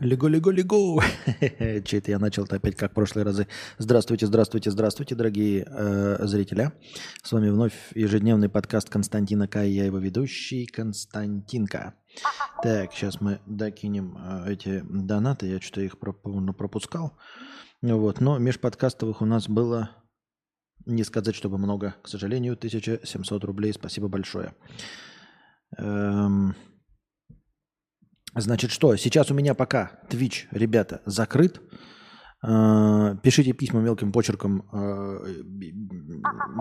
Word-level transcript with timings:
Лего-лего-лего. 0.00 1.02
Че 1.84 1.98
это 1.98 2.10
я 2.12 2.18
начал-то 2.18 2.56
опять 2.56 2.76
как 2.76 2.92
в 2.92 2.94
прошлые 2.94 3.24
разы. 3.24 3.48
Здравствуйте, 3.78 4.26
здравствуйте, 4.26 4.70
здравствуйте, 4.70 5.14
дорогие 5.14 5.66
э, 5.68 6.24
зрители. 6.26 6.72
С 7.22 7.32
вами 7.32 7.50
вновь 7.50 7.74
ежедневный 7.94 8.48
подкаст 8.48 8.90
Константина 8.90 9.48
К. 9.48 9.64
И 9.64 9.70
я 9.70 9.86
его 9.86 9.98
ведущий 9.98 10.66
Константинка. 10.66 11.94
Так, 12.62 12.92
сейчас 12.92 13.20
мы 13.20 13.40
докинем 13.46 14.16
э, 14.18 14.52
эти 14.52 14.84
донаты. 14.88 15.46
Я 15.46 15.60
что-то 15.60 15.80
их 15.80 15.98
проп- 15.98 16.22
пропускал. 16.56 17.18
Вот. 17.82 18.20
Но 18.20 18.38
межподкастовых 18.38 19.20
у 19.20 19.24
нас 19.24 19.48
было, 19.48 19.90
не 20.86 21.02
сказать, 21.02 21.34
чтобы 21.34 21.58
много, 21.58 21.96
к 22.02 22.08
сожалению, 22.08 22.54
1700 22.54 23.44
рублей. 23.44 23.72
Спасибо 23.72 24.06
большое. 24.06 24.54
Эм... 25.76 26.54
Значит, 28.34 28.70
что? 28.70 28.96
Сейчас 28.96 29.30
у 29.30 29.34
меня 29.34 29.54
пока 29.54 30.00
Twitch, 30.10 30.46
ребята, 30.50 31.00
закрыт. 31.06 31.60
Э, 32.46 33.16
пишите 33.22 33.52
письма 33.52 33.80
мелким 33.80 34.12
почерком 34.12 34.68
э, 34.72 35.42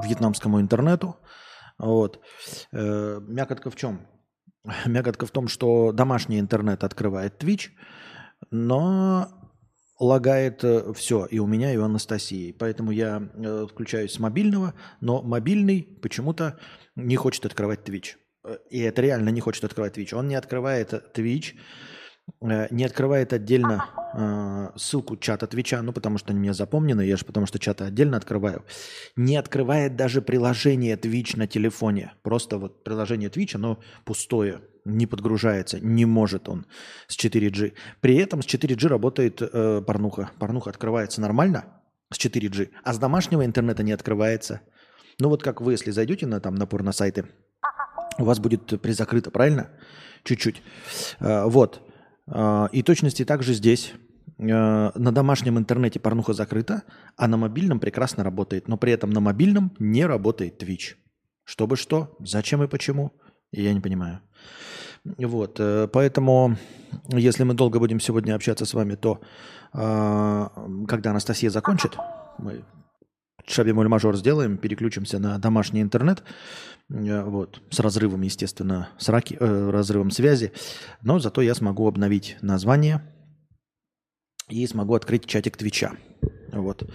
вьетнамскому 0.04 0.60
интернету. 0.60 1.18
Вот. 1.78 2.20
Э, 2.72 3.20
мякотка 3.22 3.70
в 3.70 3.76
чем? 3.76 4.08
Мякотка 4.86 5.26
в 5.26 5.32
том, 5.32 5.48
что 5.48 5.92
домашний 5.92 6.40
интернет 6.40 6.84
открывает 6.84 7.44
Twitch, 7.44 7.70
но 8.52 9.28
лагает 10.00 10.64
все 10.96 11.26
и 11.26 11.40
у 11.40 11.48
меня, 11.48 11.74
и 11.74 11.78
у 11.78 11.84
Анастасии. 11.84 12.52
Поэтому 12.52 12.92
я 12.92 13.22
включаюсь 13.72 14.14
с 14.14 14.20
мобильного, 14.20 14.74
но 15.02 15.22
мобильный 15.22 15.82
почему-то 16.02 16.60
не 16.96 17.16
хочет 17.16 17.46
открывать 17.46 17.88
Twitch. 17.88 18.16
И 18.70 18.80
это 18.80 19.02
реально 19.02 19.30
не 19.30 19.42
хочет 19.42 19.64
открывать 19.64 19.98
Twitch. 19.98 20.16
Он 20.16 20.28
не 20.28 20.36
открывает 20.36 20.94
Twitch, 21.16 21.56
э, 22.42 22.68
не 22.72 22.86
открывает 22.86 23.34
отдельно 23.34 23.86
э, 24.14 24.78
ссылку 24.78 25.18
чата 25.18 25.48
Твича, 25.48 25.82
ну, 25.82 25.94
потому 25.94 26.18
что 26.18 26.32
они 26.32 26.40
мне 26.40 26.54
запомнены, 26.54 27.02
я 27.02 27.18
же 27.18 27.26
потому 27.26 27.46
что 27.46 27.60
чаты 27.60 27.86
отдельно 27.86 28.18
открываю. 28.18 28.66
Не 29.16 29.38
открывает 29.38 29.96
даже 29.96 30.22
приложение 30.22 30.96
Twitch 30.96 31.38
на 31.38 31.48
телефоне. 31.48 32.14
Просто 32.24 32.58
вот 32.58 32.84
приложение 32.84 33.30
Twitch, 33.30 33.56
оно 33.56 33.80
пустое, 34.06 34.62
не 34.86 35.06
подгружается, 35.06 35.80
не 35.80 36.06
может 36.06 36.50
он 36.50 36.66
с 37.08 37.18
4G. 37.18 37.74
При 38.02 38.16
этом 38.16 38.42
с 38.42 38.46
4G 38.46 38.88
работает 38.88 39.42
э, 39.42 39.82
порнуха. 39.86 40.32
Порнуха 40.40 40.70
открывается 40.70 41.22
нормально 41.22 41.66
с 42.12 42.18
4G, 42.18 42.70
а 42.84 42.94
с 42.94 42.98
домашнего 42.98 43.46
интернета 43.46 43.84
не 43.84 43.92
открывается. 43.92 44.62
Ну 45.20 45.30
вот 45.30 45.44
как 45.44 45.62
вы, 45.62 45.74
если 45.74 45.92
зайдете 45.92 46.28
на, 46.28 46.40
там, 46.40 46.56
на 46.56 46.68
порно-сайты, 46.68 47.26
у 48.18 48.24
вас 48.24 48.40
будет 48.40 48.82
призакрыто, 48.82 49.32
правильно? 49.32 49.70
Чуть-чуть. 50.24 50.62
А, 51.20 51.48
вот. 51.48 51.82
А, 52.28 52.70
и 52.72 52.84
точности 52.84 53.26
также 53.26 53.54
здесь. 53.54 53.94
А, 54.40 54.92
на 54.96 55.12
домашнем 55.12 55.58
интернете 55.58 56.00
порнуха 56.00 56.34
закрыта, 56.34 56.84
а 57.16 57.28
на 57.28 57.38
мобильном 57.38 57.80
прекрасно 57.80 58.24
работает. 58.24 58.68
Но 58.68 58.78
при 58.78 58.92
этом 58.92 59.10
на 59.12 59.20
мобильном 59.20 59.72
не 59.80 60.06
работает 60.06 60.62
Twitch. 60.62 60.96
Чтобы 61.44 61.78
что? 61.78 62.16
Зачем 62.20 62.64
и 62.64 62.68
почему? 62.68 63.14
Я 63.52 63.74
не 63.74 63.80
понимаю. 63.80 64.20
Вот, 65.18 65.58
э, 65.60 65.88
поэтому, 65.88 66.58
если 67.08 67.44
мы 67.44 67.54
долго 67.54 67.80
будем 67.80 68.02
сегодня 68.02 68.36
общаться 68.36 68.66
с 68.66 68.74
вами, 68.74 68.96
то 68.96 69.22
когда 69.72 71.12
Анастасия 71.12 71.50
закончит, 71.50 71.98
мы 72.40 72.64
шабемоль 73.48 73.88
мажор 73.88 74.16
сделаем, 74.18 74.58
переключимся 74.58 75.20
на 75.20 75.38
домашний 75.40 75.82
интернет, 75.82 76.24
э, 76.90 77.24
вот, 77.24 77.62
с 77.70 77.80
разрывом, 77.80 78.22
естественно, 78.22 78.90
с 78.98 79.10
раки, 79.10 79.38
э, 79.40 79.70
разрывом 79.70 80.12
связи, 80.12 80.52
но 81.02 81.20
зато 81.20 81.42
я 81.42 81.56
смогу 81.56 81.88
обновить 81.88 82.38
название 82.42 83.02
и 84.50 84.66
смогу 84.68 84.96
открыть 84.96 85.26
чатик 85.26 85.58
Твича. 85.58 85.94
Вот. 86.52 86.90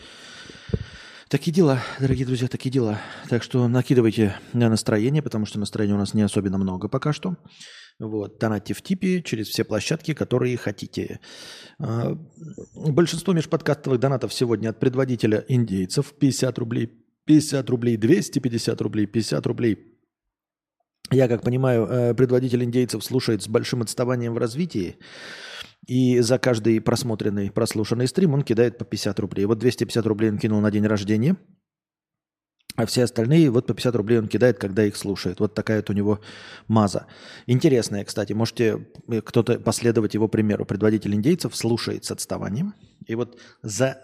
Такие 1.28 1.53
дела, 1.53 1.81
дорогие 1.99 2.26
друзья, 2.26 2.47
такие 2.47 2.71
дела. 2.71 2.99
Так 3.31 3.43
что 3.43 3.66
накидывайте 3.66 4.37
на 4.53 4.69
настроение, 4.69 5.22
потому 5.22 5.47
что 5.47 5.59
настроения 5.59 5.94
у 5.94 5.99
нас 5.99 6.12
не 6.12 6.21
особенно 6.21 6.59
много 6.59 6.88
пока 6.88 7.15
что. 7.15 7.37
Вот, 7.98 8.38
донатьте 8.38 8.75
в 8.75 8.82
типе 8.82 9.22
через 9.22 9.48
все 9.48 9.64
площадки, 9.64 10.14
которые 10.14 10.56
хотите. 10.56 11.20
А, 11.78 12.19
большинство 12.75 13.32
межподкастовых 13.32 14.00
донатов 14.00 14.32
сегодня 14.32 14.70
от 14.70 14.80
предводителя 14.80 15.44
индейцев 15.48 16.12
50 16.19 16.58
рублей, 16.58 16.91
50 17.26 17.70
рублей, 17.70 17.97
250 17.97 18.81
рублей, 18.81 19.06
50 19.06 19.47
рублей. 19.47 19.78
Я, 21.10 21.28
как 21.28 21.42
понимаю, 21.42 21.86
э, 21.86 22.14
предводитель 22.14 22.64
индейцев 22.64 23.04
слушает 23.04 23.42
с 23.42 23.48
большим 23.48 23.82
отставанием 23.82 24.34
в 24.34 24.38
развитии. 24.38 24.97
И 25.86 26.20
за 26.20 26.38
каждый 26.38 26.81
просмотренный, 26.81 27.50
прослушанный 27.50 28.08
стрим 28.08 28.34
он 28.34 28.42
кидает 28.42 28.78
по 28.78 28.84
50 28.84 29.20
рублей. 29.20 29.44
Вот 29.44 29.58
250 29.58 30.06
рублей 30.06 30.31
он 30.31 30.38
кинул 30.38 30.60
на 30.60 30.70
день 30.70 30.86
рождения– 30.86 31.36
а 32.77 32.87
все 32.87 33.05
остальные 33.05 33.50
вот 33.50 33.66
по 33.66 33.75
50 33.75 33.94
рублей 33.97 34.19
он 34.19 34.28
кидает, 34.28 34.59
когда 34.59 34.84
их 34.84 34.97
слушает. 34.97 35.41
Вот 35.41 35.55
такая 35.55 35.78
вот 35.78 35.91
у 35.91 35.93
него 35.93 36.21
маза. 36.69 37.06
Интересная, 37.47 38.05
кстати. 38.05 38.33
Можете 38.33 38.87
э, 39.09 39.21
кто-то 39.21 39.59
последовать 39.59 40.15
его 40.15 40.28
примеру. 40.28 40.65
Предводитель 40.65 41.15
индейцев 41.15 41.55
слушает 41.55 42.05
с 42.05 42.11
отставанием. 42.11 42.75
И 43.06 43.15
вот 43.15 43.38
за 43.62 44.00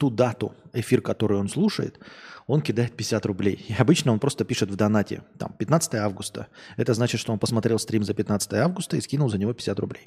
ту 0.00 0.08
дату, 0.08 0.54
эфир, 0.72 1.02
который 1.02 1.38
он 1.38 1.50
слушает, 1.50 2.00
он 2.46 2.62
кидает 2.62 2.96
50 2.96 3.26
рублей. 3.26 3.66
И 3.68 3.74
обычно 3.74 4.12
он 4.12 4.18
просто 4.18 4.46
пишет 4.46 4.70
в 4.70 4.76
донате, 4.76 5.22
там, 5.38 5.52
15 5.52 5.96
августа. 5.96 6.46
Это 6.78 6.94
значит, 6.94 7.20
что 7.20 7.32
он 7.32 7.38
посмотрел 7.38 7.78
стрим 7.78 8.02
за 8.02 8.14
15 8.14 8.54
августа 8.54 8.96
и 8.96 9.00
скинул 9.02 9.28
за 9.28 9.36
него 9.36 9.52
50 9.52 9.78
рублей. 9.78 10.06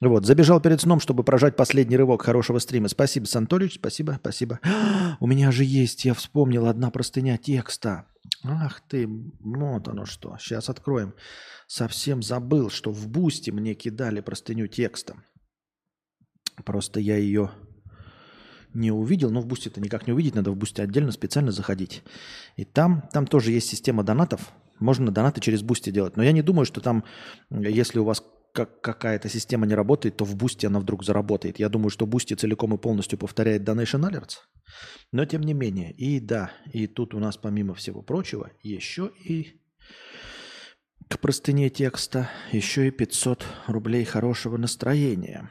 Вот, 0.00 0.24
забежал 0.24 0.60
перед 0.60 0.80
сном, 0.80 1.00
чтобы 1.00 1.24
прожать 1.24 1.56
последний 1.56 1.96
рывок 1.96 2.22
хорошего 2.22 2.60
стрима. 2.60 2.86
Спасибо, 2.86 3.24
Сантолич, 3.24 3.74
спасибо, 3.74 4.16
спасибо. 4.20 4.60
У 5.20 5.26
меня 5.26 5.50
же 5.50 5.64
есть, 5.64 6.04
я 6.04 6.14
вспомнил, 6.14 6.66
одна 6.66 6.92
простыня 6.92 7.36
текста. 7.36 8.06
Ах 8.44 8.80
ты, 8.88 9.08
вот 9.40 9.88
оно 9.88 10.06
что. 10.06 10.36
Сейчас 10.38 10.68
откроем. 10.68 11.14
Совсем 11.66 12.22
забыл, 12.22 12.70
что 12.70 12.92
в 12.92 13.08
Boosty 13.08 13.50
мне 13.50 13.74
кидали 13.74 14.20
простыню 14.20 14.68
текста. 14.68 15.16
Просто 16.64 17.00
я 17.00 17.16
ее 17.16 17.50
не 18.76 18.90
увидел, 18.90 19.30
но 19.30 19.40
в 19.40 19.46
Boosty 19.46 19.70
это 19.70 19.80
никак 19.80 20.06
не 20.06 20.12
увидеть, 20.12 20.34
надо 20.34 20.50
в 20.50 20.56
Boosty 20.56 20.82
отдельно 20.82 21.12
специально 21.12 21.50
заходить. 21.50 22.02
И 22.56 22.64
там, 22.64 23.08
там 23.12 23.26
тоже 23.26 23.52
есть 23.52 23.68
система 23.68 24.04
донатов, 24.04 24.52
можно 24.78 25.10
донаты 25.10 25.40
через 25.40 25.62
Boosty 25.62 25.90
делать. 25.90 26.16
Но 26.16 26.22
я 26.22 26.32
не 26.32 26.42
думаю, 26.42 26.66
что 26.66 26.80
там, 26.80 27.04
если 27.50 27.98
у 27.98 28.04
вас 28.04 28.22
как 28.52 28.80
какая-то 28.80 29.28
система 29.28 29.66
не 29.66 29.74
работает, 29.74 30.16
то 30.16 30.24
в 30.24 30.34
Boosty 30.34 30.64
она 30.64 30.80
вдруг 30.80 31.04
заработает. 31.04 31.58
Я 31.58 31.68
думаю, 31.68 31.90
что 31.90 32.06
Boosty 32.06 32.32
целиком 32.32 32.74
и 32.74 32.78
полностью 32.78 33.18
повторяет 33.18 33.68
Donation 33.68 34.08
Alerts. 34.10 34.36
Но 35.12 35.26
тем 35.26 35.42
не 35.42 35.52
менее, 35.52 35.92
и 35.92 36.20
да, 36.20 36.50
и 36.72 36.86
тут 36.86 37.12
у 37.12 37.18
нас 37.18 37.36
помимо 37.36 37.74
всего 37.74 38.00
прочего 38.00 38.50
еще 38.62 39.10
и 39.22 39.60
к 41.08 41.20
простыне 41.20 41.68
текста 41.68 42.30
еще 42.50 42.88
и 42.88 42.90
500 42.90 43.44
рублей 43.66 44.04
хорошего 44.04 44.56
настроения. 44.56 45.50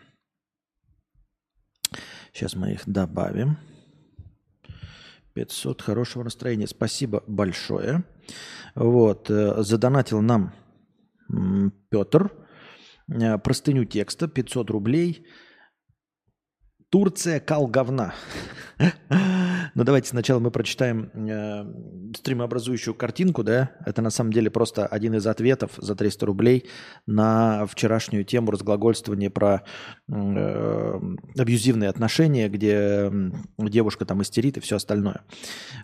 Сейчас 2.36 2.54
мы 2.54 2.74
их 2.74 2.82
добавим. 2.86 3.58
500 5.36 5.82
хорошего 5.82 6.24
настроения. 6.24 6.68
Спасибо 6.68 7.24
большое. 7.28 8.04
Вот, 8.76 9.30
э, 9.30 9.64
задонатил 9.64 10.22
нам 10.22 10.54
Петр. 11.90 12.34
Э, 13.08 13.38
простыню 13.38 13.86
текста 13.86 14.28
500 14.28 14.70
рублей. 14.70 15.26
Турция 16.96 17.42
кал 17.42 17.68
говна. 17.68 18.14
Но 19.76 19.84
давайте 19.84 20.08
сначала 20.08 20.40
мы 20.40 20.50
прочитаем 20.50 21.12
э, 21.14 22.16
стримообразующую 22.16 22.94
картинку, 22.94 23.44
да? 23.44 23.72
Это 23.86 24.02
на 24.02 24.10
самом 24.10 24.32
деле 24.32 24.50
просто 24.50 24.86
один 24.86 25.14
из 25.16 25.28
ответов 25.28 25.72
за 25.76 25.94
300 25.94 26.26
рублей 26.26 26.70
на 27.06 27.66
вчерашнюю 27.66 28.24
тему 28.24 28.52
разглагольствования 28.52 29.30
про 29.30 29.64
э, 30.08 31.00
абьюзивные 31.38 31.90
отношения, 31.90 32.48
где 32.48 33.12
девушка 33.58 34.06
там 34.06 34.22
истерит 34.22 34.56
и 34.56 34.62
все 34.62 34.78
остальное. 34.78 35.24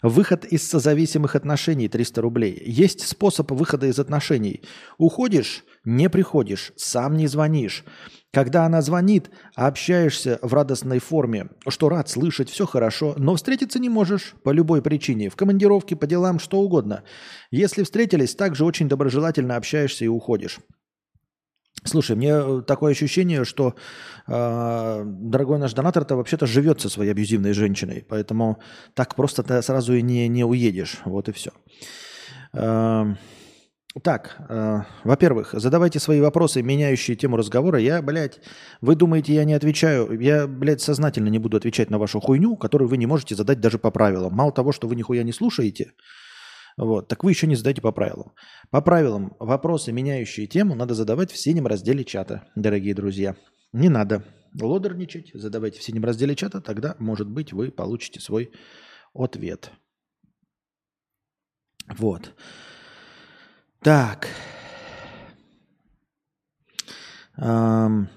Выход 0.01 0.45
из 0.45 0.65
созависимых 0.65 1.35
отношений 1.35 1.89
300 1.89 2.21
рублей. 2.21 2.63
Есть 2.65 3.05
способ 3.05 3.51
выхода 3.51 3.87
из 3.87 3.99
отношений. 3.99 4.63
Уходишь, 4.97 5.65
не 5.83 6.09
приходишь, 6.09 6.71
сам 6.77 7.17
не 7.17 7.27
звонишь. 7.27 7.83
Когда 8.33 8.65
она 8.65 8.81
звонит, 8.81 9.29
общаешься 9.55 10.39
в 10.41 10.53
радостной 10.53 10.99
форме, 10.99 11.49
что 11.67 11.89
рад 11.89 12.07
слышать, 12.07 12.49
все 12.49 12.65
хорошо, 12.65 13.13
но 13.17 13.35
встретиться 13.35 13.77
не 13.77 13.89
можешь 13.89 14.35
по 14.43 14.51
любой 14.51 14.81
причине, 14.81 15.29
в 15.29 15.35
командировке, 15.35 15.97
по 15.97 16.07
делам, 16.07 16.39
что 16.39 16.59
угодно. 16.61 17.03
Если 17.51 17.83
встретились, 17.83 18.35
также 18.35 18.63
очень 18.63 18.87
доброжелательно 18.87 19.57
общаешься 19.57 20.05
и 20.05 20.07
уходишь. 20.07 20.59
Слушай, 21.83 22.15
мне 22.15 22.29
э, 22.31 22.61
такое 22.65 22.91
ощущение, 22.91 23.43
что 23.43 23.75
э, 24.27 25.03
дорогой 25.05 25.57
наш 25.57 25.73
донатор-то 25.73 26.15
вообще-то 26.15 26.45
живет 26.45 26.79
со 26.79 26.89
своей 26.89 27.11
абьюзивной 27.11 27.53
женщиной, 27.53 28.05
поэтому 28.07 28.59
так 28.93 29.15
просто 29.15 29.41
ты 29.41 29.61
сразу 29.61 29.93
и 29.93 30.01
не, 30.01 30.27
не 30.27 30.45
уедешь. 30.45 30.99
Вот 31.05 31.27
и 31.27 31.31
все. 31.31 31.51
Э, 32.53 33.15
Так, 34.03 34.37
э, 34.47 34.83
во-первых, 35.03 35.49
задавайте 35.51 35.99
свои 35.99 36.21
вопросы, 36.21 36.61
меняющие 36.61 37.17
тему 37.17 37.35
разговора. 37.35 37.77
Я, 37.77 38.01
блядь, 38.01 38.39
вы 38.79 38.95
думаете, 38.95 39.33
я 39.33 39.43
не 39.43 39.53
отвечаю? 39.53 40.17
Я, 40.17 40.47
блядь, 40.47 40.79
сознательно 40.79 41.27
не 41.27 41.39
буду 41.39 41.57
отвечать 41.57 41.89
на 41.89 41.97
вашу 41.97 42.21
хуйню, 42.21 42.55
которую 42.55 42.87
вы 42.87 42.95
не 42.95 43.05
можете 43.05 43.35
задать 43.35 43.59
даже 43.59 43.79
по 43.79 43.91
правилам. 43.91 44.33
Мало 44.33 44.53
того, 44.53 44.71
что 44.71 44.87
вы 44.87 44.95
нихуя 44.95 45.23
не 45.23 45.33
слушаете, 45.33 45.91
вот, 46.77 47.09
так 47.09 47.23
вы 47.23 47.31
еще 47.31 47.47
не 47.47 47.55
задаете 47.55 47.81
по 47.81 47.91
правилам. 47.91 48.31
По 48.69 48.81
правилам 48.81 49.35
вопросы, 49.39 49.91
меняющие 49.91 50.47
тему, 50.47 50.73
надо 50.73 50.93
задавать 50.93 51.31
в 51.31 51.37
синем 51.37 51.67
разделе 51.67 52.05
чата, 52.05 52.47
дорогие 52.55 52.95
друзья. 52.95 53.35
Не 53.73 53.89
надо 53.89 54.23
лодерничать, 54.59 55.31
задавайте 55.33 55.79
в 55.79 55.83
синем 55.83 56.05
разделе 56.05 56.35
чата, 56.35 56.61
тогда, 56.61 56.95
может 56.99 57.29
быть, 57.29 57.51
вы 57.51 57.71
получите 57.71 58.21
свой 58.21 58.51
ответ. 59.13 59.71
Вот. 61.97 62.33
Так. 63.83 64.27
Эм. 67.37 68.07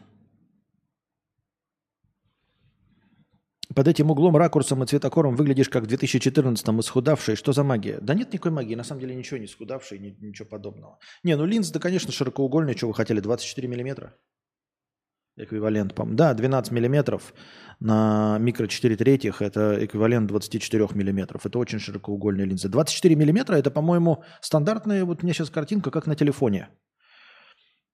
Под 3.74 3.88
этим 3.88 4.10
углом, 4.10 4.36
ракурсом 4.36 4.84
и 4.84 4.86
цветокором 4.86 5.36
выглядишь 5.36 5.68
как 5.68 5.84
в 5.84 5.86
2014-м 5.86 6.80
исхудавший. 6.80 7.34
Что 7.34 7.52
за 7.52 7.64
магия? 7.64 7.98
Да 8.00 8.14
нет 8.14 8.32
никакой 8.32 8.52
магии. 8.52 8.74
На 8.76 8.84
самом 8.84 9.00
деле 9.00 9.14
ничего 9.14 9.38
не 9.38 9.46
исхудавший, 9.46 9.98
ничего 9.98 10.46
подобного. 10.46 10.98
Не, 11.24 11.36
ну 11.36 11.46
линза, 11.46 11.72
да, 11.72 11.80
конечно, 11.80 12.12
широкоугольная. 12.12 12.76
Что 12.76 12.88
вы 12.88 12.94
хотели? 12.94 13.20
24 13.20 13.66
миллиметра? 13.66 14.14
Эквивалент, 15.36 15.94
по 15.94 16.06
Да, 16.06 16.32
12 16.32 16.72
миллиметров 16.72 17.34
на 17.80 18.38
микро 18.38 18.68
4 18.68 18.96
третьих– 18.96 19.40
это 19.42 19.84
эквивалент 19.84 20.28
24 20.28 20.88
миллиметров. 20.94 21.44
Это 21.44 21.58
очень 21.58 21.80
широкоугольная 21.80 22.44
линза. 22.44 22.68
24 22.68 23.16
миллиметра– 23.16 23.56
это, 23.56 23.72
по-моему, 23.72 24.22
стандартная, 24.40 25.04
вот 25.04 25.22
у 25.22 25.26
меня 25.26 25.34
сейчас 25.34 25.50
картинка, 25.50 25.90
как 25.90 26.06
на 26.06 26.14
телефоне. 26.14 26.68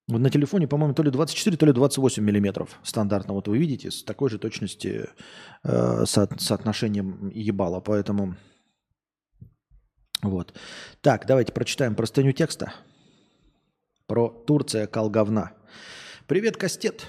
Вот 0.06 0.20
на 0.20 0.28
телефоне, 0.28 0.68
по-моему, 0.68 0.92
то 0.92 1.02
ли 1.02 1.10
24, 1.10 1.56
то 1.56 1.66
ли 1.66 1.72
28 1.72 2.22
миллиметров 2.22 2.78
стандартно. 2.82 3.32
Вот 3.32 3.48
вы 3.48 3.56
видите, 3.58 3.90
с 3.90 4.02
такой 4.02 4.28
же 4.28 4.38
точности 4.38 5.08
э, 5.62 6.04
со, 6.04 6.28
соотношением 6.38 7.30
ебала. 7.32 7.80
Поэтому 7.80 8.36
вот. 10.22 10.52
Так, 11.00 11.26
давайте 11.26 11.52
прочитаем 11.52 11.94
простыню 11.94 12.32
текста 12.32 12.74
про 14.06 14.28
Турция 14.28 14.86
кал 14.86 15.10
Привет, 16.26 16.56
Кастет. 16.56 17.06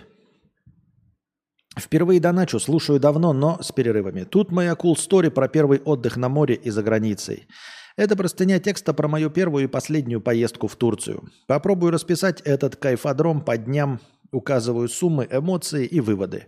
Впервые 1.79 2.19
доначу, 2.19 2.59
слушаю 2.59 3.00
давно, 3.00 3.31
но 3.31 3.57
с 3.62 3.71
перерывами. 3.71 4.23
Тут 4.23 4.51
моя 4.51 4.73
cool 4.73 4.95
story 4.95 5.29
про 5.29 5.47
первый 5.47 5.79
отдых 5.79 6.18
на 6.18 6.27
море 6.27 6.56
и 6.56 6.69
за 6.69 6.83
границей. 6.83 7.47
Это 7.95 8.15
простыня 8.15 8.59
текста 8.59 8.94
про 8.94 9.07
мою 9.07 9.29
первую 9.29 9.65
и 9.65 9.68
последнюю 9.68 10.21
поездку 10.21 10.68
в 10.68 10.75
Турцию. 10.75 11.29
Попробую 11.47 11.91
расписать 11.91 12.41
этот 12.41 12.75
кайфодром 12.75 13.41
по 13.41 13.57
дням, 13.57 14.00
указываю 14.31 14.89
суммы, 14.89 15.27
эмоции 15.29 15.85
и 15.85 16.00
выводы. 16.00 16.47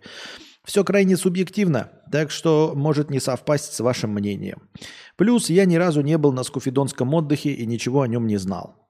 Все 0.65 0.83
крайне 0.85 1.17
субъективно, 1.17 1.91
так 2.11 2.31
что 2.31 2.73
может 2.75 3.09
не 3.09 3.19
совпасть 3.19 3.73
с 3.73 3.79
вашим 3.81 4.11
мнением. 4.11 4.69
Плюс 5.17 5.49
я 5.49 5.65
ни 5.65 5.75
разу 5.75 6.01
не 6.01 6.17
был 6.17 6.31
на 6.31 6.43
скуфидонском 6.43 7.13
отдыхе 7.13 7.51
и 7.51 7.65
ничего 7.65 8.01
о 8.01 8.07
нем 8.07 8.27
не 8.27 8.37
знал. 8.37 8.82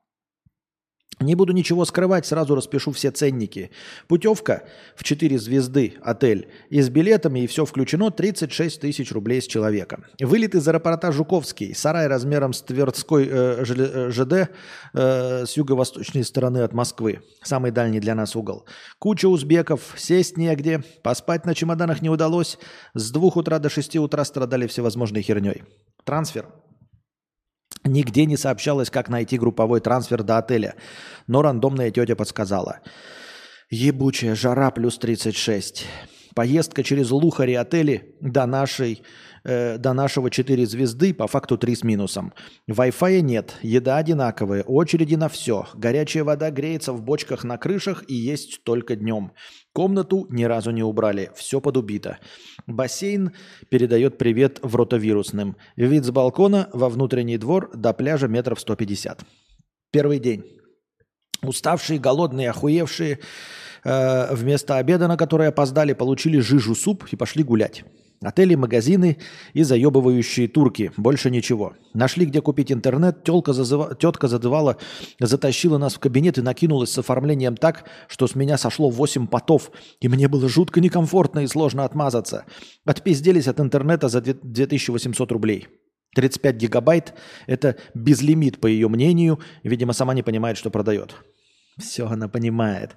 Не 1.20 1.36
буду 1.36 1.54
ничего 1.54 1.86
скрывать, 1.86 2.26
сразу 2.26 2.56
распишу 2.56 2.92
все 2.92 3.12
ценники. 3.12 3.72
Путевка 4.08 4.64
в 4.96 5.04
4 5.04 5.38
звезды 5.38 5.94
отель 6.02 6.50
и 6.70 6.82
с 6.82 6.90
билетами 6.90 7.42
и 7.42 7.48
все 7.48 7.66
включено 7.66 8.12
36 8.12 8.82
тысяч 8.82 9.12
рублей 9.12 9.42
с 9.42 9.48
человека. 9.48 10.04
Вылет 10.20 10.56
из 10.56 10.68
аэропорта 10.68 11.12
Жуковский, 11.12 11.76
сарай 11.76 12.08
размером 12.08 12.54
с 12.54 12.62
Твердской 12.62 13.28
э, 13.30 13.64
ЖД 14.12 14.50
э, 14.94 15.46
с 15.46 15.56
юго-восточной 15.56 16.24
стороны 16.24 16.60
от 16.60 16.74
Москвы. 16.74 17.22
Самый 17.44 17.72
дальний 17.72 18.00
для 18.00 18.16
нас 18.16 18.36
угол. 18.36 18.66
Куча 19.00 19.28
узбеков, 19.28 19.94
сесть 19.98 20.38
негде, 20.38 20.84
поспать 21.04 21.46
на 21.46 21.56
чемоданах 21.56 22.02
не 22.02 22.10
удалось. 22.10 22.58
С 22.94 23.12
двух 23.12 23.38
утра 23.38 23.60
до 23.60 23.70
6 23.70 23.98
утра 23.98 24.26
страдали 24.26 24.68
всевозможной 24.68 25.22
херней. 25.22 25.64
Трансфер 26.04 26.48
Нигде 27.84 28.26
не 28.26 28.38
сообщалось, 28.38 28.90
как 28.90 29.10
найти 29.10 29.38
групповой 29.38 29.82
трансфер 29.82 30.24
до 30.24 30.38
отеля, 30.38 30.76
но 31.28 31.42
рандомная 31.42 31.92
тетя 31.92 32.16
подсказала. 32.16 32.80
Ебучая 33.70 34.36
жара 34.36 34.72
плюс 34.72 34.98
36. 34.98 35.86
Поездка 36.36 36.84
через 36.84 37.12
Лухари 37.12 37.54
отели 37.54 38.16
до 38.22 38.46
нашей 38.46 39.04
э, 39.44 39.78
до 39.78 39.94
нашего 39.94 40.30
4 40.30 40.66
звезды, 40.66 41.14
по 41.14 41.28
факту 41.28 41.58
3 41.58 41.76
с 41.76 41.84
минусом. 41.84 42.34
Wi-Fi 42.70 43.22
нет, 43.22 43.58
еда 43.62 43.98
одинаковая, 43.98 44.64
очереди 44.64 45.16
на 45.16 45.30
все. 45.30 45.68
Горячая 45.74 46.24
вода 46.24 46.52
греется 46.52 46.94
в 46.94 47.02
бочках 47.02 47.44
на 47.44 47.58
крышах 47.58 48.04
и 48.08 48.16
есть 48.16 48.64
только 48.64 48.96
днем. 48.96 49.32
Комнату 49.74 50.28
ни 50.30 50.44
разу 50.44 50.72
не 50.72 50.84
убрали, 50.84 51.32
все 51.36 51.60
подубито. 51.60 52.20
Бассейн 52.68 53.32
передает 53.70 54.18
привет 54.18 54.60
в 54.62 54.76
ротовирусным. 54.76 55.58
Вид 55.76 56.06
с 56.06 56.12
балкона 56.12 56.70
во 56.74 56.90
внутренний 56.90 57.38
двор 57.38 57.72
до 57.76 57.94
пляжа 57.94 58.28
метров 58.28 58.60
150. 58.60 59.24
Первый 59.92 60.20
день. 60.20 60.44
Уставшие, 61.42 62.00
голодные, 62.00 62.52
охуевшие, 62.52 63.20
э, 63.84 64.36
вместо 64.36 64.78
обеда, 64.78 65.08
на 65.08 65.18
который 65.18 65.48
опоздали, 65.48 65.94
получили 65.94 66.40
жижу 66.40 66.74
суп 66.74 67.06
и 67.12 67.16
пошли 67.16 67.44
гулять. 67.44 67.84
Отели, 68.24 68.56
магазины 68.56 69.18
и 69.54 69.64
заебывающие 69.64 70.48
турки. 70.48 70.92
Больше 70.98 71.30
ничего. 71.30 71.74
Нашли, 71.94 72.26
где 72.26 72.42
купить 72.42 72.72
интернет. 72.72 73.24
Тёлка 73.24 73.54
зазыва... 73.54 73.96
Тетка 73.96 74.28
задывала, 74.28 74.78
затащила 75.20 75.78
нас 75.78 75.96
в 75.96 76.00
кабинет 76.00 76.38
и 76.38 76.42
накинулась 76.42 76.92
с 76.92 76.98
оформлением 76.98 77.58
так, 77.58 77.86
что 78.08 78.28
с 78.28 78.36
меня 78.36 78.58
сошло 78.58 78.90
8 78.90 79.28
потов. 79.28 79.72
И 80.00 80.08
мне 80.08 80.28
было 80.28 80.48
жутко 80.48 80.80
некомфортно 80.80 81.40
и 81.40 81.48
сложно 81.48 81.84
отмазаться. 81.84 82.46
Отпизделись 82.86 83.48
от 83.48 83.60
интернета 83.60 84.08
за 84.08 84.22
2800 84.22 85.32
рублей. 85.32 85.68
35 86.16 86.56
гигабайт– 86.56 87.14
это 87.48 87.76
безлимит, 87.94 88.62
по 88.62 88.68
ее 88.68 88.88
мнению. 88.88 89.40
Видимо, 89.64 89.94
сама 89.94 90.14
не 90.14 90.24
понимает, 90.24 90.58
что 90.58 90.70
продает. 90.70 91.16
Все 91.80 92.08
она 92.08 92.28
понимает. 92.28 92.96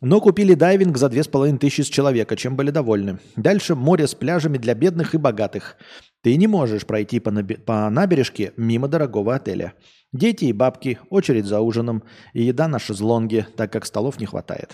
Но 0.00 0.20
купили 0.20 0.54
дайвинг 0.54 0.96
за 0.96 1.08
2500 1.08 1.86
с 1.86 1.88
человека, 1.88 2.36
чем 2.36 2.56
были 2.56 2.70
довольны. 2.70 3.18
Дальше 3.36 3.74
море 3.74 4.06
с 4.06 4.14
пляжами 4.14 4.58
для 4.58 4.74
бедных 4.74 5.14
и 5.14 5.18
богатых. 5.18 5.76
Ты 6.22 6.36
не 6.36 6.46
можешь 6.46 6.86
пройти 6.86 7.20
по, 7.20 7.30
наби- 7.30 7.58
по 7.58 7.88
набережке 7.90 8.52
мимо 8.56 8.88
дорогого 8.88 9.34
отеля. 9.34 9.74
Дети 10.12 10.46
и 10.46 10.52
бабки, 10.52 10.98
очередь 11.10 11.46
за 11.46 11.60
ужином 11.60 12.02
и 12.32 12.42
еда 12.42 12.68
на 12.68 12.78
шезлонге, 12.78 13.46
так 13.56 13.72
как 13.72 13.86
столов 13.86 14.18
не 14.20 14.26
хватает. 14.26 14.72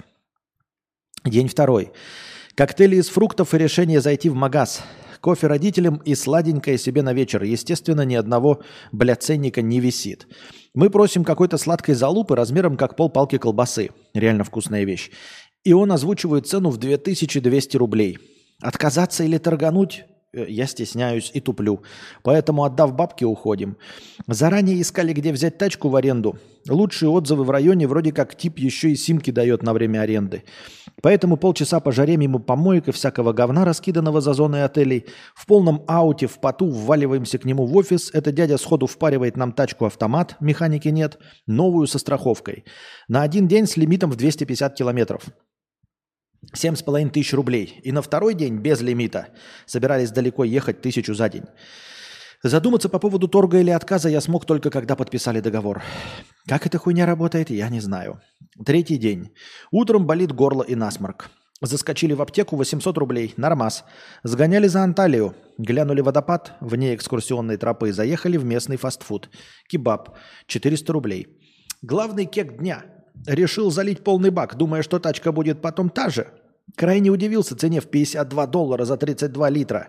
День 1.24 1.48
второй. 1.48 1.93
Коктейли 2.55 2.96
из 2.96 3.08
фруктов 3.08 3.55
и 3.55 3.58
решение 3.58 4.01
зайти 4.01 4.29
в 4.29 4.34
магаз. 4.34 4.82
Кофе 5.22 5.46
родителям 5.46 6.02
и 6.05 6.17
сладенькое 6.17 6.76
себе 6.76 7.00
на 7.00 7.12
вечер. 7.12 7.44
Естественно, 7.44 8.02
ни 8.02 8.17
одного 8.17 8.60
бляценника 8.91 9.62
не 9.62 9.79
висит. 9.79 10.26
Мы 10.74 10.91
просим 10.91 11.22
какой-то 11.22 11.58
сладкой 11.58 11.94
залупы 11.94 12.34
размером 12.34 12.76
как 12.76 12.96
полпалки 12.96 13.38
колбасы. 13.38 13.91
Реально 14.14 14.43
вкусная 14.43 14.82
вещь. 14.82 15.12
И 15.62 15.72
он 15.72 15.93
озвучивает 15.93 16.48
цену 16.48 16.70
в 16.70 16.76
2200 16.76 17.76
рублей. 17.76 18.19
Отказаться 18.60 19.22
или 19.22 19.38
торгануть? 19.38 20.05
Э, 20.34 20.46
я 20.48 20.67
стесняюсь 20.67 21.31
и 21.34 21.41
туплю. 21.41 21.82
Поэтому, 22.22 22.65
отдав 22.65 22.94
бабки, 22.94 23.24
уходим. 23.24 23.77
Заранее 24.27 24.81
искали, 24.81 25.12
где 25.12 25.32
взять 25.32 25.58
тачку 25.58 25.89
в 25.89 25.96
аренду. 25.96 26.39
Лучшие 26.69 27.10
отзывы 27.10 27.44
в 27.44 27.51
районе 27.51 27.86
вроде 27.86 28.12
как 28.12 28.36
тип 28.36 28.58
еще 28.58 28.91
и 28.91 28.96
симки 28.96 29.31
дает 29.31 29.62
на 29.62 29.72
время 29.72 30.01
аренды. 30.01 30.44
Поэтому 31.03 31.36
полчаса 31.36 31.81
по 31.81 31.93
жаре 31.93 32.17
мимо 32.17 32.39
помоек 32.39 32.89
и 32.89 32.93
всякого 32.93 33.32
говна, 33.32 33.65
раскиданного 33.65 34.20
за 34.20 34.32
зоной 34.32 34.65
отелей. 34.65 35.06
В 35.34 35.46
полном 35.46 35.82
ауте, 35.86 36.29
в 36.29 36.39
поту 36.39 36.70
вваливаемся 36.70 37.39
к 37.39 37.44
нему 37.44 37.67
в 37.67 37.77
офис. 37.77 38.10
Этот 38.15 38.34
дядя 38.34 38.58
сходу 38.58 38.86
впаривает 38.86 39.36
нам 39.36 39.53
тачку-автомат, 39.53 40.36
механики 40.41 40.89
нет, 40.89 41.19
новую 41.46 41.86
со 41.86 41.98
страховкой. 41.98 42.65
На 43.08 43.22
один 43.22 43.48
день 43.48 43.67
с 43.67 43.77
лимитом 43.77 44.10
в 44.10 44.17
250 44.17 44.74
километров. 44.74 45.24
Семь 46.53 46.77
с 46.77 46.82
половиной 46.82 47.11
тысяч 47.11 47.32
рублей. 47.32 47.81
И 47.82 47.93
на 47.93 48.03
второй 48.03 48.34
день 48.34 48.58
без 48.58 48.81
лимита 48.81 49.29
собирались 49.67 50.11
далеко 50.11 50.44
ехать 50.44 50.82
тысячу 50.82 51.15
за 51.15 51.29
день. 51.29 51.44
Задуматься 52.43 52.89
по 52.89 52.99
поводу 52.99 53.29
торга 53.29 53.58
или 53.61 53.70
отказа 53.70 54.08
я 54.08 54.20
смог 54.20 54.44
только 54.46 54.70
когда 54.70 54.96
подписали 54.96 55.41
договор. 55.41 55.82
Как 56.49 56.67
эта 56.67 56.79
хуйня 56.79 57.06
работает, 57.06 57.51
я 57.51 57.69
не 57.69 57.81
знаю. 57.81 58.20
Третий 58.67 58.96
день. 58.96 59.32
Утром 59.70 60.06
болит 60.06 60.32
горло 60.32 60.63
и 60.63 60.75
насморк. 60.75 61.31
Заскочили 61.61 62.13
в 62.13 62.20
аптеку 62.20 62.56
800 62.56 62.99
рублей. 62.99 63.34
Нормас. 63.37 63.84
Сгоняли 64.25 64.67
за 64.67 64.82
Анталию. 64.82 65.37
Глянули 65.58 66.01
водопад. 66.01 66.55
Вне 66.61 66.96
экскурсионной 66.96 67.56
тропы 67.56 67.93
заехали 67.93 68.37
в 68.37 68.44
местный 68.44 68.77
фастфуд. 68.77 69.31
Кебаб. 69.69 70.17
400 70.49 70.93
рублей. 70.93 71.39
Главный 71.81 72.27
кек 72.27 72.58
дня. 72.58 72.84
Решил 73.26 73.70
залить 73.70 74.04
полный 74.04 74.31
бак, 74.31 74.56
думая, 74.56 74.82
что 74.82 74.98
тачка 74.98 75.32
будет 75.32 75.60
потом 75.60 75.90
та 75.90 76.08
же. 76.08 76.28
Крайне 76.76 77.10
удивился 77.10 77.56
цене 77.56 77.81
в 77.81 77.86
52 77.86 78.46
доллара 78.46 78.84
за 78.84 78.96
32 78.96 79.50
литра. 79.50 79.88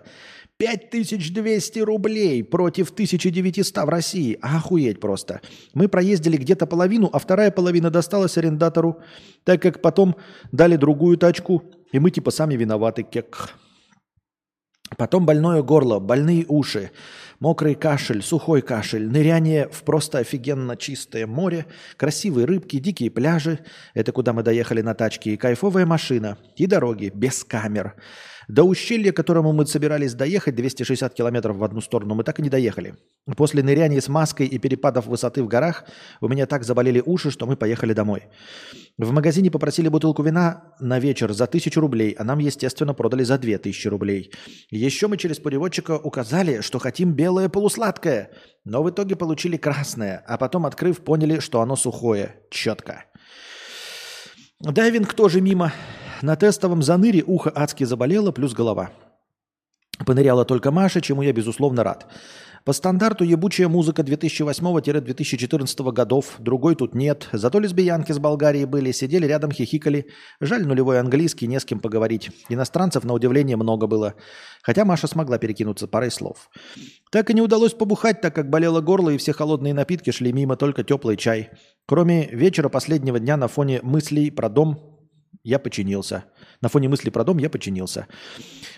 5200 0.56 1.80
рублей 1.80 2.44
против 2.44 2.92
1900 2.92 3.76
в 3.84 3.88
России. 3.88 4.38
Охуеть 4.40 5.00
просто. 5.00 5.40
Мы 5.72 5.88
проездили 5.88 6.36
где-то 6.36 6.66
половину, 6.66 7.10
а 7.12 7.18
вторая 7.18 7.50
половина 7.50 7.90
досталась 7.90 8.38
арендатору, 8.38 9.00
так 9.42 9.60
как 9.60 9.82
потом 9.82 10.14
дали 10.52 10.76
другую 10.76 11.18
тачку, 11.18 11.64
и 11.92 11.98
мы 11.98 12.10
типа 12.10 12.30
сами 12.30 12.54
виноваты. 12.54 13.02
Кек. 13.02 13.54
Потом 14.96 15.26
больное 15.26 15.62
горло, 15.62 15.98
больные 15.98 16.44
уши, 16.46 16.92
мокрый 17.44 17.74
кашель, 17.74 18.22
сухой 18.22 18.62
кашель, 18.62 19.06
ныряние 19.06 19.68
в 19.70 19.82
просто 19.82 20.16
офигенно 20.20 20.78
чистое 20.78 21.26
море, 21.26 21.66
красивые 21.98 22.46
рыбки, 22.46 22.78
дикие 22.78 23.10
пляжи, 23.10 23.58
это 23.92 24.12
куда 24.12 24.32
мы 24.32 24.42
доехали 24.42 24.80
на 24.80 24.94
тачке, 24.94 25.34
и 25.34 25.36
кайфовая 25.36 25.84
машина, 25.84 26.38
и 26.56 26.66
дороги 26.66 27.12
без 27.14 27.44
камер– 27.44 27.96
до 28.48 28.64
ущелья, 28.64 29.12
к 29.12 29.16
которому 29.16 29.52
мы 29.52 29.66
собирались 29.66 30.14
доехать, 30.14 30.54
260 30.54 31.14
километров 31.14 31.56
в 31.56 31.64
одну 31.64 31.80
сторону, 31.80 32.14
мы 32.14 32.24
так 32.24 32.38
и 32.38 32.42
не 32.42 32.50
доехали. 32.50 32.96
После 33.36 33.62
ныряния 33.62 34.00
с 34.00 34.08
маской 34.08 34.46
и 34.46 34.58
перепадов 34.58 35.06
высоты 35.06 35.42
в 35.42 35.48
горах 35.48 35.84
у 36.20 36.28
меня 36.28 36.46
так 36.46 36.64
заболели 36.64 37.02
уши, 37.04 37.30
что 37.30 37.46
мы 37.46 37.56
поехали 37.56 37.92
домой. 37.94 38.24
В 38.98 39.12
магазине 39.12 39.50
попросили 39.50 39.88
бутылку 39.88 40.22
вина 40.22 40.74
на 40.78 40.98
вечер 40.98 41.32
за 41.32 41.46
тысячу 41.46 41.80
рублей, 41.80 42.14
а 42.18 42.24
нам, 42.24 42.38
естественно, 42.38 42.94
продали 42.94 43.24
за 43.24 43.38
две 43.38 43.58
тысячи 43.58 43.88
рублей. 43.88 44.30
Еще 44.70 45.08
мы 45.08 45.16
через 45.16 45.38
переводчика 45.38 45.96
указали, 45.96 46.60
что 46.60 46.78
хотим 46.78 47.12
белое 47.12 47.48
полусладкое, 47.48 48.30
но 48.64 48.82
в 48.82 48.90
итоге 48.90 49.16
получили 49.16 49.56
красное, 49.56 50.22
а 50.26 50.36
потом, 50.36 50.66
открыв, 50.66 51.00
поняли, 51.00 51.40
что 51.40 51.60
оно 51.60 51.76
сухое. 51.76 52.36
Четко. 52.50 53.04
Дайвинг 54.60 55.12
тоже 55.14 55.40
мимо. 55.40 55.72
На 56.24 56.36
тестовом 56.36 56.82
заныре 56.82 57.22
ухо 57.22 57.52
адски 57.54 57.84
заболело, 57.84 58.32
плюс 58.32 58.54
голова. 58.54 58.88
Поныряла 60.06 60.46
только 60.46 60.70
Маша, 60.70 61.02
чему 61.02 61.20
я, 61.20 61.34
безусловно, 61.34 61.84
рад. 61.84 62.06
По 62.64 62.72
стандарту 62.72 63.24
ебучая 63.24 63.68
музыка 63.68 64.00
2008-2014 64.00 65.92
годов, 65.92 66.36
другой 66.38 66.76
тут 66.76 66.94
нет. 66.94 67.28
Зато 67.32 67.60
лесбиянки 67.60 68.12
с 68.12 68.18
Болгарии 68.18 68.64
были, 68.64 68.90
сидели 68.92 69.26
рядом, 69.26 69.52
хихикали. 69.52 70.06
Жаль, 70.40 70.66
нулевой 70.66 70.98
английский, 70.98 71.46
не 71.46 71.60
с 71.60 71.66
кем 71.66 71.78
поговорить. 71.78 72.30
Иностранцев, 72.48 73.04
на 73.04 73.12
удивление, 73.12 73.58
много 73.58 73.86
было. 73.86 74.14
Хотя 74.62 74.86
Маша 74.86 75.06
смогла 75.08 75.36
перекинуться 75.36 75.88
парой 75.88 76.10
слов. 76.10 76.48
Так 77.12 77.28
и 77.28 77.34
не 77.34 77.42
удалось 77.42 77.74
побухать, 77.74 78.22
так 78.22 78.34
как 78.34 78.48
болело 78.48 78.80
горло, 78.80 79.10
и 79.10 79.18
все 79.18 79.34
холодные 79.34 79.74
напитки 79.74 80.10
шли 80.10 80.32
мимо, 80.32 80.56
только 80.56 80.84
теплый 80.84 81.18
чай. 81.18 81.50
Кроме 81.84 82.28
вечера 82.28 82.70
последнего 82.70 83.20
дня 83.20 83.36
на 83.36 83.46
фоне 83.46 83.80
мыслей 83.82 84.30
про 84.30 84.48
дом, 84.48 84.93
я 85.44 85.58
починился. 85.58 86.24
На 86.62 86.68
фоне 86.68 86.88
мысли 86.88 87.10
про 87.10 87.22
дом 87.22 87.38
я 87.38 87.50
починился. 87.50 88.08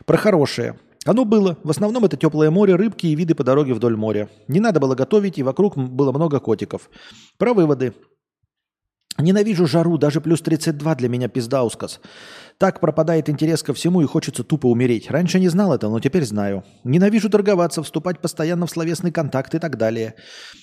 Про 0.05 0.17
хорошее. 0.17 0.79
Оно 1.07 1.25
было. 1.25 1.57
В 1.63 1.71
основном 1.71 2.05
это 2.05 2.17
теплое 2.17 2.51
море, 2.51 2.75
рыбки 2.75 3.07
и 3.07 3.15
виды 3.15 3.37
по 3.37 3.45
дороге 3.45 3.73
вдоль 3.73 3.97
моря. 3.97 4.29
Не 4.49 4.59
надо 4.59 4.81
было 4.81 4.97
готовить, 4.97 5.39
и 5.39 5.45
вокруг 5.45 5.77
было 5.77 6.11
много 6.11 6.41
котиков. 6.41 6.91
Про 7.39 7.55
выводы. 7.55 7.95
Ненавижу 9.19 9.67
жару, 9.67 9.97
даже 9.97 10.21
плюс 10.21 10.43
32 10.43 10.95
для 10.97 11.09
меня 11.09 11.29
пиздаускас. 11.29 12.01
Так 12.59 12.81
пропадает 12.81 13.31
интерес 13.31 13.63
ко 13.63 13.73
всему 13.73 14.03
и 14.03 14.07
хочется 14.07 14.45
тупо 14.45 14.67
умереть. 14.67 15.11
Раньше 15.11 15.41
не 15.41 15.49
знал 15.49 15.73
этого, 15.73 15.91
но 15.93 16.01
теперь 16.01 16.25
знаю. 16.25 16.65
Ненавижу 16.85 17.31
торговаться, 17.31 17.83
вступать 17.83 18.21
постоянно 18.21 18.67
в 18.67 18.71
словесный 18.71 19.13
контакт 19.13 19.55
и 19.55 19.59
так 19.59 19.79
далее. 19.79 20.17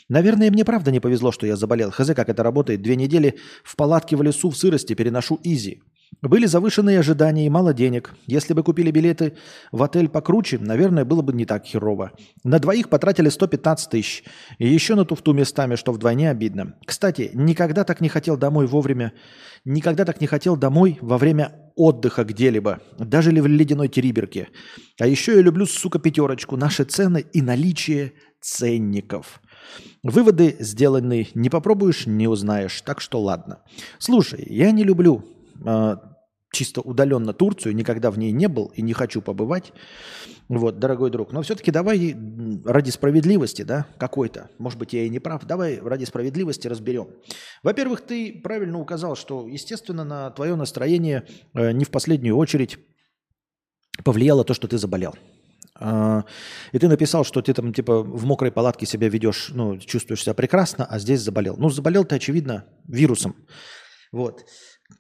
Наверное, 0.08 0.52
мне 0.52 0.66
правда 0.66 0.92
не 0.92 1.00
повезло, 1.00 1.32
что 1.32 1.48
я 1.48 1.56
заболел. 1.56 1.90
Хз, 1.90 2.14
как 2.16 2.30
это 2.30 2.44
работает. 2.44 2.82
Две 2.84 2.96
недели 2.96 3.40
в 3.64 3.76
палатке 3.76 4.16
в 4.16 4.22
лесу 4.22 4.52
в 4.52 4.58
сырости 4.58 4.94
переношу 4.94 5.40
изи. 5.44 5.82
Были 6.22 6.46
завышенные 6.46 7.00
ожидания 7.00 7.46
и 7.46 7.50
мало 7.50 7.74
денег. 7.74 8.16
Если 8.28 8.54
бы 8.54 8.64
купили 8.64 8.92
билеты 8.92 9.34
в 9.72 9.82
отель 9.84 10.10
покруче, 10.10 10.58
наверное, 10.60 11.06
было 11.06 11.22
бы 11.22 11.34
не 11.34 11.46
так 11.46 11.66
херово. 11.66 12.12
На 12.44 12.60
двоих 12.60 12.90
потратили 12.90 13.30
115 13.30 13.90
тысяч. 13.90 14.24
И 14.58 14.68
еще 14.68 14.96
на 14.96 15.06
туфту 15.06 15.34
местами, 15.34 15.76
что 15.76 15.92
вдвойне 15.92 16.30
обидно. 16.30 16.76
Кстати, 16.86 17.32
никогда 17.34 17.84
так 17.84 18.02
не 18.02 18.10
хотел 18.10 18.38
домой 18.38 18.68
вовремя. 18.68 19.14
Никогда 19.66 20.06
так 20.06 20.22
не 20.22 20.28
хотел 20.28 20.58
домой 20.58 20.98
во 21.02 21.18
время 21.18 21.72
отдыха 21.76 22.24
где-либо. 22.24 22.82
Даже 22.98 23.32
ли 23.32 23.42
в 23.42 23.48
ледяной 23.48 23.88
териберке. 23.88 24.50
А 25.00 25.08
еще 25.08 25.36
я 25.36 25.42
люблю, 25.42 25.66
сука, 25.66 26.00
пятерочку. 26.00 26.58
Наши 26.58 26.84
цены 26.84 27.26
и 27.34 27.42
наличие 27.42 28.14
ценников. 28.42 29.42
Выводы 30.04 30.58
сделаны. 30.60 31.30
Не 31.34 31.50
попробуешь, 31.50 32.06
не 32.06 32.28
узнаешь. 32.28 32.82
Так 32.82 33.02
что 33.02 33.22
ладно. 33.22 33.64
Слушай, 34.00 34.46
я 34.50 34.72
не 34.72 34.84
люблю 34.84 35.24
а, 35.66 36.14
чисто 36.54 36.82
удаленно 36.82 37.34
Турцию, 37.34 37.76
никогда 37.76 38.12
в 38.12 38.20
ней 38.20 38.32
не 38.32 38.48
был 38.48 38.72
и 38.76 38.82
не 38.82 38.94
хочу 38.94 39.22
побывать, 39.22 39.74
вот, 40.48 40.78
дорогой 40.78 41.10
друг. 41.10 41.32
Но 41.32 41.42
все-таки 41.42 41.72
давай 41.72 42.16
ради 42.64 42.92
справедливости, 42.92 43.64
да, 43.64 43.88
какой-то, 43.98 44.50
может 44.60 44.78
быть, 44.78 44.94
я 44.94 45.04
и 45.04 45.10
не 45.10 45.20
прав, 45.20 45.44
давай 45.46 45.80
ради 45.80 46.06
справедливости 46.06 46.68
разберем. 46.68 47.10
Во-первых, 47.64 48.02
ты 48.02 48.40
правильно 48.44 48.80
указал, 48.80 49.16
что, 49.16 49.48
естественно, 49.48 50.04
на 50.04 50.30
твое 50.30 50.56
настроение 50.56 51.26
э, 51.56 51.72
не 51.72 51.86
в 51.86 51.90
последнюю 51.90 52.38
очередь 52.38 52.78
повлияло 54.04 54.44
то, 54.44 54.54
что 54.54 54.68
ты 54.68 54.78
заболел. 54.78 55.16
А, 55.76 56.24
и 56.72 56.78
ты 56.78 56.88
написал, 56.88 57.24
что 57.24 57.42
ты 57.42 57.52
там 57.54 57.74
типа 57.74 58.04
в 58.04 58.26
мокрой 58.26 58.52
палатке 58.52 58.86
себя 58.86 59.10
ведешь, 59.10 59.50
ну, 59.54 59.80
чувствуешь 59.80 60.22
себя 60.22 60.36
прекрасно, 60.36 60.86
а 60.86 61.00
здесь 61.00 61.22
заболел. 61.22 61.56
Ну, 61.58 61.70
заболел 61.70 62.06
ты, 62.06 62.16
очевидно, 62.16 62.66
вирусом. 62.88 63.36
Вот 64.12 64.46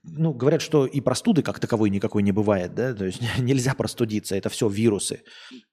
ну, 0.04 0.34
говорят, 0.34 0.62
что 0.62 0.86
и 0.86 1.02
простуды 1.02 1.42
как 1.42 1.60
таковой 1.60 1.90
никакой 1.90 2.24
не 2.24 2.32
бывает, 2.32 2.74
да, 2.74 2.94
то 2.94 3.06
есть 3.06 3.22
нельзя 3.40 3.74
простудиться, 3.74 4.36
это 4.36 4.50
все 4.50 4.68
вирусы. 4.68 5.24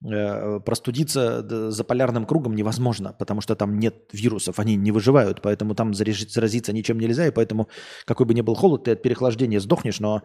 Э, 0.03 0.59
простудиться 0.59 1.71
за 1.71 1.83
полярным 1.83 2.25
кругом 2.25 2.55
невозможно, 2.55 3.13
потому 3.17 3.41
что 3.41 3.55
там 3.55 3.79
нет 3.79 3.95
вирусов, 4.13 4.59
они 4.59 4.75
не 4.75 4.91
выживают, 4.91 5.41
поэтому 5.41 5.75
там 5.75 5.93
заразиться 5.93 6.73
ничем 6.73 6.99
нельзя, 6.99 7.27
и 7.27 7.31
поэтому 7.31 7.67
какой 8.05 8.25
бы 8.25 8.33
ни 8.33 8.41
был 8.41 8.55
холод, 8.55 8.83
ты 8.83 8.91
от 8.91 9.01
переохлаждения 9.01 9.59
сдохнешь, 9.59 9.99
но 9.99 10.23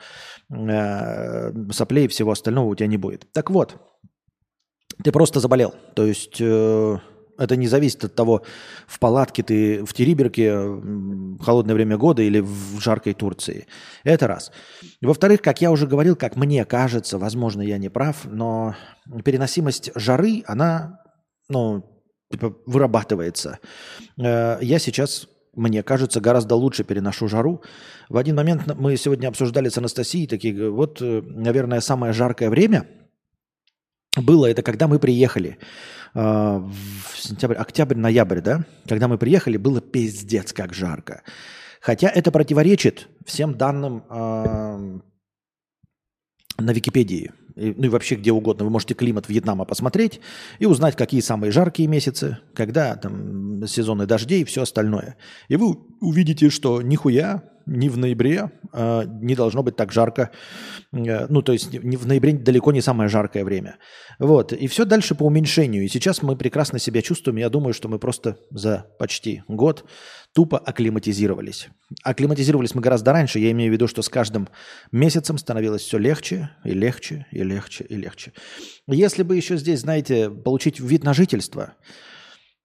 э, 0.50 1.52
соплей 1.72 2.06
и 2.06 2.08
всего 2.08 2.32
остального 2.32 2.66
у 2.66 2.74
тебя 2.74 2.86
не 2.86 2.98
будет. 2.98 3.26
Так 3.32 3.50
вот, 3.50 3.76
ты 5.02 5.12
просто 5.12 5.40
заболел, 5.40 5.74
то 5.94 6.04
есть... 6.04 6.40
Это 7.38 7.56
не 7.56 7.66
зависит 7.66 8.04
от 8.04 8.14
того, 8.14 8.42
в 8.86 8.98
палатке 8.98 9.42
ты 9.42 9.84
в 9.84 9.92
Териберке 9.92 10.56
в 10.56 11.42
холодное 11.42 11.74
время 11.74 11.96
года 11.96 12.22
или 12.22 12.40
в 12.40 12.80
жаркой 12.80 13.14
Турции. 13.14 13.66
Это 14.04 14.26
раз. 14.26 14.52
Во-вторых, 15.00 15.42
как 15.42 15.60
я 15.60 15.70
уже 15.70 15.86
говорил, 15.86 16.16
как 16.16 16.36
мне 16.36 16.64
кажется, 16.64 17.18
возможно, 17.18 17.62
я 17.62 17.78
не 17.78 17.88
прав, 17.88 18.24
но 18.24 18.74
переносимость 19.24 19.90
жары, 19.94 20.42
она 20.46 21.00
ну, 21.48 21.84
типа, 22.30 22.56
вырабатывается. 22.66 23.58
Э, 24.18 24.58
я 24.60 24.78
сейчас 24.78 25.28
мне 25.56 25.82
кажется, 25.82 26.20
гораздо 26.20 26.54
лучше 26.54 26.84
переношу 26.84 27.28
жару. 27.28 27.62
В 28.10 28.18
один 28.18 28.36
момент 28.36 28.74
мы 28.76 28.94
сегодня 28.98 29.28
обсуждали 29.28 29.70
с 29.70 29.78
Анастасией, 29.78 30.26
такие, 30.26 30.70
вот, 30.70 31.00
э, 31.00 31.22
наверное, 31.22 31.80
самое 31.80 32.12
жаркое 32.12 32.50
время 32.50 32.86
было 34.16 34.46
это, 34.46 34.62
когда 34.62 34.88
мы 34.88 34.98
приехали. 34.98 35.58
А, 36.14 36.58
в 36.58 37.18
сентябрь, 37.18 37.56
октябрь, 37.56 37.96
ноябрь, 37.96 38.40
да, 38.40 38.64
когда 38.88 39.08
мы 39.08 39.18
приехали, 39.18 39.56
было 39.56 39.80
пиздец 39.80 40.52
как 40.52 40.72
жарко. 40.72 41.22
Хотя 41.80 42.08
это 42.08 42.32
противоречит 42.32 43.08
всем 43.24 43.54
данным 43.54 44.02
э, 44.08 44.98
на 46.58 46.72
Википедии, 46.72 47.32
ну 47.54 47.84
и 47.84 47.88
вообще 47.88 48.16
где 48.16 48.32
угодно. 48.32 48.64
Вы 48.64 48.70
можете 48.70 48.94
климат 48.94 49.28
Вьетнама 49.28 49.64
посмотреть 49.64 50.20
и 50.58 50.66
узнать, 50.66 50.96
какие 50.96 51.20
самые 51.20 51.52
жаркие 51.52 51.88
месяцы, 51.88 52.38
когда 52.54 52.96
там 52.96 53.66
сезоны 53.66 54.06
дождей 54.06 54.42
и 54.42 54.44
все 54.44 54.62
остальное. 54.62 55.16
И 55.48 55.56
вы 55.56 55.76
увидите, 56.00 56.50
что 56.50 56.82
нихуя 56.82 57.42
ни 57.66 57.88
в 57.88 57.98
ноябре 57.98 58.50
э, 58.72 59.04
не 59.20 59.34
должно 59.34 59.62
быть 59.62 59.76
так 59.76 59.92
жарко. 59.92 60.30
Э, 60.92 61.26
ну, 61.28 61.42
то 61.42 61.52
есть 61.52 61.72
не, 61.72 61.96
в 61.96 62.06
ноябре 62.06 62.32
далеко 62.32 62.72
не 62.72 62.80
самое 62.80 63.08
жаркое 63.08 63.44
время. 63.44 63.76
Вот. 64.18 64.52
И 64.52 64.66
все 64.68 64.84
дальше 64.84 65.14
по 65.14 65.24
уменьшению. 65.24 65.84
И 65.84 65.88
сейчас 65.88 66.22
мы 66.22 66.36
прекрасно 66.36 66.78
себя 66.78 67.02
чувствуем. 67.02 67.36
Я 67.36 67.48
думаю, 67.48 67.74
что 67.74 67.88
мы 67.88 67.98
просто 67.98 68.38
за 68.50 68.86
почти 68.98 69.42
год 69.48 69.84
тупо 70.32 70.58
акклиматизировались. 70.58 71.68
Акклиматизировались 72.02 72.74
мы 72.74 72.80
гораздо 72.80 73.12
раньше. 73.12 73.38
Я 73.38 73.50
имею 73.50 73.70
в 73.70 73.74
виду, 73.74 73.88
что 73.88 74.02
с 74.02 74.08
каждым 74.08 74.48
месяцем 74.92 75.38
становилось 75.38 75.82
все 75.82 75.98
легче 75.98 76.50
и 76.64 76.70
легче 76.70 77.26
и 77.32 77.42
легче 77.42 77.84
и 77.84 77.96
легче. 77.96 78.32
Если 78.86 79.22
бы 79.22 79.34
еще 79.34 79.56
здесь, 79.56 79.80
знаете, 79.80 80.30
получить 80.30 80.78
вид 80.78 81.04
на 81.04 81.14
жительство– 81.14 81.74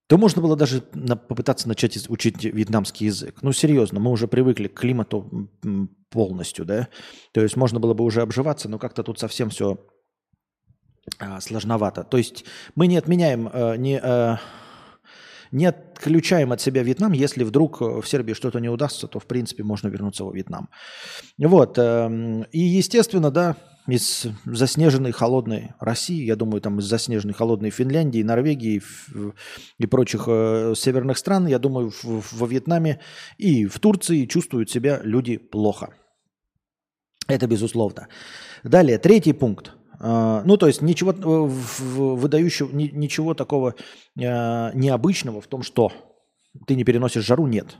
то 0.06 0.18
можно 0.18 0.42
было 0.42 0.56
даже 0.56 0.82
на, 0.92 1.16
попытаться 1.16 1.68
начать 1.68 2.08
учить 2.10 2.44
вьетнамский 2.44 3.06
язык. 3.06 3.38
Ну, 3.42 3.52
серьезно, 3.52 4.00
мы 4.00 4.10
уже 4.10 4.28
привыкли 4.28 4.68
к 4.68 4.78
климату 4.78 5.50
полностью, 6.10 6.64
да? 6.64 6.88
То 7.32 7.40
есть 7.40 7.56
можно 7.56 7.80
было 7.80 7.94
бы 7.94 8.04
уже 8.04 8.20
обживаться, 8.20 8.68
но 8.68 8.78
как-то 8.78 9.02
тут 9.02 9.18
совсем 9.18 9.50
все 9.50 9.78
а, 11.18 11.40
сложновато. 11.40 12.04
То 12.04 12.18
есть 12.18 12.44
мы 12.74 12.86
не 12.86 12.96
отменяем, 12.96 13.48
а, 13.52 13.76
не, 13.76 13.98
а, 13.98 14.38
не 15.50 15.66
отключаем 15.66 16.52
от 16.52 16.60
себя 16.60 16.82
Вьетнам. 16.82 17.12
Если 17.12 17.44
вдруг 17.44 17.80
в 17.80 18.04
Сербии 18.04 18.34
что-то 18.34 18.58
не 18.58 18.68
удастся, 18.68 19.08
то, 19.08 19.18
в 19.18 19.26
принципе, 19.26 19.62
можно 19.62 19.88
вернуться 19.88 20.24
во 20.24 20.32
Вьетнам. 20.32 20.68
Вот. 21.38 21.78
А, 21.78 22.10
и, 22.52 22.60
естественно, 22.60 23.30
да, 23.30 23.56
из 23.86 24.26
заснеженной 24.44 25.12
холодной 25.12 25.72
России, 25.80 26.24
я 26.24 26.36
думаю, 26.36 26.60
там 26.60 26.78
из 26.78 26.84
заснеженной 26.84 27.34
холодной 27.34 27.70
Финляндии, 27.70 28.22
Норвегии 28.22 28.82
и 29.78 29.86
прочих 29.86 30.24
э, 30.26 30.74
северных 30.76 31.18
стран, 31.18 31.46
я 31.46 31.58
думаю, 31.58 31.90
в, 31.90 32.32
во 32.32 32.46
Вьетнаме 32.46 33.00
и 33.38 33.66
в 33.66 33.78
Турции 33.80 34.26
чувствуют 34.26 34.70
себя 34.70 35.00
люди 35.02 35.36
плохо. 35.36 35.94
Это 37.26 37.46
безусловно. 37.46 38.08
Далее, 38.62 38.98
третий 38.98 39.32
пункт. 39.32 39.72
Э, 40.00 40.42
ну, 40.44 40.56
то 40.56 40.66
есть 40.66 40.82
ничего 40.82 41.12
э, 41.12 41.50
выдающего, 41.78 42.70
ничего 42.74 43.34
такого 43.34 43.74
э, 44.16 44.70
необычного 44.74 45.40
в 45.40 45.46
том, 45.46 45.62
что 45.62 45.92
ты 46.66 46.74
не 46.74 46.84
переносишь 46.84 47.24
жару, 47.24 47.46
нет. 47.46 47.78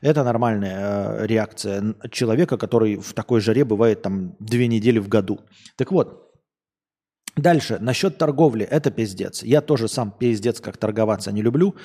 Это 0.00 0.24
нормальная 0.24 1.24
реакция 1.26 1.94
человека, 2.10 2.56
который 2.56 2.96
в 2.96 3.12
такой 3.14 3.40
жаре 3.40 3.64
бывает 3.64 4.02
там 4.02 4.36
две 4.38 4.66
недели 4.68 4.98
в 4.98 5.08
году. 5.08 5.40
Так 5.76 5.92
вот, 5.92 6.27
Дальше, 7.38 7.78
насчет 7.80 8.18
торговли, 8.18 8.64
это 8.64 8.90
пиздец. 8.90 9.44
Я 9.44 9.60
тоже 9.60 9.86
сам 9.86 10.10
пиздец 10.10 10.60
как 10.60 10.76
торговаться 10.76 11.30
не 11.30 11.40
люблю, 11.40 11.76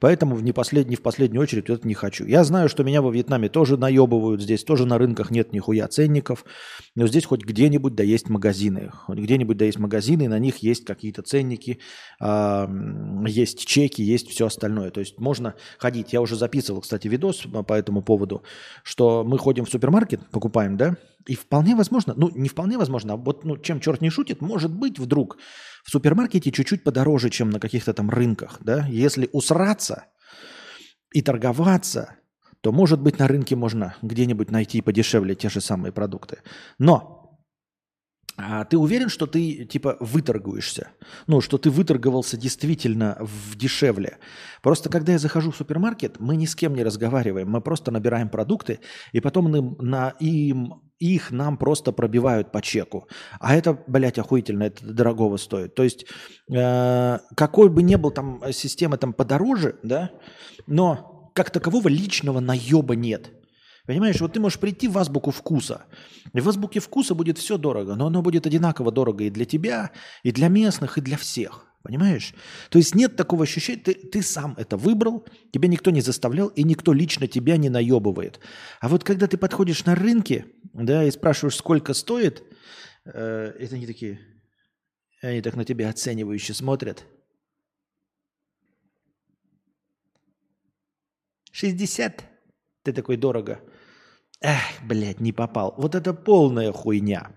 поэтому 0.00 0.34
в 0.34 0.42
не, 0.42 0.52
послед... 0.52 0.88
не 0.88 0.96
в 0.96 1.02
последнюю 1.02 1.42
очередь 1.42 1.68
это 1.68 1.86
не 1.86 1.92
хочу. 1.92 2.24
Я 2.24 2.42
знаю, 2.42 2.70
что 2.70 2.84
меня 2.84 3.02
во 3.02 3.10
Вьетнаме 3.10 3.50
тоже 3.50 3.76
наебывают, 3.76 4.40
здесь 4.40 4.64
тоже 4.64 4.86
на 4.86 4.96
рынках 4.96 5.30
нет 5.30 5.52
нихуя 5.52 5.88
ценников, 5.88 6.46
но 6.94 7.06
здесь 7.06 7.26
хоть 7.26 7.44
где-нибудь 7.44 7.94
да 7.94 8.02
есть 8.02 8.30
магазины, 8.30 8.90
хоть 8.90 9.18
где-нибудь 9.18 9.58
да 9.58 9.66
есть 9.66 9.78
магазины, 9.78 10.26
на 10.26 10.38
них 10.38 10.58
есть 10.58 10.86
какие-то 10.86 11.20
ценники, 11.20 11.80
есть 13.26 13.66
чеки, 13.66 14.02
есть 14.02 14.30
все 14.30 14.46
остальное. 14.46 14.90
То 14.90 15.00
есть 15.00 15.20
можно 15.20 15.54
ходить. 15.78 16.14
Я 16.14 16.22
уже 16.22 16.36
записывал, 16.36 16.80
кстати, 16.80 17.08
видос 17.08 17.46
по 17.66 17.74
этому 17.74 18.02
поводу, 18.02 18.42
что 18.82 19.22
мы 19.22 19.36
ходим 19.36 19.66
в 19.66 19.70
супермаркет, 19.70 20.20
покупаем, 20.30 20.78
да, 20.78 20.96
и 21.26 21.34
вполне 21.34 21.74
возможно, 21.74 22.14
ну 22.16 22.30
не 22.34 22.48
вполне 22.48 22.78
возможно, 22.78 23.14
а 23.14 23.16
вот 23.16 23.44
ну, 23.44 23.56
чем 23.56 23.80
черт 23.80 24.00
не 24.00 24.10
шутит, 24.10 24.40
может 24.42 24.72
быть 24.72 24.98
вдруг 24.98 25.38
в 25.84 25.90
супермаркете 25.90 26.50
чуть-чуть 26.50 26.84
подороже, 26.84 27.30
чем 27.30 27.50
на 27.50 27.60
каких-то 27.60 27.92
там 27.94 28.10
рынках. 28.10 28.58
Да? 28.60 28.86
Если 28.86 29.28
усраться 29.32 30.06
и 31.12 31.22
торговаться, 31.22 32.16
то 32.60 32.72
может 32.72 33.00
быть 33.00 33.18
на 33.18 33.28
рынке 33.28 33.56
можно 33.56 33.96
где-нибудь 34.02 34.50
найти 34.50 34.80
подешевле 34.80 35.34
те 35.34 35.48
же 35.48 35.60
самые 35.60 35.92
продукты. 35.92 36.38
Но 36.78 37.24
а 38.36 38.64
ты 38.64 38.76
уверен, 38.76 39.08
что 39.08 39.26
ты 39.26 39.64
типа 39.64 39.96
выторгуешься? 40.00 40.88
Ну, 41.28 41.40
что 41.40 41.56
ты 41.56 41.70
выторговался 41.70 42.36
действительно 42.36 43.16
в 43.20 43.56
дешевле? 43.56 44.18
Просто 44.60 44.90
когда 44.90 45.12
я 45.12 45.18
захожу 45.18 45.52
в 45.52 45.56
супермаркет, 45.56 46.18
мы 46.18 46.36
ни 46.36 46.46
с 46.46 46.56
кем 46.56 46.74
не 46.74 46.82
разговариваем, 46.82 47.48
мы 47.48 47.60
просто 47.60 47.92
набираем 47.92 48.28
продукты, 48.28 48.80
и 49.12 49.20
потом 49.20 49.50
на, 49.52 49.60
на 49.78 50.08
им, 50.18 50.82
их 50.98 51.30
нам 51.30 51.56
просто 51.56 51.92
пробивают 51.92 52.52
по 52.52 52.62
чеку. 52.62 53.08
А 53.40 53.54
это, 53.54 53.78
блядь, 53.86 54.18
охуительно, 54.18 54.64
это 54.64 54.84
дорогого 54.86 55.36
стоит. 55.36 55.74
То 55.74 55.82
есть, 55.82 56.06
э, 56.50 57.18
какой 57.36 57.68
бы 57.68 57.82
ни 57.82 57.96
был 57.96 58.10
там 58.10 58.42
система 58.52 58.96
там 58.96 59.12
подороже, 59.12 59.78
да, 59.82 60.10
но 60.66 61.30
как 61.34 61.50
такового 61.50 61.88
личного 61.88 62.40
наеба 62.40 62.94
нет. 62.94 63.32
Понимаешь, 63.86 64.20
вот 64.20 64.32
ты 64.32 64.40
можешь 64.40 64.58
прийти 64.58 64.88
в 64.88 64.96
азбуку 64.96 65.30
вкуса. 65.30 65.84
И 66.32 66.40
в 66.40 66.48
азбуке 66.48 66.80
вкуса 66.80 67.14
будет 67.14 67.36
все 67.36 67.58
дорого, 67.58 67.96
но 67.96 68.06
оно 68.06 68.22
будет 68.22 68.46
одинаково 68.46 68.90
дорого 68.90 69.24
и 69.24 69.30
для 69.30 69.44
тебя, 69.44 69.90
и 70.22 70.32
для 70.32 70.48
местных, 70.48 70.96
и 70.96 71.02
для 71.02 71.18
всех. 71.18 71.66
Понимаешь? 71.84 72.34
То 72.70 72.78
есть 72.78 72.94
нет 72.94 73.14
такого 73.14 73.42
ощущения, 73.42 73.78
ты, 73.78 73.92
ты 73.92 74.22
сам 74.22 74.54
это 74.56 74.78
выбрал, 74.78 75.26
тебя 75.52 75.68
никто 75.68 75.90
не 75.90 76.00
заставлял, 76.00 76.48
и 76.48 76.62
никто 76.62 76.94
лично 76.94 77.26
тебя 77.26 77.58
не 77.58 77.68
наебывает. 77.68 78.40
А 78.80 78.88
вот 78.88 79.04
когда 79.04 79.26
ты 79.26 79.36
подходишь 79.36 79.84
на 79.84 79.94
рынке, 79.94 80.46
да, 80.72 81.04
и 81.04 81.10
спрашиваешь, 81.10 81.56
сколько 81.56 81.92
стоит, 81.92 82.42
э, 83.04 83.52
это 83.58 83.74
они 83.74 83.86
такие, 83.86 84.18
они 85.20 85.42
так 85.42 85.56
на 85.56 85.66
тебя 85.66 85.90
оценивающе 85.90 86.54
смотрят. 86.54 87.04
60? 91.52 92.24
Ты 92.82 92.92
такой 92.94 93.18
дорого. 93.18 93.60
Эх, 94.40 94.62
блядь, 94.82 95.20
не 95.20 95.34
попал. 95.34 95.74
Вот 95.76 95.94
это 95.94 96.14
полная 96.14 96.72
хуйня. 96.72 97.30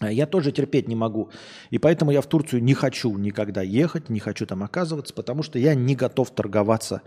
Я 0.00 0.26
тоже 0.26 0.52
терпеть 0.52 0.88
не 0.88 0.94
могу. 0.94 1.30
И 1.70 1.78
поэтому 1.78 2.10
я 2.10 2.20
в 2.20 2.26
Турцию 2.26 2.62
не 2.62 2.74
хочу 2.74 3.16
никогда 3.16 3.62
ехать, 3.62 4.10
не 4.10 4.20
хочу 4.20 4.46
там 4.46 4.62
оказываться, 4.62 5.14
потому 5.14 5.42
что 5.42 5.58
я 5.58 5.74
не 5.74 5.96
готов 5.96 6.34
торговаться 6.34 7.02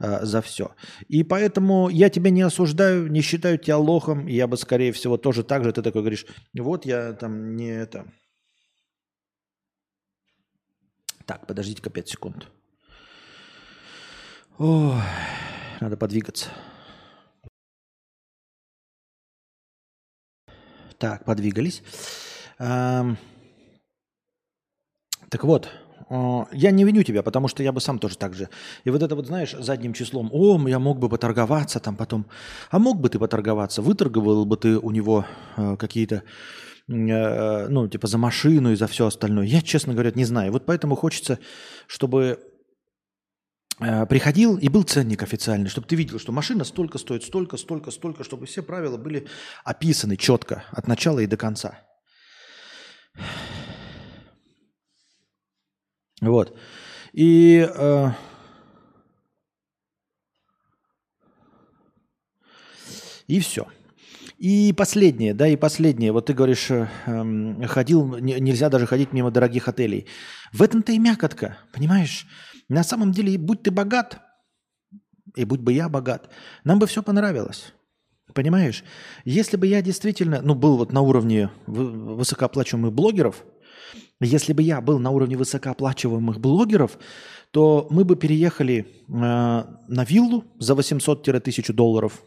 э, 0.00 0.24
за 0.24 0.40
все. 0.40 0.74
И 1.08 1.24
поэтому 1.24 1.90
я 1.90 2.08
тебя 2.08 2.30
не 2.30 2.42
осуждаю, 2.42 3.10
не 3.10 3.20
считаю 3.20 3.58
тебя 3.58 3.76
лохом. 3.76 4.26
Я 4.26 4.46
бы, 4.46 4.56
скорее 4.56 4.92
всего, 4.92 5.18
тоже 5.18 5.44
так 5.44 5.64
же, 5.64 5.72
ты 5.72 5.82
такой 5.82 6.00
говоришь, 6.02 6.26
вот 6.54 6.86
я 6.86 7.12
там 7.12 7.54
не 7.56 7.68
это... 7.68 8.06
Так, 11.26 11.46
подождите-ка 11.46 11.90
5 11.90 12.08
секунд. 12.08 12.48
Ой, 14.58 14.96
надо 15.80 15.96
подвигаться. 15.96 16.48
Так, 21.02 21.24
подвигались. 21.24 21.82
Так 22.58 23.16
вот, 25.42 25.68
я 26.52 26.70
не 26.70 26.84
виню 26.84 27.02
тебя, 27.02 27.24
потому 27.24 27.48
что 27.48 27.64
я 27.64 27.72
бы 27.72 27.80
сам 27.80 27.98
тоже 27.98 28.16
так 28.16 28.34
же. 28.34 28.48
И 28.84 28.90
вот 28.90 29.02
это 29.02 29.16
вот, 29.16 29.26
знаешь, 29.26 29.50
задним 29.58 29.94
числом, 29.94 30.30
о, 30.32 30.68
я 30.68 30.78
мог 30.78 31.00
бы 31.00 31.08
поторговаться 31.08 31.80
там 31.80 31.96
потом. 31.96 32.26
А 32.70 32.78
мог 32.78 33.00
бы 33.00 33.08
ты 33.08 33.18
поторговаться? 33.18 33.82
Выторговал 33.82 34.44
бы 34.44 34.56
ты 34.56 34.78
у 34.78 34.92
него 34.92 35.24
э, 35.56 35.76
какие-то, 35.76 36.22
э, 36.88 37.68
ну, 37.68 37.88
типа 37.88 38.06
за 38.06 38.18
машину 38.18 38.70
и 38.70 38.76
за 38.76 38.86
все 38.86 39.06
остальное? 39.06 39.46
Я, 39.46 39.60
честно 39.60 39.94
говоря, 39.94 40.12
не 40.14 40.24
знаю. 40.24 40.52
Вот 40.52 40.66
поэтому 40.66 40.94
хочется, 40.94 41.40
чтобы 41.88 42.18
э, 42.20 42.36
приходил 44.08 44.56
и 44.56 44.68
был 44.68 44.82
ценник 44.84 45.22
официальный, 45.22 45.68
чтобы 45.68 45.86
ты 45.86 45.96
видел, 45.96 46.18
что 46.18 46.32
машина 46.32 46.64
столько 46.64 46.98
стоит, 46.98 47.24
столько, 47.24 47.56
столько, 47.56 47.90
столько, 47.90 48.24
чтобы 48.24 48.46
все 48.46 48.62
правила 48.62 48.96
были 48.96 49.26
описаны 49.64 50.16
четко 50.16 50.64
от 50.70 50.88
начала 50.88 51.20
и 51.20 51.26
до 51.26 51.36
конца. 51.36 51.80
Вот. 56.20 56.56
И 57.12 57.68
э, 57.68 58.10
и 63.26 63.40
все. 63.40 63.66
И 64.38 64.72
последнее, 64.72 65.34
да, 65.34 65.46
и 65.48 65.56
последнее. 65.56 66.12
Вот 66.12 66.26
ты 66.26 66.32
говоришь, 66.32 66.70
э, 66.70 66.88
э, 67.06 67.66
ходил, 67.66 68.16
не, 68.18 68.40
нельзя 68.40 68.68
даже 68.68 68.86
ходить 68.86 69.12
мимо 69.12 69.30
дорогих 69.30 69.68
отелей. 69.68 70.06
В 70.52 70.62
этом-то 70.62 70.92
и 70.92 70.98
мякотка, 70.98 71.58
понимаешь? 71.72 72.26
На 72.72 72.84
самом 72.84 73.12
деле, 73.12 73.36
будь 73.36 73.62
ты 73.62 73.70
богат, 73.70 74.18
и 75.36 75.44
будь 75.44 75.60
бы 75.60 75.74
я 75.74 75.90
богат, 75.90 76.30
нам 76.64 76.78
бы 76.78 76.86
все 76.86 77.02
понравилось. 77.02 77.74
Понимаешь? 78.32 78.82
Если 79.26 79.58
бы 79.58 79.66
я 79.66 79.82
действительно, 79.82 80.40
ну, 80.40 80.54
был 80.54 80.78
вот 80.78 80.90
на 80.90 81.02
уровне 81.02 81.50
высокооплачиваемых 81.66 82.90
блогеров, 82.94 83.44
если 84.20 84.54
бы 84.54 84.62
я 84.62 84.80
был 84.80 84.98
на 84.98 85.10
уровне 85.10 85.36
высокооплачиваемых 85.36 86.40
блогеров, 86.40 86.98
то 87.50 87.86
мы 87.90 88.06
бы 88.06 88.16
переехали 88.16 88.86
э, 88.86 89.12
на 89.12 90.04
виллу 90.04 90.44
за 90.58 90.72
800-1000 90.72 91.74
долларов 91.74 92.22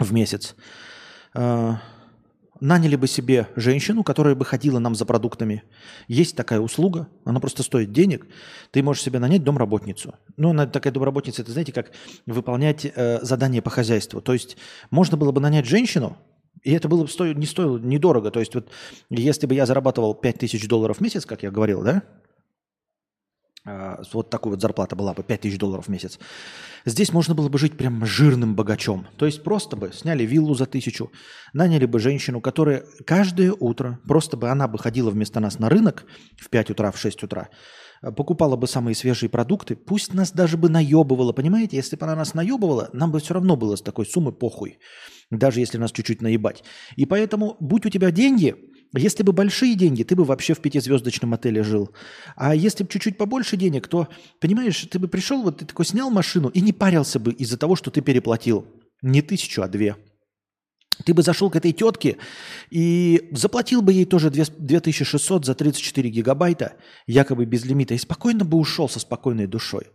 в 0.00 0.12
месяц. 0.12 0.56
Э, 1.34 1.74
наняли 2.60 2.96
бы 2.96 3.06
себе 3.06 3.48
женщину, 3.56 4.04
которая 4.04 4.34
бы 4.34 4.44
ходила 4.44 4.78
нам 4.78 4.94
за 4.94 5.04
продуктами. 5.06 5.62
Есть 6.08 6.36
такая 6.36 6.60
услуга, 6.60 7.08
она 7.24 7.40
просто 7.40 7.62
стоит 7.62 7.92
денег. 7.92 8.26
Ты 8.70 8.82
можешь 8.82 9.02
себе 9.02 9.18
нанять 9.18 9.44
домработницу. 9.44 10.14
Ну, 10.36 10.50
она 10.50 10.66
такая 10.66 10.92
домработница, 10.92 11.42
это 11.42 11.52
знаете, 11.52 11.72
как 11.72 11.90
выполнять 12.26 12.84
э, 12.84 13.18
задания 13.22 13.62
по 13.62 13.70
хозяйству. 13.70 14.20
То 14.20 14.32
есть 14.32 14.56
можно 14.90 15.16
было 15.16 15.32
бы 15.32 15.40
нанять 15.40 15.66
женщину, 15.66 16.16
и 16.62 16.72
это 16.72 16.88
было 16.88 17.02
бы 17.02 17.08
стоило, 17.08 17.34
не 17.34 17.46
стоило 17.46 17.78
недорого. 17.78 18.30
То 18.30 18.40
есть 18.40 18.54
вот 18.54 18.68
если 19.08 19.46
бы 19.46 19.54
я 19.54 19.66
зарабатывал 19.66 20.14
5000 20.14 20.68
долларов 20.68 20.98
в 20.98 21.00
месяц, 21.00 21.24
как 21.24 21.42
я 21.42 21.50
говорил, 21.50 21.82
да, 21.82 22.02
вот 23.64 24.30
такой 24.30 24.52
вот 24.52 24.60
зарплата 24.60 24.96
была 24.96 25.12
бы 25.12 25.22
5000 25.22 25.58
долларов 25.58 25.86
в 25.86 25.88
месяц. 25.88 26.18
Здесь 26.86 27.12
можно 27.12 27.34
было 27.34 27.48
бы 27.48 27.58
жить 27.58 27.76
прям 27.76 28.04
жирным 28.06 28.54
богачом. 28.54 29.06
То 29.16 29.26
есть 29.26 29.42
просто 29.42 29.76
бы 29.76 29.92
сняли 29.92 30.24
виллу 30.24 30.54
за 30.54 30.66
тысячу, 30.66 31.10
наняли 31.52 31.84
бы 31.84 31.98
женщину, 31.98 32.40
которая 32.40 32.84
каждое 33.04 33.52
утро, 33.52 33.98
просто 34.06 34.36
бы 34.36 34.48
она 34.48 34.66
бы 34.66 34.78
ходила 34.78 35.10
вместо 35.10 35.40
нас 35.40 35.58
на 35.58 35.68
рынок 35.68 36.04
в 36.38 36.48
5 36.48 36.70
утра, 36.70 36.90
в 36.90 36.98
6 36.98 37.22
утра, 37.22 37.48
а, 38.02 38.12
покупала 38.12 38.56
бы 38.56 38.66
самые 38.66 38.94
свежие 38.94 39.28
продукты, 39.28 39.76
пусть 39.76 40.14
нас 40.14 40.32
даже 40.32 40.56
бы 40.56 40.68
наебывала, 40.68 41.32
понимаете? 41.32 41.76
Если 41.76 41.96
бы 41.96 42.06
она 42.06 42.16
нас 42.16 42.34
наебывала, 42.34 42.88
нам 42.92 43.12
бы 43.12 43.20
все 43.20 43.34
равно 43.34 43.56
было 43.56 43.76
с 43.76 43.82
такой 43.82 44.06
суммы 44.06 44.32
похуй, 44.32 44.78
даже 45.30 45.60
если 45.60 45.76
нас 45.78 45.92
чуть-чуть 45.92 46.22
наебать. 46.22 46.64
И 46.96 47.04
поэтому, 47.04 47.56
будь 47.60 47.84
у 47.84 47.90
тебя 47.90 48.10
деньги, 48.10 48.56
если 48.94 49.22
бы 49.22 49.32
большие 49.32 49.76
деньги, 49.76 50.02
ты 50.02 50.16
бы 50.16 50.24
вообще 50.24 50.54
в 50.54 50.60
пятизвездочном 50.60 51.34
отеле 51.34 51.62
жил. 51.62 51.90
А 52.36 52.54
если 52.54 52.82
бы 52.82 52.90
чуть-чуть 52.90 53.16
побольше 53.16 53.56
денег, 53.56 53.86
то, 53.86 54.08
понимаешь, 54.40 54.86
ты 54.90 54.98
бы 54.98 55.06
пришел, 55.06 55.42
вот 55.42 55.58
ты 55.58 55.64
такой 55.64 55.84
снял 55.84 56.10
машину 56.10 56.48
и 56.48 56.60
не 56.60 56.72
парился 56.72 57.20
бы 57.20 57.32
из-за 57.32 57.56
того, 57.56 57.76
что 57.76 57.90
ты 57.90 58.00
переплатил 58.00 58.66
не 59.02 59.22
тысячу, 59.22 59.62
а 59.62 59.68
две. 59.68 59.96
Ты 61.04 61.14
бы 61.14 61.22
зашел 61.22 61.50
к 61.50 61.56
этой 61.56 61.72
тетке 61.72 62.18
и 62.68 63.28
заплатил 63.32 63.80
бы 63.80 63.92
ей 63.92 64.04
тоже 64.04 64.30
2600 64.30 65.46
за 65.46 65.54
34 65.54 66.10
гигабайта, 66.10 66.74
якобы 67.06 67.46
без 67.46 67.64
лимита, 67.64 67.94
и 67.94 67.98
спокойно 67.98 68.44
бы 68.44 68.58
ушел 68.58 68.88
со 68.88 69.00
спокойной 69.00 69.46
душой. 69.46 69.86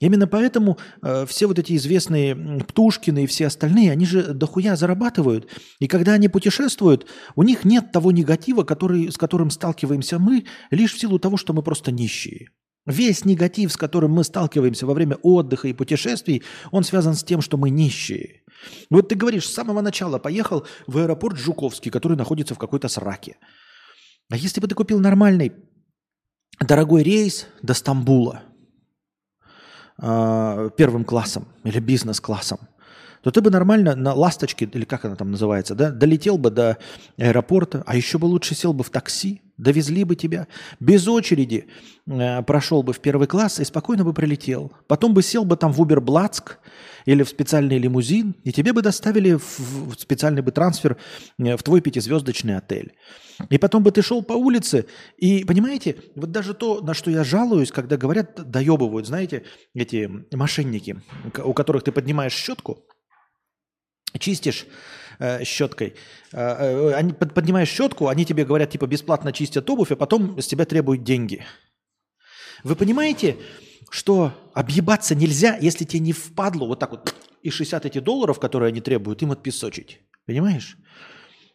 Именно 0.00 0.26
поэтому 0.26 0.78
э, 1.02 1.24
все 1.26 1.46
вот 1.46 1.58
эти 1.58 1.74
известные 1.76 2.34
Птушкины 2.64 3.24
и 3.24 3.26
все 3.26 3.46
остальные, 3.46 3.92
они 3.92 4.06
же 4.06 4.34
дохуя 4.34 4.76
зарабатывают. 4.76 5.48
И 5.78 5.86
когда 5.86 6.12
они 6.12 6.28
путешествуют, 6.28 7.06
у 7.34 7.42
них 7.42 7.64
нет 7.64 7.92
того 7.92 8.12
негатива, 8.12 8.62
который, 8.62 9.10
с 9.10 9.16
которым 9.16 9.50
сталкиваемся 9.50 10.18
мы, 10.18 10.44
лишь 10.70 10.94
в 10.94 11.00
силу 11.00 11.18
того, 11.18 11.36
что 11.36 11.52
мы 11.52 11.62
просто 11.62 11.92
нищие. 11.92 12.50
Весь 12.86 13.24
негатив, 13.24 13.72
с 13.72 13.76
которым 13.76 14.12
мы 14.12 14.22
сталкиваемся 14.22 14.86
во 14.86 14.94
время 14.94 15.16
отдыха 15.22 15.66
и 15.68 15.72
путешествий, 15.72 16.42
он 16.70 16.84
связан 16.84 17.14
с 17.14 17.24
тем, 17.24 17.40
что 17.40 17.56
мы 17.56 17.70
нищие. 17.70 18.42
Вот 18.90 19.08
ты 19.08 19.16
говоришь, 19.16 19.48
с 19.48 19.54
самого 19.54 19.80
начала 19.80 20.18
поехал 20.18 20.66
в 20.86 20.98
аэропорт 20.98 21.36
Жуковский, 21.36 21.90
который 21.90 22.16
находится 22.16 22.54
в 22.54 22.58
какой-то 22.58 22.88
сраке. 22.88 23.36
А 24.30 24.36
если 24.36 24.60
бы 24.60 24.68
ты 24.68 24.74
купил 24.74 25.00
нормальный 25.00 25.52
дорогой 26.60 27.02
рейс 27.02 27.46
до 27.62 27.74
Стамбула 27.74 28.44
э, 29.98 30.70
первым 30.76 31.04
классом 31.04 31.46
или 31.64 31.80
бизнес-классом, 31.80 32.58
то 33.26 33.32
ты 33.32 33.40
бы 33.40 33.50
нормально 33.50 33.96
на 33.96 34.14
«Ласточке», 34.14 34.70
или 34.72 34.84
как 34.84 35.04
она 35.04 35.16
там 35.16 35.32
называется, 35.32 35.74
да, 35.74 35.90
долетел 35.90 36.38
бы 36.38 36.48
до 36.50 36.78
аэропорта, 37.18 37.82
а 37.84 37.96
еще 37.96 38.18
бы 38.18 38.26
лучше 38.26 38.54
сел 38.54 38.72
бы 38.72 38.84
в 38.84 38.90
такси, 38.90 39.42
довезли 39.58 40.04
бы 40.04 40.14
тебя, 40.14 40.46
без 40.78 41.08
очереди 41.08 41.66
э, 42.06 42.42
прошел 42.42 42.84
бы 42.84 42.92
в 42.92 43.00
первый 43.00 43.26
класс 43.26 43.58
и 43.58 43.64
спокойно 43.64 44.04
бы 44.04 44.12
прилетел. 44.12 44.70
Потом 44.86 45.12
бы 45.12 45.24
сел 45.24 45.44
бы 45.44 45.56
там 45.56 45.72
в 45.72 45.80
Убер-Блацк 45.80 46.58
или 47.04 47.24
в 47.24 47.28
специальный 47.28 47.78
лимузин, 47.78 48.36
и 48.44 48.52
тебе 48.52 48.72
бы 48.72 48.80
доставили 48.80 49.34
в, 49.34 49.58
в 49.58 49.94
специальный 49.98 50.42
бы 50.42 50.52
трансфер 50.52 50.96
э, 51.40 51.56
в 51.56 51.62
твой 51.64 51.80
пятизвездочный 51.80 52.56
отель. 52.56 52.92
И 53.50 53.58
потом 53.58 53.82
бы 53.82 53.90
ты 53.90 54.02
шел 54.02 54.22
по 54.22 54.34
улице, 54.34 54.86
и, 55.16 55.44
понимаете, 55.44 55.96
вот 56.14 56.30
даже 56.30 56.54
то, 56.54 56.80
на 56.80 56.94
что 56.94 57.10
я 57.10 57.24
жалуюсь, 57.24 57.72
когда 57.72 57.96
говорят, 57.96 58.48
доебывают, 58.48 59.08
знаете, 59.08 59.42
эти 59.74 60.08
мошенники, 60.32 61.02
у 61.42 61.52
которых 61.54 61.82
ты 61.82 61.90
поднимаешь 61.90 62.32
щетку, 62.32 62.84
чистишь 64.18 64.66
э, 65.18 65.44
щеткой, 65.44 65.94
э, 66.32 66.38
э, 66.38 66.92
они, 66.94 67.12
под, 67.12 67.34
поднимаешь 67.34 67.68
щетку, 67.68 68.08
они 68.08 68.24
тебе 68.24 68.44
говорят, 68.44 68.70
типа, 68.70 68.86
бесплатно 68.86 69.32
чистят 69.32 69.68
обувь, 69.70 69.92
а 69.92 69.96
потом 69.96 70.38
с 70.40 70.46
тебя 70.46 70.64
требуют 70.64 71.04
деньги. 71.04 71.44
Вы 72.64 72.76
понимаете, 72.76 73.36
что 73.90 74.32
объебаться 74.54 75.14
нельзя, 75.14 75.56
если 75.60 75.84
тебе 75.84 76.00
не 76.00 76.12
впадло 76.12 76.66
вот 76.66 76.78
так 76.78 76.90
вот 76.90 77.14
и 77.42 77.50
60 77.50 77.86
эти 77.86 77.98
долларов, 77.98 78.40
которые 78.40 78.68
они 78.68 78.80
требуют, 78.80 79.22
им 79.22 79.32
отпесочить. 79.32 80.00
Понимаешь? 80.26 80.76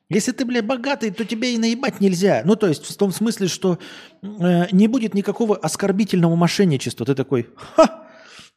Если 0.09 0.33
ты, 0.33 0.43
бля, 0.43 0.61
богатый, 0.61 1.11
то 1.11 1.23
тебе 1.23 1.55
и 1.55 1.57
наебать 1.57 2.01
нельзя. 2.01 2.41
Ну, 2.45 2.57
то 2.57 2.67
есть 2.67 2.85
в 2.85 2.97
том 2.97 3.11
смысле, 3.13 3.47
что 3.47 3.79
э, 4.21 4.67
не 4.71 4.87
будет 4.87 5.13
никакого 5.13 5.55
оскорбительного 5.55 6.35
мошенничества. 6.35 7.05
Ты 7.05 7.15
такой, 7.15 7.47
ха, 7.55 8.09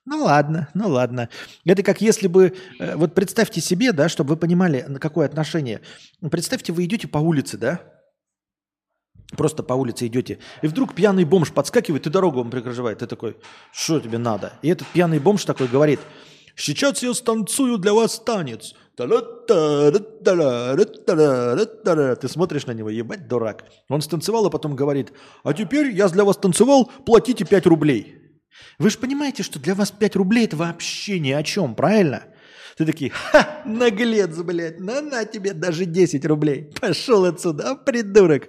ну 0.07 0.25
ладно, 0.25 0.69
ну 0.75 0.89
ладно. 0.89 1.29
Это 1.65 1.83
как 1.83 2.01
если 2.01 2.29
бы, 2.29 2.55
э, 2.79 2.97
вот 2.97 3.15
представьте 3.15 3.61
себе, 3.61 3.93
да, 3.93 4.09
чтобы 4.09 4.35
вы 4.35 4.37
понимали, 4.37 4.85
на 4.87 4.99
какое 4.99 5.27
отношение. 5.27 5.81
Представьте, 6.31 6.73
вы 6.73 6.85
идете 6.85 7.09
по 7.09 7.19
улице, 7.19 7.57
да, 7.57 7.81
просто 9.37 9.63
по 9.63 9.73
улице 9.73 10.07
идете, 10.07 10.39
и 10.63 10.67
вдруг 10.67 10.95
пьяный 10.95 11.25
бомж 11.25 11.53
подскакивает 11.53 12.07
и 12.07 12.11
дорогу 12.11 12.39
вам 12.39 12.51
прикрывает. 12.51 12.99
Ты 12.99 13.07
такой, 13.07 13.37
что 13.73 13.99
тебе 13.99 14.19
надо? 14.19 14.53
И 14.63 14.69
этот 14.69 14.87
пьяный 14.89 15.21
бомж 15.21 15.45
такой 15.47 15.69
говорит, 15.69 16.01
сейчас 16.55 17.03
я 17.03 17.15
станцую 17.15 17.79
для 17.79 17.95
вас 17.95 18.19
танец. 18.19 18.75
Ты 18.97 19.09
смотришь 22.29 22.67
на 22.67 22.73
него, 22.73 22.91
ебать, 22.91 23.27
дурак. 23.27 23.65
Он 23.89 24.03
станцевал, 24.03 24.47
а 24.47 24.51
потом 24.51 24.77
говорит, 24.77 25.13
а 25.43 25.53
теперь 25.53 25.91
я 25.91 26.09
для 26.09 26.25
вас 26.25 26.37
танцевал, 26.37 26.91
платите 27.05 27.45
5 27.45 27.67
рублей. 27.67 28.24
Вы 28.79 28.91
же 28.91 28.99
понимаете, 28.99 29.43
что 29.43 29.59
для 29.59 29.75
вас 29.75 29.91
5 29.91 30.17
рублей 30.17 30.45
это 30.45 30.57
вообще 30.57 31.19
ни 31.19 31.31
о 31.31 31.43
чем, 31.43 31.75
правильно? 31.75 32.25
Ты 32.77 32.87
такие, 32.87 33.11
ха, 33.11 33.63
наглец, 33.65 34.37
блядь, 34.39 34.81
на 34.81 35.01
на 35.01 35.25
тебе 35.25 35.53
даже 35.53 35.85
10 35.85 36.25
рублей. 36.27 36.71
Пошел 36.81 37.25
отсюда, 37.25 37.71
а, 37.71 37.75
придурок. 37.77 38.49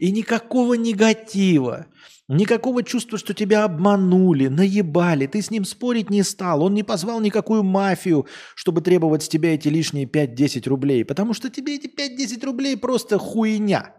И 0.00 0.10
никакого 0.10 0.74
негатива, 0.74 1.86
никакого 2.26 2.82
чувства, 2.82 3.18
что 3.18 3.34
тебя 3.34 3.62
обманули, 3.62 4.48
наебали. 4.48 5.26
Ты 5.26 5.42
с 5.42 5.50
ним 5.50 5.64
спорить 5.64 6.10
не 6.10 6.24
стал. 6.24 6.64
Он 6.64 6.74
не 6.74 6.82
позвал 6.82 7.20
никакую 7.20 7.62
мафию, 7.62 8.26
чтобы 8.56 8.80
требовать 8.80 9.22
с 9.22 9.28
тебя 9.28 9.54
эти 9.54 9.68
лишние 9.68 10.06
5-10 10.06 10.68
рублей. 10.68 11.04
Потому 11.04 11.34
что 11.34 11.48
тебе 11.48 11.76
эти 11.76 11.86
5-10 11.86 12.44
рублей 12.44 12.76
просто 12.76 13.18
хуйня. 13.18 13.94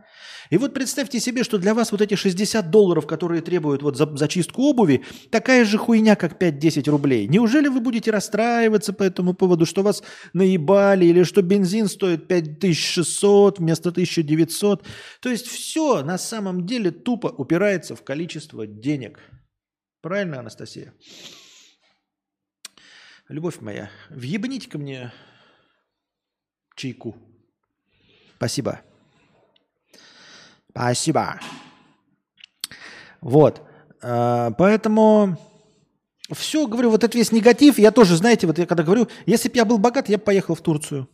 И 0.54 0.58
вот 0.58 0.72
представьте 0.72 1.20
себе, 1.20 1.44
что 1.44 1.58
для 1.58 1.74
вас 1.74 1.92
вот 1.92 2.02
эти 2.02 2.14
60 2.14 2.70
долларов, 2.70 3.08
которые 3.08 3.42
требуют 3.42 3.82
вот 3.82 3.98
за, 3.98 4.06
за 4.16 4.28
чистку 4.28 4.62
обуви, 4.70 5.04
такая 5.32 5.66
же 5.66 5.80
хуйня, 5.80 6.16
как 6.16 6.40
5-10 6.40 6.88
рублей. 6.92 7.28
Неужели 7.28 7.70
вы 7.70 7.80
будете 7.80 8.12
расстраиваться 8.12 8.94
по 8.94 9.02
этому 9.02 9.34
поводу, 9.34 9.66
что 9.66 9.82
вас 9.82 10.04
наебали, 10.34 11.06
или 11.06 11.24
что 11.24 11.42
бензин 11.42 11.88
стоит 11.88 12.28
5600 12.28 13.58
вместо 13.58 13.90
1900? 13.90 14.86
То 15.22 15.30
есть 15.30 15.48
все 15.48 16.04
на 16.04 16.20
самом 16.20 16.68
деле 16.68 16.92
тупо 16.92 17.34
упирается 17.36 17.96
в 17.96 18.04
количество 18.04 18.68
денег. 18.68 19.22
Правильно, 20.02 20.38
Анастасия? 20.38 20.94
Любовь 23.28 23.60
моя, 23.60 23.90
въебните 24.12 24.70
ко 24.70 24.78
мне 24.78 25.12
чайку. 26.76 27.16
Спасибо. 28.36 28.82
Спасибо. 30.74 31.40
Вот. 33.22 33.62
А, 34.02 34.52
поэтому 34.52 35.38
все, 36.32 36.68
говорю, 36.68 36.90
вот 36.90 37.04
этот 37.04 37.16
весь 37.16 37.32
негатив, 37.32 37.78
я 37.78 37.92
тоже, 37.92 38.18
знаете, 38.18 38.48
вот 38.48 38.58
я 38.58 38.66
когда 38.66 38.84
говорю, 38.84 39.08
если 39.26 39.50
бы 39.50 39.56
я 39.56 39.66
был 39.66 39.78
богат, 39.78 40.10
я 40.10 40.18
бы 40.18 40.24
поехал 40.24 40.56
в 40.56 40.62
Турцию. 40.62 41.08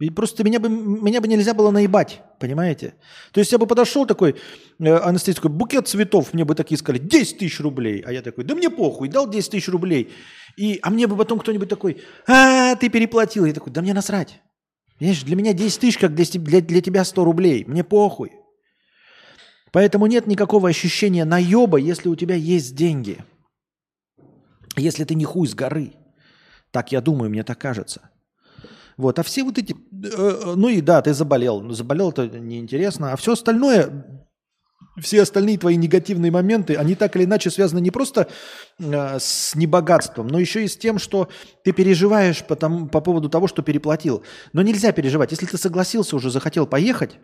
И 0.00 0.08
просто 0.08 0.44
меня 0.44 0.60
бы, 0.60 0.70
меня 0.70 1.20
бы 1.20 1.28
нельзя 1.28 1.52
было 1.52 1.70
наебать, 1.70 2.22
понимаете? 2.38 2.94
То 3.32 3.40
есть 3.40 3.52
я 3.52 3.58
бы 3.58 3.66
подошел 3.66 4.06
такой, 4.06 4.36
э, 4.78 4.96
Анастасия 4.96 5.34
такой, 5.34 5.50
букет 5.50 5.88
цветов, 5.88 6.32
мне 6.32 6.44
бы 6.44 6.54
такие 6.54 6.78
сказали, 6.78 6.98
10 7.02 7.38
тысяч 7.38 7.60
рублей. 7.60 8.02
А 8.06 8.12
я 8.12 8.22
такой, 8.22 8.44
да 8.44 8.54
мне 8.54 8.70
похуй, 8.70 9.08
дал 9.08 9.28
10 9.28 9.50
тысяч 9.50 9.68
рублей. 9.68 10.10
И, 10.56 10.78
а 10.82 10.88
мне 10.88 11.06
бы 11.06 11.16
потом 11.16 11.38
кто-нибудь 11.38 11.68
такой, 11.68 12.00
а, 12.26 12.76
ты 12.76 12.88
переплатил. 12.88 13.44
Я 13.44 13.52
такой, 13.52 13.72
да 13.72 13.82
мне 13.82 13.92
насрать. 13.92 14.40
Понимаешь, 14.98 15.22
для 15.22 15.36
меня 15.36 15.52
10 15.52 15.80
тысяч, 15.80 15.98
как 15.98 16.14
для, 16.14 16.24
для, 16.24 16.60
для 16.62 16.80
тебя 16.80 17.04
100 17.04 17.24
рублей. 17.24 17.64
Мне 17.66 17.84
похуй. 17.84 18.32
Поэтому 19.72 20.06
нет 20.06 20.26
никакого 20.26 20.68
ощущения 20.68 21.24
наеба, 21.24 21.78
если 21.78 22.08
у 22.08 22.16
тебя 22.16 22.34
есть 22.34 22.74
деньги. 22.74 23.18
Если 24.76 25.04
ты 25.04 25.14
не 25.14 25.24
хуй 25.24 25.48
с 25.48 25.54
горы. 25.54 25.92
Так 26.70 26.92
я 26.92 27.00
думаю, 27.00 27.30
мне 27.30 27.42
так 27.42 27.58
кажется. 27.58 28.10
Вот, 28.96 29.18
а 29.18 29.22
все 29.22 29.44
вот 29.44 29.58
эти... 29.58 29.74
Э, 30.04 30.54
ну 30.56 30.68
и 30.68 30.80
да, 30.80 31.02
ты 31.02 31.14
заболел. 31.14 31.70
Заболел 31.72 32.10
это 32.10 32.28
неинтересно. 32.28 33.12
А 33.12 33.16
все 33.16 33.32
остальное, 33.32 34.24
все 35.00 35.22
остальные 35.22 35.58
твои 35.58 35.76
негативные 35.76 36.30
моменты, 36.30 36.74
они 36.74 36.94
так 36.94 37.16
или 37.16 37.24
иначе 37.24 37.50
связаны 37.50 37.80
не 37.80 37.90
просто 37.90 38.28
э, 38.78 39.18
с 39.18 39.54
небогатством, 39.54 40.26
но 40.26 40.38
еще 40.38 40.64
и 40.64 40.68
с 40.68 40.76
тем, 40.76 40.98
что 40.98 41.28
ты 41.64 41.72
переживаешь 41.72 42.44
по, 42.44 42.56
тому, 42.56 42.88
по 42.88 43.00
поводу 43.00 43.28
того, 43.28 43.46
что 43.46 43.62
переплатил. 43.62 44.22
Но 44.52 44.62
нельзя 44.62 44.92
переживать. 44.92 45.30
Если 45.30 45.46
ты 45.46 45.56
согласился 45.56 46.16
уже, 46.16 46.30
захотел 46.30 46.66
поехать, 46.66 47.18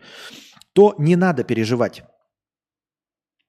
то 0.73 0.95
не 0.97 1.15
надо 1.15 1.43
переживать. 1.43 2.03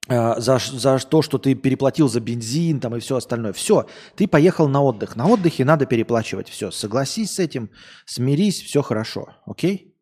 Э, 0.09 0.39
за, 0.39 0.57
за 0.57 0.97
то, 0.97 1.21
что 1.21 1.37
ты 1.37 1.53
переплатил 1.53 2.09
за 2.09 2.19
бензин 2.19 2.79
там 2.79 2.95
и 2.95 2.99
все 2.99 3.15
остальное. 3.15 3.53
Все, 3.53 3.85
ты 4.15 4.27
поехал 4.27 4.67
на 4.67 4.81
отдых. 4.81 5.15
На 5.15 5.27
отдыхе 5.27 5.65
надо 5.65 5.85
переплачивать. 5.85 6.49
Все, 6.49 6.71
согласись 6.71 7.33
с 7.33 7.39
этим, 7.39 7.69
смирись, 8.05 8.61
все 8.61 8.81
хорошо. 8.81 9.35
Окей? 9.45 9.95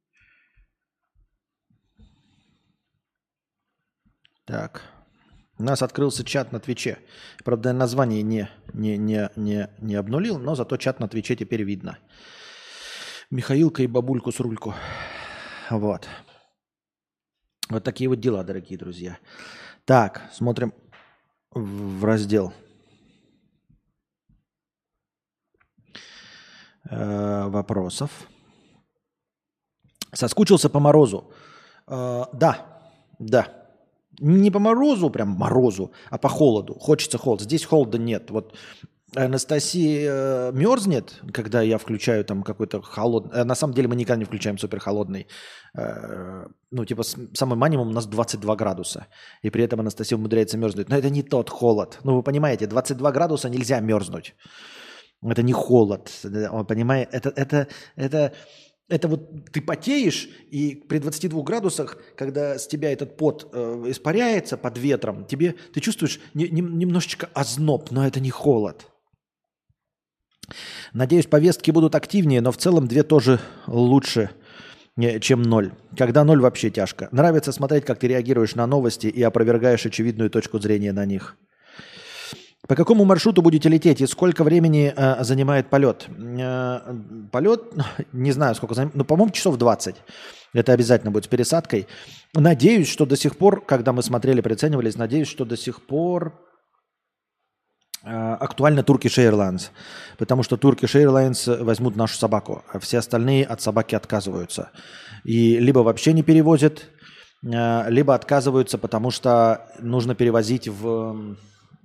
Так. 4.46 4.82
У 5.60 5.64
нас 5.64 5.82
открылся 5.82 6.24
чат 6.24 6.54
на 6.54 6.60
Твиче. 6.60 7.00
Правда, 7.44 7.74
название 7.74 8.22
не, 8.22 8.50
не, 8.74 8.98
не, 8.98 9.30
не, 9.36 9.70
не 9.82 9.96
обнулил, 9.96 10.40
но 10.40 10.56
зато 10.56 10.78
чат 10.78 11.00
на 11.00 11.10
Твиче 11.10 11.36
теперь 11.36 11.64
видно. 11.64 11.98
Михаилка 13.30 13.84
и 13.84 13.88
бабульку 13.88 14.32
с 14.32 14.40
рульку. 14.40 14.74
Вот. 15.70 16.08
Вот 17.70 17.84
такие 17.84 18.08
вот 18.08 18.22
дела, 18.22 18.44
дорогие 18.44 18.78
друзья. 18.78 19.18
Так, 19.88 20.22
смотрим 20.34 20.74
в 21.52 22.04
раздел. 22.04 22.52
Э, 26.90 27.48
вопросов. 27.48 28.12
Соскучился 30.14 30.70
по 30.70 30.82
морозу. 30.82 31.32
Э, 31.88 32.26
да, 32.34 32.82
да. 33.18 33.48
Не 34.20 34.52
по 34.52 34.60
морозу, 34.60 35.10
прям 35.10 35.30
морозу, 35.30 35.94
а 36.10 36.18
по 36.18 36.28
холоду. 36.28 36.74
Хочется 36.74 37.18
холод. 37.18 37.40
Здесь 37.40 37.64
холода 37.64 37.98
нет. 37.98 38.30
Вот 38.30 38.58
Анастасия 39.16 40.12
э, 40.12 40.52
мерзнет, 40.52 41.22
когда 41.32 41.62
я 41.62 41.78
включаю 41.78 42.26
там 42.26 42.44
какой-то 42.44 42.82
холодный... 42.82 43.32
Э, 43.40 43.44
на 43.46 43.56
самом 43.56 43.74
деле 43.74 43.88
мы 43.88 43.96
никогда 43.96 44.20
не 44.20 44.26
включаем 44.26 44.58
супер 44.58 44.80
холодный. 44.82 45.28
Э, 45.78 46.46
ну, 46.72 46.86
типа, 46.86 47.04
самый 47.04 47.58
минимум 47.58 47.88
у 47.88 47.94
нас 47.94 48.06
22 48.06 48.56
градуса. 48.58 49.08
И 49.44 49.50
при 49.50 49.64
этом 49.64 49.80
Анастасия 49.80 50.18
умудряется 50.18 50.58
мерзнуть. 50.58 50.90
Но 50.90 50.98
это 50.98 51.10
не 51.10 51.24
тот 51.24 51.50
холод. 51.50 52.00
Ну, 52.04 52.18
вы 52.18 52.24
понимаете, 52.24 52.68
22 52.68 53.12
градуса 53.14 53.50
нельзя 53.50 53.80
мерзнуть. 53.80 54.36
Это 55.24 55.42
не 55.42 55.54
холод. 55.54 56.12
Он 56.52 56.66
понимает, 56.66 57.08
это, 57.14 57.30
это, 57.30 57.68
это, 57.96 58.34
это 58.90 59.08
вот 59.08 59.52
ты 59.52 59.62
потеешь, 59.62 60.28
и 60.52 60.76
при 60.76 61.00
22 61.00 61.44
градусах, 61.44 61.98
когда 62.18 62.60
с 62.60 62.68
тебя 62.68 62.92
этот 62.92 63.16
пот 63.16 63.50
э, 63.54 63.84
испаряется 63.88 64.58
под 64.58 64.78
ветром, 64.78 65.26
тебе 65.26 65.56
ты 65.74 65.80
чувствуешь 65.80 66.20
не, 66.34 66.50
не, 66.50 66.62
немножечко 66.62 67.30
озноб, 67.34 67.90
но 67.92 68.06
это 68.06 68.20
не 68.20 68.32
холод. 68.32 68.86
Надеюсь, 70.94 71.26
повестки 71.26 71.72
будут 71.72 71.96
активнее, 71.96 72.42
но 72.42 72.52
в 72.52 72.58
целом 72.58 72.88
две 72.88 73.04
тоже 73.04 73.40
лучше, 73.68 74.30
чем 75.22 75.42
ноль. 75.42 75.72
Когда 75.98 76.24
ноль 76.24 76.42
вообще 76.42 76.70
тяжко. 76.70 77.10
Нравится 77.12 77.52
смотреть, 77.52 77.86
как 77.86 78.00
ты 78.00 78.08
реагируешь 78.08 78.56
на 78.56 78.66
новости 78.68 79.08
и 79.08 79.22
опровергаешь 79.24 79.86
очевидную 79.86 80.30
точку 80.30 80.60
зрения 80.60 80.94
на 80.94 81.06
них. 81.06 81.38
По 82.68 82.76
какому 82.76 83.06
маршруту 83.06 83.42
будете 83.42 83.70
лететь 83.70 84.02
и 84.02 84.08
сколько 84.08 84.44
времени 84.44 84.94
э, 84.94 85.24
занимает 85.24 85.70
полет? 85.70 86.08
Э, 86.18 86.80
полет, 87.32 87.64
не 88.12 88.32
знаю, 88.34 88.56
сколько 88.56 88.76
занимает, 88.76 88.96
но, 88.96 89.06
по-моему, 89.06 89.32
часов 89.32 89.58
20. 89.58 89.96
Это 90.54 90.74
обязательно 90.74 91.12
будет 91.12 91.26
с 91.26 91.28
пересадкой. 91.28 91.88
Надеюсь, 92.34 92.90
что 92.90 93.06
до 93.06 93.16
сих 93.16 93.38
пор, 93.38 93.64
когда 93.64 93.94
мы 93.94 94.04
смотрели, 94.04 94.42
приценивались, 94.42 94.98
надеюсь, 94.98 95.30
что 95.30 95.46
до 95.46 95.56
сих 95.56 95.82
пор 95.82 96.34
актуально 98.08 98.82
Turkish 98.82 99.18
Airlines, 99.18 99.70
потому 100.18 100.44
что 100.44 100.56
Turkish 100.56 100.96
Airlines 100.96 101.64
возьмут 101.64 101.96
нашу 101.96 102.18
собаку, 102.18 102.64
а 102.72 102.80
все 102.80 103.00
остальные 103.00 103.46
от 103.46 103.62
собаки 103.62 103.96
отказываются. 103.96 104.72
И 105.24 105.60
либо 105.60 105.80
вообще 105.80 106.14
не 106.14 106.24
перевозят, 106.24 106.86
э, 107.44 107.90
либо 107.90 108.16
отказываются, 108.16 108.78
потому 108.78 109.12
что 109.12 109.68
нужно 109.80 110.16
перевозить 110.16 110.68
в, 110.68 111.36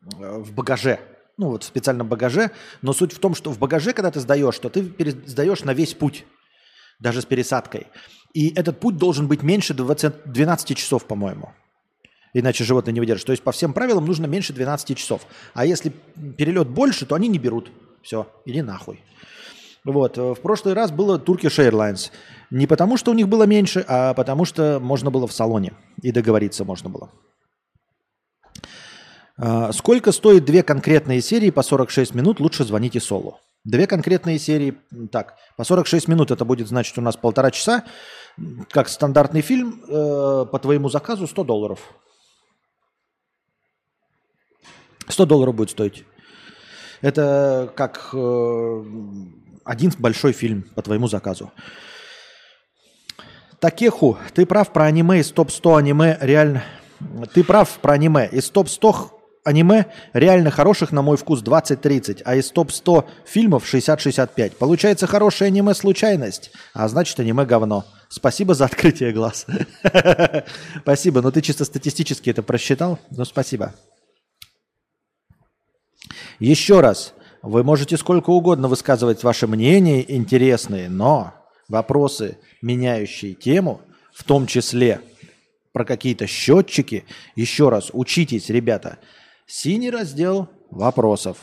в 0.04 0.52
багаже, 0.52 1.00
ну 1.36 1.48
вот 1.48 1.64
в 1.64 1.66
специальном 1.66 2.08
багаже. 2.08 2.50
Но 2.82 2.92
суть 2.92 3.12
в 3.12 3.18
том, 3.18 3.34
что 3.34 3.50
в 3.50 3.58
багаже, 3.58 3.92
когда 3.92 4.10
ты 4.10 4.20
сдаешь, 4.20 4.58
то 4.58 4.68
ты 4.68 4.84
сдаешь 5.26 5.64
на 5.64 5.74
весь 5.74 5.94
путь, 5.94 6.24
даже 7.00 7.20
с 7.20 7.24
пересадкой. 7.24 7.88
И 8.32 8.48
этот 8.54 8.80
путь 8.80 8.96
должен 8.96 9.28
быть 9.28 9.42
меньше 9.42 9.74
20, 9.74 10.24
12 10.24 10.76
часов, 10.76 11.04
по-моему. 11.04 11.52
Иначе 12.34 12.64
животное 12.64 12.92
не 12.92 13.00
выдержит. 13.00 13.26
То 13.26 13.32
есть 13.32 13.42
по 13.42 13.52
всем 13.52 13.72
правилам 13.72 14.06
нужно 14.06 14.26
меньше 14.26 14.52
12 14.52 14.96
часов. 14.96 15.26
А 15.54 15.66
если 15.66 15.92
перелет 16.38 16.68
больше, 16.68 17.04
то 17.06 17.14
они 17.14 17.28
не 17.28 17.38
берут. 17.38 17.70
Все, 18.02 18.26
иди 18.46 18.62
нахуй. 18.62 19.00
Вот. 19.84 20.16
В 20.16 20.36
прошлый 20.36 20.74
раз 20.74 20.90
было 20.90 21.18
Turkish 21.18 21.58
Airlines. 21.58 22.10
Не 22.50 22.66
потому, 22.66 22.96
что 22.96 23.10
у 23.10 23.14
них 23.14 23.28
было 23.28 23.44
меньше, 23.44 23.84
а 23.86 24.14
потому, 24.14 24.44
что 24.44 24.78
можно 24.80 25.10
было 25.10 25.26
в 25.26 25.32
салоне. 25.32 25.72
И 26.00 26.12
договориться 26.12 26.64
можно 26.64 26.88
было. 26.88 27.10
А, 29.36 29.72
сколько 29.72 30.12
стоит 30.12 30.44
две 30.44 30.62
конкретные 30.62 31.20
серии 31.20 31.50
по 31.50 31.62
46 31.62 32.14
минут? 32.14 32.40
Лучше 32.40 32.64
звоните 32.64 33.00
Солу. 33.00 33.38
Две 33.64 33.86
конкретные 33.86 34.38
серии, 34.38 34.76
так, 35.12 35.36
по 35.56 35.62
46 35.64 36.08
минут 36.08 36.32
это 36.32 36.44
будет 36.44 36.66
значит 36.66 36.98
у 36.98 37.00
нас 37.00 37.16
полтора 37.16 37.50
часа. 37.52 37.84
Как 38.70 38.88
стандартный 38.88 39.40
фильм, 39.40 39.84
э, 39.86 40.46
по 40.50 40.58
твоему 40.58 40.88
заказу 40.88 41.26
100 41.26 41.44
долларов. 41.44 41.80
100 45.08 45.26
долларов 45.26 45.54
будет 45.54 45.70
стоить. 45.70 46.04
Это 47.00 47.72
как 47.74 48.10
э, 48.12 48.84
один 49.64 49.92
большой 49.98 50.32
фильм 50.32 50.62
по 50.74 50.82
твоему 50.82 51.08
заказу. 51.08 51.50
Такеху, 53.58 54.18
ты 54.34 54.46
прав 54.46 54.72
про 54.72 54.84
аниме 54.84 55.20
из 55.20 55.30
топ-100 55.30 55.78
аниме 55.78 56.18
реально... 56.20 56.64
Ты 57.32 57.44
прав 57.44 57.68
про 57.80 57.94
аниме. 57.94 58.28
Из 58.30 58.50
топ-100 58.50 59.10
аниме 59.44 59.86
реально 60.12 60.50
хороших, 60.50 60.92
на 60.92 61.02
мой 61.02 61.16
вкус, 61.16 61.42
20-30, 61.42 62.22
а 62.24 62.36
из 62.36 62.50
топ-100 62.50 63.04
фильмов 63.26 63.72
60-65. 63.72 64.56
Получается 64.56 65.06
хорошее 65.06 65.48
аниме 65.48 65.74
случайность, 65.74 66.50
а 66.74 66.88
значит 66.88 67.18
аниме 67.20 67.44
говно. 67.44 67.84
Спасибо 68.08 68.54
за 68.54 68.66
открытие 68.66 69.12
глаз. 69.12 69.46
Спасибо, 70.82 71.22
но 71.22 71.30
ты 71.30 71.40
чисто 71.40 71.64
статистически 71.64 72.30
это 72.30 72.42
просчитал. 72.42 72.98
Ну, 73.10 73.24
спасибо. 73.24 73.74
Еще 76.42 76.80
раз, 76.80 77.14
вы 77.42 77.62
можете 77.62 77.96
сколько 77.96 78.30
угодно 78.30 78.66
высказывать 78.66 79.22
ваши 79.22 79.46
мнения 79.46 80.04
интересные, 80.12 80.88
но 80.88 81.34
вопросы, 81.68 82.36
меняющие 82.60 83.34
тему, 83.34 83.80
в 84.12 84.24
том 84.24 84.48
числе 84.48 85.02
про 85.70 85.84
какие-то 85.84 86.26
счетчики, 86.26 87.04
еще 87.36 87.68
раз, 87.68 87.90
учитесь, 87.92 88.48
ребята. 88.48 88.98
Синий 89.46 89.88
раздел 89.88 90.48
вопросов. 90.68 91.38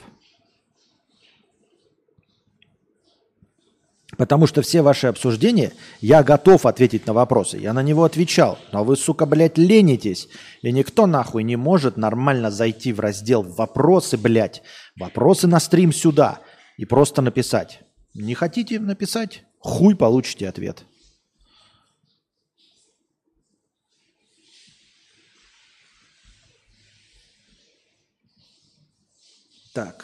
Потому 4.19 4.47
что 4.47 4.62
все 4.62 4.82
ваши 4.82 5.08
обсуждения, 5.08 5.71
я 6.01 6.23
готов 6.23 6.65
ответить 6.65 7.08
на 7.08 7.13
вопросы. 7.13 7.58
Я 7.58 7.71
на 7.71 7.82
него 7.82 8.03
отвечал. 8.03 8.60
Но 8.73 8.84
вы, 8.84 8.97
сука, 8.97 9.25
блядь, 9.25 9.58
ленитесь. 9.58 10.27
И 10.62 10.73
никто 10.73 11.08
нахуй 11.08 11.41
не 11.45 11.55
может 11.55 11.95
нормально 11.95 12.51
зайти 12.51 12.91
в 12.91 12.99
раздел 12.99 13.43
«Вопросы», 13.43 14.17
блядь. 14.17 14.62
Вопросы 14.99 15.47
на 15.47 15.62
стрим 15.62 15.93
сюда. 15.93 16.41
И 16.75 16.84
просто 16.84 17.21
написать. 17.21 17.79
Не 18.13 18.34
хотите 18.34 18.82
написать? 18.82 19.45
Хуй 19.60 19.95
получите 19.95 20.49
ответ. 20.49 20.84
Так. 29.73 30.03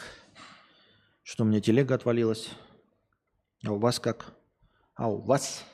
Что 1.22 1.44
у 1.44 1.46
меня 1.46 1.60
телега 1.60 1.96
отвалилась? 1.96 2.48
А 3.66 3.72
у 3.72 3.78
вас 3.78 3.98
как? 3.98 4.32
А 4.94 5.10
у 5.10 5.20
вас? 5.20 5.64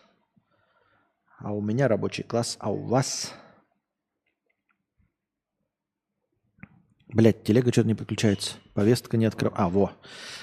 А 1.39 1.53
у 1.53 1.61
меня 1.61 1.89
рабочий 1.89 2.23
класс. 2.23 2.57
А 2.59 2.73
у 2.73 2.87
вас? 2.87 3.33
Блять, 7.09 7.45
телега 7.45 7.71
что-то 7.71 7.89
не 7.89 7.95
подключается. 7.95 8.55
Повестка 8.73 9.19
не 9.19 9.27
открыла. 9.27 9.55
А, 9.57 9.69
во. 9.69 9.93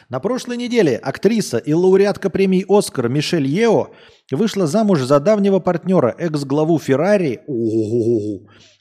На 0.09 0.19
прошлой 0.19 0.57
неделе 0.57 0.95
актриса 0.97 1.57
и 1.57 1.73
лауреатка 1.73 2.29
премии 2.29 2.65
«Оскар» 2.69 3.09
Мишель 3.09 3.47
Ео 3.47 3.89
вышла 4.31 4.67
замуж 4.67 5.01
за 5.01 5.19
давнего 5.19 5.59
партнера, 5.59 6.13
экс-главу 6.19 6.77
Феррари 6.77 7.41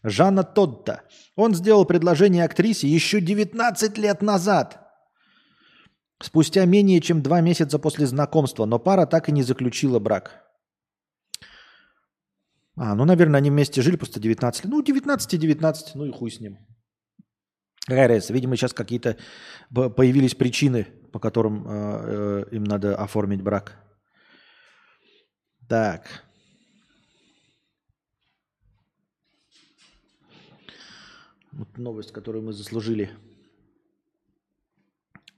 Жанна 0.03 0.45
Тодда. 0.45 1.05
Он 1.37 1.55
сделал 1.55 1.87
предложение 1.87 2.45
актрисе 2.45 2.87
еще 2.87 3.23
19 3.23 3.97
лет 3.97 4.21
назад– 4.21 4.85
Спустя 6.21 6.65
менее 6.67 7.01
чем 7.01 7.23
два 7.23 7.41
месяца 7.41 7.79
после 7.79 8.07
знакомства, 8.07 8.67
но 8.67 8.79
пара 8.79 9.07
так 9.07 9.29
и 9.29 9.33
не 9.33 9.43
заключила 9.43 10.01
брак. 10.01 10.45
А, 12.77 12.95
ну, 12.95 13.05
наверное, 13.05 13.39
они 13.39 13.51
вместе 13.51 13.83
жили 13.83 13.97
просто 13.97 14.21
19 14.21 14.65
лет. 14.65 14.73
Ну, 14.73 14.83
19 14.83 15.35
и 15.35 15.39
19, 15.39 15.95
ну 15.95 16.05
и 16.05 16.13
хуй 16.13 16.31
с 16.31 16.41
ним. 16.41 16.59
Какая? 17.87 18.21
Видимо, 18.29 18.57
сейчас 18.57 18.73
какие-то 18.73 19.17
появились 19.73 20.35
причины, 20.35 20.87
по 21.13 21.19
которым 21.19 21.67
э, 21.67 22.45
э, 22.51 22.57
им 22.57 22.65
надо 22.65 22.97
оформить 22.97 23.43
брак. 23.43 23.77
Так. 25.69 26.25
Вот 31.53 31.79
новость, 31.79 32.13
которую 32.13 32.45
мы 32.45 32.53
заслужили. 32.53 33.11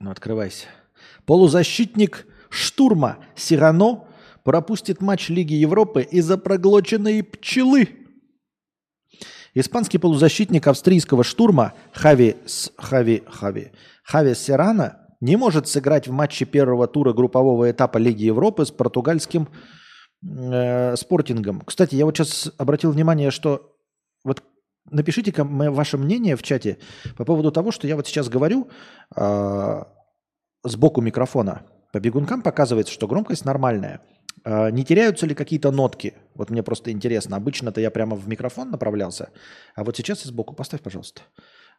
Ну, 0.01 0.09
открывайся. 0.09 0.65
Полузащитник 1.27 2.25
штурма 2.49 3.19
Сирано 3.35 4.05
пропустит 4.43 4.99
матч 4.99 5.29
Лиги 5.29 5.53
Европы 5.53 6.01
из-за 6.01 6.39
проглоченной 6.39 7.21
пчелы. 7.21 7.87
Испанский 9.53 9.99
полузащитник 9.99 10.65
австрийского 10.65 11.23
штурма 11.23 11.73
Хави, 11.93 12.37
Хави, 12.77 13.21
Хави, 13.27 13.71
Хави 14.03 14.33
Сирана 14.33 15.07
не 15.19 15.35
может 15.35 15.67
сыграть 15.67 16.07
в 16.07 16.11
матче 16.11 16.45
первого 16.45 16.87
тура 16.87 17.13
группового 17.13 17.69
этапа 17.69 17.99
Лиги 17.99 18.23
Европы 18.23 18.65
с 18.65 18.71
португальским 18.71 19.49
э, 20.27 20.95
спортингом. 20.95 21.61
Кстати, 21.61 21.93
я 21.93 22.05
вот 22.05 22.17
сейчас 22.17 22.51
обратил 22.57 22.91
внимание, 22.91 23.29
что 23.29 23.70
вот 24.85 24.93
напишите-ка 24.93 25.43
ваше 25.43 25.97
мнение 25.97 26.35
в 26.35 26.43
чате 26.43 26.77
по 27.17 27.25
поводу 27.25 27.51
того, 27.51 27.71
что 27.71 27.87
я 27.87 27.95
вот 27.95 28.07
сейчас 28.07 28.29
говорю 28.29 28.69
э, 29.15 29.83
сбоку 30.63 31.01
микрофона. 31.01 31.65
По 31.93 31.99
бегункам 31.99 32.41
показывается, 32.41 32.93
что 32.93 33.07
громкость 33.07 33.45
нормальная. 33.45 34.01
Э, 34.43 34.71
не 34.71 34.83
теряются 34.83 35.25
ли 35.25 35.35
какие-то 35.35 35.71
нотки? 35.71 36.13
Вот 36.35 36.49
мне 36.49 36.63
просто 36.63 36.91
интересно. 36.91 37.37
Обычно-то 37.37 37.81
я 37.81 37.91
прямо 37.91 38.15
в 38.15 38.27
микрофон 38.27 38.71
направлялся, 38.71 39.29
а 39.75 39.83
вот 39.83 39.97
сейчас 39.97 40.25
я 40.25 40.31
сбоку. 40.31 40.53
Поставь, 40.53 40.81
пожалуйста. 40.81 41.21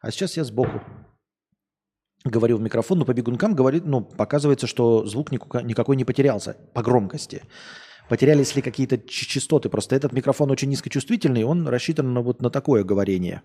А 0.01 0.11
сейчас 0.11 0.37
я 0.37 0.45
сбоку. 0.45 0.81
говорил 2.25 2.59
в 2.59 2.63
микрофон, 2.63 2.99
но 2.99 3.05
по 3.05 3.15
бегункам 3.15 3.55
говорит, 3.55 3.85
ну, 3.85 4.01
показывается, 4.01 4.67
что 4.67 5.05
звук 5.07 5.33
никакой 5.33 5.97
не 5.97 6.05
потерялся 6.05 6.57
по 6.73 6.83
громкости. 6.83 7.43
Потерялись 8.13 8.55
ли 8.55 8.61
какие-то 8.61 8.99
частоты? 8.99 9.71
Просто 9.71 9.97
этот 9.97 10.13
микрофон 10.13 10.51
очень 10.51 10.69
низкочувствительный, 10.69 11.45
он 11.45 11.67
рассчитан 11.67 12.13
на 12.13 12.21
вот 12.21 12.43
на 12.43 12.51
такое 12.51 12.85
говорение. 12.85 13.41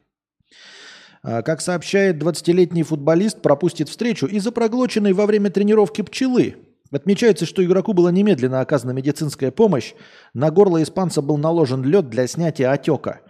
А, 1.24 1.42
как 1.42 1.62
сообщает 1.62 2.22
20-летний 2.22 2.84
футболист, 2.84 3.42
пропустит 3.42 3.88
встречу 3.88 4.26
из-за 4.26 4.52
проглоченной 4.52 5.14
во 5.14 5.26
время 5.26 5.52
тренировки 5.52 6.02
пчелы. 6.02 6.58
Отмечается, 6.92 7.46
что 7.46 7.64
игроку 7.64 7.94
была 7.94 8.12
немедленно 8.12 8.60
оказана 8.60 8.92
медицинская 8.92 9.52
помощь. 9.52 9.94
На 10.34 10.52
горло 10.52 10.84
испанца 10.84 11.22
был 11.22 11.38
наложен 11.38 11.86
лед 11.86 12.10
для 12.10 12.28
снятия 12.28 12.70
отека. 12.70 13.22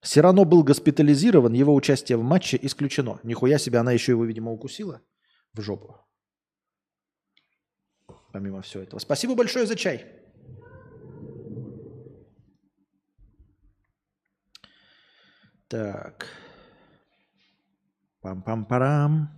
Сирано 0.00 0.44
был 0.44 0.62
госпитализирован, 0.62 1.52
его 1.52 1.74
участие 1.74 2.16
в 2.16 2.22
матче 2.22 2.58
исключено. 2.62 3.20
Нихуя 3.22 3.58
себе, 3.58 3.80
она 3.80 3.92
еще 3.92 4.12
его, 4.12 4.24
видимо, 4.24 4.50
укусила 4.50 5.02
в 5.52 5.60
жопу. 5.60 5.94
Помимо 8.32 8.62
всего 8.62 8.82
этого. 8.82 8.98
Спасибо 8.98 9.34
большое 9.34 9.66
за 9.66 9.76
чай. 9.76 10.25
Так. 15.68 16.26
Пам-пам-парам. 18.22 19.28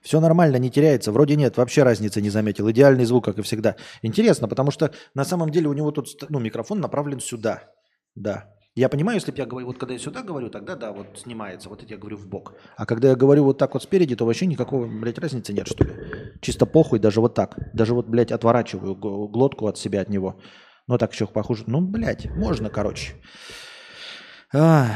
Все 0.00 0.20
нормально, 0.20 0.56
не 0.56 0.70
теряется. 0.70 1.12
Вроде 1.12 1.36
нет, 1.36 1.56
вообще 1.56 1.84
разницы 1.84 2.20
не 2.20 2.30
заметил. 2.30 2.68
Идеальный 2.70 3.04
звук, 3.04 3.24
как 3.24 3.38
и 3.38 3.42
всегда. 3.42 3.76
Интересно, 4.02 4.48
потому 4.48 4.70
что 4.72 4.90
на 5.14 5.24
самом 5.24 5.50
деле 5.50 5.68
у 5.68 5.72
него 5.72 5.92
тут 5.92 6.08
ну, 6.28 6.40
микрофон 6.40 6.80
направлен 6.80 7.20
сюда. 7.20 7.62
Да. 8.16 8.48
Я 8.74 8.88
понимаю, 8.88 9.16
если 9.16 9.30
бы 9.32 9.38
я 9.38 9.46
говорю, 9.46 9.66
вот 9.66 9.78
когда 9.78 9.92
я 9.92 10.00
сюда 10.00 10.22
говорю, 10.22 10.48
тогда 10.48 10.76
да, 10.76 10.92
вот 10.92 11.18
снимается, 11.18 11.68
вот 11.68 11.82
это 11.82 11.92
я 11.92 11.98
говорю 11.98 12.16
в 12.16 12.26
бок. 12.26 12.54
А 12.76 12.86
когда 12.86 13.08
я 13.08 13.16
говорю 13.16 13.44
вот 13.44 13.58
так 13.58 13.74
вот 13.74 13.82
спереди, 13.82 14.16
то 14.16 14.24
вообще 14.24 14.46
никакого, 14.46 14.86
блядь, 14.86 15.18
разницы 15.18 15.52
нет, 15.52 15.68
что 15.68 15.84
ли. 15.84 15.92
Чисто 16.40 16.64
похуй, 16.66 16.98
даже 16.98 17.20
вот 17.20 17.34
так. 17.34 17.58
Даже 17.74 17.94
вот, 17.94 18.08
блядь, 18.08 18.32
отворачиваю 18.32 18.96
глотку 18.96 19.66
от 19.66 19.76
себя 19.76 20.00
от 20.00 20.08
него. 20.08 20.40
Но 20.86 20.98
так 20.98 21.12
еще 21.12 21.26
похуже. 21.26 21.64
Ну, 21.66 21.80
блядь, 21.80 22.26
можно, 22.30 22.70
короче. 22.70 23.14
Ах. 24.52 24.90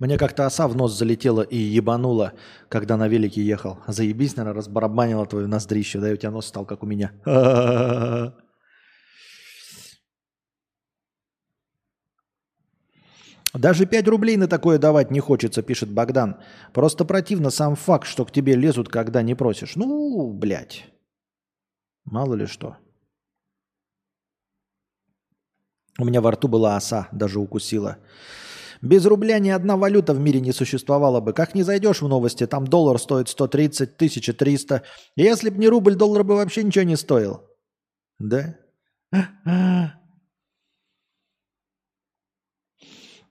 Мне 0.00 0.16
как-то 0.16 0.46
оса 0.46 0.66
в 0.66 0.74
нос 0.74 0.96
залетела 0.96 1.42
и 1.42 1.58
ебанула, 1.58 2.32
когда 2.70 2.96
на 2.96 3.06
велике 3.06 3.42
ехал. 3.42 3.80
Заебись, 3.86 4.34
наверное, 4.34 4.56
разбарабанила 4.56 5.26
твою 5.26 5.46
ноздрищу, 5.46 6.00
да 6.00 6.10
и 6.10 6.14
у 6.14 6.16
тебя 6.16 6.30
нос 6.30 6.46
стал 6.46 6.64
как 6.64 6.82
у 6.82 6.86
меня. 6.86 7.12
Даже 13.54 13.86
5 13.86 14.08
рублей 14.08 14.36
на 14.36 14.46
такое 14.46 14.78
давать 14.78 15.10
не 15.10 15.20
хочется, 15.20 15.62
пишет 15.62 15.90
Богдан. 15.90 16.36
Просто 16.72 17.04
противно 17.04 17.50
сам 17.50 17.74
факт, 17.74 18.06
что 18.06 18.24
к 18.24 18.30
тебе 18.30 18.54
лезут, 18.54 18.88
когда 18.88 19.22
не 19.22 19.34
просишь. 19.34 19.76
Ну, 19.76 20.32
блядь. 20.32 20.86
Мало 22.04 22.34
ли 22.34 22.46
что. 22.46 22.76
У 25.98 26.04
меня 26.04 26.20
во 26.20 26.30
рту 26.30 26.48
была 26.48 26.76
оса, 26.76 27.08
даже 27.12 27.40
укусила. 27.40 27.98
Без 28.82 29.04
рубля 29.04 29.38
ни 29.38 29.50
одна 29.50 29.76
валюта 29.76 30.14
в 30.14 30.20
мире 30.20 30.40
не 30.40 30.52
существовала 30.52 31.20
бы. 31.20 31.34
Как 31.34 31.54
не 31.54 31.62
зайдешь 31.62 32.00
в 32.00 32.08
новости, 32.08 32.46
там 32.46 32.66
доллар 32.66 32.98
стоит 32.98 33.28
130, 33.28 33.96
1300. 33.96 34.82
Если 35.16 35.50
б 35.50 35.58
не 35.58 35.68
рубль, 35.68 35.96
доллар 35.96 36.24
бы 36.24 36.36
вообще 36.36 36.62
ничего 36.62 36.84
не 36.84 36.96
стоил. 36.96 37.42
Да? 38.18 38.56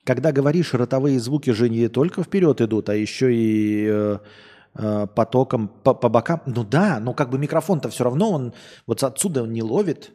Когда 0.10 0.32
говоришь, 0.32 0.74
ротовые 0.74 1.20
звуки 1.20 1.52
же 1.52 1.70
не 1.70 1.88
только 1.88 2.24
вперед 2.24 2.62
идут, 2.62 2.90
а 2.90 2.96
еще 2.96 3.32
и 3.32 3.88
э, 3.88 4.18
э, 4.74 5.06
потоком 5.06 5.68
по, 5.68 5.94
по 5.94 6.10
бокам. 6.10 6.42
Ну 6.48 6.64
да, 6.64 7.00
но 7.00 7.14
как 7.14 7.30
бы 7.30 7.38
микрофон-то 7.38 7.90
все 7.90 8.06
равно 8.06 8.32
он 8.32 8.54
вот 8.88 9.04
отсюда 9.04 9.44
не 9.44 9.62
ловит. 9.62 10.12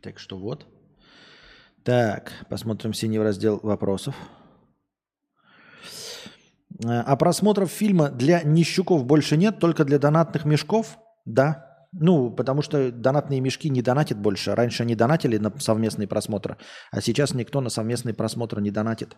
Так 0.00 0.20
что 0.20 0.38
вот. 0.38 0.64
Так, 1.82 2.30
посмотрим 2.48 2.94
синий 2.94 3.18
раздел 3.18 3.58
вопросов. 3.64 4.14
Э, 6.84 7.00
а 7.00 7.16
просмотров 7.16 7.68
фильма 7.72 8.10
для 8.10 8.44
нищуков 8.44 9.04
больше 9.04 9.36
нет, 9.36 9.58
только 9.58 9.84
для 9.84 9.98
донатных 9.98 10.44
мешков? 10.44 11.00
Да. 11.24 11.69
Ну, 11.92 12.30
потому 12.30 12.62
что 12.62 12.92
донатные 12.92 13.40
мешки 13.40 13.68
не 13.68 13.82
донатят 13.82 14.18
больше. 14.18 14.54
Раньше 14.54 14.84
они 14.84 14.94
донатили 14.94 15.38
на 15.38 15.52
совместный 15.58 16.06
просмотр, 16.06 16.56
а 16.92 17.00
сейчас 17.00 17.34
никто 17.34 17.60
на 17.60 17.68
совместный 17.68 18.14
просмотр 18.14 18.60
не 18.60 18.70
донатит. 18.70 19.16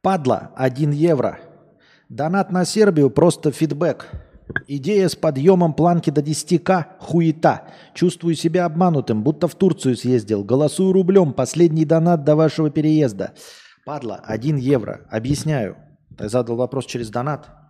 Падла, 0.00 0.52
1 0.56 0.90
евро. 0.92 1.40
Донат 2.08 2.52
на 2.52 2.64
Сербию, 2.64 3.10
просто 3.10 3.50
фидбэк. 3.50 4.10
Идея 4.68 5.08
с 5.08 5.16
подъемом 5.16 5.72
планки 5.72 6.10
до 6.10 6.20
10к– 6.20 6.84
хуета. 7.00 7.68
Чувствую 7.94 8.34
себя 8.34 8.66
обманутым, 8.66 9.24
будто 9.24 9.48
в 9.48 9.54
Турцию 9.54 9.96
съездил. 9.96 10.44
Голосую 10.44 10.92
рублем. 10.92 11.32
Последний 11.32 11.86
донат 11.86 12.22
до 12.24 12.36
вашего 12.36 12.70
переезда. 12.70 13.32
Падла, 13.86 14.20
1 14.22 14.56
евро. 14.58 15.00
Объясняю. 15.10 15.78
Ты 16.16 16.28
задал 16.28 16.56
вопрос 16.56 16.84
через 16.84 17.08
донат. 17.08 17.63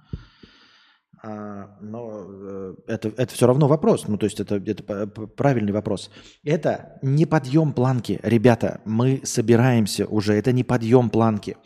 А, 1.27 1.71
но 1.81 2.27
э, 2.29 2.75
это, 2.87 3.09
это 3.17 3.33
все 3.33 3.47
равно 3.47 3.67
вопрос. 3.67 4.07
Ну, 4.09 4.19
то 4.19 4.25
есть 4.27 4.41
это, 4.41 4.57
это 4.57 5.07
правильный 5.07 5.73
вопрос. 5.73 6.11
Это 6.45 6.99
не 7.01 7.25
подъем 7.25 7.73
планки. 7.73 8.21
Ребята, 8.23 8.83
мы 8.85 9.23
собираемся 9.25 10.07
уже. 10.07 10.35
Это 10.35 10.53
не 10.53 10.65
подъем 10.65 11.09
планки. 11.09 11.57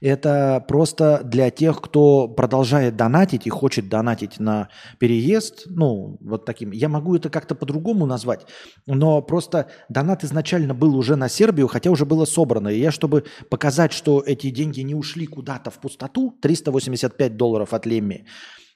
Это 0.00 0.64
просто 0.66 1.22
для 1.24 1.50
тех, 1.50 1.80
кто 1.80 2.26
продолжает 2.26 2.96
донатить 2.96 3.46
и 3.46 3.50
хочет 3.50 3.88
донатить 3.88 4.40
на 4.40 4.68
переезд, 4.98 5.62
ну, 5.66 6.18
вот 6.20 6.44
таким. 6.44 6.72
Я 6.72 6.88
могу 6.88 7.14
это 7.14 7.30
как-то 7.30 7.54
по-другому 7.54 8.04
назвать, 8.04 8.46
но 8.84 9.22
просто 9.22 9.68
донат 9.88 10.24
изначально 10.24 10.74
был 10.74 10.96
уже 10.96 11.14
на 11.14 11.28
Сербию, 11.28 11.68
хотя 11.68 11.90
уже 11.90 12.04
было 12.04 12.24
собрано. 12.24 12.68
И 12.68 12.80
я, 12.80 12.90
чтобы 12.90 13.24
показать, 13.48 13.92
что 13.92 14.20
эти 14.26 14.50
деньги 14.50 14.80
не 14.80 14.96
ушли 14.96 15.26
куда-то 15.26 15.70
в 15.70 15.78
пустоту, 15.78 16.36
385 16.42 17.36
долларов 17.36 17.72
от 17.72 17.86
Лемми, 17.86 18.26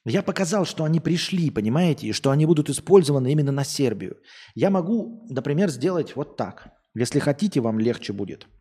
я 0.09 0.23
показал, 0.23 0.65
что 0.65 0.85
они 0.85 1.01
пришли, 1.01 1.51
понимаете, 1.51 2.07
и 2.07 2.13
что 2.13 2.31
они 2.31 2.47
будут 2.47 2.71
использованы 2.71 3.33
именно 3.33 3.53
на 3.53 3.65
Сербию. 3.65 4.19
Я 4.55 4.71
могу, 4.71 5.27
например, 5.31 5.71
сделать 5.71 6.17
вот 6.17 6.37
так. 6.37 6.69
Если 6.95 7.19
хотите, 7.19 7.61
вам 7.61 7.79
легче 7.79 8.13
будет– 8.13 8.47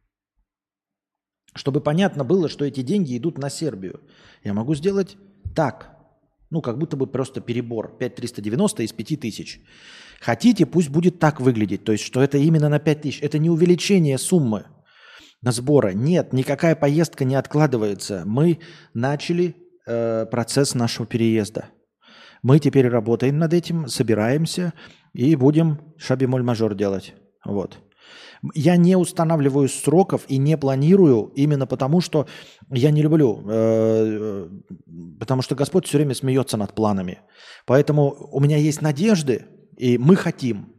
чтобы 1.57 1.81
понятно 1.81 2.23
было, 2.23 2.49
что 2.49 2.65
эти 2.65 2.81
деньги 2.81 3.17
идут 3.17 3.37
на 3.37 3.49
Сербию. 3.49 4.01
Я 4.43 4.53
могу 4.53 4.75
сделать 4.75 5.17
так. 5.55 5.95
Ну, 6.49 6.61
как 6.61 6.77
будто 6.77 6.95
бы 6.95 7.07
просто 7.07 7.41
перебор. 7.41 7.97
5390 7.97 8.83
из 8.83 8.93
5000. 8.93 9.61
Хотите, 10.21 10.65
пусть 10.65 10.89
будет 10.89 11.19
так 11.19 11.41
выглядеть. 11.41 11.83
То 11.83 11.91
есть, 11.91 12.03
что 12.03 12.21
это 12.21 12.37
именно 12.37 12.69
на 12.69 12.79
5000. 12.79 13.21
Это 13.21 13.37
не 13.37 13.49
увеличение 13.49 14.17
суммы 14.17 14.65
на 15.41 15.51
сбора. 15.51 15.89
Нет, 15.89 16.31
никакая 16.31 16.75
поездка 16.75 17.25
не 17.25 17.35
откладывается. 17.35 18.23
Мы 18.25 18.59
начали 18.93 19.55
э, 19.87 20.25
процесс 20.29 20.75
нашего 20.75 21.07
переезда. 21.07 21.69
Мы 22.43 22.59
теперь 22.59 22.87
работаем 22.87 23.39
над 23.39 23.53
этим, 23.53 23.87
собираемся 23.87 24.73
и 25.13 25.35
будем 25.35 25.79
шаби-моль-мажор 25.97 26.75
делать. 26.75 27.15
Вот. 27.43 27.79
Я 28.53 28.77
не 28.77 28.95
устанавливаю 28.95 29.67
сроков 29.67 30.25
и 30.27 30.37
не 30.37 30.57
планирую 30.57 31.31
именно 31.35 31.65
потому, 31.65 32.01
что 32.01 32.27
я 32.69 32.91
не 32.91 33.01
люблю, 33.01 33.43
э, 33.47 34.49
потому 35.19 35.41
что 35.41 35.55
Господь 35.55 35.87
все 35.87 35.97
время 35.97 36.13
смеется 36.13 36.57
над 36.57 36.73
планами. 36.75 37.21
Поэтому 37.65 38.15
у 38.31 38.39
меня 38.39 38.57
есть 38.57 38.81
надежды, 38.81 39.45
и 39.77 39.97
мы 39.97 40.15
хотим, 40.15 40.73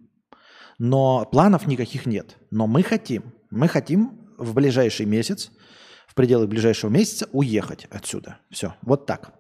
но 0.79 1.27
планов 1.31 1.67
никаких 1.67 2.07
нет. 2.07 2.37
Но 2.51 2.67
мы 2.67 2.83
хотим. 2.83 3.35
Мы 3.51 3.67
хотим 3.67 4.35
в 4.39 4.55
ближайший 4.55 5.07
месяц, 5.07 5.51
в 6.09 6.15
пределах 6.15 6.49
ближайшего 6.49 6.91
месяца 6.91 7.29
уехать 7.33 7.87
отсюда. 7.91 8.39
Все, 8.51 8.75
вот 8.83 9.07
так. 9.07 9.33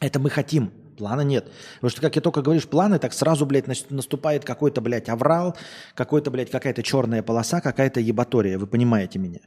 Это 0.00 0.18
мы 0.18 0.30
хотим. 0.30 0.72
Плана 0.96 1.20
нет. 1.20 1.50
Потому 1.76 1.90
что, 1.90 2.00
как 2.00 2.16
я 2.16 2.22
только 2.22 2.42
говоришь 2.42 2.66
планы, 2.66 2.98
так 2.98 3.12
сразу, 3.12 3.46
блядь, 3.46 3.66
наступает 3.90 4.44
какой-то, 4.44 4.80
блядь, 4.80 5.08
аврал, 5.08 5.56
какой-то, 5.94 6.30
блядь, 6.30 6.50
какая-то 6.50 6.82
черная 6.82 7.22
полоса, 7.22 7.60
какая-то 7.60 8.00
ебатория. 8.00 8.58
Вы 8.58 8.66
понимаете 8.66 9.18
меня. 9.18 9.40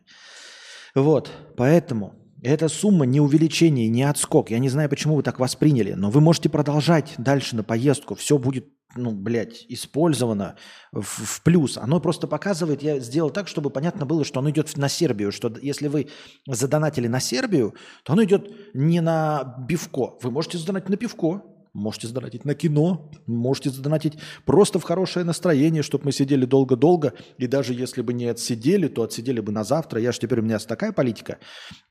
Вот, 0.95 1.31
поэтому 1.57 2.22
эта 2.43 2.67
сумма 2.67 3.05
не 3.05 3.21
увеличение, 3.21 3.87
не 3.87 4.03
отскок. 4.03 4.51
Я 4.51 4.59
не 4.59 4.69
знаю, 4.69 4.89
почему 4.89 5.15
вы 5.15 5.23
так 5.23 5.39
восприняли, 5.39 5.93
но 5.93 6.09
вы 6.09 6.21
можете 6.21 6.49
продолжать 6.49 7.13
дальше 7.17 7.55
на 7.55 7.63
поездку. 7.63 8.15
Все 8.15 8.37
будет 8.37 8.67
ну, 8.95 9.11
блядь, 9.11 9.65
использовано 9.69 10.55
в, 10.91 11.01
в 11.01 11.41
плюс. 11.41 11.77
Оно 11.77 11.99
просто 11.99 12.27
показывает, 12.27 12.83
я 12.83 12.99
сделал 12.99 13.31
так, 13.31 13.47
чтобы 13.47 13.69
понятно 13.69 14.05
было, 14.05 14.23
что 14.23 14.39
оно 14.39 14.51
идет 14.51 14.75
на 14.77 14.87
Сербию, 14.87 15.31
что 15.31 15.51
если 15.61 15.87
вы 15.87 16.09
задонатили 16.47 17.07
на 17.07 17.19
Сербию, 17.19 17.73
то 18.03 18.13
оно 18.13 18.23
идет 18.23 18.51
не 18.73 19.01
на 19.01 19.55
бивко. 19.67 20.17
Вы 20.21 20.31
можете 20.31 20.57
задонатить 20.57 20.89
на 20.89 20.97
пивко, 20.97 21.41
Можете 21.73 22.07
задонатить 22.07 22.45
на 22.45 22.53
кино, 22.53 23.09
можете 23.25 23.71
задонатить 23.71 24.19
просто 24.45 24.77
в 24.77 24.83
хорошее 24.83 25.25
настроение, 25.25 25.81
чтобы 25.81 26.05
мы 26.05 26.11
сидели 26.11 26.45
долго-долго. 26.45 27.13
И 27.39 27.47
даже 27.47 27.73
если 27.73 28.03
бы 28.03 28.13
не 28.13 28.27
отсидели, 28.27 28.87
то 28.87 29.01
отсидели 29.01 29.39
бы 29.39 29.51
на 29.51 29.63
завтра. 29.63 29.99
Я 29.99 30.11
же 30.11 30.19
теперь, 30.19 30.39
у 30.39 30.43
меня 30.43 30.59
такая 30.59 30.91
политика. 30.91 31.39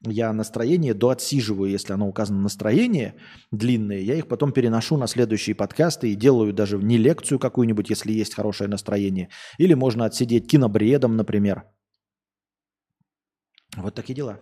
Я 0.07 0.33
настроение 0.33 0.95
до 0.95 1.09
отсиживаю, 1.09 1.68
если 1.68 1.93
оно 1.93 2.07
указано 2.07 2.41
настроение 2.41 3.16
длинное. 3.51 3.99
Я 3.99 4.14
их 4.14 4.28
потом 4.28 4.53
переношу 4.53 4.97
на 4.97 5.09
следующие 5.09 5.57
подкасты 5.57 6.12
и 6.12 6.14
делаю 6.14 6.53
даже 6.53 6.78
не 6.78 6.97
лекцию 6.97 7.41
какую-нибудь, 7.41 7.91
если 7.91 8.12
есть 8.12 8.35
хорошее 8.35 8.70
настроение. 8.70 9.30
Или 9.59 9.74
можно 9.74 10.05
отсидеть 10.05 10.49
кинобредом, 10.49 11.16
например. 11.16 11.64
Вот 13.76 13.95
такие 13.97 14.14
дела. 14.14 14.39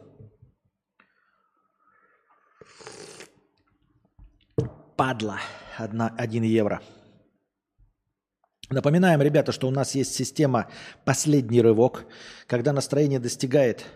Падла. 5.01 5.41
Одна, 5.79 6.13
1 6.19 6.43
евро. 6.43 6.83
Напоминаем, 8.69 9.23
ребята, 9.23 9.51
что 9.51 9.67
у 9.67 9.71
нас 9.71 9.95
есть 9.95 10.15
система 10.15 10.69
«Последний 11.07 11.63
рывок», 11.63 12.05
когда 12.47 12.75
настроение 12.75 13.19
достигает 13.19 13.87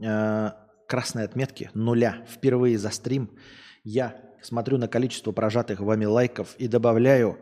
э, 0.00 0.50
красной 0.86 1.24
отметки, 1.24 1.68
нуля, 1.74 2.24
впервые 2.30 2.78
за 2.78 2.90
стрим. 2.90 3.36
Я 3.82 4.14
смотрю 4.40 4.78
на 4.78 4.86
количество 4.86 5.32
прожатых 5.32 5.80
вами 5.80 6.04
лайков 6.04 6.54
и 6.58 6.68
добавляю 6.68 7.40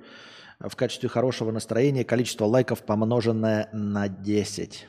в 0.59 0.75
качестве 0.75 1.11
хорошего 1.11 1.51
настроения 1.51 2.05
количество 2.05 2.47
лайков, 2.47 2.83
помноженное 2.87 3.69
на 3.75 4.09
10. 4.09 4.89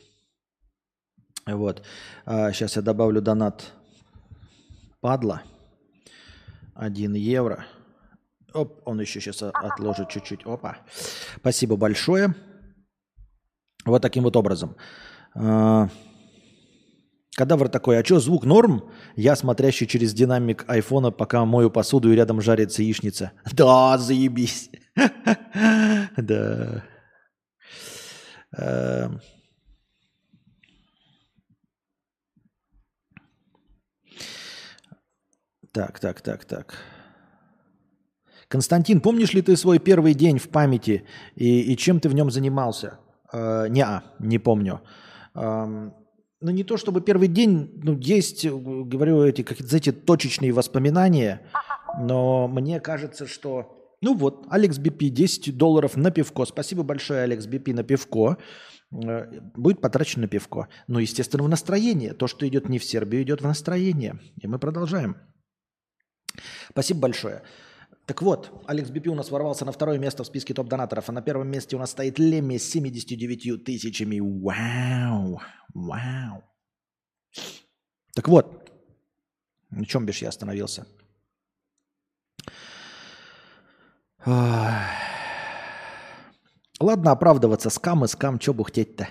Вот. 1.48 1.84
А, 2.26 2.54
сейчас 2.54 2.78
я 2.78 2.82
добавлю 2.82 3.22
донат 3.22 3.74
падла. 5.02 5.42
1 6.76 7.14
евро. 7.16 7.66
Оп, 8.54 8.82
он 8.86 9.00
еще 9.00 9.22
сейчас 9.22 9.42
отложит 9.44 10.10
чуть-чуть. 10.10 10.46
Опа. 10.46 10.78
Спасибо 11.38 11.78
большое. 11.78 12.36
Вот 13.86 14.02
таким 14.02 14.24
вот 14.24 14.36
образом. 14.36 14.76
А, 15.34 15.90
Кадавр 17.36 17.70
такой, 17.70 17.98
а 17.98 18.04
что, 18.04 18.20
звук 18.20 18.44
норм? 18.44 18.92
Я, 19.16 19.36
смотрящий 19.36 19.88
через 19.88 20.14
динамик 20.14 20.66
айфона, 20.68 21.12
пока 21.12 21.46
мою 21.46 21.72
посуду 21.72 22.12
и 22.12 22.16
рядом 22.16 22.42
жарится 22.42 22.84
яичница. 22.84 23.32
Да, 23.54 23.98
заебись. 23.98 24.70
Да. 26.18 26.84
А, 28.58 29.12
так, 35.72 36.00
так, 36.00 36.22
так, 36.22 36.44
так. 36.46 36.78
Константин, 38.52 39.00
помнишь 39.00 39.34
ли 39.34 39.42
ты 39.42 39.56
свой 39.56 39.80
первый 39.80 40.14
день 40.14 40.38
в 40.38 40.50
памяти 40.50 41.06
и, 41.36 41.62
и 41.72 41.78
чем 41.78 42.02
ты 42.02 42.10
в 42.10 42.14
нем 42.14 42.30
занимался? 42.30 43.00
Э, 43.32 43.68
не, 43.70 43.82
а, 43.82 44.04
не 44.20 44.40
помню. 44.40 44.82
Э, 45.34 45.90
ну, 46.42 46.52
не 46.52 46.66
то 46.66 46.76
чтобы 46.76 47.00
первый 47.00 47.30
день, 47.30 47.72
ну, 47.82 47.98
есть, 47.98 48.46
говорю, 48.46 49.24
эти, 49.24 49.44
как 49.44 49.62
эти 49.62 49.94
точечные 49.94 50.52
воспоминания, 50.52 51.50
но 51.98 52.50
мне 52.50 52.82
кажется, 52.82 53.26
что, 53.26 53.96
ну 54.02 54.16
вот, 54.16 54.48
Алекс 54.50 54.78
Бипи, 54.78 55.08
10 55.08 55.56
долларов 55.56 55.96
на 55.96 56.12
пивко. 56.12 56.44
Спасибо 56.44 56.84
большое, 56.84 57.22
Алекс 57.22 57.46
Бипи, 57.46 57.72
на 57.72 57.84
пивко. 57.84 58.38
Э, 58.92 59.40
будет 59.56 59.80
потрачено 59.80 60.24
на 60.24 60.28
пивко. 60.28 60.68
Но, 60.88 61.00
естественно, 61.00 61.44
в 61.44 61.48
настроение. 61.48 62.14
То, 62.14 62.28
что 62.28 62.46
идет 62.46 62.68
не 62.68 62.80
в 62.80 62.84
Сербию, 62.84 63.24
идет 63.24 63.40
в 63.40 63.46
настроение. 63.46 64.20
И 64.42 64.46
мы 64.46 64.60
продолжаем. 64.60 65.16
Спасибо 66.70 67.00
большое. 67.00 67.44
Так 68.12 68.22
вот, 68.22 68.52
Алекс 68.68 68.90
Бипи 68.90 69.10
у 69.10 69.16
нас 69.16 69.32
ворвался 69.32 69.64
на 69.64 69.72
второе 69.72 69.98
место 69.98 70.24
в 70.24 70.28
списке 70.28 70.54
топ-донаторов, 70.54 71.08
а 71.08 71.14
на 71.14 71.22
первом 71.22 71.48
месте 71.48 71.78
у 71.78 71.80
нас 71.80 71.92
стоит 71.92 72.20
Лемми 72.20 72.58
с 72.58 72.70
79 72.70 73.64
тысячами. 73.64 74.20
Вау! 74.20 75.40
Вау! 75.74 76.44
Так 78.14 78.28
вот, 78.28 78.70
на 79.70 79.86
чем 79.86 80.06
бишь 80.06 80.22
я 80.22 80.28
остановился? 80.28 80.86
Ладно 84.26 84.90
оправдываться, 87.12 87.70
скам 87.70 88.04
и 88.04 88.10
скам, 88.10 88.42
что 88.42 88.54
бухтеть-то? 88.54 89.08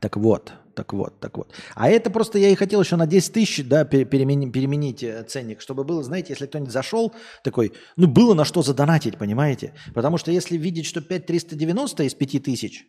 Так 0.00 0.16
вот, 0.16 0.52
так 0.74 0.94
вот, 0.94 1.20
так 1.20 1.36
вот. 1.36 1.52
А 1.74 1.90
это 1.90 2.10
просто 2.10 2.38
я 2.38 2.48
и 2.48 2.54
хотел 2.54 2.80
еще 2.80 2.96
на 2.96 3.06
10 3.06 3.32
тысяч 3.34 3.68
да, 3.68 3.84
переменить, 3.84 4.50
переменить 4.50 5.02
э, 5.02 5.22
ценник, 5.24 5.60
чтобы 5.60 5.84
было, 5.84 6.02
знаете, 6.02 6.32
если 6.32 6.46
кто-нибудь 6.46 6.72
зашел, 6.72 7.14
такой, 7.44 7.74
ну 7.96 8.06
было 8.06 8.32
на 8.32 8.46
что 8.46 8.62
задонатить, 8.62 9.18
понимаете? 9.18 9.74
Потому 9.94 10.16
что 10.16 10.30
если 10.32 10.56
видеть, 10.56 10.86
что 10.86 11.02
5390 11.02 12.04
из 12.04 12.14
5000, 12.14 12.86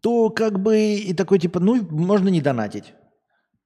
то 0.00 0.30
как 0.30 0.58
бы 0.58 0.94
и 0.94 1.12
такой 1.12 1.38
типа, 1.38 1.60
ну 1.60 1.86
можно 1.90 2.30
не 2.30 2.40
донатить. 2.40 2.94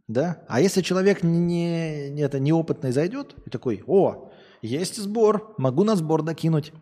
Да? 0.09 0.43
А 0.49 0.61
если 0.61 0.81
человек 0.81 1.23
не, 1.23 2.11
не, 2.11 2.23
это, 2.23 2.41
неопытный 2.41 2.91
зайдет 2.91 3.37
и 3.47 3.51
такой, 3.51 3.85
о, 3.87 4.33
есть 4.61 4.97
сбор, 4.97 5.55
могу 5.57 5.85
на 5.85 5.95
сбор 5.95 6.23
докинуть. 6.23 6.73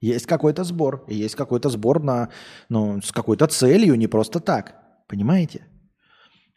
Есть 0.00 0.26
какой-то 0.26 0.64
сбор, 0.64 1.04
и 1.08 1.14
есть 1.14 1.34
какой-то 1.34 1.68
сбор 1.68 2.02
на, 2.02 2.30
ну, 2.70 3.00
с 3.02 3.12
какой-то 3.12 3.46
целью, 3.46 3.96
не 3.96 4.06
просто 4.06 4.40
так. 4.40 4.74
Понимаете? 5.08 5.66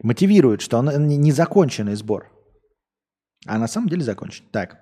Мотивирует, 0.02 0.62
что 0.62 0.78
он 0.78 1.08
не 1.08 1.32
законченный 1.32 1.96
сбор. 1.96 2.32
А 3.46 3.58
на 3.58 3.68
самом 3.68 3.90
деле 3.90 4.04
закончен. 4.04 4.46
Так. 4.52 4.78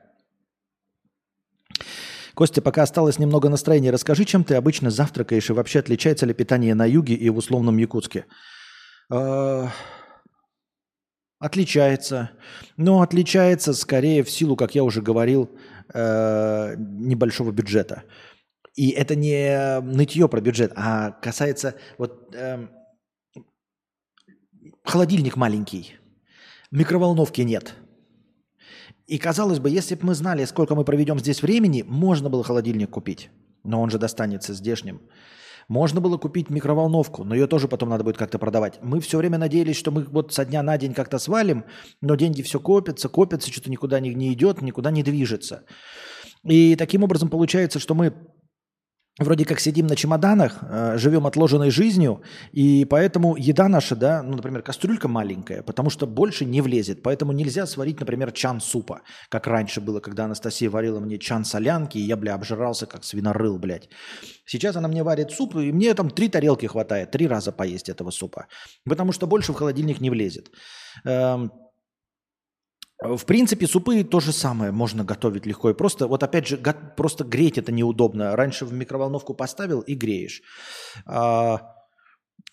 Костя, 2.36 2.62
пока 2.62 2.84
осталось 2.84 3.20
немного 3.20 3.50
настроения, 3.50 3.92
расскажи, 3.92 4.26
чем 4.26 4.44
ты 4.44 4.56
обычно 4.56 4.90
завтракаешь 4.90 5.50
и 5.50 5.54
вообще 5.54 5.80
отличается 5.80 6.26
ли 6.26 6.34
питание 6.34 6.76
на 6.76 6.86
юге 6.86 7.16
и 7.16 7.30
в 7.30 7.38
условном 7.38 7.78
Якутске? 7.78 8.26
А, 9.12 9.70
отличается. 11.40 12.32
Но 12.78 13.02
отличается 13.02 13.74
скорее 13.74 14.24
в 14.24 14.30
силу, 14.30 14.56
как 14.56 14.76
я 14.76 14.84
уже 14.84 15.02
говорил, 15.02 15.50
э, 15.94 16.76
небольшого 16.78 17.52
бюджета. 17.52 18.04
И 18.76 18.90
это 18.90 19.16
не 19.16 19.82
нытье 19.82 20.30
про 20.30 20.40
бюджет, 20.42 20.72
а 20.76 21.12
касается 21.12 21.76
вот 21.98 22.34
эм, 22.34 22.72
холодильник 24.84 25.36
маленький, 25.36 25.96
микроволновки 26.72 27.42
нет. 27.42 27.76
И 29.08 29.18
казалось 29.18 29.60
бы, 29.60 29.70
если 29.70 29.96
бы 29.96 30.08
мы 30.08 30.16
знали, 30.16 30.46
сколько 30.46 30.74
мы 30.74 30.86
проведем 30.86 31.20
здесь 31.20 31.42
времени, 31.42 31.84
можно 31.86 32.30
было 32.30 32.44
холодильник 32.44 32.92
купить. 32.92 33.30
Но 33.64 33.82
он 33.82 33.90
же 33.90 34.00
достанется 34.00 34.54
здешним. 34.54 35.02
Можно 35.68 36.02
было 36.02 36.18
купить 36.18 36.50
микроволновку, 36.50 37.24
но 37.24 37.36
ее 37.36 37.48
тоже 37.48 37.68
потом 37.68 37.90
надо 37.90 38.04
будет 38.04 38.18
как-то 38.18 38.40
продавать. 38.40 38.80
Мы 38.82 39.00
все 39.00 39.18
время 39.18 39.38
надеялись, 39.38 39.78
что 39.78 39.92
мы 39.92 40.04
вот 40.04 40.34
со 40.34 40.46
дня 40.46 40.64
на 40.64 40.78
день 40.78 40.94
как-то 40.94 41.20
свалим, 41.20 41.66
но 42.02 42.16
деньги 42.16 42.42
все 42.42 42.60
копятся, 42.60 43.10
копятся, 43.10 43.52
что-то 43.52 43.70
никуда 43.70 44.00
не, 44.00 44.14
не 44.14 44.34
идет, 44.34 44.62
никуда 44.62 44.92
не 44.92 45.04
движется. 45.04 45.64
И 46.44 46.76
таким 46.76 47.04
образом 47.04 47.30
получается, 47.30 47.80
что 47.80 47.94
мы 47.94 48.14
вроде 49.24 49.46
как 49.46 49.60
сидим 49.60 49.88
на 49.88 49.96
чемоданах, 49.96 50.58
э, 50.62 50.98
живем 50.98 51.26
отложенной 51.26 51.70
жизнью, 51.70 52.22
и 52.52 52.86
поэтому 52.86 53.36
еда 53.36 53.68
наша, 53.68 53.96
да, 53.96 54.24
ну, 54.24 54.36
например, 54.36 54.62
кастрюлька 54.62 55.08
маленькая, 55.08 55.62
потому 55.64 55.90
что 55.90 56.08
больше 56.08 56.46
не 56.46 56.62
влезет. 56.62 57.04
Поэтому 57.04 57.32
нельзя 57.32 57.66
сварить, 57.66 58.00
например, 58.00 58.32
чан 58.32 58.60
супа, 58.62 59.02
как 59.30 59.48
раньше 59.48 59.82
было, 59.82 60.00
когда 60.00 60.26
Анастасия 60.26 60.70
варила 60.70 61.00
мне 61.00 61.18
чан 61.18 61.46
солянки, 61.46 61.98
и 61.98 62.02
я, 62.02 62.18
бля, 62.18 62.34
обжирался 62.34 62.86
как 62.86 63.04
свинорыл, 63.04 63.58
блядь. 63.60 63.90
Сейчас 64.46 64.76
она 64.76 64.88
мне 64.88 65.04
варит 65.04 65.32
суп, 65.32 65.56
и 65.56 65.72
мне 65.72 65.94
там 65.94 66.10
три 66.10 66.30
тарелки 66.30 66.66
хватает, 66.66 67.12
три 67.12 67.28
раза 67.28 67.52
поесть 67.52 67.90
этого 67.90 68.12
супа, 68.12 68.48
потому 68.86 69.12
что 69.12 69.28
больше 69.28 69.54
в 69.54 69.56
холодильник 69.56 70.02
не 70.02 70.10
влезет. 70.10 70.52
Эм, 71.06 71.52
в 73.02 73.26
принципе, 73.26 73.68
супы 73.68 74.04
то 74.04 74.20
же 74.20 74.32
самое 74.32 74.72
можно 74.72 75.04
готовить 75.04 75.46
легко. 75.46 75.72
И 75.72 75.74
просто, 75.74 76.08
вот 76.08 76.22
опять 76.24 76.48
же, 76.48 76.58
просто 76.96 77.24
греть 77.24 77.58
это 77.58 77.72
неудобно. 77.72 78.36
Раньше 78.36 78.66
в 78.66 78.74
микроволновку 78.74 79.34
поставил 79.34 79.82
и 79.82 79.96
греешь. 79.96 80.42
А, 81.06 81.81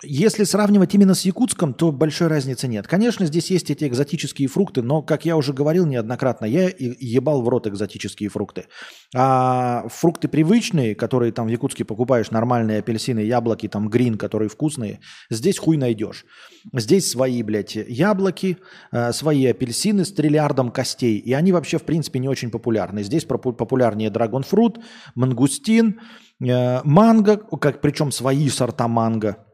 Если 0.05 0.45
сравнивать 0.45 0.95
именно 0.95 1.13
с 1.13 1.23
Якутском, 1.23 1.75
то 1.75 1.91
большой 1.91 2.29
разницы 2.29 2.69
нет. 2.69 2.87
Конечно, 2.87 3.27
здесь 3.27 3.51
есть 3.51 3.69
эти 3.69 3.85
экзотические 3.85 4.47
фрукты, 4.47 4.81
но, 4.81 5.03
как 5.03 5.25
я 5.25 5.37
уже 5.37 5.53
говорил 5.53 5.87
неоднократно, 5.87 6.45
я 6.45 6.71
ебал 6.79 7.43
в 7.43 7.49
рот 7.49 7.67
экзотические 7.67 8.29
фрукты. 8.29 8.67
А 9.13 9.89
фрукты 9.89 10.29
привычные, 10.29 10.95
которые 10.95 11.33
там 11.33 11.49
в 11.49 11.51
Якутске 11.51 11.85
покупаешь, 11.85 12.31
нормальные 12.31 12.79
апельсины, 12.79 13.19
яблоки, 13.19 13.67
там 13.67 13.89
грин, 13.89 14.17
которые 14.19 14.49
вкусные, 14.49 15.01
здесь 15.31 15.59
хуй 15.59 15.77
найдешь. 15.77 16.25
Здесь 16.73 17.11
свои, 17.11 17.43
блядь, 17.43 17.75
яблоки, 17.75 18.59
э, 18.93 19.13
свои 19.13 19.47
апельсины 19.47 20.05
с 20.05 20.13
триллиардом 20.13 20.71
костей. 20.71 21.19
И 21.19 21.33
они 21.33 21.51
вообще, 21.51 21.79
в 21.79 21.83
принципе, 21.83 22.21
не 22.21 22.29
очень 22.29 22.51
популярны. 22.51 23.03
Здесь 23.03 23.25
популярнее 23.25 24.11
драгонфрут, 24.11 24.79
мангустин, 25.17 26.01
э, 26.41 26.83
манго, 26.85 27.37
как, 27.37 27.81
причем 27.81 28.13
свои 28.13 28.49
сорта 28.49 28.87
манго– 28.87 29.39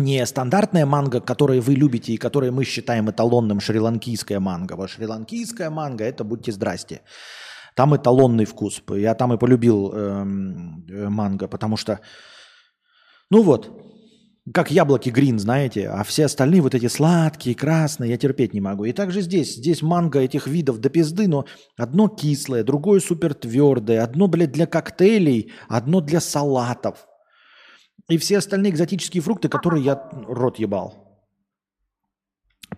не 0.00 0.26
стандартная 0.26 0.86
манго, 0.86 1.20
которую 1.20 1.62
вы 1.62 1.74
любите 1.74 2.12
и 2.12 2.16
которую 2.16 2.52
мы 2.52 2.64
считаем 2.64 3.10
эталонным 3.10 3.60
шри-ланкийская 3.60 4.40
манго. 4.40 4.74
Вот 4.76 4.90
шри-ланкийская 4.90 5.70
манго– 5.70 6.04
это 6.12 6.24
будьте 6.24 6.52
здрасте. 6.52 7.02
Там 7.76 7.94
эталонный 7.94 8.44
вкус. 8.44 8.82
Я 8.88 9.14
там 9.14 9.32
и 9.32 9.38
полюбил 9.38 9.92
эм, 9.92 10.84
э, 10.88 11.08
манго, 11.08 11.46
потому 11.48 11.76
что, 11.76 12.00
ну 13.30 13.42
вот, 13.42 13.70
как 14.52 14.70
яблоки 14.70 15.10
грин, 15.10 15.38
знаете, 15.38 15.88
а 15.88 16.02
все 16.02 16.24
остальные 16.24 16.62
вот 16.62 16.74
эти 16.74 16.88
сладкие, 16.88 17.54
красные, 17.54 18.10
я 18.10 18.16
терпеть 18.16 18.54
не 18.54 18.60
могу. 18.60 18.84
И 18.84 18.92
также 18.92 19.20
здесь, 19.20 19.54
здесь 19.54 19.82
манго 19.82 20.18
этих 20.18 20.46
видов 20.46 20.78
до 20.78 20.88
пизды, 20.88 21.28
но 21.28 21.44
одно 21.76 22.08
кислое, 22.08 22.64
другое 22.64 23.00
супер 23.00 23.34
твердое, 23.34 24.02
одно, 24.02 24.26
блядь, 24.26 24.52
для 24.52 24.66
коктейлей, 24.66 25.52
одно 25.68 26.00
для 26.00 26.20
салатов– 26.20 27.06
и 28.10 28.18
все 28.18 28.38
остальные 28.38 28.72
экзотические 28.72 29.22
фрукты, 29.22 29.48
которые 29.48 29.84
я 29.84 30.10
рот 30.12 30.58
ебал. 30.58 31.06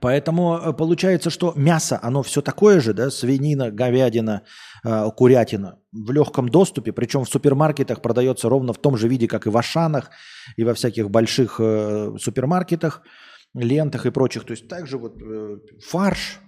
Поэтому 0.00 0.58
э, 0.58 0.72
получается, 0.72 1.30
что 1.30 1.52
мясо, 1.56 1.98
оно 2.02 2.22
все 2.22 2.40
такое 2.42 2.80
же, 2.80 2.94
да, 2.94 3.10
свинина, 3.10 3.70
говядина, 3.70 4.42
э, 4.84 5.10
курятина 5.16 5.78
в 5.92 6.10
легком 6.12 6.48
доступе, 6.48 6.92
причем 6.92 7.24
в 7.24 7.28
супермаркетах 7.28 8.00
продается 8.02 8.48
ровно 8.48 8.72
в 8.72 8.78
том 8.78 8.96
же 8.96 9.08
виде, 9.08 9.28
как 9.28 9.46
и 9.46 9.50
в 9.50 9.56
Ашанах, 9.56 10.10
и 10.56 10.64
во 10.64 10.74
всяких 10.74 11.10
больших 11.10 11.56
э, 11.58 12.14
супермаркетах, 12.18 13.02
лентах 13.54 14.06
и 14.06 14.10
прочих. 14.10 14.44
То 14.44 14.52
есть 14.52 14.68
также 14.68 14.98
вот 14.98 15.20
э, 15.22 15.58
фарш 15.86 16.40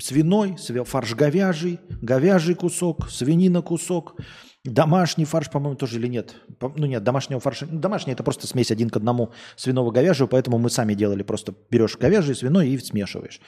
свиной, 0.00 0.56
фарш 0.86 1.14
говяжий, 1.14 1.80
говяжий 2.00 2.54
кусок, 2.54 3.10
свинина 3.10 3.62
кусок, 3.62 4.16
Домашний 4.64 5.24
фарш, 5.24 5.50
по-моему, 5.50 5.76
тоже 5.76 5.98
или 5.98 6.06
нет? 6.06 6.36
Ну 6.60 6.86
нет, 6.86 7.02
домашнего 7.02 7.40
фарша. 7.40 7.66
Ну, 7.68 7.80
домашний 7.80 8.12
это 8.12 8.22
просто 8.22 8.46
смесь 8.46 8.70
один 8.70 8.90
к 8.90 8.96
одному 8.96 9.32
свиного 9.56 9.90
говяжьего, 9.90 10.28
поэтому 10.28 10.58
мы 10.58 10.70
сами 10.70 10.94
делали. 10.94 11.24
Просто 11.24 11.52
берешь 11.70 11.98
говяжий, 11.98 12.36
свиной 12.36 12.68
и 12.68 12.78
смешиваешь. 12.78 13.40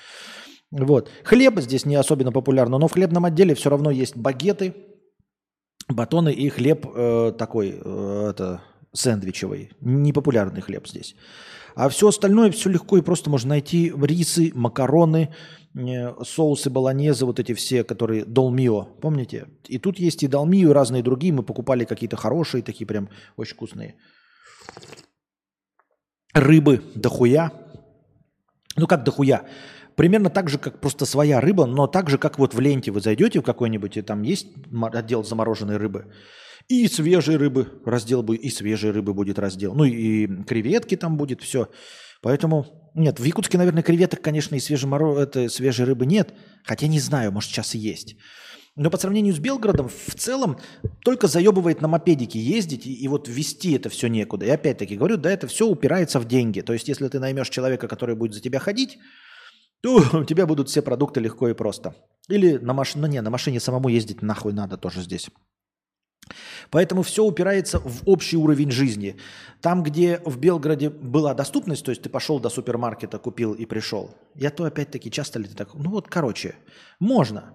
Вот. 0.73 1.11
Хлеб 1.23 1.61
здесь 1.61 1.87
не 1.87 1.95
особенно 1.95 2.33
популярно, 2.33 2.79
но 2.79 2.89
в 2.89 2.93
хлебном 2.93 3.25
отделе 3.25 3.55
все 3.55 3.71
равно 3.71 3.93
есть 3.93 4.17
багеты, 4.17 4.75
батоны 5.89 6.33
и 6.33 6.49
хлеб 6.49 6.85
э, 6.93 7.33
такой, 7.39 7.81
э, 7.81 8.27
это 8.31 8.62
сэндвичевый. 8.93 9.71
Непопулярный 9.81 10.62
хлеб 10.62 10.89
здесь. 10.89 11.15
А 11.77 11.89
все 11.89 12.09
остальное 12.09 12.51
все 12.51 12.71
легко 12.71 12.99
и 12.99 13.03
просто 13.03 13.31
можно 13.31 13.51
найти. 13.51 13.93
Рисы, 14.03 14.53
макароны, 14.55 15.33
соусы 16.22 16.70
баланезы, 16.70 17.27
вот 17.27 17.41
эти 17.41 17.53
все, 17.55 17.85
которые 17.85 18.25
долмио, 18.25 18.85
помните? 19.01 19.47
И 19.68 19.79
тут 19.79 19.99
есть 19.99 20.22
и 20.22 20.29
долмио, 20.29 20.70
и 20.70 20.72
разные 20.72 21.03
другие. 21.03 21.33
Мы 21.33 21.43
покупали 21.43 21.85
какие-то 21.85 22.16
хорошие, 22.16 22.62
такие 22.62 22.87
прям 22.87 23.09
очень 23.37 23.55
вкусные. 23.55 23.97
Рыбы 26.33 26.83
дохуя. 26.95 27.51
Ну 28.77 28.87
как 28.87 29.05
дохуя? 29.05 29.45
Примерно 29.97 30.31
так 30.31 30.49
же, 30.49 30.59
как 30.59 30.81
просто 30.81 31.07
своя 31.07 31.41
рыба, 31.41 31.66
но 31.66 31.87
так 31.87 32.11
же, 32.11 32.18
как 32.18 32.39
вот 32.39 32.55
в 32.55 32.61
ленте 32.61 32.91
вы 32.91 33.01
зайдете 33.01 33.41
в 33.41 33.45
какой-нибудь, 33.45 33.97
и 33.97 34.03
там 34.03 34.22
есть 34.22 34.49
отдел 34.93 35.22
замороженной 35.22 35.77
рыбы. 35.77 36.12
И 36.68 36.89
свежей 36.89 37.37
рыбы 37.37 37.81
раздел 37.85 38.22
будет, 38.22 38.41
и 38.41 38.51
свежей 38.51 38.91
рыбы 38.91 39.12
будет 39.12 39.39
раздел. 39.39 39.75
Ну 39.75 39.85
и 39.85 40.27
креветки 40.45 40.97
там 40.97 41.16
будет, 41.16 41.43
все. 41.43 41.68
Поэтому, 42.22 42.84
нет, 42.95 43.18
в 43.18 43.24
Якутске, 43.24 43.59
наверное, 43.59 43.82
креветок, 43.82 44.20
конечно, 44.22 44.55
и 44.55 44.61
свежеморо... 44.61 45.18
это, 45.18 45.49
свежей 45.49 45.84
рыбы 45.84 46.07
нет. 46.07 46.32
Хотя 46.64 46.86
не 46.86 47.01
знаю, 47.01 47.32
может, 47.32 47.51
сейчас 47.51 47.74
и 47.74 47.78
есть. 47.78 48.16
Но 48.76 48.90
по 48.90 48.97
сравнению 48.97 49.34
с 49.34 49.38
Белгородом, 49.38 49.88
в 49.88 50.14
целом, 50.14 50.59
только 51.05 51.26
заебывает 51.26 51.80
на 51.80 51.88
мопедике 51.88 52.38
ездить 52.38 52.86
и, 52.86 52.92
и 52.92 53.09
вот 53.09 53.28
вести 53.28 53.72
это 53.72 53.88
все 53.88 54.09
некуда. 54.09 54.47
И 54.47 54.51
опять-таки 54.51 54.97
говорю, 54.97 55.16
да, 55.16 55.30
это 55.30 55.47
все 55.49 55.66
упирается 55.66 56.20
в 56.20 56.26
деньги. 56.26 56.61
То 56.61 56.72
есть, 56.72 56.88
если 56.88 57.09
ты 57.09 57.18
наймешь 57.18 57.51
человека, 57.51 57.88
который 57.88 58.14
будет 58.14 58.34
за 58.34 58.40
тебя 58.40 58.61
ходить, 58.61 58.99
то 59.80 59.97
у 60.12 60.24
тебя 60.24 60.47
будут 60.47 60.68
все 60.68 60.80
продукты 60.80 61.20
легко 61.20 61.49
и 61.49 61.55
просто. 61.55 61.97
Или 62.28 62.57
на 62.59 62.74
машине, 62.74 63.03
ну 63.03 63.09
не, 63.09 63.20
на 63.20 63.30
машине 63.30 63.61
самому 63.61 63.88
ездить 63.88 64.22
нахуй 64.22 64.53
надо 64.53 64.76
тоже 64.76 65.03
здесь. 65.03 65.28
Поэтому 66.71 67.03
все 67.03 67.25
упирается 67.25 67.79
в 67.79 68.03
общий 68.07 68.37
уровень 68.37 68.71
жизни. 68.71 69.17
Там, 69.61 69.83
где 69.83 70.21
в 70.25 70.39
Белгороде 70.39 70.91
была 70.91 71.35
доступность, 71.35 71.85
то 71.85 71.91
есть 71.91 72.03
ты 72.03 72.09
пошел 72.09 72.41
до 72.41 72.49
супермаркета, 72.49 73.19
купил 73.19 73.55
и 73.55 73.67
пришел, 73.67 74.15
я 74.35 74.51
то 74.51 74.65
опять-таки 74.65 75.11
часто 75.11 75.39
ли 75.39 75.47
ты 75.47 75.55
так, 75.55 75.75
ну 75.75 75.91
вот, 75.91 76.09
короче, 76.09 76.57
можно. 76.99 77.55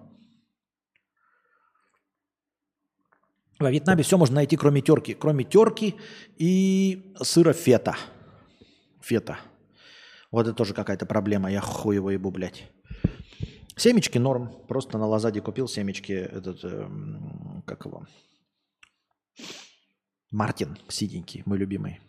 Во 3.60 3.70
Вьетнаме 3.70 4.02
все 4.02 4.16
можно 4.16 4.36
найти, 4.36 4.56
кроме 4.56 4.80
терки. 4.80 5.12
Кроме 5.12 5.44
терки 5.44 5.94
и 6.38 7.14
сыра 7.22 7.52
фета. 7.52 7.94
Фета. 9.02 9.38
Вот 10.30 10.46
это 10.46 10.54
тоже 10.54 10.72
какая-то 10.72 11.04
проблема. 11.04 11.52
Я 11.52 11.60
хуй 11.60 11.96
его 11.96 12.10
ебу, 12.10 12.30
блядь. 12.30 12.70
Семечки 13.76 14.16
норм. 14.16 14.50
Просто 14.66 14.96
на 14.96 15.06
Лазаде 15.06 15.42
купил 15.42 15.68
семечки. 15.68 16.12
Этот, 16.12 16.60
э, 16.64 16.88
как 17.66 17.84
его, 17.84 18.06
Мартин, 20.30 20.78
сиденький, 20.88 21.42
мой 21.44 21.58
любимый. 21.58 22.00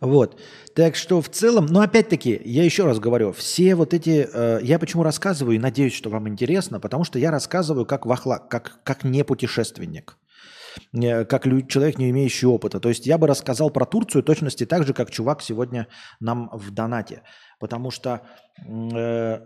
Вот. 0.00 0.40
Так 0.74 0.94
что 0.94 1.20
в 1.20 1.28
целом, 1.28 1.66
но 1.66 1.80
опять-таки, 1.80 2.40
я 2.44 2.64
еще 2.64 2.84
раз 2.84 2.98
говорю, 2.98 3.32
все 3.32 3.74
вот 3.74 3.94
эти, 3.94 4.28
э, 4.30 4.60
я 4.62 4.78
почему 4.78 5.02
рассказываю 5.02 5.56
и 5.56 5.60
надеюсь, 5.60 5.94
что 5.94 6.10
вам 6.10 6.28
интересно, 6.28 6.80
потому 6.80 7.04
что 7.04 7.18
я 7.18 7.30
рассказываю 7.30 7.86
как 7.86 8.04
вахлак, 8.04 8.48
как, 8.48 8.82
как 8.84 9.04
не 9.04 9.24
путешественник, 9.24 10.18
э, 10.92 11.24
как 11.24 11.44
человек, 11.68 11.98
не 11.98 12.10
имеющий 12.10 12.46
опыта. 12.46 12.78
То 12.78 12.90
есть 12.90 13.06
я 13.06 13.16
бы 13.16 13.26
рассказал 13.26 13.70
про 13.70 13.86
Турцию 13.86 14.22
точности 14.22 14.66
так 14.66 14.86
же, 14.86 14.92
как 14.92 15.10
чувак 15.10 15.40
сегодня 15.40 15.88
нам 16.20 16.50
в 16.52 16.70
донате. 16.72 17.22
Потому 17.58 17.90
что 17.90 18.20
э, 18.66 19.40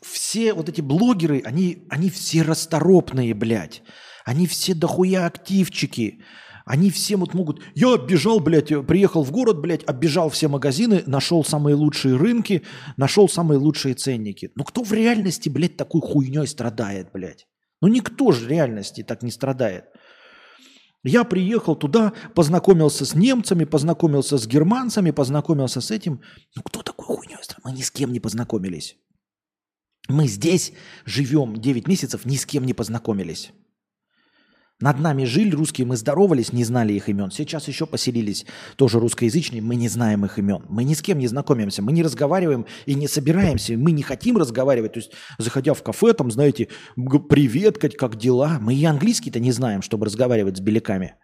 все 0.00 0.54
вот 0.54 0.68
эти 0.68 0.80
блогеры, 0.80 1.40
они, 1.44 1.86
они 1.88 2.10
все 2.10 2.42
расторопные, 2.42 3.32
блядь. 3.32 3.82
Они 4.24 4.46
все 4.46 4.74
дохуя 4.74 5.26
активчики. 5.26 6.22
Они 6.64 6.90
все 6.90 7.16
вот 7.16 7.34
могут... 7.34 7.60
Я 7.74 7.96
бежал, 7.96 8.38
блядь, 8.40 8.68
приехал 8.86 9.24
в 9.24 9.32
город, 9.32 9.60
блядь, 9.60 9.84
оббежал 9.84 10.30
все 10.30 10.48
магазины, 10.48 11.02
нашел 11.06 11.44
самые 11.44 11.74
лучшие 11.74 12.16
рынки, 12.16 12.62
нашел 12.96 13.28
самые 13.28 13.58
лучшие 13.58 13.94
ценники. 13.94 14.50
Ну 14.54 14.64
кто 14.64 14.84
в 14.84 14.92
реальности, 14.92 15.48
блядь, 15.48 15.76
такой 15.76 16.00
хуйней 16.00 16.46
страдает, 16.46 17.10
блядь? 17.12 17.46
Ну 17.80 17.88
никто 17.88 18.30
же 18.30 18.44
в 18.46 18.48
реальности 18.48 19.02
так 19.02 19.22
не 19.22 19.30
страдает. 19.30 19.86
Я 21.04 21.24
приехал 21.24 21.74
туда, 21.74 22.12
познакомился 22.36 23.04
с 23.04 23.16
немцами, 23.16 23.64
познакомился 23.64 24.38
с 24.38 24.46
германцами, 24.46 25.10
познакомился 25.10 25.80
с 25.80 25.90
этим. 25.90 26.20
Ну 26.54 26.62
кто 26.62 26.82
такой 26.82 27.06
хуйней? 27.06 27.38
Мы 27.64 27.72
ни 27.72 27.82
с 27.82 27.90
кем 27.90 28.12
не 28.12 28.20
познакомились. 28.20 28.96
Мы 30.08 30.28
здесь 30.28 30.72
живем 31.04 31.60
9 31.60 31.88
месяцев, 31.88 32.24
ни 32.24 32.36
с 32.36 32.46
кем 32.46 32.64
не 32.64 32.72
познакомились. 32.72 33.52
Над 34.82 34.98
нами 34.98 35.24
жили 35.24 35.52
русские, 35.52 35.86
мы 35.86 35.96
здоровались, 35.96 36.52
не 36.52 36.64
знали 36.64 36.92
их 36.92 37.08
имен. 37.08 37.30
Сейчас 37.30 37.68
еще 37.68 37.86
поселились 37.86 38.44
тоже 38.74 38.98
русскоязычные, 38.98 39.62
мы 39.62 39.76
не 39.76 39.88
знаем 39.88 40.24
их 40.24 40.40
имен. 40.40 40.64
Мы 40.68 40.82
ни 40.82 40.94
с 40.94 41.00
кем 41.00 41.20
не 41.20 41.28
знакомимся, 41.28 41.82
мы 41.82 41.92
не 41.92 42.02
разговариваем 42.02 42.66
и 42.84 42.94
не 42.94 43.06
собираемся, 43.06 43.74
мы 43.76 43.92
не 43.92 44.02
хотим 44.02 44.38
разговаривать. 44.38 44.94
То 44.94 44.98
есть, 44.98 45.12
заходя 45.38 45.74
в 45.74 45.84
кафе, 45.84 46.14
там, 46.14 46.32
знаете, 46.32 46.66
привет, 46.96 47.78
как, 47.78 48.16
дела. 48.16 48.58
Мы 48.60 48.74
и 48.74 48.84
английский-то 48.84 49.38
не 49.38 49.52
знаем, 49.52 49.82
чтобы 49.82 50.06
разговаривать 50.06 50.56
с 50.56 50.60
беляками. 50.60 51.14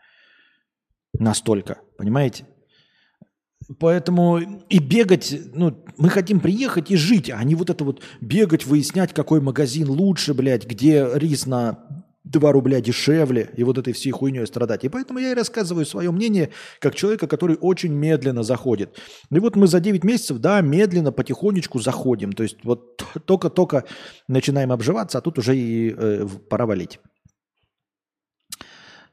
Настолько, 1.19 1.81
понимаете? 1.99 2.47
Поэтому 3.81 4.39
и 4.69 4.79
бегать, 4.79 5.35
ну, 5.53 5.85
мы 5.99 6.09
хотим 6.09 6.41
приехать 6.41 6.91
и 6.91 6.97
жить, 6.97 7.29
а 7.29 7.43
не 7.43 7.55
вот 7.55 7.71
это 7.71 7.85
вот 7.85 8.03
бегать, 8.21 8.65
выяснять, 8.65 9.13
какой 9.13 9.41
магазин 9.41 9.91
лучше, 9.91 10.33
блядь, 10.33 10.65
где 10.65 11.07
рис 11.15 11.45
на 11.45 11.88
2 12.29 12.53
рубля 12.53 12.81
дешевле 12.81 13.51
и 13.57 13.65
вот 13.65 13.79
этой 13.79 13.93
всей 13.93 14.11
хуйней 14.11 14.47
страдать. 14.47 14.85
И 14.85 14.89
поэтому 14.89 15.19
я 15.19 15.33
и 15.33 15.35
рассказываю 15.35 15.87
свое 15.87 16.11
мнение 16.11 16.51
как 16.81 16.95
человека, 16.95 17.27
который 17.27 17.57
очень 17.61 17.93
медленно 17.93 18.43
заходит. 18.43 18.99
И 19.31 19.39
вот 19.39 19.57
мы 19.57 19.67
за 19.67 19.81
9 19.81 20.05
месяцев, 20.05 20.39
да, 20.39 20.61
медленно, 20.61 21.11
потихонечку 21.13 21.79
заходим. 21.79 22.33
То 22.33 22.43
есть 22.43 22.65
вот 22.65 23.03
только-только 23.25 23.85
начинаем 24.29 24.73
обживаться, 24.73 25.19
а 25.19 25.21
тут 25.21 25.39
уже 25.39 25.57
и 25.57 25.95
э, 25.97 26.27
пора 26.51 26.67
валить. 26.67 27.01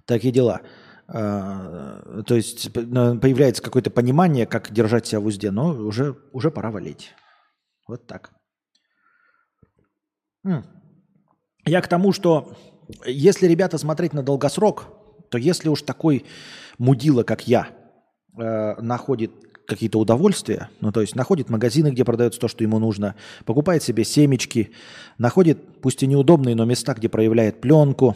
Такие 0.05 0.34
дела. 0.34 0.61
Э, 1.07 2.22
то 2.28 2.36
есть 2.36 2.74
появляется 2.74 3.63
какое-то 3.63 3.91
понимание, 3.91 4.45
как 4.45 4.72
держать 4.72 5.07
себя 5.07 5.22
в 5.22 5.26
узде, 5.26 5.51
но 5.51 5.70
уже, 5.70 6.18
уже 6.34 6.51
пора 6.51 6.72
валить. 6.72 7.13
Вот 7.88 8.05
так. 8.07 8.32
Я 11.66 11.82
к 11.82 11.88
тому, 11.88 12.11
что 12.11 12.55
если, 13.06 13.48
ребята, 13.48 13.78
смотреть 13.78 14.14
на 14.14 14.24
долгосрок, 14.24 14.88
то 15.30 15.38
если 15.38 15.70
уж 15.70 15.82
такой 15.82 16.26
мудила, 16.78 17.24
как 17.24 17.48
я, 17.48 17.70
э, 18.38 18.82
находит 18.82 19.32
какие-то 19.68 20.00
удовольствия, 20.00 20.70
ну 20.80 20.92
то 20.92 21.02
есть 21.02 21.16
находит 21.16 21.50
магазины, 21.50 21.90
где 21.90 22.06
продается 22.06 22.40
то, 22.40 22.48
что 22.48 22.64
ему 22.64 22.80
нужно, 22.80 23.16
покупает 23.46 23.82
себе 23.84 24.04
семечки, 24.04 24.72
находит, 25.18 25.82
пусть 25.82 26.04
и 26.04 26.08
неудобные, 26.08 26.56
но 26.56 26.66
места, 26.66 26.94
где 26.94 27.10
проявляет 27.10 27.62
пленку, 27.62 28.16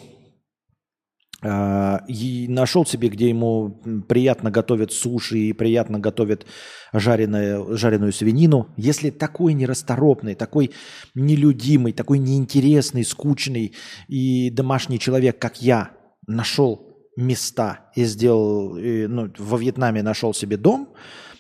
и 1.42 2.48
нашел 2.50 2.86
себе, 2.86 3.08
где 3.08 3.30
ему 3.30 3.80
приятно 4.08 4.52
готовят 4.52 4.92
суши 4.92 5.38
и 5.38 5.54
приятно 5.54 5.98
готовят 6.00 6.46
жареное, 6.92 7.78
жареную 7.78 8.12
свинину. 8.12 8.68
Если 8.76 9.10
такой 9.10 9.54
нерасторопный, 9.54 10.36
такой 10.36 10.72
нелюдимый, 11.16 11.94
такой 11.94 12.20
неинтересный, 12.20 13.06
скучный 13.06 13.74
и 14.10 14.50
домашний 14.50 15.00
человек, 15.00 15.40
как 15.40 15.62
я, 15.62 15.92
нашел 16.28 16.90
места 17.16 17.90
и 17.96 18.04
сделал, 18.04 18.78
и, 18.78 19.08
ну, 19.08 19.32
во 19.38 19.58
Вьетнаме 19.58 20.04
нашел 20.04 20.34
себе 20.34 20.58
дом, 20.58 20.90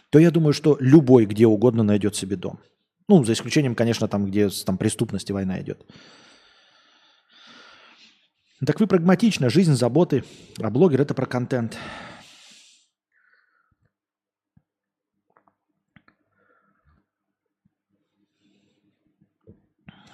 то 0.09 0.19
я 0.19 0.31
думаю, 0.31 0.53
что 0.53 0.77
любой 0.79 1.25
где 1.25 1.45
угодно 1.45 1.83
найдет 1.83 2.15
себе 2.15 2.35
дом. 2.35 2.59
Ну, 3.07 3.23
за 3.23 3.33
исключением, 3.33 3.75
конечно, 3.75 4.07
там, 4.07 4.25
где 4.25 4.49
там 4.65 4.77
преступность 4.77 5.29
и 5.29 5.33
война 5.33 5.59
идет. 5.61 5.85
Так 8.65 8.79
вы 8.81 8.87
прагматично, 8.87 9.49
жизнь, 9.49 9.73
заботы, 9.73 10.25
а 10.61 10.69
блогер 10.69 10.99
это 10.99 11.13
про 11.13 11.25
контент. 11.25 11.77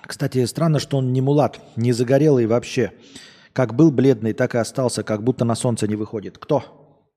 Кстати, 0.06 0.46
странно, 0.46 0.78
что 0.78 0.98
он 0.98 1.12
не 1.12 1.22
мулат, 1.22 1.60
не 1.76 1.92
загорелый 1.92 2.46
вообще. 2.46 2.94
Как 3.52 3.74
был 3.74 3.92
бледный, 3.92 4.34
так 4.34 4.54
и 4.54 4.60
остался, 4.60 5.04
как 5.04 5.24
будто 5.24 5.44
на 5.44 5.56
солнце 5.56 5.88
не 5.88 5.96
выходит. 5.96 6.38
Кто? 6.38 7.10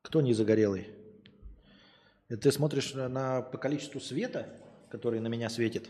Кто 0.00 0.22
не 0.22 0.32
загорелый? 0.32 0.88
Это 2.28 2.44
ты 2.44 2.52
смотришь 2.52 2.94
на, 2.94 3.42
по 3.42 3.58
количеству 3.58 4.00
света, 4.00 4.61
который 4.92 5.20
на 5.20 5.28
меня 5.28 5.48
светит? 5.48 5.88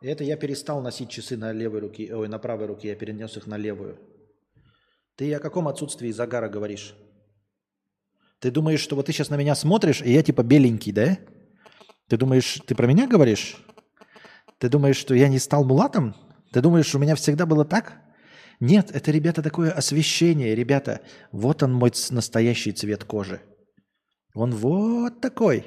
Это 0.00 0.24
я 0.24 0.38
перестал 0.38 0.80
носить 0.80 1.10
часы 1.10 1.36
на 1.36 1.52
левой 1.52 1.80
руке, 1.80 2.14
ой, 2.14 2.28
на 2.28 2.38
правой 2.38 2.66
руке, 2.66 2.88
я 2.88 2.96
перенес 2.96 3.36
их 3.36 3.46
на 3.46 3.58
левую. 3.58 3.98
Ты 5.16 5.34
о 5.34 5.38
каком 5.38 5.68
отсутствии 5.68 6.10
загара 6.10 6.48
говоришь? 6.48 6.94
Ты 8.38 8.50
думаешь, 8.50 8.80
что 8.80 8.96
вот 8.96 9.04
ты 9.04 9.12
сейчас 9.12 9.28
на 9.28 9.36
меня 9.36 9.54
смотришь, 9.54 10.00
и 10.00 10.10
я 10.10 10.22
типа 10.22 10.42
беленький, 10.42 10.92
да? 10.92 11.18
Ты 12.08 12.16
думаешь, 12.16 12.62
ты 12.66 12.74
про 12.74 12.86
меня 12.86 13.06
говоришь? 13.06 13.58
Ты 14.58 14.70
думаешь, 14.70 14.96
что 14.96 15.14
я 15.14 15.28
не 15.28 15.38
стал 15.38 15.64
мулатом? 15.64 16.14
Ты 16.52 16.62
думаешь, 16.62 16.94
у 16.94 16.98
меня 16.98 17.16
всегда 17.16 17.44
было 17.44 17.66
так? 17.66 18.00
Нет, 18.60 18.90
это, 18.92 19.10
ребята, 19.10 19.42
такое 19.42 19.72
освещение. 19.72 20.54
Ребята, 20.54 21.02
вот 21.32 21.62
он 21.62 21.74
мой 21.74 21.92
настоящий 22.10 22.72
цвет 22.72 23.04
кожи. 23.04 23.42
Он 24.32 24.52
вот 24.52 25.20
такой. 25.20 25.66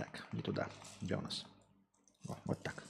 Так, 0.00 0.19
не 0.32 0.42
туда. 0.42 0.68
Где 1.00 1.16
у 1.16 1.20
нас? 1.20 1.44
О, 2.28 2.36
вот 2.44 2.62
так. 2.62 2.84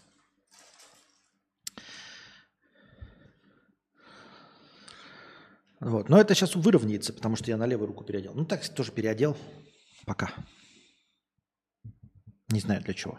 Вот. 5.81 6.11
Но 6.11 6.21
это 6.21 6.35
сейчас 6.35 6.55
выровняется, 6.55 7.13
потому 7.13 7.37
что 7.37 7.51
я 7.51 7.57
на 7.57 7.67
левую 7.67 7.89
руку 7.89 8.05
переодел. 8.05 8.35
Ну, 8.35 8.45
так 8.45 8.67
тоже 8.69 8.93
переодел. 8.93 9.37
Пока. 10.05 10.31
Не 12.49 12.61
знаю 12.61 12.83
для 12.83 12.95
чего. 12.95 13.19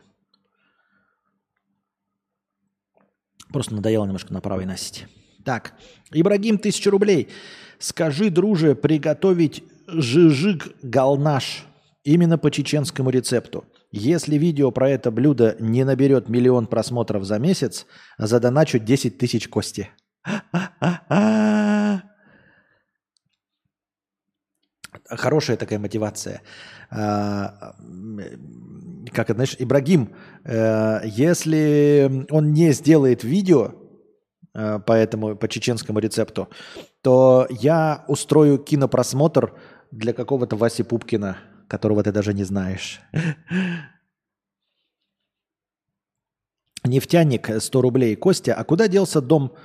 Просто 3.51 3.73
надоело 3.73 4.05
немножко 4.05 4.33
на 4.33 4.41
правой 4.41 4.65
носить. 4.65 5.07
Так, 5.43 5.73
Ибрагим, 6.11 6.59
тысяча 6.59 6.91
рублей. 6.91 7.29
Скажи, 7.79 8.29
друже, 8.29 8.75
приготовить 8.75 9.63
жижик 9.87 10.75
галнаш 10.83 11.65
именно 12.03 12.37
по 12.37 12.51
чеченскому 12.51 13.09
рецепту. 13.09 13.65
Если 13.91 14.37
видео 14.37 14.71
про 14.71 14.89
это 14.89 15.11
блюдо 15.11 15.55
не 15.59 15.83
наберет 15.83 16.29
миллион 16.29 16.67
просмотров 16.67 17.23
за 17.25 17.39
месяц, 17.39 17.85
задоначу 18.17 18.79
10 18.79 19.17
тысяч 19.17 19.47
кости. 19.47 19.89
хорошая 25.09 25.57
такая 25.57 25.79
мотивация. 25.79 26.41
А, 26.89 27.75
как 29.11 29.29
это, 29.29 29.33
знаешь, 29.35 29.55
Ибрагим, 29.59 30.13
э, 30.43 31.01
если 31.05 32.25
он 32.29 32.53
не 32.53 32.71
сделает 32.73 33.23
видео 33.23 33.73
э, 34.53 34.79
по 34.79 34.93
этому, 34.93 35.35
по 35.35 35.47
чеченскому 35.47 35.99
рецепту, 35.99 36.49
то 37.01 37.47
я 37.49 38.05
устрою 38.07 38.57
кинопросмотр 38.57 39.53
для 39.91 40.13
какого-то 40.13 40.55
Васи 40.55 40.83
Пупкина, 40.83 41.37
которого 41.71 42.03
ты 42.03 42.11
даже 42.11 42.33
не 42.33 42.43
знаешь. 42.43 43.01
Нефтяник 46.83 47.49
100 47.61 47.81
рублей. 47.81 48.15
Костя, 48.15 48.55
а 48.55 48.63
куда 48.63 48.87
делся 48.89 49.21
дом 49.21 49.55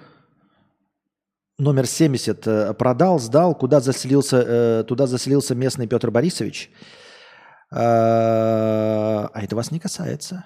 номер 1.58 1.86
70 1.86 2.46
э, 2.46 2.74
продал, 2.74 3.18
сдал, 3.18 3.54
куда 3.54 3.80
заселился, 3.80 4.44
э, 4.46 4.84
туда 4.84 5.06
заселился 5.06 5.54
местный 5.54 5.88
Петр 5.88 6.10
Борисович. 6.10 6.70
А 7.72 9.30
это 9.34 9.56
вас 9.56 9.72
не 9.72 9.80
касается. 9.80 10.44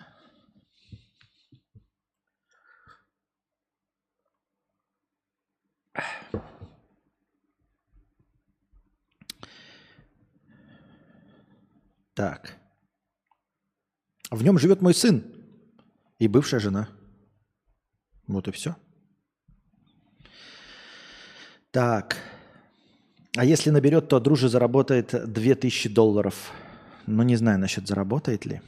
Так. 12.21 12.59
В 14.31 14.43
нем 14.43 14.59
живет 14.59 14.83
мой 14.83 14.93
сын 14.93 15.25
и 16.19 16.29
бывшая 16.29 16.61
жена. 16.61 16.91
Вот 18.27 18.47
и 18.47 18.51
все. 18.51 18.77
Так. 21.71 22.19
А 23.39 23.45
если 23.47 23.71
наберет, 23.71 24.09
то 24.09 24.21
друже 24.21 24.51
заработает 24.51 25.33
2000 25.33 25.89
долларов. 25.89 26.53
Ну, 27.07 27.23
не 27.23 27.37
знаю 27.37 27.59
насчет 27.59 27.89
заработает 27.89 28.45
ли. 28.45 28.61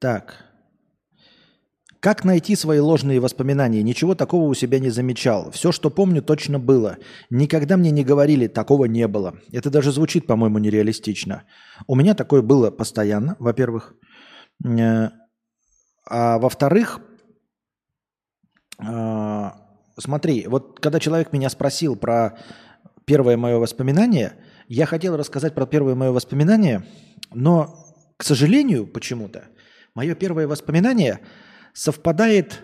Так. 0.00 0.44
Как 2.00 2.24
найти 2.24 2.56
свои 2.56 2.78
ложные 2.78 3.20
воспоминания? 3.20 3.82
Ничего 3.82 4.14
такого 4.14 4.48
у 4.48 4.54
себя 4.54 4.78
не 4.78 4.90
замечал. 4.90 5.50
Все, 5.50 5.70
что 5.70 5.90
помню, 5.90 6.22
точно 6.22 6.58
было. 6.58 6.96
Никогда 7.28 7.76
мне 7.76 7.90
не 7.90 8.04
говорили, 8.04 8.46
такого 8.46 8.86
не 8.86 9.06
было. 9.06 9.38
Это 9.52 9.70
даже 9.70 9.92
звучит, 9.92 10.26
по-моему, 10.26 10.58
нереалистично. 10.58 11.44
У 11.86 11.94
меня 11.94 12.14
такое 12.14 12.40
было 12.40 12.70
постоянно, 12.70 13.36
во-первых. 13.38 13.94
Э, 14.64 15.10
а 16.06 16.38
во-вторых, 16.38 17.00
а, 18.78 19.60
Смотри, 20.00 20.46
вот 20.46 20.80
когда 20.80 20.98
человек 20.98 21.32
меня 21.32 21.50
спросил 21.50 21.94
про 21.96 22.38
первое 23.04 23.36
мое 23.36 23.58
воспоминание, 23.58 24.34
я 24.68 24.86
хотел 24.86 25.16
рассказать 25.16 25.54
про 25.54 25.66
первое 25.66 25.94
мое 25.94 26.10
воспоминание, 26.10 26.84
но, 27.32 27.94
к 28.16 28.24
сожалению, 28.24 28.86
почему-то, 28.86 29.44
мое 29.94 30.14
первое 30.14 30.46
воспоминание 30.46 31.20
совпадает 31.72 32.60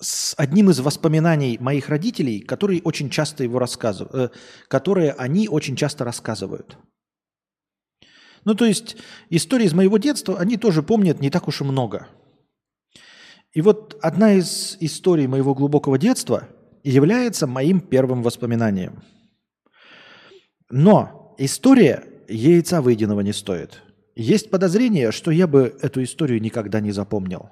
с 0.00 0.34
одним 0.38 0.70
из 0.70 0.80
воспоминаний 0.80 1.58
моих 1.58 1.88
родителей, 1.88 2.40
которые 2.40 2.82
очень 2.82 3.10
часто 3.10 3.42
его 3.44 3.58
рассказывают, 3.58 4.32
э, 4.32 4.36
которые 4.68 5.12
они 5.12 5.48
очень 5.48 5.76
часто 5.76 6.04
рассказывают. 6.04 6.76
Ну, 8.44 8.54
то 8.54 8.64
есть 8.64 8.96
истории 9.30 9.66
из 9.66 9.74
моего 9.74 9.98
детства 9.98 10.38
они 10.38 10.56
тоже 10.56 10.82
помнят 10.82 11.20
не 11.20 11.30
так 11.30 11.48
уж 11.48 11.60
и 11.60 11.64
много– 11.64 12.08
и 13.52 13.60
вот 13.60 13.98
одна 14.02 14.34
из 14.34 14.76
историй 14.80 15.26
моего 15.26 15.54
глубокого 15.54 15.98
детства 15.98 16.48
является 16.84 17.46
моим 17.46 17.80
первым 17.80 18.22
воспоминанием. 18.22 19.02
Но 20.70 21.34
история 21.38 22.04
яйца 22.28 22.82
выеденного 22.82 23.20
не 23.20 23.32
стоит. 23.32 23.82
Есть 24.14 24.50
подозрение, 24.50 25.12
что 25.12 25.30
я 25.30 25.46
бы 25.46 25.76
эту 25.80 26.02
историю 26.02 26.40
никогда 26.42 26.80
не 26.80 26.92
запомнил. 26.92 27.50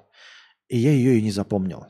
И 0.67 0.77
я 0.77 0.91
ее 0.91 1.19
и 1.19 1.21
не 1.21 1.31
запомнил. 1.31 1.87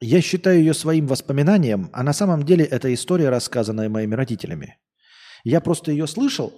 Я 0.00 0.20
считаю 0.20 0.58
ее 0.58 0.74
своим 0.74 1.06
воспоминанием, 1.06 1.88
а 1.92 2.02
на 2.02 2.12
самом 2.12 2.42
деле 2.44 2.64
это 2.64 2.92
история, 2.92 3.30
рассказанная 3.30 3.88
моими 3.88 4.14
родителями. 4.14 4.78
Я 5.44 5.60
просто 5.60 5.92
ее 5.92 6.06
слышал, 6.06 6.52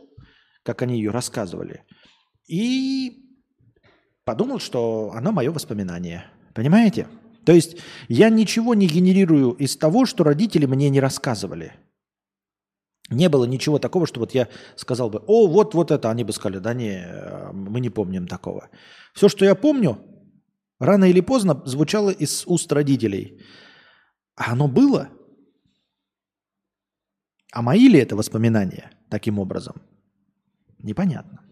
как 0.62 0.82
они 0.82 0.96
ее 0.96 1.10
рассказывали, 1.10 1.84
и 2.48 3.24
подумал, 4.24 4.58
что 4.58 5.12
она 5.14 5.32
мое 5.32 5.52
воспоминание. 5.52 6.26
Понимаете? 6.54 7.06
То 7.44 7.52
есть 7.52 7.76
я 8.08 8.28
ничего 8.28 8.74
не 8.74 8.86
генерирую 8.86 9.52
из 9.52 9.76
того, 9.76 10.06
что 10.06 10.24
родители 10.24 10.66
мне 10.66 10.88
не 10.88 11.00
рассказывали. 11.00 11.72
Не 13.08 13.28
было 13.28 13.44
ничего 13.44 13.78
такого, 13.78 14.06
что 14.06 14.18
вот 14.18 14.34
я 14.34 14.48
сказал 14.74 15.10
бы, 15.10 15.22
о, 15.28 15.46
вот, 15.46 15.74
вот 15.74 15.92
это. 15.92 16.10
Они 16.10 16.24
бы 16.24 16.32
сказали, 16.32 16.58
да 16.58 16.74
не, 16.74 17.06
мы 17.52 17.78
не 17.78 17.90
помним 17.90 18.26
такого. 18.26 18.68
Все, 19.14 19.28
что 19.28 19.44
я 19.44 19.54
помню, 19.54 19.98
рано 20.78 21.04
или 21.04 21.20
поздно 21.20 21.62
звучало 21.64 22.10
из 22.10 22.46
уст 22.46 22.72
родителей. 22.72 23.42
А 24.34 24.52
оно 24.52 24.68
было? 24.68 25.10
А 27.52 27.62
мои 27.62 27.88
ли 27.88 27.98
это 27.98 28.16
воспоминания 28.16 28.90
таким 29.08 29.38
образом? 29.38 29.82
Непонятно. 30.78 31.42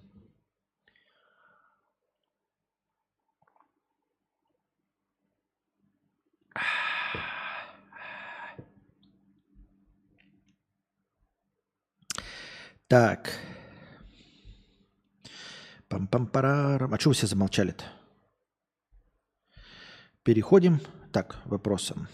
Так. 12.86 13.32
Пам-пам-парарам. 15.88 16.94
А 16.94 16.98
что 17.00 17.10
вы 17.10 17.14
все 17.14 17.26
замолчали-то? 17.26 17.84
Переходим 20.24 20.80
так, 21.12 21.36
вопросом. 21.44 22.08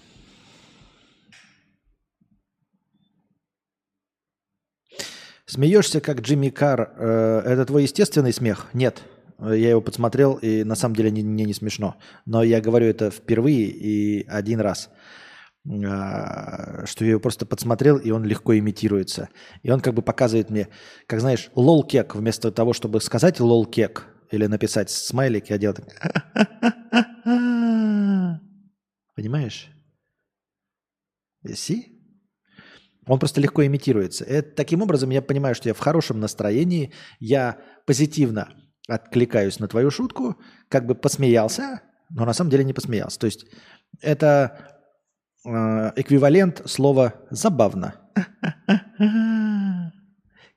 Смеешься, 5.46 6.00
как 6.00 6.20
Джимми 6.20 6.48
Карр. 6.50 6.92
Э, 6.96 7.42
это 7.46 7.66
твой 7.66 7.84
естественный 7.84 8.32
смех? 8.32 8.66
Нет. 8.72 9.02
Я 9.38 9.70
его 9.70 9.80
подсмотрел, 9.80 10.34
и 10.34 10.64
на 10.64 10.74
самом 10.74 10.96
деле 10.96 11.10
мне 11.12 11.44
не 11.44 11.54
смешно. 11.54 11.96
Но 12.26 12.42
я 12.42 12.60
говорю 12.60 12.86
это 12.86 13.12
впервые 13.12 13.68
и 13.68 14.26
один 14.26 14.60
раз. 14.60 14.90
А, 15.68 16.84
что 16.86 17.04
я 17.04 17.12
его 17.12 17.20
просто 17.20 17.46
подсмотрел, 17.46 17.96
и 17.96 18.10
он 18.10 18.24
легко 18.24 18.58
имитируется. 18.58 19.28
И 19.62 19.70
он 19.70 19.80
как 19.80 19.94
бы 19.94 20.02
показывает 20.02 20.50
мне, 20.50 20.68
как 21.06 21.20
знаешь, 21.20 21.50
лол-кек, 21.54 22.16
вместо 22.16 22.50
того, 22.50 22.72
чтобы 22.72 23.00
сказать 23.00 23.38
лол-кек 23.38 24.08
или 24.30 24.46
написать 24.46 24.90
смайлик, 24.90 25.50
я 25.50 25.58
делаю 25.58 25.76
так. 25.76 26.40
Понимаешь? 29.14 29.68
See? 31.54 31.96
Он 33.06 33.18
просто 33.18 33.40
легко 33.40 33.64
имитируется. 33.64 34.24
И 34.24 34.42
таким 34.42 34.82
образом 34.82 35.10
я 35.10 35.22
понимаю, 35.22 35.54
что 35.54 35.68
я 35.68 35.74
в 35.74 35.78
хорошем 35.78 36.20
настроении, 36.20 36.92
я 37.18 37.58
позитивно 37.86 38.54
откликаюсь 38.88 39.58
на 39.58 39.68
твою 39.68 39.90
шутку, 39.90 40.36
как 40.68 40.86
бы 40.86 40.94
посмеялся, 40.94 41.82
но 42.10 42.24
на 42.24 42.32
самом 42.32 42.50
деле 42.50 42.64
не 42.64 42.72
посмеялся. 42.72 43.18
То 43.18 43.26
есть 43.26 43.46
это 44.00 44.70
Э, 45.44 45.92
эквивалент 45.96 46.62
слова 46.66 47.14
«забавно». 47.30 47.94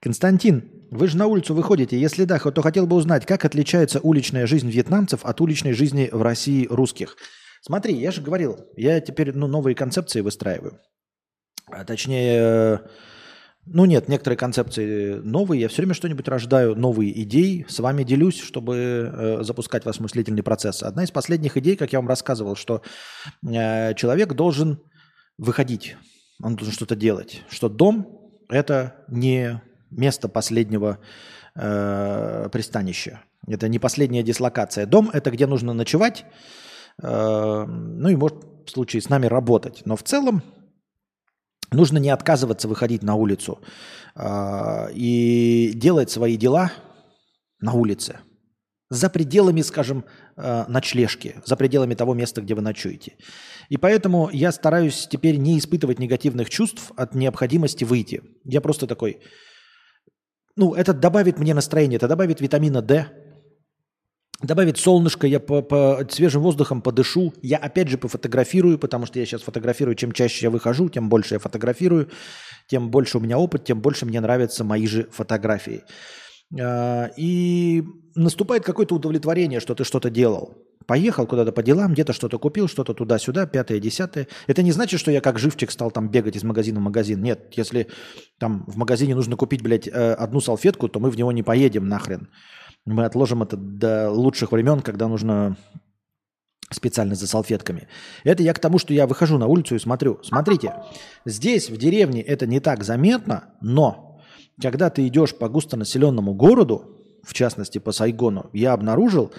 Константин, 0.00 0.70
вы 0.90 1.08
же 1.08 1.16
на 1.16 1.26
улицу 1.26 1.54
выходите. 1.54 1.98
Если 1.98 2.24
да, 2.24 2.38
то 2.38 2.62
хотел 2.62 2.86
бы 2.86 2.96
узнать, 2.96 3.26
как 3.26 3.44
отличается 3.44 4.00
уличная 4.00 4.46
жизнь 4.46 4.70
вьетнамцев 4.70 5.24
от 5.24 5.40
уличной 5.40 5.72
жизни 5.72 6.08
в 6.10 6.22
России 6.22 6.66
русских. 6.68 7.16
Смотри, 7.62 7.94
я 7.94 8.10
же 8.10 8.20
говорил, 8.20 8.58
я 8.76 9.00
теперь 9.00 9.34
ну, 9.34 9.46
новые 9.46 9.74
концепции 9.74 10.20
выстраиваю. 10.20 10.80
А 11.66 11.84
точнее, 11.84 12.82
ну 13.66 13.86
нет, 13.86 14.08
некоторые 14.08 14.36
концепции 14.36 15.14
новые, 15.14 15.62
я 15.62 15.68
все 15.68 15.78
время 15.78 15.94
что-нибудь 15.94 16.28
рождаю, 16.28 16.74
новые 16.74 17.22
идеи, 17.22 17.64
с 17.68 17.78
вами 17.78 18.04
делюсь, 18.04 18.40
чтобы 18.40 18.76
э, 18.76 19.42
запускать 19.42 19.86
ваш 19.86 20.00
мыслительный 20.00 20.42
процесс. 20.42 20.82
Одна 20.82 21.04
из 21.04 21.10
последних 21.10 21.56
идей, 21.56 21.76
как 21.76 21.92
я 21.92 22.00
вам 22.00 22.08
рассказывал, 22.08 22.56
что 22.56 22.82
э, 23.42 23.94
человек 23.94 24.34
должен 24.34 24.82
выходить, 25.38 25.96
он 26.42 26.56
должен 26.56 26.74
что-то 26.74 26.96
делать, 26.96 27.42
что 27.48 27.70
дом– 27.70 28.20
это 28.50 28.96
не 29.08 29.62
место 29.96 30.28
последнего 30.28 30.98
э, 31.54 32.48
пристанища, 32.52 33.20
это 33.46 33.68
не 33.68 33.78
последняя 33.78 34.22
дислокация. 34.22 34.86
Дом– 34.86 35.10
это 35.12 35.30
где 35.30 35.46
нужно 35.46 35.72
ночевать, 35.72 36.24
э, 37.02 37.64
ну 37.66 38.08
и 38.08 38.16
может 38.16 38.44
в 38.66 38.70
случае 38.70 39.02
с 39.02 39.08
нами 39.08 39.26
работать. 39.26 39.82
Но 39.84 39.96
в 39.96 40.02
целом 40.02 40.42
нужно 41.72 41.98
не 41.98 42.10
отказываться 42.10 42.68
выходить 42.68 43.02
на 43.02 43.14
улицу 43.14 43.58
э, 44.14 44.92
и 44.94 45.72
делать 45.74 46.10
свои 46.10 46.36
дела 46.36 46.72
на 47.60 47.72
улице. 47.72 48.18
За 48.90 49.08
пределами, 49.08 49.62
скажем, 49.62 50.04
э, 50.36 50.64
ночлежки, 50.68 51.36
за 51.44 51.56
пределами 51.56 51.94
того 51.94 52.14
места, 52.14 52.42
где 52.42 52.54
вы 52.54 52.62
ночуете. 52.62 53.16
И 53.68 53.76
поэтому 53.76 54.30
я 54.30 54.52
стараюсь 54.52 55.08
теперь 55.10 55.36
не 55.36 55.58
испытывать 55.58 55.98
негативных 55.98 56.50
чувств 56.50 56.92
от 56.96 57.14
необходимости 57.14 57.84
выйти. 57.84 58.22
Я 58.44 58.60
просто 58.60 58.86
такой, 58.86 59.20
ну, 60.56 60.74
это 60.74 60.92
добавит 60.92 61.38
мне 61.38 61.54
настроение, 61.54 61.96
это 61.96 62.08
добавит 62.08 62.40
витамина 62.40 62.80
D, 62.82 63.06
добавить 64.42 64.78
солнышко, 64.78 65.26
я 65.26 65.40
по, 65.40 65.62
по 65.62 66.06
свежим 66.10 66.42
воздухом 66.42 66.82
подышу, 66.82 67.32
я 67.42 67.56
опять 67.56 67.88
же 67.88 67.98
пофотографирую, 67.98 68.78
потому 68.78 69.06
что 69.06 69.18
я 69.18 69.26
сейчас 69.26 69.42
фотографирую, 69.42 69.94
чем 69.96 70.12
чаще 70.12 70.46
я 70.46 70.50
выхожу, 70.50 70.88
тем 70.88 71.08
больше 71.08 71.34
я 71.34 71.38
фотографирую, 71.38 72.10
тем 72.68 72.90
больше 72.90 73.18
у 73.18 73.20
меня 73.20 73.38
опыт, 73.38 73.64
тем 73.64 73.80
больше 73.80 74.06
мне 74.06 74.20
нравятся 74.20 74.64
мои 74.64 74.86
же 74.86 75.08
фотографии. 75.10 75.82
А, 76.60 77.10
и 77.16 77.84
наступает 78.14 78.64
какое-то 78.64 78.94
удовлетворение, 78.94 79.60
что 79.60 79.74
ты 79.74 79.84
что-то 79.84 80.10
делал. 80.10 80.54
Поехал 80.86 81.26
куда-то 81.26 81.50
по 81.50 81.62
делам, 81.62 81.94
где-то 81.94 82.12
что-то 82.12 82.38
купил, 82.38 82.68
что-то 82.68 82.92
туда-сюда, 82.92 83.46
пятое, 83.46 83.80
десятое. 83.80 84.28
Это 84.46 84.62
не 84.62 84.70
значит, 84.70 85.00
что 85.00 85.10
я 85.10 85.22
как 85.22 85.38
живчик 85.38 85.70
стал 85.70 85.90
там 85.90 86.10
бегать 86.10 86.36
из 86.36 86.44
магазина 86.44 86.80
в 86.80 86.82
магазин. 86.82 87.22
Нет, 87.22 87.54
если 87.56 87.88
там 88.38 88.64
в 88.66 88.76
магазине 88.76 89.14
нужно 89.14 89.36
купить, 89.36 89.62
блядь, 89.62 89.88
э, 89.88 90.12
одну 90.12 90.40
салфетку, 90.40 90.88
то 90.88 91.00
мы 91.00 91.10
в 91.10 91.16
него 91.16 91.32
не 91.32 91.42
поедем 91.42 91.88
нахрен. 91.88 92.28
Мы 92.84 93.06
отложим 93.06 93.42
это 93.42 93.56
до 93.56 94.10
лучших 94.10 94.52
времен, 94.52 94.80
когда 94.80 95.08
нужно 95.08 95.56
специально 96.70 97.14
за 97.14 97.26
салфетками. 97.26 97.88
Это 98.24 98.42
я 98.42 98.52
к 98.52 98.58
тому, 98.58 98.78
что 98.78 98.92
я 98.92 99.06
выхожу 99.06 99.38
на 99.38 99.46
улицу 99.46 99.76
и 99.76 99.78
смотрю. 99.78 100.20
Смотрите, 100.22 100.74
здесь 101.24 101.70
в 101.70 101.78
деревне 101.78 102.20
это 102.20 102.46
не 102.46 102.60
так 102.60 102.84
заметно, 102.84 103.54
но 103.62 104.13
когда 104.60 104.90
ты 104.90 105.06
идешь 105.06 105.34
по 105.34 105.48
густонаселенному 105.48 106.34
городу, 106.34 106.96
в 107.22 107.32
частности 107.34 107.78
по 107.78 107.92
Сайгону, 107.92 108.50
я 108.52 108.72
обнаружил, 108.72 109.32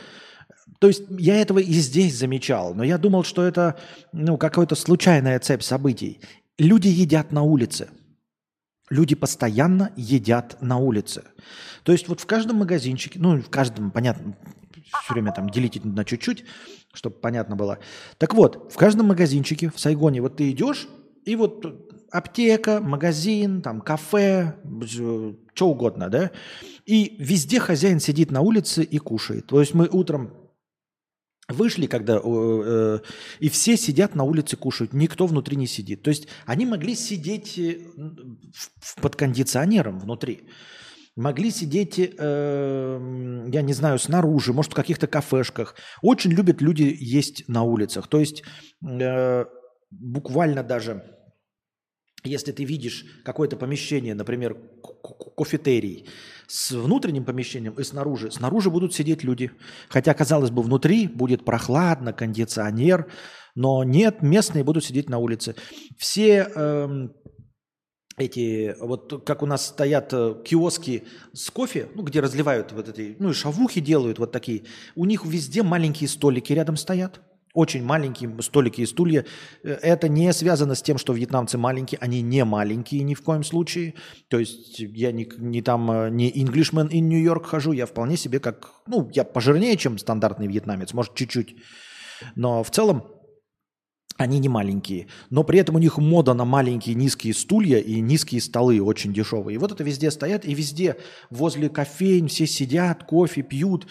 то 0.80 0.88
есть 0.88 1.04
я 1.10 1.40
этого 1.40 1.60
и 1.60 1.74
здесь 1.74 2.18
замечал, 2.18 2.74
но 2.74 2.84
я 2.84 2.98
думал, 2.98 3.24
что 3.24 3.44
это 3.44 3.78
ну, 4.12 4.38
какая-то 4.38 4.76
случайная 4.76 5.40
цепь 5.40 5.62
событий. 5.62 6.20
Люди 6.58 6.88
едят 6.88 7.32
на 7.32 7.44
улице. 7.44 7.90
Люди 8.90 9.16
постоянно 9.16 9.92
едят 9.96 10.58
на 10.62 10.78
улице. 10.78 11.24
То 11.84 11.92
есть 11.92 12.08
вот 12.08 12.20
в 12.20 12.26
каждом 12.26 12.58
магазинчике, 12.58 13.20
ну, 13.20 13.42
в 13.42 13.50
каждом, 13.50 13.92
понятно, 13.92 14.36
все 15.04 15.14
время 15.14 15.32
там 15.32 15.50
делите 15.50 15.82
на 15.84 16.06
чуть-чуть, 16.06 16.46
чтобы 16.94 17.16
понятно 17.16 17.56
было. 17.56 17.80
Так 18.18 18.34
вот, 18.34 18.72
в 18.72 18.78
каждом 18.78 19.08
магазинчике 19.08 19.70
в 19.70 19.80
Сайгоне 19.80 20.22
вот 20.22 20.38
ты 20.38 20.52
идешь, 20.52 20.88
и 21.26 21.36
вот 21.36 21.85
аптека, 22.18 22.80
магазин, 22.82 23.62
там 23.62 23.82
кафе, 23.82 24.56
что 25.54 25.68
угодно, 25.68 26.10
да, 26.10 26.32
и 26.86 27.16
везде 27.20 27.60
хозяин 27.60 28.00
сидит 28.00 28.32
на 28.32 28.42
улице 28.42 28.84
и 28.84 28.98
кушает. 28.98 29.48
То 29.48 29.60
есть 29.60 29.74
мы 29.74 29.88
утром 29.88 30.34
Вышли, 31.48 31.86
когда 31.86 32.20
э, 32.24 33.00
и 33.40 33.50
все 33.50 33.78
сидят 33.78 34.16
на 34.16 34.24
улице 34.24 34.58
кушают, 34.58 34.94
никто 34.94 35.28
внутри 35.28 35.56
не 35.58 35.68
сидит. 35.68 36.02
То 36.02 36.10
есть 36.10 36.28
они 36.48 36.66
могли 36.66 36.96
сидеть 36.96 37.60
э, 37.60 37.82
под 39.00 39.16
кондиционером 39.16 40.00
внутри 40.00 40.50
могли 41.16 41.50
сидеть, 41.50 41.98
э, 41.98 43.46
я 43.52 43.62
не 43.62 43.74
знаю, 43.74 44.00
снаружи, 44.00 44.54
может, 44.54 44.74
в 44.74 44.76
каких-то 44.76 45.08
кафешках. 45.08 45.76
Очень 46.02 46.32
любят 46.32 46.62
люди 46.62 46.96
есть 47.00 47.48
на 47.48 47.64
улицах. 47.64 48.08
То 48.08 48.20
есть 48.20 48.44
э, 48.84 49.46
буквально 49.92 50.64
даже, 50.64 51.04
если 52.26 52.52
ты 52.52 52.64
видишь 52.64 53.06
какое-то 53.24 53.58
помещение, 53.58 54.14
например, 54.14 54.58
кофетерий, 55.36 56.08
с 56.48 56.72
внутренним 56.72 57.26
помещением 57.26 57.74
и 57.74 57.84
снаружи, 57.84 58.32
снаружи 58.32 58.70
будут 58.70 58.94
сидеть 58.94 59.24
люди. 59.24 59.52
Хотя, 59.90 60.14
казалось 60.14 60.52
бы, 60.52 60.62
внутри 60.62 61.08
будет 61.08 61.44
прохладно, 61.44 62.14
кондиционер, 62.14 63.12
но 63.56 63.84
нет, 63.84 64.22
местные 64.22 64.64
будут 64.64 64.84
сидеть 64.86 65.10
на 65.10 65.18
улице. 65.18 65.56
Все 65.98 66.48
э, 66.54 67.08
эти, 68.18 68.76
вот 68.80 69.24
как 69.26 69.44
у 69.44 69.46
нас 69.46 69.68
стоят 69.68 70.14
э, 70.14 70.36
киоски 70.46 71.04
с 71.34 71.50
кофе, 71.50 71.90
ну, 71.96 72.04
где 72.04 72.20
разливают 72.20 72.72
вот 72.72 72.90
эти, 72.90 73.16
ну, 73.20 73.30
и 73.30 73.34
шавухи 73.34 73.82
делают 73.82 74.20
вот 74.20 74.32
такие, 74.32 74.64
у 74.96 75.06
них 75.06 75.26
везде 75.26 75.64
маленькие 75.64 76.10
столики 76.10 76.54
рядом 76.54 76.78
стоят, 76.78 77.22
Очень 77.56 77.84
маленькие 77.84 78.30
столики 78.42 78.82
и 78.82 78.86
стулья. 78.86 79.26
Э, 79.64 79.72
это 79.82 80.10
не 80.10 80.32
связано 80.34 80.76
с 80.76 80.82
тем, 80.82 80.98
что 80.98 81.14
вьетнамцы 81.14 81.58
маленькие. 81.58 81.98
Они 82.02 82.22
не 82.22 82.44
маленькие 82.44 83.04
ни 83.04 83.14
в 83.16 83.22
коем 83.24 83.44
случае. 83.44 83.94
То 84.28 84.40
есть 84.40 84.80
я 84.80 85.14
не, 85.14 85.28
не 85.38 85.62
там, 85.62 85.90
э, 85.90 86.10
не 86.10 86.30
Englishman 86.32 86.90
in 86.90 87.00
New 87.00 87.24
York 87.24 87.46
хожу. 87.46 87.72
Я 87.72 87.86
вполне 87.86 88.18
себе 88.18 88.40
как... 88.40 88.74
Ну, 88.88 89.10
я 89.14 89.24
пожирнее, 89.24 89.78
чем 89.78 89.98
стандартный 89.98 90.48
вьетнамец. 90.48 90.94
Может, 90.94 91.16
чуть-чуть. 91.16 91.56
Но 92.36 92.62
в 92.62 92.72
целом 92.72 93.06
они 94.18 94.40
не 94.40 94.50
маленькие, 94.50 95.08
но 95.30 95.44
при 95.44 95.60
этом 95.60 95.76
у 95.76 95.80
них 95.80 95.98
мода 95.98 96.34
на 96.34 96.46
маленькие 96.46 96.96
низкие 96.96 97.34
стулья 97.34 97.80
и 97.80 98.00
низкие 98.00 98.42
столы 98.42 98.82
очень 98.82 99.14
дешевые. 99.14 99.56
И 99.56 99.58
вот 99.58 99.72
это 99.72 99.84
везде 99.84 100.10
стоят, 100.12 100.46
и 100.46 100.54
везде 100.54 100.98
возле 101.30 101.70
кофейн 101.70 102.28
все 102.28 102.48
сидят, 102.48 103.04
кофе 103.04 103.42
пьют. 103.42 103.88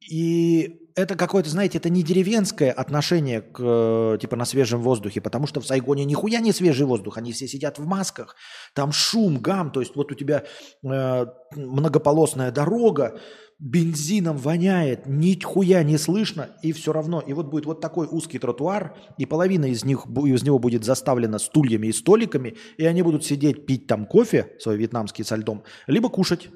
И 0.00 0.87
это 0.98 1.14
какое-то, 1.14 1.48
знаете, 1.48 1.78
это 1.78 1.90
не 1.90 2.02
деревенское 2.02 2.72
отношение 2.72 3.40
к, 3.40 3.60
э, 3.60 4.18
типа, 4.20 4.34
на 4.34 4.44
свежем 4.44 4.82
воздухе, 4.82 5.20
потому 5.20 5.46
что 5.46 5.60
в 5.60 5.66
Сайгоне 5.66 6.04
нихуя 6.04 6.40
не 6.40 6.52
свежий 6.52 6.86
воздух, 6.86 7.18
они 7.18 7.32
все 7.32 7.46
сидят 7.46 7.78
в 7.78 7.86
масках, 7.86 8.34
там 8.74 8.90
шум, 8.90 9.38
гам, 9.38 9.70
то 9.70 9.80
есть 9.80 9.94
вот 9.94 10.10
у 10.10 10.16
тебя 10.16 10.42
э, 10.82 11.26
многополосная 11.54 12.50
дорога, 12.50 13.20
бензином 13.60 14.36
воняет, 14.38 15.06
нихуя 15.06 15.84
не 15.84 15.98
слышно, 15.98 16.50
и 16.62 16.72
все 16.72 16.92
равно. 16.92 17.20
И 17.20 17.32
вот 17.32 17.46
будет 17.46 17.66
вот 17.66 17.80
такой 17.80 18.08
узкий 18.10 18.40
тротуар, 18.40 18.96
и 19.18 19.26
половина 19.26 19.66
из, 19.66 19.84
них, 19.84 20.06
из 20.06 20.42
него 20.42 20.58
будет 20.58 20.84
заставлена 20.84 21.38
стульями 21.38 21.88
и 21.88 21.92
столиками, 21.92 22.56
и 22.76 22.84
они 22.86 23.02
будут 23.02 23.24
сидеть, 23.24 23.66
пить 23.66 23.86
там 23.86 24.06
кофе, 24.06 24.52
свой 24.58 24.76
вьетнамский 24.76 25.24
со 25.24 25.36
льдом, 25.36 25.62
либо 25.86 26.08
кушать. 26.08 26.50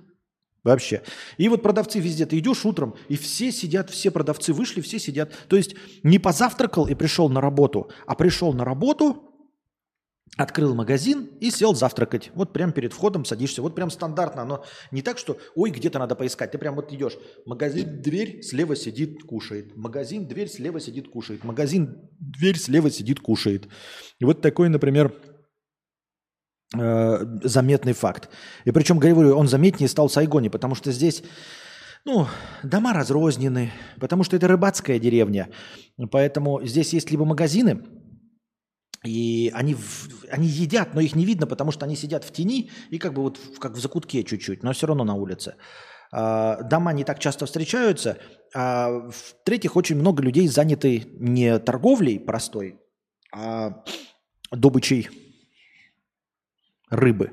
Вообще. 0.64 1.02
И 1.38 1.48
вот 1.48 1.62
продавцы 1.62 1.98
везде, 1.98 2.24
ты 2.24 2.38
идешь 2.38 2.64
утром, 2.64 2.94
и 3.08 3.16
все 3.16 3.50
сидят, 3.50 3.90
все 3.90 4.10
продавцы 4.10 4.52
вышли, 4.52 4.80
все 4.80 4.98
сидят. 5.00 5.32
То 5.48 5.56
есть 5.56 5.74
не 6.04 6.18
позавтракал 6.20 6.86
и 6.86 6.94
пришел 6.94 7.28
на 7.28 7.40
работу, 7.40 7.90
а 8.06 8.14
пришел 8.14 8.52
на 8.52 8.64
работу, 8.64 9.32
открыл 10.36 10.74
магазин 10.74 11.28
и 11.40 11.50
сел 11.50 11.74
завтракать. 11.74 12.30
Вот 12.34 12.52
прям 12.52 12.72
перед 12.72 12.92
входом 12.92 13.24
садишься. 13.24 13.60
Вот 13.60 13.74
прям 13.74 13.90
стандартно. 13.90 14.42
Оно 14.42 14.64
не 14.90 15.02
так, 15.02 15.18
что 15.18 15.38
ой, 15.54 15.70
где-то 15.70 15.98
надо 15.98 16.14
поискать. 16.14 16.52
Ты 16.52 16.58
прям 16.58 16.74
вот 16.74 16.92
идешь. 16.92 17.18
Магазин, 17.44 18.00
дверь, 18.00 18.42
слева 18.42 18.74
сидит, 18.74 19.24
кушает. 19.24 19.76
Магазин, 19.76 20.26
дверь, 20.26 20.48
слева 20.48 20.80
сидит, 20.80 21.08
кушает. 21.08 21.44
Магазин, 21.44 22.08
дверь, 22.18 22.56
слева 22.56 22.90
сидит, 22.90 23.20
кушает. 23.20 23.68
И 24.20 24.24
вот 24.24 24.40
такой, 24.40 24.68
например, 24.68 25.14
заметный 26.72 27.92
факт. 27.92 28.30
И 28.64 28.70
причем, 28.70 28.98
говорю, 28.98 29.36
он 29.36 29.48
заметнее 29.48 29.88
стал 29.88 30.08
в 30.08 30.12
Сайгоне, 30.12 30.50
потому 30.50 30.74
что 30.74 30.90
здесь 30.92 31.22
ну, 32.04 32.26
дома 32.62 32.92
разрознены, 32.92 33.72
потому 34.00 34.24
что 34.24 34.36
это 34.36 34.48
рыбацкая 34.48 34.98
деревня. 34.98 35.48
Поэтому 36.10 36.64
здесь 36.64 36.92
есть 36.92 37.10
либо 37.10 37.24
магазины, 37.24 37.84
и 39.04 39.50
они, 39.54 39.76
они 40.30 40.46
едят, 40.46 40.94
но 40.94 41.00
их 41.00 41.14
не 41.14 41.24
видно, 41.24 41.46
потому 41.46 41.72
что 41.72 41.86
они 41.86 41.96
сидят 41.96 42.24
в 42.24 42.32
тени 42.32 42.70
и 42.90 42.98
как 42.98 43.14
бы 43.14 43.22
вот 43.22 43.38
как 43.58 43.72
в 43.72 43.80
закутке 43.80 44.24
чуть-чуть, 44.24 44.62
но 44.62 44.72
все 44.72 44.86
равно 44.86 45.04
на 45.04 45.14
улице. 45.14 45.56
А, 46.12 46.62
дома 46.62 46.92
не 46.92 47.04
так 47.04 47.18
часто 47.18 47.46
встречаются. 47.46 48.18
А 48.54 49.10
в-третьих, 49.10 49.76
очень 49.76 49.96
много 49.96 50.22
людей 50.22 50.46
заняты 50.46 51.06
не 51.18 51.58
торговлей 51.58 52.20
простой, 52.20 52.80
а 53.34 53.82
добычей 54.52 55.08
рыбы. 56.93 57.32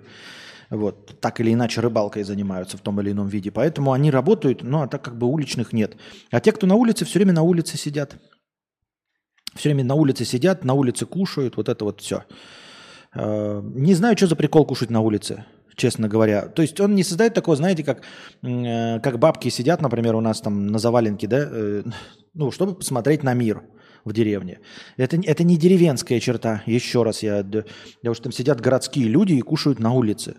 Вот, 0.69 1.19
так 1.19 1.39
или 1.39 1.53
иначе 1.53 1.81
рыбалкой 1.81 2.23
занимаются 2.23 2.77
в 2.77 2.81
том 2.81 3.01
или 3.01 3.11
ином 3.11 3.27
виде. 3.27 3.51
Поэтому 3.51 3.91
они 3.91 4.11
работают, 4.11 4.61
ну 4.63 4.81
а 4.81 4.87
так 4.87 5.01
как 5.03 5.17
бы 5.17 5.27
уличных 5.27 5.73
нет. 5.73 5.97
А 6.31 6.39
те, 6.39 6.51
кто 6.51 6.67
на 6.67 6.75
улице, 6.75 7.05
все 7.05 7.19
время 7.19 7.33
на 7.33 7.41
улице 7.41 7.77
сидят. 7.77 8.17
Все 9.55 9.69
время 9.69 9.83
на 9.83 9.95
улице 9.95 10.25
сидят, 10.25 10.63
на 10.63 10.73
улице 10.75 11.07
кушают, 11.07 11.57
вот 11.57 11.69
это 11.69 11.85
вот 11.85 12.01
все. 12.01 12.23
Э, 13.15 13.61
не 13.63 13.95
знаю, 13.95 14.15
что 14.15 14.27
за 14.27 14.35
прикол 14.35 14.65
кушать 14.65 14.91
на 14.91 15.01
улице, 15.01 15.45
честно 15.75 16.07
говоря. 16.07 16.47
То 16.47 16.61
есть 16.61 16.79
он 16.79 16.93
не 16.93 17.03
создает 17.03 17.33
такого, 17.33 17.57
знаете, 17.57 17.83
как, 17.83 18.03
э, 18.43 18.99
как 18.99 19.17
бабки 19.17 19.49
сидят, 19.49 19.81
например, 19.81 20.15
у 20.15 20.21
нас 20.21 20.39
там 20.39 20.67
на 20.67 20.77
заваленке, 20.77 21.27
да, 21.27 21.47
э, 21.49 21.83
ну, 22.35 22.51
чтобы 22.51 22.75
посмотреть 22.75 23.23
на 23.23 23.33
мир 23.33 23.63
в 24.05 24.13
деревне. 24.13 24.59
Это, 24.97 25.19
это 25.23 25.43
не 25.43 25.57
деревенская 25.57 26.19
черта, 26.19 26.63
еще 26.65 27.03
раз 27.03 27.23
я, 27.23 27.43
потому 27.43 28.15
что 28.15 28.23
там 28.23 28.31
сидят 28.31 28.61
городские 28.61 29.07
люди 29.07 29.33
и 29.33 29.41
кушают 29.41 29.79
на 29.79 29.93
улице. 29.93 30.37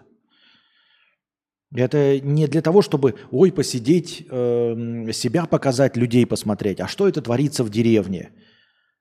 Это 1.74 2.20
не 2.20 2.46
для 2.46 2.62
того, 2.62 2.82
чтобы, 2.82 3.14
ой, 3.30 3.52
посидеть, 3.52 4.26
э, 4.28 5.12
себя 5.12 5.46
показать, 5.46 5.96
людей 5.96 6.26
посмотреть, 6.26 6.80
а 6.80 6.88
что 6.88 7.08
это 7.08 7.22
творится 7.22 7.64
в 7.64 7.70
деревне– 7.70 8.32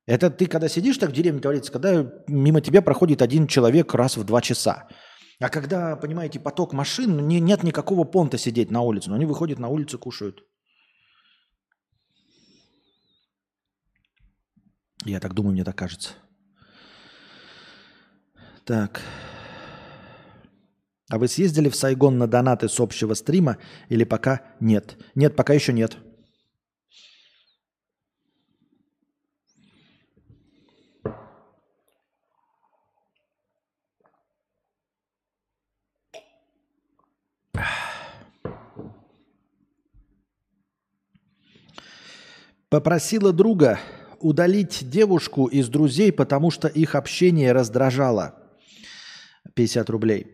это 0.10 0.32
ты, 0.32 0.48
когда 0.48 0.68
сидишь 0.68 0.98
так 0.98 1.12
в 1.12 1.14
деревне, 1.14 1.40
говорится, 1.40 1.72
когда 1.72 2.12
мимо 2.26 2.62
тебя 2.62 2.82
проходит 2.82 3.22
один 3.22 3.46
человек 3.46 3.94
раз 3.94 4.18
в 4.18 4.24
два 4.24 4.42
часа. 4.42 4.88
А 5.40 5.50
когда, 5.50 5.96
понимаете, 5.96 6.40
поток 6.40 6.74
машин, 6.74 7.28
не, 7.28 7.40
нет 7.40 7.62
никакого 7.62 8.06
понта 8.06 8.40
сидеть 8.40 8.72
на 8.72 8.82
улице, 8.82 9.12
но 9.12 9.18
они 9.18 9.28
выходят 9.28 9.60
на 9.60 9.68
улицу, 9.68 10.00
кушают. 10.00 10.44
Я 15.06 15.20
так 15.20 15.34
думаю, 15.34 15.54
мне 15.54 15.64
так 15.64 15.76
кажется. 15.76 16.12
Так. 18.66 19.02
А 21.10 21.18
вы 21.18 21.28
съездили 21.28 21.70
в 21.70 21.76
Сайгон 21.76 22.18
на 22.18 22.28
донаты 22.28 22.70
с 22.70 22.80
общего 22.80 23.14
стрима 23.16 23.58
или 23.88 24.04
пока 24.04 24.42
нет? 24.60 24.98
Нет, 25.16 25.36
пока 25.36 25.54
еще 25.54 25.74
нет. 25.74 25.98
Попросила 42.70 43.34
друга 43.34 43.80
удалить 44.22 44.90
девушку 44.90 45.46
из 45.46 45.70
друзей, 45.70 46.12
потому 46.12 46.52
что 46.52 46.68
их 46.68 46.96
общение 46.96 47.52
раздражало. 47.52 48.36
50 49.54 49.90
рублей. 49.90 50.28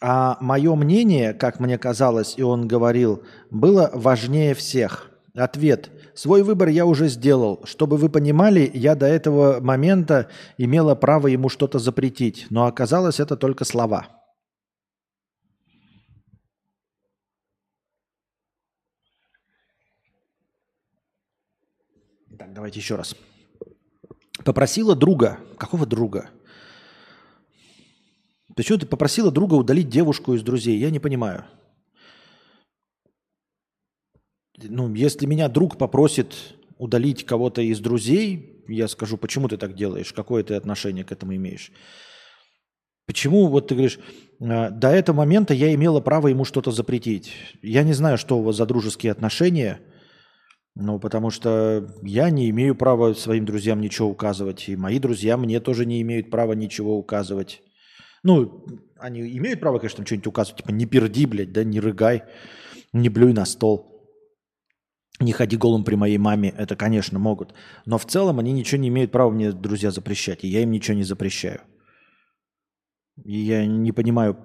А 0.00 0.38
мое 0.40 0.74
мнение, 0.74 1.32
как 1.32 1.58
мне 1.58 1.76
казалось, 1.78 2.34
и 2.36 2.42
он 2.42 2.68
говорил, 2.68 3.22
было 3.50 3.90
важнее 3.92 4.54
всех. 4.54 5.10
Ответ. 5.34 5.90
Свой 6.14 6.42
выбор 6.42 6.68
я 6.68 6.84
уже 6.84 7.08
сделал. 7.08 7.60
Чтобы 7.64 7.96
вы 7.96 8.08
понимали, 8.08 8.70
я 8.74 8.94
до 8.94 9.06
этого 9.06 9.60
момента 9.60 10.28
имела 10.56 10.94
право 10.94 11.28
ему 11.28 11.48
что-то 11.48 11.78
запретить, 11.78 12.46
но 12.50 12.66
оказалось 12.66 13.20
это 13.20 13.36
только 13.36 13.64
слова. 13.64 14.17
Так, 22.48 22.54
давайте 22.54 22.80
еще 22.80 22.96
раз. 22.96 23.14
Попросила 24.42 24.96
друга. 24.96 25.38
Какого 25.58 25.84
друга? 25.84 26.30
Почему 28.56 28.78
ты 28.78 28.86
попросила 28.86 29.30
друга 29.30 29.52
удалить 29.52 29.90
девушку 29.90 30.32
из 30.32 30.42
друзей? 30.42 30.78
Я 30.78 30.90
не 30.90 30.98
понимаю. 30.98 31.44
Ну, 34.62 34.94
если 34.94 35.26
меня 35.26 35.48
друг 35.48 35.76
попросит 35.76 36.34
удалить 36.78 37.26
кого-то 37.26 37.60
из 37.60 37.80
друзей, 37.80 38.64
я 38.66 38.88
скажу, 38.88 39.18
почему 39.18 39.48
ты 39.48 39.58
так 39.58 39.74
делаешь, 39.74 40.14
какое 40.14 40.42
ты 40.42 40.54
отношение 40.54 41.04
к 41.04 41.12
этому 41.12 41.36
имеешь. 41.36 41.70
Почему, 43.06 43.48
вот 43.48 43.68
ты 43.68 43.74
говоришь, 43.74 43.98
«А, 44.40 44.70
до 44.70 44.88
этого 44.88 45.16
момента 45.16 45.52
я 45.52 45.74
имела 45.74 46.00
право 46.00 46.28
ему 46.28 46.46
что-то 46.46 46.70
запретить. 46.70 47.34
Я 47.60 47.82
не 47.82 47.92
знаю, 47.92 48.16
что 48.16 48.38
у 48.38 48.42
вас 48.42 48.56
за 48.56 48.64
дружеские 48.64 49.12
отношения– 49.12 49.80
ну, 50.80 51.00
потому 51.00 51.30
что 51.30 51.92
я 52.02 52.30
не 52.30 52.48
имею 52.50 52.76
права 52.76 53.12
своим 53.12 53.44
друзьям 53.44 53.80
ничего 53.80 54.08
указывать, 54.08 54.68
и 54.68 54.76
мои 54.76 55.00
друзья 55.00 55.36
мне 55.36 55.58
тоже 55.58 55.84
не 55.84 56.00
имеют 56.02 56.30
права 56.30 56.52
ничего 56.52 56.96
указывать. 56.96 57.62
Ну, 58.22 58.64
они 58.96 59.20
имеют 59.38 59.58
право, 59.58 59.78
конечно, 59.78 60.06
что-нибудь 60.06 60.28
указывать, 60.28 60.58
типа 60.58 60.70
не 60.70 60.86
перди, 60.86 61.26
блядь, 61.26 61.52
да, 61.52 61.64
не 61.64 61.80
рыгай, 61.80 62.22
не 62.92 63.08
блюй 63.08 63.32
на 63.32 63.44
стол, 63.44 64.08
не 65.18 65.32
ходи 65.32 65.56
голым 65.56 65.82
при 65.82 65.96
моей 65.96 66.18
маме, 66.18 66.54
это, 66.56 66.76
конечно, 66.76 67.18
могут. 67.18 67.54
Но 67.84 67.98
в 67.98 68.06
целом 68.06 68.38
они 68.38 68.52
ничего 68.52 68.80
не 68.80 68.86
имеют 68.86 69.10
права 69.10 69.32
мне, 69.32 69.50
друзья, 69.50 69.90
запрещать, 69.90 70.44
и 70.44 70.48
я 70.48 70.62
им 70.62 70.70
ничего 70.70 70.96
не 70.96 71.02
запрещаю. 71.02 71.60
И 73.24 73.36
я 73.36 73.66
не 73.66 73.90
понимаю, 73.90 74.38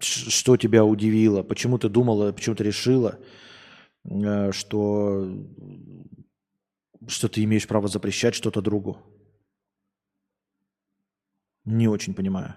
что 0.00 0.58
тебя 0.58 0.84
удивило, 0.84 1.42
почему 1.42 1.78
ты 1.78 1.88
думала, 1.88 2.30
почему 2.32 2.56
ты 2.56 2.64
решила– 2.64 3.18
что, 4.52 5.28
что 7.06 7.28
ты 7.28 7.44
имеешь 7.44 7.66
право 7.66 7.88
запрещать 7.88 8.34
что-то 8.34 8.62
другу. 8.62 8.98
Не 11.64 11.88
очень 11.88 12.14
понимаю. 12.14 12.54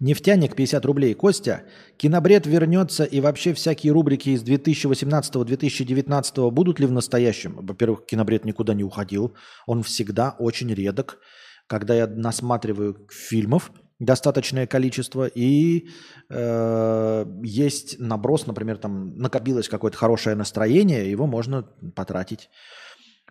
Нефтяник 0.00 0.56
50 0.56 0.84
рублей. 0.86 1.14
Костя, 1.14 1.62
кинобред 1.98 2.46
вернется 2.46 3.04
и 3.04 3.20
вообще 3.20 3.52
всякие 3.52 3.92
рубрики 3.92 4.30
из 4.30 4.42
2018-2019 4.42 6.50
будут 6.50 6.80
ли 6.80 6.86
в 6.86 6.92
настоящем? 6.92 7.66
Во-первых, 7.66 8.06
кинобред 8.06 8.46
никуда 8.46 8.72
не 8.72 8.82
уходил. 8.82 9.34
Он 9.66 9.82
всегда 9.82 10.34
очень 10.38 10.72
редок. 10.72 11.18
Когда 11.66 11.94
я 11.94 12.06
насматриваю 12.06 13.06
фильмов, 13.10 13.70
достаточное 14.00 14.66
количество, 14.66 15.26
и 15.26 15.88
э, 16.30 17.26
есть 17.44 18.00
наброс, 18.00 18.46
например, 18.46 18.78
там 18.78 19.16
накопилось 19.16 19.68
какое-то 19.68 19.96
хорошее 19.96 20.34
настроение, 20.34 21.10
его 21.10 21.26
можно 21.26 21.62
потратить. 21.94 22.50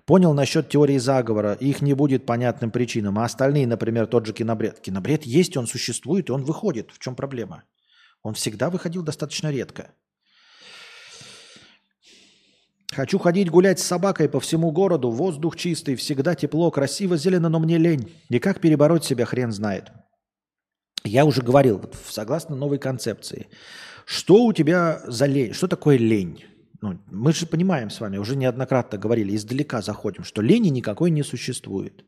Понял 0.06 0.34
насчет 0.34 0.70
теории 0.70 0.98
заговора, 0.98 1.54
их 1.54 1.82
не 1.82 1.94
будет 1.94 2.26
понятным 2.26 2.72
причинам, 2.72 3.20
а 3.20 3.26
остальные, 3.26 3.68
например, 3.68 4.08
тот 4.08 4.26
же 4.26 4.34
кинобред. 4.34 4.80
Кинобред 4.80 5.24
есть, 5.24 5.58
он 5.58 5.68
существует, 5.68 6.30
и 6.30 6.32
он 6.32 6.44
выходит. 6.44 6.92
В 6.92 7.00
чем 7.00 7.16
проблема? 7.16 7.64
Он 8.22 8.34
всегда 8.34 8.70
выходил 8.70 9.04
достаточно 9.04 9.52
редко. 9.52 9.92
Хочу 12.92 13.20
ходить 13.20 13.50
гулять 13.50 13.80
с 13.80 13.84
собакой 13.84 14.30
по 14.30 14.40
всему 14.40 14.72
городу, 14.72 15.12
воздух 15.12 15.56
чистый, 15.56 15.96
всегда 15.96 16.34
тепло, 16.36 16.72
красиво, 16.72 17.18
зелено, 17.18 17.50
но 17.50 17.60
мне 17.60 17.78
лень. 17.78 18.12
И 18.30 18.40
как 18.40 18.62
перебороть 18.62 19.04
себя, 19.04 19.26
хрен 19.26 19.52
знает. 19.52 19.92
Я 21.04 21.26
уже 21.26 21.42
говорил, 21.42 21.78
вот, 21.78 21.96
согласно 22.08 22.56
новой 22.56 22.78
концепции, 22.78 23.48
что 24.06 24.46
у 24.46 24.54
тебя 24.54 25.02
за 25.06 25.26
лень, 25.26 25.54
что 25.54 25.68
такое 25.68 25.98
лень? 25.98 26.46
Ну, 26.82 27.00
мы 27.08 27.34
же 27.34 27.46
понимаем 27.46 27.90
с 27.90 28.00
вами, 28.00 28.18
уже 28.18 28.36
неоднократно 28.36 28.98
говорили, 28.98 29.36
издалека 29.36 29.82
заходим, 29.82 30.24
что 30.24 30.42
лени 30.42 30.70
никакой 30.70 31.12
не 31.12 31.24
существует. 31.24 32.06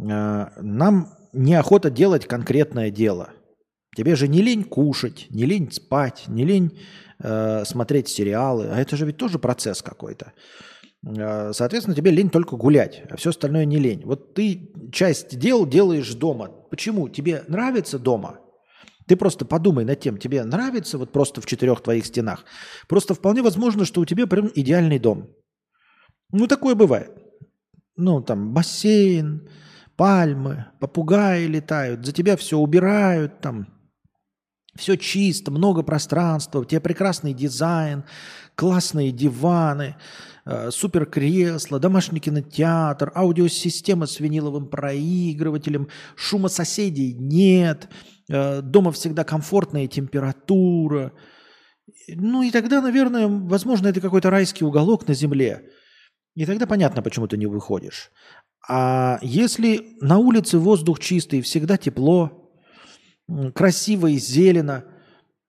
А, 0.00 0.52
нам 0.60 1.14
неохота 1.32 1.90
делать 1.90 2.26
конкретное 2.26 2.90
дело. 2.90 3.30
Тебе 3.94 4.16
же 4.16 4.28
не 4.28 4.40
лень 4.40 4.64
кушать, 4.64 5.26
не 5.30 5.44
лень 5.44 5.70
спать, 5.70 6.24
не 6.26 6.44
лень 6.44 6.78
э, 7.22 7.64
смотреть 7.66 8.08
сериалы. 8.08 8.68
А 8.72 8.80
это 8.80 8.96
же 8.96 9.04
ведь 9.04 9.18
тоже 9.18 9.38
процесс 9.38 9.82
какой-то. 9.82 10.32
Э, 11.06 11.52
соответственно, 11.52 11.94
тебе 11.94 12.10
лень 12.10 12.30
только 12.30 12.56
гулять, 12.56 13.02
а 13.10 13.16
все 13.16 13.30
остальное 13.30 13.66
не 13.66 13.78
лень. 13.78 14.02
Вот 14.04 14.32
ты 14.32 14.72
часть 14.92 15.38
дел 15.38 15.66
делаешь 15.66 16.14
дома. 16.14 16.50
Почему? 16.72 17.10
Тебе 17.10 17.44
нравится 17.48 17.98
дома? 17.98 18.40
Ты 19.06 19.14
просто 19.16 19.44
подумай 19.44 19.84
над 19.84 20.00
тем, 20.00 20.16
тебе 20.16 20.42
нравится 20.42 20.96
вот 20.96 21.12
просто 21.12 21.42
в 21.42 21.46
четырех 21.46 21.82
твоих 21.82 22.06
стенах. 22.06 22.46
Просто 22.88 23.12
вполне 23.12 23.42
возможно, 23.42 23.84
что 23.84 24.00
у 24.00 24.06
тебя 24.06 24.26
прям 24.26 24.50
идеальный 24.54 24.98
дом. 24.98 25.28
Ну, 26.30 26.46
такое 26.46 26.74
бывает. 26.74 27.12
Ну, 27.94 28.22
там 28.22 28.54
бассейн, 28.54 29.50
пальмы, 29.96 30.64
попугаи 30.80 31.44
летают, 31.44 32.06
за 32.06 32.12
тебя 32.12 32.38
все 32.38 32.56
убирают, 32.56 33.42
там 33.42 33.66
все 34.74 34.96
чисто, 34.96 35.50
много 35.50 35.82
пространства, 35.82 36.60
у 36.60 36.64
тебя 36.64 36.80
прекрасный 36.80 37.34
дизайн, 37.34 38.04
классные 38.54 39.12
диваны, 39.12 39.96
супер 40.70 41.06
кресла, 41.06 41.78
домашний 41.78 42.20
кинотеатр, 42.20 43.12
аудиосистема 43.14 44.06
с 44.06 44.18
виниловым 44.20 44.66
проигрывателем, 44.66 45.88
шума 46.16 46.48
соседей 46.48 47.14
нет– 47.14 47.88
Э, 48.32 48.62
дома 48.62 48.92
всегда 48.92 49.24
комфортная 49.24 49.86
температура. 49.86 51.12
Ну 52.08 52.42
и 52.42 52.50
тогда, 52.50 52.80
наверное, 52.80 53.26
возможно, 53.28 53.88
это 53.88 54.00
какой-то 54.00 54.30
райский 54.30 54.64
уголок 54.64 55.06
на 55.08 55.14
земле. 55.14 55.68
И 56.34 56.46
тогда 56.46 56.66
понятно, 56.66 57.02
почему 57.02 57.26
ты 57.26 57.36
не 57.36 57.46
выходишь. 57.46 58.10
А 58.66 59.18
если 59.20 59.96
на 60.00 60.18
улице 60.18 60.58
воздух 60.58 60.98
чистый, 61.00 61.42
всегда 61.42 61.76
тепло, 61.76 62.50
красиво 63.54 64.06
и 64.06 64.16
зелено, 64.16 64.84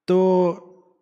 то 0.06 1.00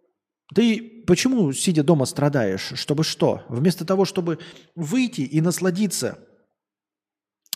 ты 0.54 0.91
почему, 1.06 1.52
сидя 1.54 1.84
дома, 1.84 2.06
страдаешь? 2.06 2.74
Чтобы 2.76 3.04
что? 3.04 3.44
Вместо 3.50 3.86
того, 3.86 4.06
чтобы 4.06 4.40
выйти 4.76 5.22
и 5.22 5.42
насладиться 5.42 6.20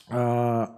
а, 0.07 0.69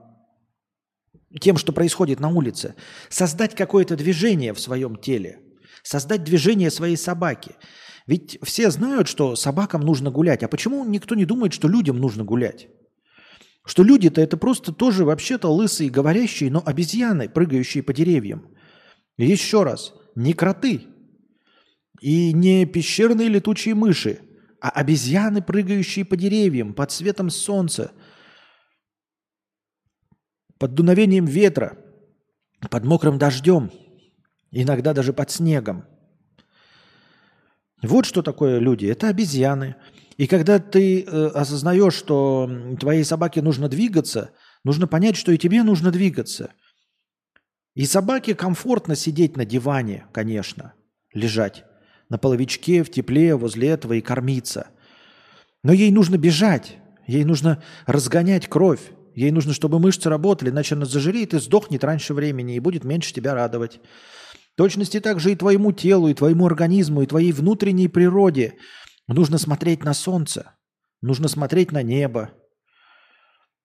тем, 1.40 1.58
что 1.58 1.74
происходит 1.74 2.20
на 2.20 2.30
улице, 2.30 2.76
создать 3.10 3.56
какое-то 3.56 3.96
движение 3.96 4.54
в 4.54 4.60
своем 4.60 4.96
теле, 4.96 5.40
создать 5.84 6.24
движение 6.24 6.72
своей 6.72 6.98
собаки. 6.98 7.56
Ведь 8.06 8.40
все 8.42 8.72
знают, 8.72 9.08
что 9.08 9.36
собакам 9.36 9.82
нужно 9.82 10.12
гулять. 10.12 10.44
А 10.44 10.48
почему 10.48 10.86
никто 10.86 11.14
не 11.16 11.26
думает, 11.26 11.54
что 11.54 11.68
людям 11.68 12.00
нужно 12.00 12.24
гулять? 12.24 12.70
Что 13.66 13.84
люди-то 13.84 14.22
это 14.22 14.38
просто 14.38 14.72
тоже 14.72 15.04
вообще-то 15.04 15.50
лысые, 15.50 15.90
говорящие, 15.90 16.50
но 16.50 16.64
обезьяны, 16.66 17.28
прыгающие 17.28 17.84
по 17.84 17.92
деревьям. 17.92 18.48
Еще 19.18 19.64
раз, 19.64 19.94
не 20.16 20.34
кроты 20.34 20.88
и 22.02 22.34
не 22.34 22.66
пещерные 22.66 23.28
летучие 23.28 23.76
мыши, 23.76 24.20
а 24.62 24.70
обезьяны, 24.70 25.42
прыгающие 25.42 26.06
по 26.06 26.16
деревьям 26.16 26.74
под 26.74 26.92
светом 26.92 27.30
солнца– 27.30 27.92
под 30.60 30.74
дуновением 30.74 31.26
ветра, 31.26 31.78
под 32.70 32.84
мокрым 32.84 33.18
дождем, 33.18 33.72
иногда 34.52 34.94
даже 34.94 35.14
под 35.14 35.30
снегом. 35.32 35.86
Вот 37.84 38.06
что 38.06 38.24
такое 38.24 38.60
люди. 38.60 38.88
Это 38.88 39.10
обезьяны. 39.10 39.76
И 40.18 40.26
когда 40.26 40.58
ты 40.58 41.04
э, 41.04 41.28
осознаешь, 41.28 41.94
что 41.94 42.50
твоей 42.80 43.04
собаке 43.04 43.44
нужно 43.44 43.70
двигаться, 43.70 44.32
нужно 44.64 44.88
понять, 44.88 45.16
что 45.16 45.32
и 45.32 45.38
тебе 45.38 45.62
нужно 45.62 45.92
двигаться. 45.92 46.54
И 47.76 47.86
собаке 47.86 48.34
комфортно 48.34 48.96
сидеть 48.96 49.38
на 49.38 49.46
диване, 49.46 50.08
конечно, 50.12 50.74
лежать 51.14 51.66
на 52.10 52.18
половичке 52.18 52.84
в 52.84 52.92
тепле 52.92 53.36
возле 53.36 53.70
этого 53.70 53.94
и 53.94 54.02
кормиться. 54.02 54.68
Но 55.64 55.74
ей 55.74 55.92
нужно 55.92 56.18
бежать, 56.18 56.78
ей 57.06 57.24
нужно 57.26 57.64
разгонять 57.86 58.48
кровь, 58.48 58.92
Ей 59.18 59.32
нужно, 59.32 59.52
чтобы 59.52 59.80
мышцы 59.80 60.10
работали, 60.10 60.52
иначе 60.52 60.76
она 60.76 60.86
зажиреет 60.86 61.34
и 61.34 61.40
сдохнет 61.40 61.84
раньше 61.84 62.14
времени 62.14 62.56
и 62.56 62.60
будет 62.60 62.84
меньше 62.84 63.12
тебя 63.12 63.34
радовать. 63.34 63.80
В 64.54 64.58
точности 64.58 65.00
также 65.00 65.32
и 65.32 65.36
твоему 65.36 65.72
телу, 65.72 66.08
и 66.08 66.14
твоему 66.14 66.46
организму, 66.46 67.02
и 67.02 67.08
твоей 67.08 67.32
внутренней 67.32 67.88
природе 67.88 68.60
нужно 69.08 69.40
смотреть 69.40 69.84
на 69.84 69.96
солнце, 69.96 70.52
нужно 71.02 71.30
смотреть 71.30 71.72
на 71.72 71.82
небо. 71.82 72.30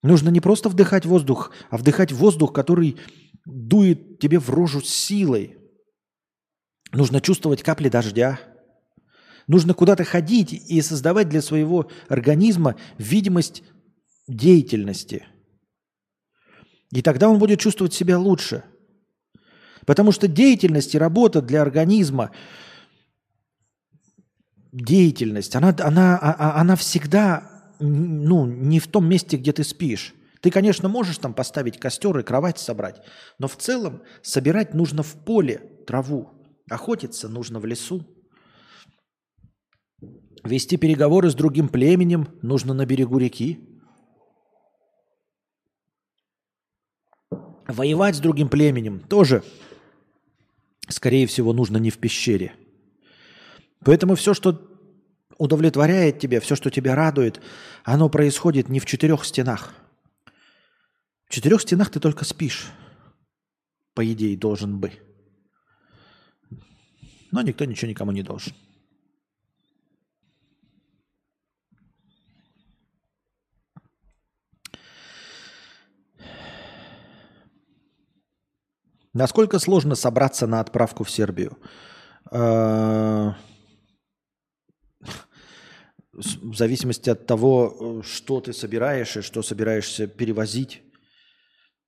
Нужно 0.02 0.30
не 0.30 0.40
просто 0.40 0.70
вдыхать 0.70 1.04
воздух, 1.04 1.52
а 1.68 1.76
вдыхать 1.76 2.12
воздух, 2.12 2.54
который 2.54 2.96
дует 3.44 4.20
тебе 4.20 4.38
в 4.38 4.48
рожу 4.48 4.80
с 4.80 4.88
силой. 4.88 5.58
Нужно 6.92 7.20
чувствовать 7.20 7.62
капли 7.62 7.88
дождя. 7.88 8.38
Нужно 9.46 9.74
куда-то 9.74 10.04
ходить 10.04 10.52
и 10.52 10.80
создавать 10.82 11.28
для 11.28 11.42
своего 11.42 11.90
организма 12.08 12.76
видимость 12.98 13.62
деятельности– 14.28 15.26
и 16.92 17.00
тогда 17.00 17.28
он 17.28 17.38
будет 17.38 17.58
чувствовать 17.58 17.94
себя 17.94 18.18
лучше. 18.18 18.64
Потому 19.86 20.12
что 20.12 20.28
деятельность 20.28 20.94
и 20.94 20.98
работа 20.98 21.42
для 21.42 21.62
организма, 21.62 22.30
деятельность, 24.70 25.56
она, 25.56 25.74
она, 25.80 26.18
а, 26.18 26.32
а, 26.32 26.60
она 26.60 26.76
всегда 26.76 27.74
ну, 27.80 28.46
не 28.46 28.78
в 28.78 28.86
том 28.86 29.08
месте, 29.08 29.38
где 29.38 29.52
ты 29.52 29.64
спишь. 29.64 30.14
Ты, 30.40 30.50
конечно, 30.50 30.88
можешь 30.88 31.18
там 31.18 31.34
поставить 31.34 31.80
костер 31.80 32.16
и 32.18 32.22
кровать 32.22 32.58
собрать, 32.58 33.00
но 33.38 33.48
в 33.48 33.56
целом 33.56 34.02
собирать 34.22 34.74
нужно 34.74 35.02
в 35.02 35.14
поле 35.14 35.62
траву, 35.86 36.30
охотиться 36.68 37.28
нужно 37.28 37.60
в 37.60 37.66
лесу. 37.66 38.06
Вести 40.44 40.76
переговоры 40.76 41.30
с 41.30 41.34
другим 41.34 41.68
племенем 41.68 42.28
нужно 42.42 42.74
на 42.74 42.84
берегу 42.84 43.18
реки. 43.18 43.60
Воевать 47.68 48.16
с 48.16 48.20
другим 48.20 48.48
племенем 48.48 49.00
тоже, 49.00 49.44
скорее 50.88 51.26
всего, 51.26 51.52
нужно 51.52 51.76
не 51.76 51.90
в 51.90 51.98
пещере. 51.98 52.54
Поэтому 53.84 54.14
все, 54.16 54.34
что 54.34 54.68
удовлетворяет 55.38 56.18
тебя, 56.18 56.40
все, 56.40 56.56
что 56.56 56.70
тебя 56.70 56.94
радует, 56.94 57.40
оно 57.84 58.08
происходит 58.08 58.68
не 58.68 58.80
в 58.80 58.86
четырех 58.86 59.24
стенах. 59.24 59.74
В 61.26 61.30
четырех 61.30 61.62
стенах 61.62 61.90
ты 61.90 61.98
только 61.98 62.24
спишь, 62.24 62.66
по 63.94 64.04
идее, 64.04 64.36
должен 64.36 64.78
бы. 64.78 64.92
Но 67.32 67.40
никто 67.42 67.64
ничего 67.64 67.90
никому 67.90 68.12
не 68.12 68.22
должен. 68.22 68.52
Насколько 79.14 79.58
сложно 79.58 79.94
собраться 79.94 80.46
на 80.46 80.60
отправку 80.60 81.04
в 81.04 81.10
Сербию? 81.10 81.58
А, 82.30 83.34
в 86.12 86.54
зависимости 86.54 87.10
от 87.10 87.26
того, 87.26 88.02
что 88.02 88.40
ты 88.40 88.52
собираешь 88.52 89.16
и 89.16 89.22
что 89.22 89.42
собираешься 89.42 90.06
перевозить. 90.06 90.82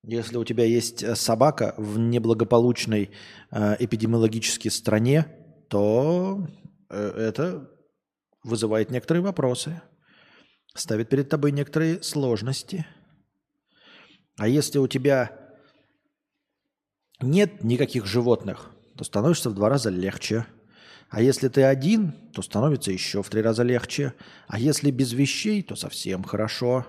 Если 0.06 0.36
у 0.36 0.44
тебя 0.44 0.64
есть 0.64 1.02
э, 1.02 1.16
собака 1.16 1.74
в 1.78 1.98
неблагополучной 1.98 3.10
э, 3.50 3.76
эпидемиологической 3.78 4.70
стране, 4.70 5.26
то 5.68 6.46
э, 6.90 7.08
это 7.16 7.70
вызывает 8.42 8.90
некоторые 8.90 9.22
вопросы, 9.22 9.80
ставит 10.74 11.08
перед 11.08 11.30
тобой 11.30 11.52
некоторые 11.52 12.02
сложности. 12.02 12.86
А 14.36 14.46
если 14.46 14.78
у 14.78 14.86
тебя 14.88 15.32
нет 17.22 17.64
никаких 17.64 18.04
животных, 18.04 18.72
то 18.98 19.04
становишься 19.04 19.48
в 19.48 19.54
два 19.54 19.70
раза 19.70 19.88
легче. 19.88 20.44
А 21.08 21.22
если 21.22 21.48
ты 21.48 21.62
один, 21.62 22.12
то 22.34 22.42
становится 22.42 22.92
еще 22.92 23.22
в 23.22 23.30
три 23.30 23.40
раза 23.40 23.62
легче. 23.62 24.12
А 24.48 24.58
если 24.58 24.90
без 24.90 25.12
вещей, 25.14 25.62
то 25.62 25.76
совсем 25.76 26.24
хорошо. 26.24 26.86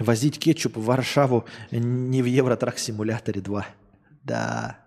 Возить 0.00 0.38
кетчуп 0.38 0.76
в 0.76 0.84
Варшаву 0.84 1.44
не 1.70 2.22
в 2.22 2.24
Евротрак 2.24 2.78
симуляторе 2.78 3.42
2. 3.42 3.66
Да. 4.24 4.78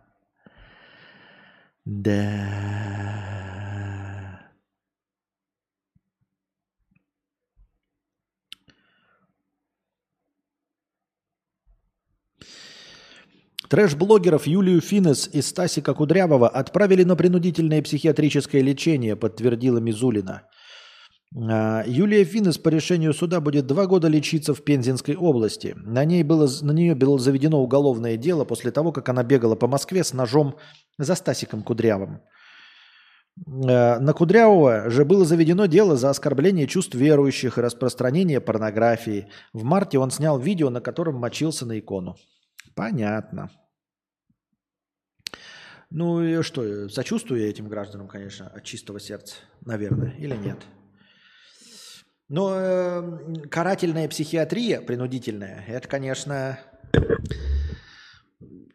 Да. 1.86 2.84
Трэш-блогеров 13.70 14.46
Юлию 14.46 14.82
Финес 14.82 15.28
и 15.32 15.42
Стасика 15.42 15.94
Кудрявого 15.94 16.48
отправили 16.48 17.04
на 17.04 17.16
принудительное 17.16 17.82
психиатрическое 17.82 18.62
лечение, 18.62 19.16
подтвердила 19.16 19.80
Мизулина. 19.80 20.44
А, 21.36 21.84
Юлия 21.88 22.24
Финес 22.24 22.58
по 22.58 22.70
решению 22.70 23.14
суда 23.14 23.42
будет 23.42 23.66
два 23.66 23.88
года 23.88 24.08
лечиться 24.08 24.54
в 24.54 24.64
Пензенской 24.64 25.16
области. 25.16 25.74
На, 25.78 26.06
ней 26.06 26.24
было, 26.24 26.48
на 26.62 26.72
нее 26.72 26.96
было 26.96 27.18
заведено 27.18 27.62
уголовное 27.62 28.18
дело 28.18 28.46
после 28.46 28.72
того, 28.72 28.92
как 28.92 29.10
она 29.10 29.24
бегала 29.24 29.56
по 29.56 29.68
Москве 29.68 30.04
с 30.04 30.14
ножом 30.14 30.58
за 30.98 31.16
Стасиком 31.16 31.64
Кудрявым. 31.64 32.22
А, 33.48 34.00
на 34.00 34.14
Кудрявого 34.14 34.90
же 34.90 35.06
было 35.06 35.26
заведено 35.26 35.66
дело 35.66 35.96
за 35.96 36.12
оскорбление 36.12 36.68
чувств 36.68 36.94
верующих 36.94 37.58
и 37.58 37.62
распространение 37.62 38.40
порнографии. 38.40 39.28
В 39.54 39.64
марте 39.64 39.98
он 39.98 40.12
снял 40.12 40.38
видео, 40.38 40.70
на 40.70 40.82
котором 40.82 41.16
мочился 41.16 41.66
на 41.66 41.80
икону. 41.80 42.16
Понятно. 42.76 43.50
Ну 45.90 46.24
и 46.24 46.42
что, 46.42 46.90
сочувствую 46.90 47.42
я 47.42 47.50
этим 47.50 47.68
гражданам, 47.68 48.08
конечно, 48.08 48.48
от 48.48 48.64
чистого 48.64 49.00
сердца, 49.00 49.36
наверное, 49.64 50.12
или 50.18 50.36
нет? 50.36 50.58
Но 52.34 52.52
э, 52.56 53.48
карательная 53.52 54.08
психиатрия 54.10 54.82
принудительная, 54.82 55.64
это, 55.68 55.88
конечно, 55.88 56.58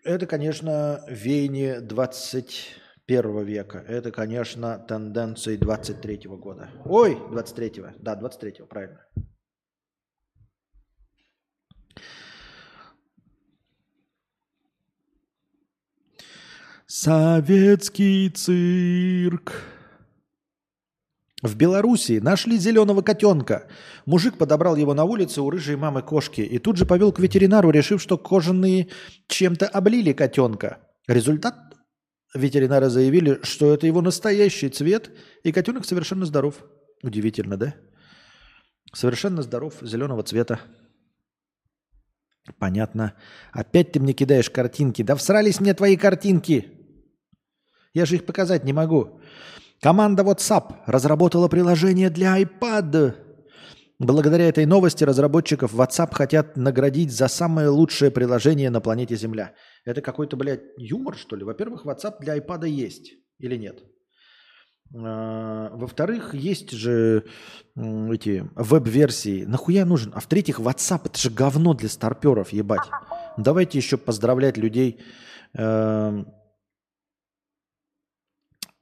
это, 0.05 0.27
конечно, 0.29 1.05
веяние 1.09 1.81
21 1.81 3.45
века. 3.45 3.79
Это, 3.79 4.13
конечно, 4.13 4.79
тенденции 4.79 5.57
23 5.57 6.29
года. 6.39 6.71
Ой, 6.85 7.15
23-го. 7.33 7.95
Да, 7.99 8.15
23-го, 8.15 8.67
правильно. 8.67 9.05
Советский 16.87 18.31
цирк. 18.31 19.78
В 21.43 21.57
Белоруссии 21.57 22.19
нашли 22.19 22.59
зеленого 22.59 23.03
котенка. 23.03 23.69
Мужик 24.07 24.39
подобрал 24.39 24.75
его 24.75 24.93
на 24.93 25.05
улице 25.05 25.41
у 25.41 25.51
рыжей 25.51 25.77
мамы 25.77 26.03
кошки 26.03 26.41
и 26.41 26.59
тут 26.59 26.77
же 26.77 26.85
повел 26.85 27.13
к 27.13 27.21
ветеринару, 27.21 27.71
решив, 27.71 28.03
что 28.03 28.19
кожаные 28.19 28.89
чем-то 29.29 29.69
облили 29.69 30.13
котенка. 30.13 30.79
Результат? 31.07 31.55
Ветеринары 32.35 32.91
заявили, 32.91 33.39
что 33.43 33.73
это 33.73 33.87
его 33.87 34.03
настоящий 34.03 34.69
цвет, 34.69 35.11
и 35.45 35.53
котенок 35.53 35.87
совершенно 35.87 36.27
здоров. 36.27 36.57
Удивительно, 37.03 37.57
да? 37.57 37.75
Совершенно 38.93 39.43
здоров, 39.43 39.75
зеленого 39.81 40.25
цвета. 40.25 40.61
Понятно. 42.59 43.15
Опять 43.53 43.93
ты 43.93 44.01
мне 44.01 44.13
кидаешь 44.13 44.51
картинки. 44.51 45.03
Да 45.03 45.15
всрались 45.15 45.61
мне 45.61 45.75
твои 45.75 45.97
картинки. 45.97 46.71
Я 47.95 48.07
же 48.07 48.17
их 48.17 48.27
показать 48.27 48.65
не 48.65 48.73
могу. 48.73 49.21
Команда 49.81 50.25
WhatsApp 50.25 50.75
разработала 50.87 51.47
приложение 51.47 52.11
для 52.11 52.41
iPad. 52.43 53.15
Благодаря 54.01 54.49
этой 54.49 54.67
новости 54.67 55.05
разработчиков 55.05 55.73
WhatsApp 55.73 56.13
хотят 56.13 56.57
наградить 56.57 57.13
за 57.13 57.29
самое 57.29 57.69
лучшее 57.69 58.11
приложение 58.11 58.71
на 58.71 58.81
планете 58.81 59.15
Земля. 59.15 59.55
Это 59.85 60.01
какой-то, 60.01 60.37
блядь, 60.37 60.63
юмор, 60.77 61.17
что 61.17 61.37
ли? 61.37 61.45
Во-первых, 61.45 61.87
WhatsApp 61.87 62.17
для 62.21 62.37
iPad 62.39 62.69
есть 62.69 63.13
или 63.39 63.57
нет? 63.57 63.85
А, 64.97 65.71
во-вторых, 65.73 66.35
есть 66.35 66.73
же 66.73 67.25
эти 67.77 68.49
веб-версии. 68.57 69.45
Нахуя 69.45 69.85
нужен? 69.85 70.13
А 70.15 70.21
в-третьих, 70.21 70.59
WhatsApp 70.59 71.03
это 71.05 71.19
же 71.21 71.31
говно 71.31 71.75
для 71.75 71.89
старперов, 71.89 72.53
ебать. 72.53 72.89
Давайте 73.37 73.79
еще 73.79 73.97
поздравлять 73.97 74.57
людей 74.57 75.01
э, 75.57 76.25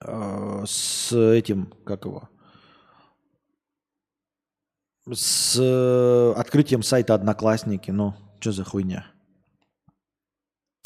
Э, 0.00 0.64
с 0.66 1.12
этим, 1.12 1.72
как 1.84 2.04
его, 2.04 2.28
с 5.10 6.32
открытием 6.36 6.82
сайта 6.82 7.14
Одноклассники. 7.14 7.90
Ну, 7.90 8.14
что 8.40 8.52
за 8.52 8.64
хуйня? 8.64 9.06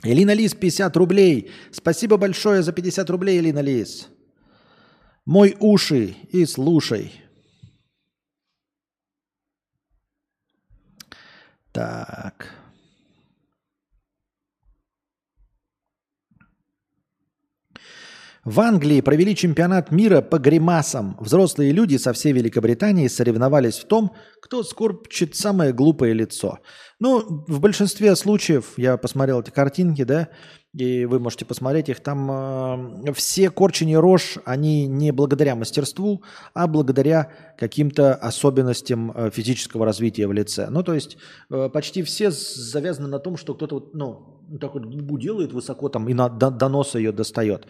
Элина 0.02 0.32
Лис, 0.32 0.54
50 0.54 0.96
рублей. 0.96 1.50
Спасибо 1.72 2.16
большое 2.16 2.62
за 2.62 2.72
50 2.72 3.10
рублей, 3.10 3.38
Элина 3.38 3.60
Лис. 3.60 4.08
Мой 5.26 5.56
уши 5.60 6.16
и 6.32 6.46
слушай. 6.46 7.12
Так. 11.72 12.59
В 18.44 18.58
Англии 18.60 19.02
провели 19.02 19.36
чемпионат 19.36 19.90
мира 19.90 20.22
по 20.22 20.38
гримасам. 20.38 21.14
Взрослые 21.20 21.72
люди 21.72 21.98
со 21.98 22.14
всей 22.14 22.32
Великобритании 22.32 23.06
соревновались 23.06 23.78
в 23.78 23.84
том, 23.84 24.12
кто 24.40 24.62
скорчит 24.62 25.36
самое 25.36 25.74
глупое 25.74 26.14
лицо. 26.14 26.58
Ну, 27.00 27.44
в 27.46 27.60
большинстве 27.60 28.16
случаев, 28.16 28.72
я 28.78 28.96
посмотрел 28.96 29.42
эти 29.42 29.50
картинки, 29.50 30.04
да, 30.04 30.28
и 30.72 31.04
вы 31.04 31.18
можете 31.18 31.44
посмотреть 31.44 31.90
их, 31.90 32.00
там 32.00 32.30
э, 32.30 33.12
все 33.12 33.50
корчения 33.50 34.00
рож, 34.00 34.38
они 34.46 34.86
не 34.86 35.10
благодаря 35.10 35.54
мастерству, 35.54 36.22
а 36.54 36.66
благодаря 36.66 37.32
каким-то 37.58 38.14
особенностям 38.14 39.10
э, 39.10 39.30
физического 39.30 39.84
развития 39.84 40.26
в 40.26 40.32
лице. 40.32 40.68
Ну, 40.70 40.82
то 40.82 40.94
есть 40.94 41.18
э, 41.50 41.68
почти 41.70 42.02
все 42.02 42.30
завязаны 42.30 43.08
на 43.08 43.18
том, 43.18 43.36
что 43.36 43.54
кто-то 43.54 43.74
вот, 43.74 43.94
ну, 43.94 44.40
так 44.60 44.74
вот 44.74 44.84
губу 44.86 45.18
делает 45.18 45.52
высоко 45.52 45.90
там 45.90 46.08
и 46.08 46.14
на, 46.14 46.28
до, 46.28 46.50
до 46.50 46.68
носа 46.68 46.98
ее 46.98 47.12
достает. 47.12 47.66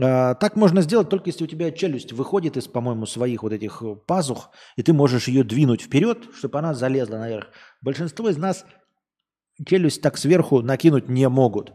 А, 0.00 0.34
так 0.34 0.56
можно 0.56 0.82
сделать 0.82 1.08
только 1.08 1.30
если 1.30 1.44
у 1.44 1.46
тебя 1.46 1.70
челюсть 1.70 2.12
выходит 2.12 2.56
из, 2.56 2.66
по-моему, 2.66 3.06
своих 3.06 3.42
вот 3.42 3.52
этих 3.52 3.82
э, 3.82 3.94
пазух, 3.94 4.50
и 4.76 4.82
ты 4.82 4.92
можешь 4.92 5.28
ее 5.28 5.44
двинуть 5.44 5.82
вперед, 5.82 6.26
чтобы 6.36 6.58
она 6.58 6.74
залезла 6.74 7.18
наверх. 7.18 7.48
Большинство 7.80 8.28
из 8.28 8.36
нас 8.36 8.66
челюсть 9.64 10.02
так 10.02 10.18
сверху 10.18 10.62
накинуть 10.62 11.08
не 11.08 11.28
могут, 11.28 11.72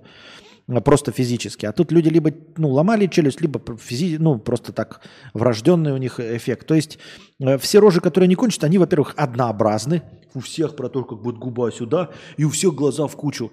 а, 0.68 0.82
просто 0.82 1.14
физически. 1.14 1.66
А 1.66 1.72
тут 1.72 1.94
люди 1.94 2.10
либо 2.10 2.32
ну, 2.58 2.70
ломали 2.70 3.08
челюсть, 3.08 3.40
либо 3.40 3.60
физи- 3.60 4.18
ну, 4.20 4.38
просто 4.38 4.74
так 4.74 5.02
врожденный 5.34 5.94
у 5.94 5.98
них 5.98 6.20
эффект. 6.20 6.68
То 6.68 6.76
есть 6.76 7.00
э, 7.40 7.58
все 7.58 7.80
рожи, 7.80 8.02
которые 8.02 8.28
не 8.28 8.36
кончат, 8.36 8.66
они, 8.66 8.78
во-первых, 8.78 9.14
однообразны. 9.16 10.04
У 10.34 10.42
всех 10.42 10.76
про 10.76 10.90
то, 10.90 11.06
как 11.06 11.22
будет 11.22 11.38
губа 11.38 11.72
сюда, 11.72 12.12
и 12.36 12.44
у 12.44 12.50
всех 12.50 12.76
глаза 12.76 13.08
в 13.08 13.16
кучу. 13.16 13.52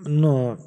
Но 0.00 0.58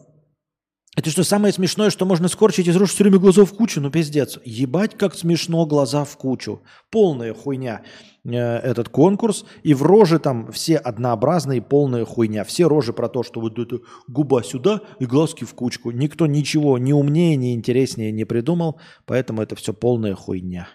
это 0.95 1.09
что, 1.09 1.23
самое 1.23 1.51
смешное, 1.51 1.89
что 1.89 2.05
можно 2.05 2.27
скорчить 2.27 2.67
из 2.67 2.75
рож 2.75 2.91
все 2.91 3.03
время 3.03 3.17
глаза 3.17 3.45
в 3.45 3.53
кучу? 3.53 3.81
Ну, 3.81 3.89
пиздец. 3.89 4.37
Ебать, 4.45 4.95
как 4.95 5.15
смешно 5.15 5.65
глаза 5.65 6.03
в 6.05 6.15
кучу. 6.17 6.61
Полная 6.91 7.33
хуйня 7.33 7.81
э, 8.23 8.29
этот 8.29 8.89
конкурс. 8.89 9.43
И 9.63 9.73
в 9.73 9.81
роже 9.81 10.19
там 10.19 10.51
все 10.51 10.77
однообразные, 10.77 11.63
полная 11.63 12.05
хуйня. 12.05 12.43
Все 12.43 12.67
рожи 12.67 12.93
про 12.93 13.09
то, 13.09 13.23
что 13.23 13.41
вот 13.41 13.57
это 13.57 13.79
губа 14.07 14.43
сюда 14.43 14.81
и 14.99 15.07
глазки 15.07 15.45
в 15.45 15.55
кучку. 15.55 15.89
Никто 15.89 16.27
ничего 16.27 16.77
ни 16.77 16.93
умнее, 16.93 17.37
ни 17.37 17.55
интереснее 17.55 18.11
не 18.11 18.25
придумал. 18.25 18.79
Поэтому 19.07 19.41
это 19.41 19.55
все 19.55 19.73
полная 19.73 20.13
хуйня. 20.13 20.67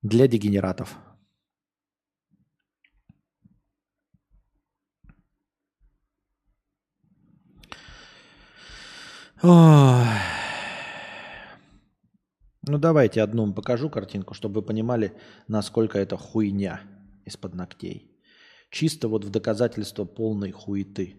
Для 0.00 0.28
дегенератов. 0.28 0.96
Ну 9.42 10.02
давайте 12.78 13.22
одну 13.22 13.52
покажу 13.52 13.90
картинку, 13.90 14.34
чтобы 14.34 14.60
вы 14.60 14.66
понимали, 14.66 15.12
насколько 15.46 15.98
это 15.98 16.16
хуйня. 16.16 16.80
из-под 17.26 17.54
ногтей. 17.54 18.10
Чисто 18.70 19.08
вот 19.08 19.24
в 19.24 19.30
доказательство 19.30 20.04
полной 20.04 20.52
хуеты. 20.52 21.16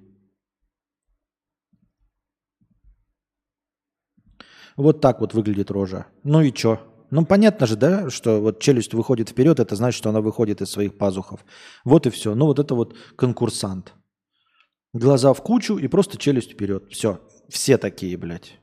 Вот 4.78 5.02
так 5.02 5.22
вот 5.22 5.34
выглядит 5.34 5.72
рожа. 5.72 6.08
Ну 6.24 6.42
и 6.42 6.54
чё? 6.54 6.80
Ну 7.10 7.26
понятно 7.26 7.68
же, 7.68 7.76
да, 7.76 8.10
что 8.10 8.42
вот 8.42 8.60
челюсть 8.60 8.94
выходит 8.94 9.30
вперед, 9.30 9.60
это 9.60 9.76
значит, 9.76 9.98
что 9.98 10.10
она 10.10 10.22
выходит 10.22 10.62
из 10.62 10.70
своих 10.70 10.98
пазухов. 10.98 11.46
Вот 11.84 12.06
и 12.06 12.10
все. 12.10 12.36
Ну 12.36 12.46
вот 12.46 12.60
это 12.60 12.76
вот 12.76 12.96
конкурсант. 13.16 13.94
Глаза 14.94 15.34
в 15.34 15.42
кучу 15.42 15.78
и 15.78 15.88
просто 15.88 16.18
челюсть 16.18 16.54
вперед. 16.54 16.92
Все. 16.92 17.20
Все 17.50 17.78
такие, 17.78 18.18
блядь. 18.18 18.60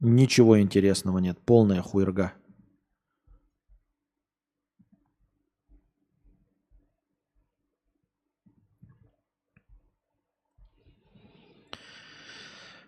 Ничего 0.00 0.60
интересного 0.60 1.18
нет. 1.18 1.38
Полная 1.44 1.82
хуерга. 1.82 2.32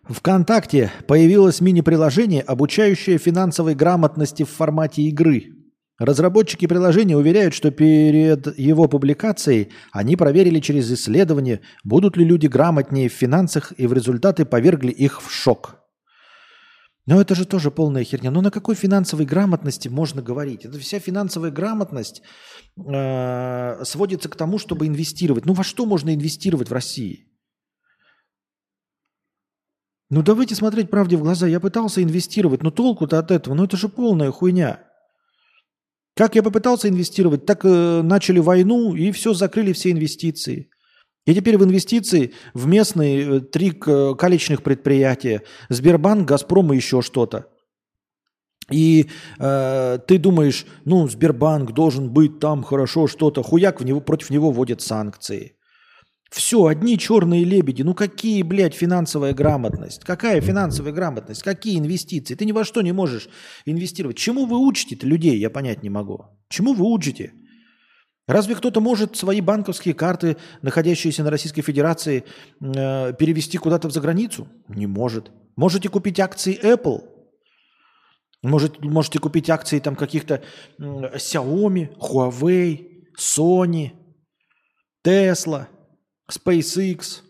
ВКонтакте 0.05 0.90
появилось 1.06 1.60
мини-приложение, 1.60 2.43
обучающее 2.43 3.19
финансовой 3.19 3.74
грамотности 3.74 4.43
в 4.43 4.51
формате 4.51 5.02
игры. 5.02 5.61
Разработчики 6.04 6.66
приложения 6.66 7.16
уверяют, 7.16 7.54
что 7.54 7.70
перед 7.70 8.58
его 8.58 8.88
публикацией 8.88 9.70
они 9.92 10.16
проверили 10.16 10.58
через 10.58 10.90
исследование, 10.90 11.60
будут 11.84 12.16
ли 12.16 12.24
люди 12.24 12.48
грамотнее 12.48 13.08
в 13.08 13.12
финансах, 13.12 13.72
и 13.76 13.86
в 13.86 13.92
результаты 13.92 14.44
повергли 14.44 14.90
их 14.90 15.22
в 15.22 15.30
шок. 15.30 15.76
Но 17.06 17.20
это 17.20 17.36
же 17.36 17.46
тоже 17.46 17.70
полная 17.70 18.02
херня. 18.02 18.32
Ну 18.32 18.40
на 18.42 18.50
какой 18.50 18.74
финансовой 18.74 19.26
грамотности 19.26 19.86
можно 19.86 20.22
говорить? 20.22 20.64
Это 20.64 20.76
вся 20.80 20.98
финансовая 20.98 21.52
грамотность 21.52 22.22
э, 22.76 23.84
сводится 23.84 24.28
к 24.28 24.34
тому, 24.34 24.58
чтобы 24.58 24.88
инвестировать. 24.88 25.46
Ну 25.46 25.52
во 25.52 25.62
что 25.62 25.86
можно 25.86 26.12
инвестировать 26.12 26.68
в 26.68 26.72
России? 26.72 27.28
Ну 30.10 30.22
давайте 30.22 30.56
смотреть 30.56 30.90
правде 30.90 31.16
в 31.16 31.22
глаза. 31.22 31.46
Я 31.46 31.60
пытался 31.60 32.02
инвестировать, 32.02 32.64
но 32.64 32.72
толку-то 32.72 33.20
от 33.20 33.30
этого, 33.30 33.54
ну 33.54 33.64
это 33.64 33.76
же 33.76 33.88
полная 33.88 34.32
хуйня. 34.32 34.80
Как 36.14 36.34
я 36.34 36.43
попытался 36.43 36.89
инвестировать, 36.89 37.47
так 37.47 37.64
э, 37.64 38.02
начали 38.02 38.39
войну 38.39 38.94
и 38.94 39.12
все, 39.12 39.32
закрыли 39.32 39.72
все 39.72 39.93
инвестиции. 39.93 40.68
И 41.24 41.34
теперь 41.34 41.56
в 41.56 41.64
инвестиции 41.64 42.32
в 42.52 42.66
местные 42.66 43.39
э, 43.39 43.40
три 43.40 43.70
калечных 43.70 44.62
предприятия, 44.62 45.43
Сбербанк, 45.70 46.28
Газпром 46.28 46.72
и 46.72 46.76
еще 46.76 47.01
что-то. 47.01 47.47
И 48.70 49.09
э, 49.39 49.98
ты 50.06 50.18
думаешь, 50.18 50.66
ну, 50.84 51.09
Сбербанк 51.09 51.72
должен 51.72 52.10
быть 52.12 52.39
там 52.40 52.62
хорошо 52.62 53.06
что-то, 53.06 53.43
хуяк 53.43 53.80
в 53.80 53.84
него, 53.84 54.01
против 54.01 54.30
него 54.30 54.51
вводят 54.51 54.82
санкции. 54.82 55.56
Все, 56.32 56.64
одни 56.64 56.96
черные 56.96 57.44
лебеди. 57.44 57.82
Ну 57.82 57.92
какие, 57.92 58.40
блядь, 58.42 58.72
финансовая 58.72 59.34
грамотность? 59.34 60.02
Какая 60.02 60.40
финансовая 60.40 60.90
грамотность? 60.90 61.42
Какие 61.42 61.78
инвестиции? 61.78 62.34
Ты 62.34 62.46
ни 62.46 62.52
во 62.52 62.64
что 62.64 62.80
не 62.80 62.92
можешь 62.92 63.28
инвестировать. 63.66 64.16
Чему 64.16 64.46
вы 64.46 64.56
учите-то 64.56 65.06
людей, 65.06 65.36
я 65.36 65.50
понять 65.50 65.82
не 65.82 65.90
могу. 65.90 66.24
Чему 66.48 66.72
вы 66.72 66.90
учите? 66.90 67.34
Разве 68.26 68.54
кто-то 68.54 68.80
может 68.80 69.14
свои 69.14 69.42
банковские 69.42 69.92
карты, 69.92 70.38
находящиеся 70.62 71.22
на 71.22 71.28
Российской 71.28 71.60
Федерации, 71.60 72.24
э, 72.60 73.12
перевести 73.12 73.59
куда-то 73.59 73.88
в 73.88 73.92
заграницу? 73.92 74.48
Не 74.68 74.86
может. 74.86 75.30
Можете 75.56 75.90
купить 75.90 76.18
акции 76.18 76.59
Apple? 76.62 77.02
Может, 78.42 78.82
можете 78.82 79.18
купить 79.18 79.50
акции 79.50 79.80
там 79.80 79.96
каких-то 79.96 80.42
Xiaomi, 80.80 81.94
Huawei, 81.98 83.04
Sony, 83.18 83.90
Tesla– 85.04 85.66
SpaceX, 86.31 87.23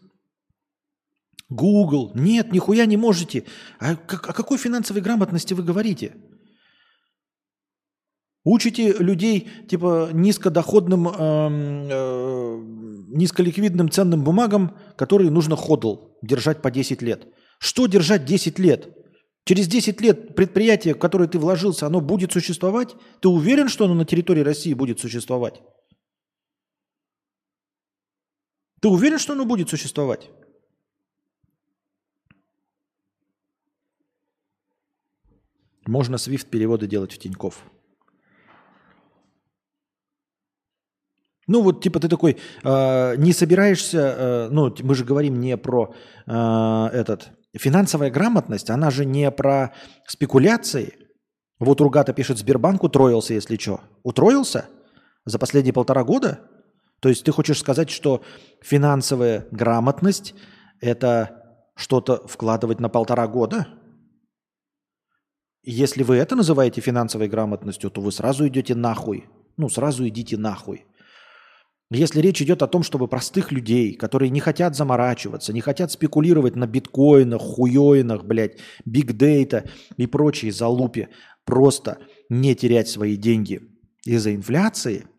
Google. 1.48 2.12
Нет, 2.14 2.52
нихуя 2.52 2.86
не 2.86 2.96
можете. 2.96 3.44
А 3.78 3.92
о 3.92 3.96
какой 3.96 4.58
финансовой 4.58 5.02
грамотности 5.02 5.54
вы 5.54 5.62
говорите? 5.62 6.14
Учите 8.44 8.92
людей 8.94 9.48
типа 9.68 10.10
низкодоходным, 10.12 11.08
э, 11.08 11.12
э, 11.90 12.60
низколиквидным 13.14 13.88
ценным 13.88 14.24
бумагам, 14.24 14.76
которые 14.96 15.30
нужно 15.30 15.54
ходл 15.54 16.18
держать 16.22 16.60
по 16.60 16.70
10 16.70 17.02
лет. 17.02 17.28
Что 17.58 17.86
держать 17.86 18.24
10 18.24 18.58
лет? 18.58 18.88
Через 19.44 19.68
10 19.68 20.00
лет 20.00 20.34
предприятие, 20.34 20.94
в 20.94 20.98
которое 20.98 21.28
ты 21.28 21.38
вложился, 21.38 21.86
оно 21.86 22.00
будет 22.00 22.32
существовать? 22.32 22.96
Ты 23.20 23.28
уверен, 23.28 23.68
что 23.68 23.84
оно 23.84 23.94
на 23.94 24.04
территории 24.04 24.40
России 24.42 24.74
будет 24.74 24.98
существовать? 24.98 25.62
Ты 28.82 28.88
уверен, 28.88 29.18
что 29.18 29.34
оно 29.34 29.44
будет 29.44 29.70
существовать? 29.70 30.28
Можно 35.86 36.16
Swift 36.16 36.46
переводы 36.46 36.88
делать 36.88 37.12
в 37.12 37.18
Тиньков. 37.18 37.62
Ну 41.46 41.62
вот 41.62 41.80
типа 41.80 42.00
ты 42.00 42.08
такой 42.08 42.38
э, 42.64 43.16
не 43.16 43.32
собираешься, 43.32 43.98
э, 43.98 44.48
ну 44.50 44.74
мы 44.80 44.94
же 44.96 45.04
говорим 45.04 45.38
не 45.38 45.56
про 45.56 45.94
э, 46.26 46.88
этот 46.92 47.30
финансовая 47.56 48.10
грамотность, 48.10 48.70
она 48.70 48.90
же 48.90 49.04
не 49.04 49.30
про 49.30 49.74
спекуляции. 50.08 50.94
Вот 51.60 51.80
Ругата 51.80 52.12
пишет, 52.12 52.38
Сбербанк 52.38 52.82
утроился, 52.82 53.34
если 53.34 53.56
что. 53.56 53.80
Утроился 54.02 54.66
за 55.24 55.38
последние 55.38 55.72
полтора 55.72 56.02
года? 56.02 56.48
То 57.02 57.08
есть 57.08 57.24
ты 57.24 57.32
хочешь 57.32 57.58
сказать, 57.58 57.90
что 57.90 58.22
финансовая 58.60 59.48
грамотность– 59.50 60.36
это 60.80 61.66
что-то 61.74 62.28
вкладывать 62.28 62.78
на 62.78 62.88
полтора 62.88 63.26
года? 63.26 63.66
Если 65.64 66.04
вы 66.04 66.14
это 66.14 66.36
называете 66.36 66.80
финансовой 66.80 67.26
грамотностью, 67.26 67.90
то 67.90 68.00
вы 68.00 68.12
сразу 68.12 68.46
идете 68.46 68.76
нахуй. 68.76 69.28
Ну, 69.56 69.68
сразу 69.68 70.06
идите 70.06 70.36
нахуй. 70.36 70.86
Если 71.90 72.20
речь 72.20 72.40
идет 72.40 72.62
о 72.62 72.68
том, 72.68 72.84
чтобы 72.84 73.08
простых 73.08 73.50
людей, 73.50 73.94
которые 73.94 74.30
не 74.30 74.38
хотят 74.38 74.76
заморачиваться, 74.76 75.52
не 75.52 75.60
хотят 75.60 75.90
спекулировать 75.90 76.54
на 76.54 76.68
биткоинах, 76.68 77.42
хуёинах, 77.42 78.24
блядь, 78.24 78.58
бигдейта 78.84 79.68
и 79.96 80.06
прочие 80.06 80.52
залупе, 80.52 81.08
просто 81.44 81.98
не 82.28 82.54
терять 82.54 82.88
свои 82.88 83.16
деньги 83.16 83.60
из-за 84.04 84.32
инфляции– 84.36 85.08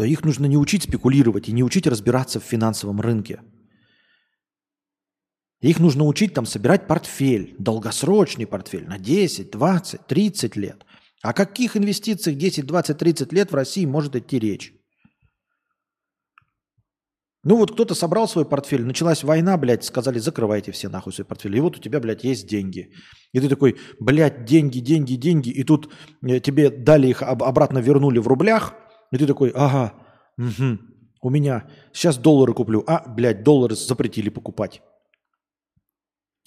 то 0.00 0.06
их 0.06 0.24
нужно 0.24 0.46
не 0.46 0.56
учить 0.56 0.84
спекулировать 0.84 1.50
и 1.50 1.52
не 1.52 1.62
учить 1.62 1.86
разбираться 1.86 2.40
в 2.40 2.44
финансовом 2.44 3.02
рынке. 3.02 3.42
Их 5.60 5.78
нужно 5.78 6.04
учить 6.06 6.32
там 6.32 6.46
собирать 6.46 6.86
портфель, 6.86 7.54
долгосрочный 7.58 8.46
портфель 8.46 8.88
на 8.88 8.98
10, 8.98 9.50
20, 9.50 10.06
30 10.06 10.56
лет. 10.56 10.86
О 11.20 11.34
каких 11.34 11.76
инвестициях 11.76 12.38
10, 12.38 12.64
20, 12.64 12.96
30 12.96 13.32
лет 13.34 13.52
в 13.52 13.54
России 13.54 13.84
может 13.84 14.16
идти 14.16 14.38
речь? 14.38 14.72
Ну 17.44 17.56
вот 17.56 17.72
кто-то 17.72 17.94
собрал 17.94 18.26
свой 18.26 18.46
портфель, 18.46 18.86
началась 18.86 19.22
война, 19.22 19.58
блядь, 19.58 19.84
сказали, 19.84 20.18
закрывайте 20.18 20.72
все 20.72 20.88
нахуй 20.88 21.12
свои 21.12 21.26
портфели. 21.26 21.58
И 21.58 21.60
вот 21.60 21.76
у 21.76 21.80
тебя, 21.80 22.00
блядь, 22.00 22.24
есть 22.24 22.48
деньги. 22.48 22.90
И 23.34 23.40
ты 23.40 23.50
такой, 23.50 23.76
блядь, 23.98 24.46
деньги, 24.46 24.78
деньги, 24.78 25.16
деньги. 25.16 25.50
И 25.50 25.62
тут 25.62 25.92
э, 26.22 26.40
тебе 26.40 26.70
дали 26.70 27.08
их, 27.08 27.22
обратно 27.22 27.80
вернули 27.80 28.18
в 28.18 28.28
рублях– 28.28 28.74
и 29.10 29.18
ты 29.18 29.26
такой, 29.26 29.50
ага, 29.54 29.94
угу, 30.38 30.78
у 31.22 31.30
меня 31.30 31.68
сейчас 31.92 32.16
доллары 32.16 32.54
куплю. 32.54 32.82
А, 32.86 33.08
блядь, 33.08 33.42
доллары 33.42 33.74
запретили 33.74 34.30
покупать. 34.30 34.82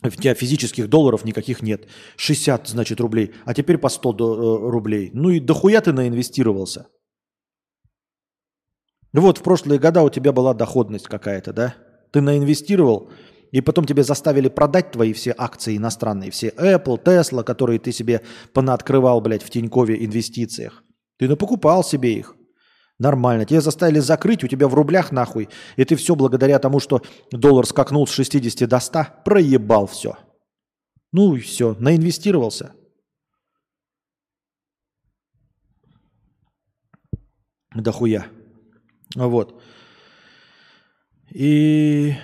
У 0.04 0.10
тебя 0.10 0.34
физических 0.34 0.90
долларов 0.90 1.24
никаких 1.24 1.62
нет. 1.62 1.88
60, 2.18 2.68
значит, 2.68 3.00
рублей. 3.00 3.34
А 3.46 3.54
теперь 3.54 3.78
по 3.78 3.90
100 3.90 4.12
э, 4.12 4.70
рублей. 4.70 5.12
Ну 5.14 5.30
и 5.30 5.40
дохуя 5.40 5.80
ты 5.80 5.94
наинвестировался. 5.94 6.88
Вот 9.14 9.38
в 9.38 9.44
прошлые 9.44 9.80
года 9.80 10.02
у 10.02 10.10
тебя 10.10 10.34
была 10.34 10.54
доходность 10.54 11.08
какая-то, 11.08 11.54
да? 11.54 11.76
Ты 12.12 12.20
наинвестировал, 12.22 13.12
и 13.52 13.62
потом 13.62 13.86
тебе 13.86 14.04
заставили 14.04 14.50
продать 14.50 14.92
твои 14.92 15.14
все 15.14 15.34
акции 15.38 15.78
иностранные, 15.78 16.32
все 16.32 16.50
Apple, 16.50 17.02
Tesla, 17.02 17.44
которые 17.44 17.80
ты 17.80 17.92
себе 17.92 18.22
понаоткрывал, 18.54 19.22
блядь, 19.22 19.44
в 19.44 19.50
Тинькове 19.52 20.04
инвестициях. 20.04 20.84
Ты 21.18 21.30
напокупал 21.30 21.84
себе 21.84 22.14
их. 22.14 22.36
Нормально. 23.04 23.46
Тебя 23.46 23.60
заставили 23.60 24.00
закрыть, 24.00 24.44
у 24.44 24.48
тебя 24.48 24.68
в 24.70 24.74
рублях 24.74 25.12
нахуй. 25.12 25.50
И 25.76 25.84
ты 25.84 25.98
все 25.98 26.16
благодаря 26.16 26.58
тому, 26.60 26.80
что 26.80 27.02
доллар 27.32 27.66
скакнул 27.66 28.08
с 28.08 28.14
60 28.14 28.70
до 28.70 28.80
100, 28.80 29.00
проебал 29.26 29.88
все. 29.88 30.16
Ну 31.12 31.36
и 31.36 31.42
все, 31.42 31.76
наинвестировался. 31.80 32.72
Да 37.76 37.92
хуя. 37.92 38.26
Вот. 39.16 39.62
И 41.36 42.16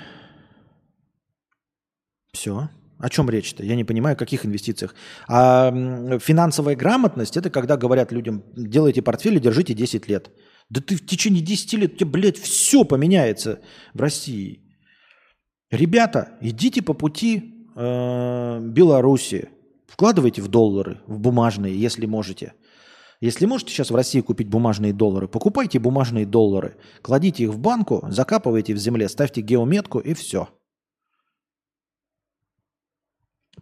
все. 2.31 2.69
О 2.99 3.09
чем 3.09 3.29
речь-то? 3.29 3.65
Я 3.65 3.75
не 3.75 3.83
понимаю, 3.83 4.13
о 4.13 4.19
каких 4.19 4.45
инвестициях. 4.45 4.95
А 5.27 5.71
финансовая 6.19 6.77
грамотность– 6.77 7.35
это 7.41 7.49
когда 7.49 7.75
говорят 7.75 8.13
людям, 8.13 8.43
делайте 8.55 9.01
портфель 9.01 9.35
и 9.35 9.41
держите 9.41 9.73
10 9.73 10.07
лет. 10.07 10.31
Да 10.69 10.81
ты 10.81 10.95
в 10.95 11.05
течение 11.05 11.43
10 11.43 11.73
лет, 11.73 11.93
у 11.93 11.97
тебя, 11.97 12.09
блядь, 12.09 12.37
все 12.37 12.83
поменяется 12.83 13.59
в 13.93 14.01
России. 14.01 14.61
Ребята, 15.71 16.37
идите 16.41 16.81
по 16.81 16.93
пути 16.93 17.67
э, 17.75 18.59
Беларуси. 18.61 19.49
Вкладывайте 19.87 20.41
в 20.41 20.47
доллары, 20.47 21.01
в 21.07 21.19
бумажные, 21.19 21.79
если 21.79 22.05
можете. 22.05 22.53
Если 23.21 23.45
можете 23.45 23.73
сейчас 23.73 23.91
в 23.91 23.95
России 23.95 24.21
купить 24.21 24.47
бумажные 24.47 24.93
доллары, 24.93 25.27
покупайте 25.27 25.79
бумажные 25.79 26.25
доллары, 26.25 26.77
кладите 27.01 27.43
их 27.43 27.49
в 27.49 27.59
банку, 27.59 28.05
закапывайте 28.09 28.73
в 28.73 28.77
земле, 28.77 29.09
ставьте 29.09 29.41
геометку 29.41 29.99
и 29.99 30.13
все. 30.13 30.47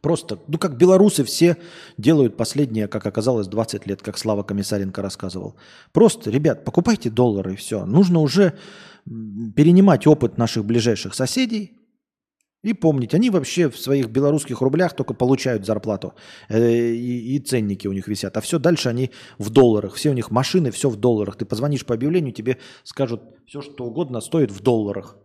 Просто, 0.02 0.40
ну 0.48 0.58
как 0.58 0.78
белорусы 0.78 1.24
все 1.24 1.58
делают 1.98 2.38
последние, 2.38 2.88
как 2.88 3.06
оказалось, 3.06 3.48
20 3.48 3.88
лет, 3.88 4.02
как 4.02 4.18
Слава 4.18 4.44
Комиссаренко 4.44 5.02
рассказывал. 5.02 5.56
Просто, 5.92 6.30
ребят, 6.30 6.66
покупайте 6.66 7.10
доллары 7.10 7.54
и 7.54 7.56
все. 7.56 7.86
Нужно 7.86 8.20
уже 8.20 8.58
перенимать 9.06 10.06
опыт 10.06 10.38
наших 10.38 10.66
ближайших 10.66 11.16
соседей, 11.16 11.78
и 12.64 12.74
помнить, 12.74 13.14
они 13.14 13.30
вообще 13.30 13.70
в 13.70 13.80
своих 13.80 14.10
белорусских 14.10 14.62
рублях 14.62 14.94
только 14.94 15.14
получают 15.14 15.66
зарплату. 15.66 16.16
Э, 16.50 16.70
и, 16.70 17.36
и 17.36 17.40
ценники 17.40 17.88
у 17.88 17.94
них 17.94 18.08
висят. 18.08 18.36
А 18.36 18.42
все 18.42 18.58
дальше 18.58 18.90
они 18.90 19.12
в 19.38 19.52
долларах. 19.52 19.94
Все 19.94 20.10
у 20.10 20.14
них 20.14 20.32
машины, 20.32 20.72
все 20.72 20.90
в 20.90 20.96
долларах. 20.96 21.38
Ты 21.38 21.46
позвонишь 21.46 21.86
по 21.86 21.94
объявлению, 21.94 22.34
тебе 22.34 22.58
скажут 22.84 23.22
все, 23.46 23.62
что 23.62 23.86
угодно 23.86 24.22
стоит 24.22 24.52
в 24.52 24.62
долларах. 24.62 25.18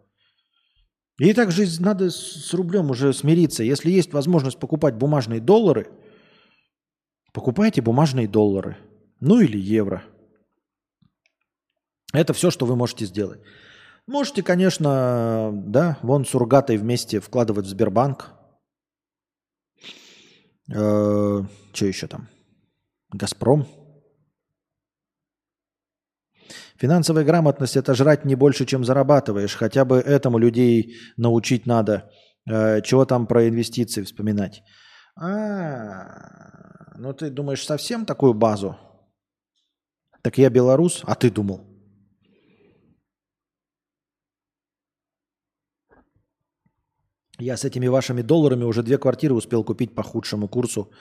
И 1.19 1.33
так 1.35 1.53
же 1.53 1.67
надо 1.81 2.11
с 2.11 2.53
рублем 2.55 2.91
уже 2.91 3.13
смириться. 3.13 3.63
Если 3.63 3.91
есть 3.91 4.13
возможность 4.13 4.59
покупать 4.59 4.95
бумажные 4.95 5.41
доллары, 5.41 5.89
покупайте 7.33 7.83
бумажные 7.83 8.27
доллары. 8.27 8.77
Ну 9.21 9.41
или 9.41 9.59
евро. 9.59 10.03
Это 12.13 12.33
все, 12.33 12.51
что 12.51 12.67
вы 12.67 12.77
можете 12.77 13.07
сделать. 13.07 13.41
Можете, 14.07 14.43
конечно, 14.43 15.51
да, 15.53 15.99
вон 16.03 16.25
с 16.25 16.35
Ургатой 16.35 16.77
вместе 16.77 17.21
вкладывать 17.21 17.67
в 17.67 17.69
Сбербанк. 17.69 18.33
Э, 20.75 21.43
что 21.73 21.87
еще 21.87 22.07
там? 22.09 22.29
Газпром. 23.13 23.67
Финансовая 26.79 27.25
грамотность– 27.25 27.77
это 27.77 27.95
жрать 27.95 28.25
не 28.25 28.35
больше, 28.35 28.65
чем 28.65 28.85
зарабатываешь. 28.85 29.55
Хотя 29.55 29.85
бы 29.85 29.97
этому 29.97 30.39
людей 30.39 30.97
научить 31.17 31.67
надо. 31.67 32.11
Э, 32.51 32.81
чего 32.83 33.05
там 33.05 33.27
про 33.27 33.49
инвестиции 33.49 34.03
вспоминать? 34.03 34.63
А, 35.17 36.97
ну 36.97 37.13
ты 37.13 37.31
думаешь 37.31 37.65
совсем 37.65 38.05
такую 38.07 38.35
базу? 38.35 38.77
Так 40.23 40.39
я 40.39 40.51
белорус, 40.51 41.03
а 41.05 41.15
ты 41.15 41.31
думал? 41.31 41.73
Я 47.39 47.57
с 47.57 47.65
этими 47.65 47.89
вашими 47.89 48.23
долларами 48.23 48.65
уже 48.65 48.83
две 48.83 48.99
квартиры 48.99 49.35
успел 49.35 49.65
купить 49.65 49.95
по 49.95 50.03
худшему 50.03 50.49
курсу, 50.49 50.93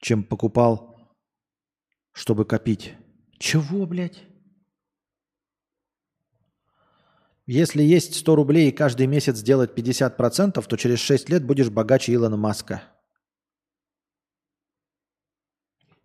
чем 0.00 0.24
покупал, 0.24 0.96
чтобы 2.12 2.44
копить. 2.44 2.94
Чего, 3.38 3.86
блядь? 3.86 4.24
Если 7.48 7.82
есть 7.82 8.14
100 8.14 8.36
рублей 8.36 8.68
и 8.68 8.72
каждый 8.72 9.06
месяц 9.06 9.40
делать 9.40 9.70
50%, 9.74 10.62
то 10.62 10.76
через 10.76 10.98
6 10.98 11.30
лет 11.30 11.46
будешь 11.46 11.70
богаче 11.70 12.12
Илона 12.12 12.36
Маска. 12.36 12.82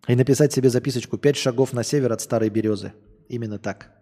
И 0.08 0.16
написать 0.16 0.54
себе 0.54 0.70
записочку 0.70 1.18
«Пять 1.18 1.36
шагов 1.36 1.74
на 1.74 1.84
север 1.84 2.14
от 2.14 2.22
Старой 2.22 2.48
Березы». 2.48 2.94
Именно 3.28 3.58
так. 3.58 3.92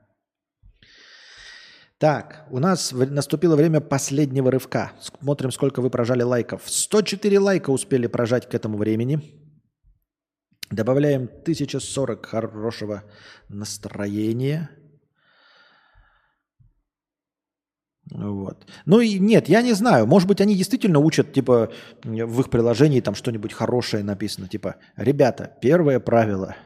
Так, 1.98 2.46
у 2.52 2.60
нас 2.60 2.92
наступило 2.92 3.56
время 3.56 3.80
последнего 3.80 4.48
рывка. 4.52 4.92
Смотрим, 5.00 5.50
сколько 5.50 5.82
вы 5.82 5.90
прожали 5.90 6.22
лайков. 6.22 6.62
104 6.66 7.40
лайка 7.40 7.70
успели 7.70 8.06
прожать 8.06 8.48
к 8.48 8.54
этому 8.54 8.78
времени. 8.78 9.20
Добавляем 10.70 11.24
1040 11.24 12.24
хорошего 12.24 13.02
настроения. 13.48 14.70
Вот. 18.14 18.66
Ну 18.84 19.00
и 19.00 19.18
нет, 19.18 19.48
я 19.48 19.62
не 19.62 19.72
знаю. 19.72 20.06
Может 20.06 20.28
быть, 20.28 20.40
они 20.40 20.54
действительно 20.54 20.98
учат, 20.98 21.32
типа, 21.32 21.70
в 22.04 22.40
их 22.40 22.50
приложении 22.50 23.00
там 23.00 23.14
что-нибудь 23.14 23.52
хорошее 23.52 24.04
написано. 24.04 24.48
Типа, 24.48 24.76
ребята, 24.96 25.56
первое 25.60 25.98
правило. 25.98 26.56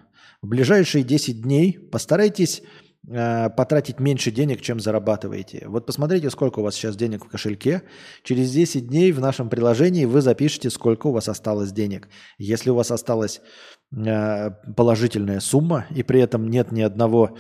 В 0.43 0.49
ближайшие 0.49 1.05
10 1.05 1.43
дней 1.43 1.79
постарайтесь 1.79 2.63
Э, 3.09 3.51
потратить 3.51 4.01
меньше 4.01 4.33
денег, 4.33 4.61
чем 4.63 4.81
зарабатываете. 4.81 5.65
Вот 5.69 5.87
посмотрите, 5.87 6.29
сколько 6.29 6.59
у 6.59 6.63
вас 6.63 6.75
сейчас 6.75 6.97
денег 6.97 7.25
в 7.25 7.29
кошельке. 7.29 7.83
Через 8.25 8.51
10 8.51 8.89
дней 8.89 9.13
в 9.13 9.21
нашем 9.21 9.49
приложении 9.49 10.07
вы 10.07 10.21
запишете, 10.23 10.71
сколько 10.71 11.07
у 11.07 11.13
вас 11.13 11.29
осталось 11.29 11.71
денег. 11.71 12.09
Если 12.39 12.69
у 12.71 12.75
вас 12.75 12.91
осталась 12.91 13.41
э, 13.97 14.51
положительная 14.77 15.39
сумма, 15.39 15.87
и 15.91 16.03
при 16.03 16.21
этом 16.21 16.49
нет 16.49 16.73
ни 16.73 16.83
одного 16.83 17.37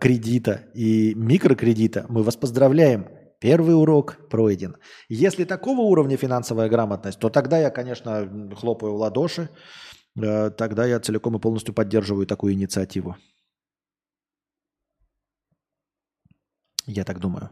кредита 0.00 0.64
и 0.74 1.14
микрокредита, 1.14 2.06
мы 2.08 2.22
вас 2.22 2.36
поздравляем. 2.36 3.08
Первый 3.40 3.74
урок 3.74 4.28
пройден. 4.30 4.76
Если 5.08 5.44
такого 5.44 5.80
уровня 5.80 6.16
финансовая 6.16 6.68
грамотность, 6.68 7.18
то 7.18 7.28
тогда 7.30 7.58
я, 7.58 7.70
конечно, 7.70 8.54
хлопаю 8.56 8.94
в 8.94 8.96
ладоши. 8.96 9.48
Тогда 10.14 10.86
я 10.86 11.00
целиком 11.00 11.36
и 11.36 11.40
полностью 11.40 11.74
поддерживаю 11.74 12.26
такую 12.26 12.54
инициативу. 12.54 13.16
Я 16.86 17.04
так 17.04 17.18
думаю. 17.18 17.50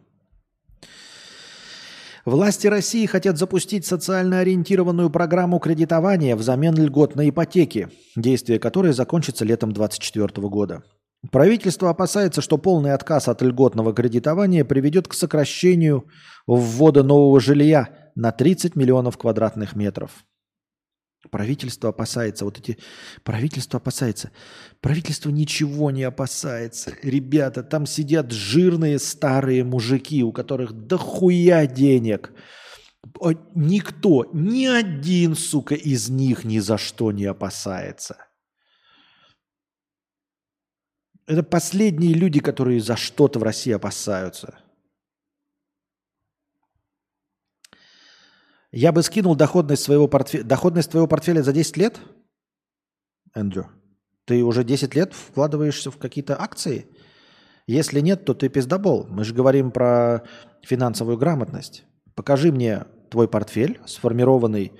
Власти 2.25 2.69
России 2.69 3.05
хотят 3.07 3.37
запустить 3.37 3.85
социально 3.85 4.39
ориентированную 4.39 5.11
программу 5.11 5.59
кредитования 5.59 6.37
взамен 6.37 6.75
льгот 6.77 7.17
на 7.17 7.29
ипотеки, 7.29 7.89
действие 8.15 8.61
которой 8.61 8.93
закончится 8.93 9.45
летом 9.45 9.73
2024 9.73 10.49
года. 10.49 10.85
Правительство 11.31 11.91
опасается, 11.91 12.41
что 12.41 12.59
полный 12.59 12.93
отказ 12.93 13.29
от 13.29 13.43
льготного 13.43 13.95
кредитования 13.95 14.65
приведет 14.65 15.07
к 15.07 15.15
сокращению 15.15 16.09
ввода 16.47 17.05
нового 17.05 17.41
жилья 17.41 18.11
на 18.17 18.33
30 18.33 18.75
миллионов 18.75 19.17
квадратных 19.17 19.77
метров. 19.77 20.25
Правительство 21.31 21.91
опасается, 21.91 22.45
вот 22.45 22.59
эти... 22.59 22.79
Правительство 23.23 23.79
опасается. 23.79 24.33
Правительство 24.81 25.31
ничего 25.31 25.93
не 25.93 26.03
опасается. 26.03 26.93
Ребята, 27.03 27.63
там 27.63 27.87
сидят 27.87 28.33
жирные 28.33 28.99
старые 28.99 29.63
мужики, 29.63 30.25
у 30.25 30.33
которых 30.33 30.73
дохуя 30.73 31.67
денег. 31.69 32.33
Никто, 33.55 34.29
ни 34.33 34.67
один, 34.67 35.37
сука, 35.37 35.77
из 35.77 36.09
них 36.09 36.45
ни 36.45 36.59
за 36.59 36.79
что 36.79 37.13
не 37.13 37.27
опасается. 37.27 38.17
Это 41.33 41.43
последние 41.43 42.13
люди, 42.13 42.41
которые 42.41 42.79
за 42.79 42.95
что-то 42.95 43.39
в 43.39 43.43
России 43.43 43.73
опасаются. 43.73 44.59
Я 48.71 48.93
бы 48.93 49.03
скинул 49.03 49.35
доходность 49.35 49.83
своего 49.83 50.09
портфеля. 50.09 50.45
Доходность 50.45 50.91
твоего 50.91 51.07
портфеля 51.07 51.43
за 51.43 51.55
10 51.55 51.79
лет, 51.79 52.01
Эндрю? 53.35 53.71
Ты 54.27 54.45
уже 54.45 54.63
10 54.63 54.95
лет 54.95 55.15
вкладываешься 55.15 55.91
в 55.91 55.97
какие-то 55.97 56.39
акции? 56.39 56.87
Если 57.67 58.01
нет, 58.01 58.27
то 58.27 58.35
ты 58.35 58.51
пиздобол. 58.51 59.07
Мы 59.09 59.25
же 59.25 59.33
говорим 59.33 59.71
про 59.71 60.25
финансовую 60.61 61.17
грамотность. 61.17 61.85
Покажи 62.15 62.53
мне 62.53 62.85
твой 63.11 63.27
портфель, 63.27 63.81
сформированный 63.87 64.73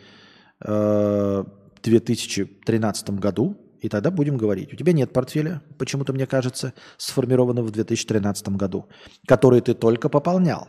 э, 0.61 0.69
в 0.69 1.81
2013 1.83 3.09
году, 3.13 3.57
и 3.83 3.89
тогда 3.89 4.11
будем 4.11 4.37
говорить. 4.37 4.73
У 4.73 4.77
тебя 4.77 4.93
нет 4.93 5.13
портфеля, 5.13 5.61
почему-то 5.77 6.13
мне 6.13 6.27
кажется, 6.27 6.73
сформированного 6.99 7.67
в 7.67 7.73
2013 7.73 8.49
году, 8.51 8.87
который 9.27 9.61
ты 9.61 9.75
только 9.75 10.09
пополнял. 10.09 10.69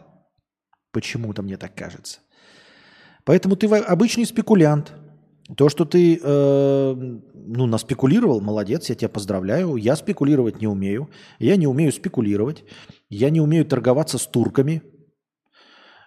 Почему-то 0.91 1.43
мне 1.43 1.57
так 1.57 1.75
кажется. 1.75 2.19
Поэтому 3.23 3.55
ты 3.55 3.67
обычный 3.67 4.25
спекулянт. 4.25 4.93
То, 5.57 5.69
что 5.69 5.85
ты 5.85 6.19
э, 6.21 6.93
ну, 6.95 7.65
наспекулировал, 7.67 8.41
молодец, 8.41 8.89
я 8.89 8.95
тебя 8.95 9.09
поздравляю. 9.09 9.75
Я 9.75 9.95
спекулировать 9.95 10.59
не 10.59 10.67
умею. 10.67 11.09
Я 11.37 11.55
не 11.55 11.67
умею 11.67 11.91
спекулировать. 11.91 12.63
Я 13.09 13.29
не 13.29 13.41
умею 13.41 13.65
торговаться 13.65 14.17
с 14.17 14.25
турками. 14.25 14.81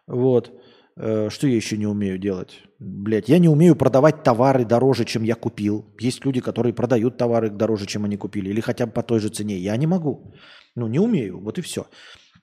Вот. 0.08 0.52
Э, 0.96 1.28
что 1.30 1.46
я 1.46 1.54
еще 1.54 1.76
не 1.76 1.86
умею 1.86 2.18
делать? 2.18 2.62
Блять, 2.78 3.28
я 3.28 3.38
не 3.38 3.48
умею 3.48 3.74
продавать 3.74 4.22
товары 4.22 4.64
дороже, 4.64 5.04
чем 5.04 5.22
я 5.22 5.34
купил. 5.34 5.86
Есть 5.98 6.24
люди, 6.24 6.40
которые 6.40 6.74
продают 6.74 7.16
товары 7.16 7.48
дороже, 7.48 7.86
чем 7.86 8.04
они 8.04 8.16
купили. 8.16 8.50
Или 8.50 8.60
хотя 8.60 8.86
бы 8.86 8.92
по 8.92 9.02
той 9.02 9.20
же 9.20 9.28
цене. 9.28 9.56
Я 9.56 9.76
не 9.76 9.86
могу. 9.86 10.34
Ну, 10.74 10.86
не 10.86 10.98
умею. 10.98 11.40
Вот 11.40 11.58
и 11.58 11.62
все. 11.62 11.86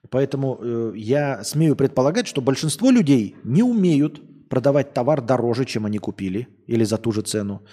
Поэтому 0.09 0.59
э, 0.59 0.93
я 0.95 1.43
смею 1.43 1.75
предполагать, 1.75 2.27
что 2.27 2.41
большинство 2.41 2.89
людей 2.89 3.35
не 3.43 3.61
умеют 3.61 4.21
продавать 4.49 4.93
товар 4.93 5.21
дороже, 5.21 5.65
чем 5.65 5.85
они 5.85 5.99
купили, 5.99 6.47
или 6.67 6.83
за 6.83 6.97
ту 6.97 7.11
же 7.11 7.21
цену. 7.21 7.65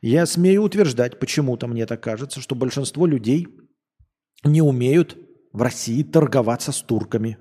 Я 0.00 0.26
смею 0.26 0.62
утверждать, 0.62 1.18
почему-то 1.18 1.66
мне 1.66 1.86
так 1.86 2.02
кажется, 2.02 2.40
что 2.40 2.54
большинство 2.54 3.06
людей 3.06 3.48
не 4.44 4.62
умеют 4.62 5.16
в 5.52 5.62
России 5.62 6.02
торговаться 6.02 6.72
с 6.72 6.80
турками. 6.80 7.38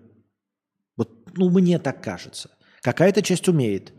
Вот, 0.96 1.10
ну, 1.36 1.50
мне 1.50 1.80
так 1.80 2.04
кажется. 2.04 2.50
Какая-то 2.82 3.22
часть 3.22 3.48
умеет. 3.48 3.94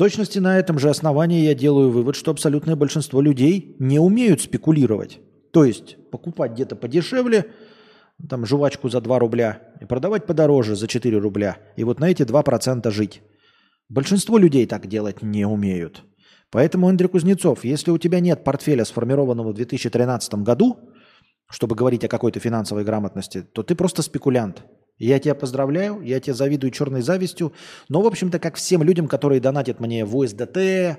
Точности 0.00 0.38
на 0.38 0.58
этом 0.58 0.78
же 0.78 0.88
основании 0.88 1.44
я 1.44 1.54
делаю 1.54 1.90
вывод, 1.90 2.16
что 2.16 2.30
абсолютное 2.30 2.74
большинство 2.74 3.20
людей 3.20 3.76
не 3.78 3.98
умеют 3.98 4.40
спекулировать. 4.40 5.20
То 5.52 5.62
есть 5.62 5.98
покупать 6.10 6.52
где-то 6.52 6.74
подешевле, 6.74 7.52
там 8.26 8.46
жвачку 8.46 8.88
за 8.88 9.02
2 9.02 9.18
рубля, 9.18 9.60
и 9.78 9.84
продавать 9.84 10.24
подороже 10.24 10.74
за 10.74 10.88
4 10.88 11.18
рубля. 11.18 11.58
И 11.76 11.84
вот 11.84 12.00
на 12.00 12.08
эти 12.08 12.22
2% 12.22 12.90
жить. 12.90 13.20
Большинство 13.90 14.38
людей 14.38 14.64
так 14.66 14.86
делать 14.86 15.20
не 15.20 15.44
умеют. 15.44 16.02
Поэтому, 16.50 16.88
Андрей 16.88 17.08
Кузнецов, 17.08 17.62
если 17.64 17.90
у 17.90 17.98
тебя 17.98 18.20
нет 18.20 18.42
портфеля, 18.42 18.86
сформированного 18.86 19.50
в 19.50 19.54
2013 19.54 20.32
году, 20.36 20.78
чтобы 21.50 21.76
говорить 21.76 22.04
о 22.04 22.08
какой-то 22.08 22.40
финансовой 22.40 22.84
грамотности, 22.84 23.42
то 23.42 23.62
ты 23.62 23.74
просто 23.74 24.00
спекулянт. 24.00 24.64
Я 25.00 25.18
тебя 25.18 25.34
поздравляю, 25.34 26.02
я 26.02 26.20
тебя 26.20 26.34
завидую 26.34 26.70
черной 26.72 27.00
завистью. 27.00 27.54
Но, 27.88 28.02
в 28.02 28.06
общем-то, 28.06 28.38
как 28.38 28.56
всем 28.56 28.82
людям, 28.82 29.08
которые 29.08 29.40
донатят 29.40 29.80
мне 29.80 30.04
в 30.04 30.14
USDT, 30.14 30.96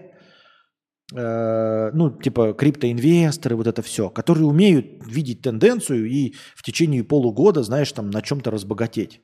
э, 1.13 1.91
ну, 1.93 2.09
типа 2.09 2.53
криптоинвесторы, 2.53 3.55
вот 3.55 3.67
это 3.67 3.83
все, 3.83 4.09
которые 4.09 4.47
умеют 4.47 5.05
видеть 5.05 5.43
тенденцию 5.43 6.09
и 6.09 6.33
в 6.55 6.63
течение 6.63 7.03
полугода, 7.03 7.61
знаешь, 7.61 7.91
там 7.91 8.09
на 8.09 8.23
чем-то 8.23 8.49
разбогатеть. 8.49 9.21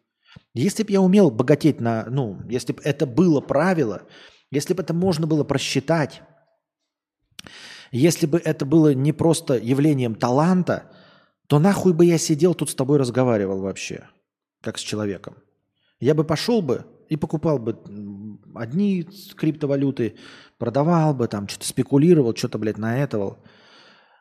Если 0.54 0.84
бы 0.84 0.91
я 0.91 1.02
умел 1.02 1.32
богатеть 1.32 1.82
на, 1.82 2.06
ну, 2.08 2.40
если 2.48 2.74
бы 2.74 2.82
это 2.84 3.08
было 3.08 3.41
правило, 3.41 4.04
если 4.52 4.76
бы 4.76 4.84
это 4.84 4.94
можно 4.94 5.26
было 5.26 5.44
просчитать, 5.44 6.22
если 7.91 8.28
бы 8.28 8.38
это 8.38 8.64
было 8.64 8.94
не 8.94 9.12
просто 9.12 9.56
явлением 9.56 10.14
таланта, 10.14 10.91
то 11.48 11.58
нахуй 11.58 11.94
бы 11.94 12.06
я 12.06 12.20
сидел 12.20 12.54
тут 12.54 12.70
с 12.70 12.76
тобой 12.76 12.99
разговаривал 12.99 13.62
вообще 13.62 14.08
как 14.62 14.78
с 14.78 14.82
человеком. 14.82 15.36
Я 16.00 16.14
бы 16.14 16.24
пошел 16.24 16.62
бы 16.62 16.86
и 17.10 17.16
покупал 17.16 17.60
бы 17.60 17.78
одни 18.56 19.08
криптовалюты, 19.36 20.16
продавал 20.58 21.14
бы, 21.14 21.28
там 21.28 21.48
что-то 21.48 21.68
спекулировал, 21.68 22.36
что-то, 22.36 22.58
блядь, 22.58 22.78
на 22.78 22.98
этого. 22.98 23.40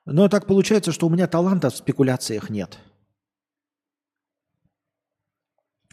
Но 0.05 0.29
так 0.29 0.47
получается, 0.47 0.93
что 0.93 1.07
у 1.07 1.11
меня 1.11 1.27
таланта 1.27 1.71
в 1.71 1.77
спекуляциях 1.77 2.49
нет. 2.51 2.79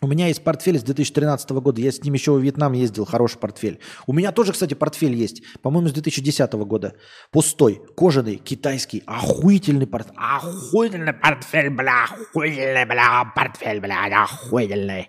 У 0.04 0.08
меня 0.08 0.28
есть 0.28 0.44
портфель 0.44 0.78
с 0.78 0.84
2013 0.84 1.50
года. 1.52 1.80
Я 1.80 1.90
с 1.90 2.04
ним 2.04 2.14
еще 2.14 2.34
в 2.34 2.40
Вьетнам 2.42 2.74
ездил. 2.74 3.06
Хороший 3.06 3.40
портфель. 3.40 3.80
У 4.06 4.12
меня 4.12 4.34
тоже, 4.34 4.52
кстати, 4.52 4.74
портфель 4.74 5.14
есть. 5.16 5.42
По-моему, 5.62 5.88
с 5.88 5.94
2010 5.94 6.52
года. 6.54 6.94
Пустой, 7.32 7.82
кожаный, 7.96 8.36
китайский. 8.36 9.02
Охуительный 9.08 9.88
портфель. 9.88 10.18
Охуительный 10.18 11.14
портфель, 11.14 11.70
бля. 11.70 12.04
Охуительный, 12.04 12.86
бля. 12.86 13.32
Портфель, 13.34 13.80
бля. 13.80 14.24
Охуительный. 14.24 15.08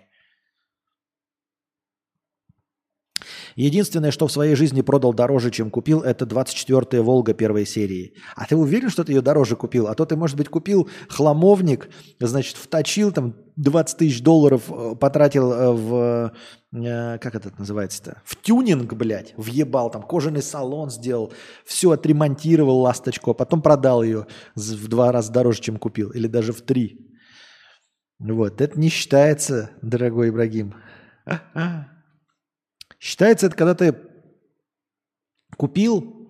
Единственное, 3.55 4.11
что 4.11 4.27
в 4.27 4.31
своей 4.31 4.55
жизни 4.55 4.81
продал 4.81 5.13
дороже, 5.13 5.49
чем 5.49 5.71
купил, 5.71 6.01
это 6.01 6.25
24-я 6.25 7.01
«Волга» 7.01 7.33
первой 7.33 7.65
серии. 7.65 8.13
А 8.35 8.45
ты 8.45 8.55
уверен, 8.57 8.89
что 8.89 9.05
ты 9.05 9.13
ее 9.13 9.21
дороже 9.21 9.55
купил? 9.55 9.87
А 9.87 9.95
то 9.95 10.05
ты, 10.05 10.17
может 10.17 10.35
быть, 10.35 10.49
купил 10.49 10.89
хламовник, 11.07 11.89
значит, 12.19 12.57
вточил 12.57 13.13
там 13.13 13.35
20 13.55 13.97
тысяч 13.97 14.21
долларов, 14.21 14.63
э, 14.69 14.95
потратил 14.99 15.53
э, 15.53 15.71
в... 15.71 16.33
Э, 16.73 17.17
как 17.19 17.35
это 17.35 17.53
называется-то? 17.57 18.21
В 18.25 18.35
тюнинг, 18.35 18.93
блядь, 18.93 19.33
въебал, 19.37 19.89
там 19.89 20.03
кожаный 20.03 20.41
салон 20.41 20.89
сделал, 20.89 21.31
все 21.63 21.91
отремонтировал 21.91 22.79
ласточку, 22.79 23.31
а 23.31 23.33
потом 23.33 23.61
продал 23.61 24.03
ее 24.03 24.27
в 24.55 24.87
два 24.89 25.13
раза 25.13 25.31
дороже, 25.31 25.61
чем 25.61 25.77
купил, 25.77 26.09
или 26.09 26.27
даже 26.27 26.51
в 26.51 26.61
три. 26.61 27.09
Вот, 28.19 28.59
это 28.59 28.77
не 28.77 28.89
считается, 28.89 29.71
дорогой 29.81 30.29
Ибрагим. 30.29 30.75
Считается 33.05 33.45
это, 33.45 33.55
когда 33.55 33.75
ты 33.75 33.95
купил 35.57 36.27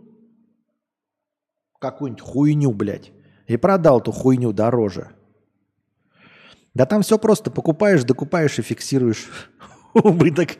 какую-нибудь 1.80 2.22
хуйню, 2.22 2.73
блядь, 2.73 3.14
и 3.47 3.56
продал 3.56 4.02
эту 4.02 4.11
хуйню 4.11 4.52
дороже. 4.52 5.15
Да 6.73 6.85
там 6.85 7.02
все 7.02 7.18
просто. 7.18 7.49
Покупаешь, 7.49 8.03
докупаешь 8.03 8.60
и 8.60 8.61
фиксируешь 8.61 9.30
убыток. 9.93 10.49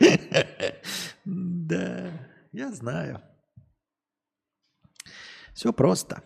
Да, 1.26 2.12
я 2.52 2.72
знаю. 2.72 3.20
Все 5.52 5.70
просто. 5.70 6.22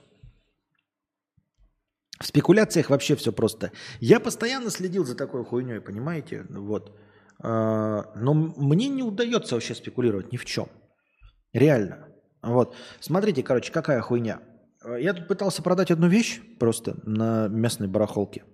В 2.20 2.26
спекуляциях 2.26 2.90
вообще 2.90 3.16
все 3.16 3.32
просто. 3.32 3.72
Я 3.98 4.20
постоянно 4.20 4.70
следил 4.70 5.04
за 5.04 5.16
такой 5.16 5.44
хуйней, 5.44 5.80
понимаете? 5.80 6.46
Вот. 6.48 6.96
А, 7.42 8.12
но 8.14 8.34
мне 8.34 8.88
не 8.88 9.02
удается 9.02 9.54
вообще 9.54 9.74
спекулировать 9.74 10.32
ни 10.32 10.36
в 10.36 10.44
чем. 10.44 10.68
Реально. 11.52 12.08
Вот. 12.42 12.74
Смотрите, 13.00 13.42
короче, 13.42 13.72
какая 13.72 14.00
хуйня. 14.00 14.40
Я 14.98 15.12
тут 15.12 15.28
пытался 15.28 15.62
продать 15.62 15.90
одну 15.90 16.08
вещь 16.08 16.40
просто 16.58 16.96
на 17.04 17.48
местной 17.48 17.88
барахолке. 17.88 18.44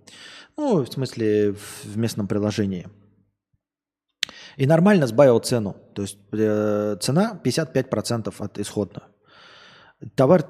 Ну, 0.56 0.82
в 0.82 0.88
смысле, 0.88 1.52
в 1.52 1.96
местном 1.96 2.26
приложении. 2.26 2.88
И 4.56 4.66
нормально 4.66 5.06
сбавил 5.06 5.38
цену. 5.38 5.76
То 5.94 6.02
есть 6.02 6.18
э, 6.32 6.96
цена 7.00 7.40
55% 7.44 8.34
от 8.38 8.58
исходного. 8.58 9.06
Товар, 10.14 10.48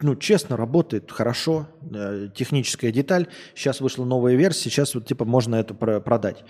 ну, 0.00 0.16
честно, 0.16 0.56
работает 0.56 1.10
хорошо. 1.10 1.68
Э, 1.92 2.28
техническая 2.34 2.92
деталь. 2.92 3.28
Сейчас 3.54 3.80
вышла 3.80 4.04
новая 4.04 4.36
версия. 4.36 4.70
Сейчас 4.70 4.94
вот 4.94 5.06
типа 5.06 5.24
можно 5.24 5.56
это 5.56 5.74
продать. 5.74 6.44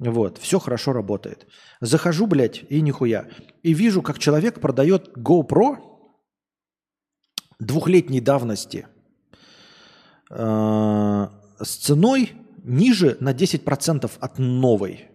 Вот, 0.00 0.38
все 0.38 0.58
хорошо 0.58 0.94
работает. 0.94 1.46
Захожу, 1.80 2.26
блядь, 2.26 2.64
и 2.70 2.80
нихуя. 2.80 3.28
И 3.62 3.74
вижу, 3.74 4.00
как 4.00 4.18
человек 4.18 4.58
продает 4.58 5.14
GoPro 5.14 5.76
двухлетней 7.58 8.20
давности 8.20 8.86
э, 10.30 11.28
с 11.60 11.76
ценой 11.76 12.32
ниже 12.64 13.18
на 13.20 13.34
10% 13.34 14.10
от 14.18 14.38
новой. 14.38 15.09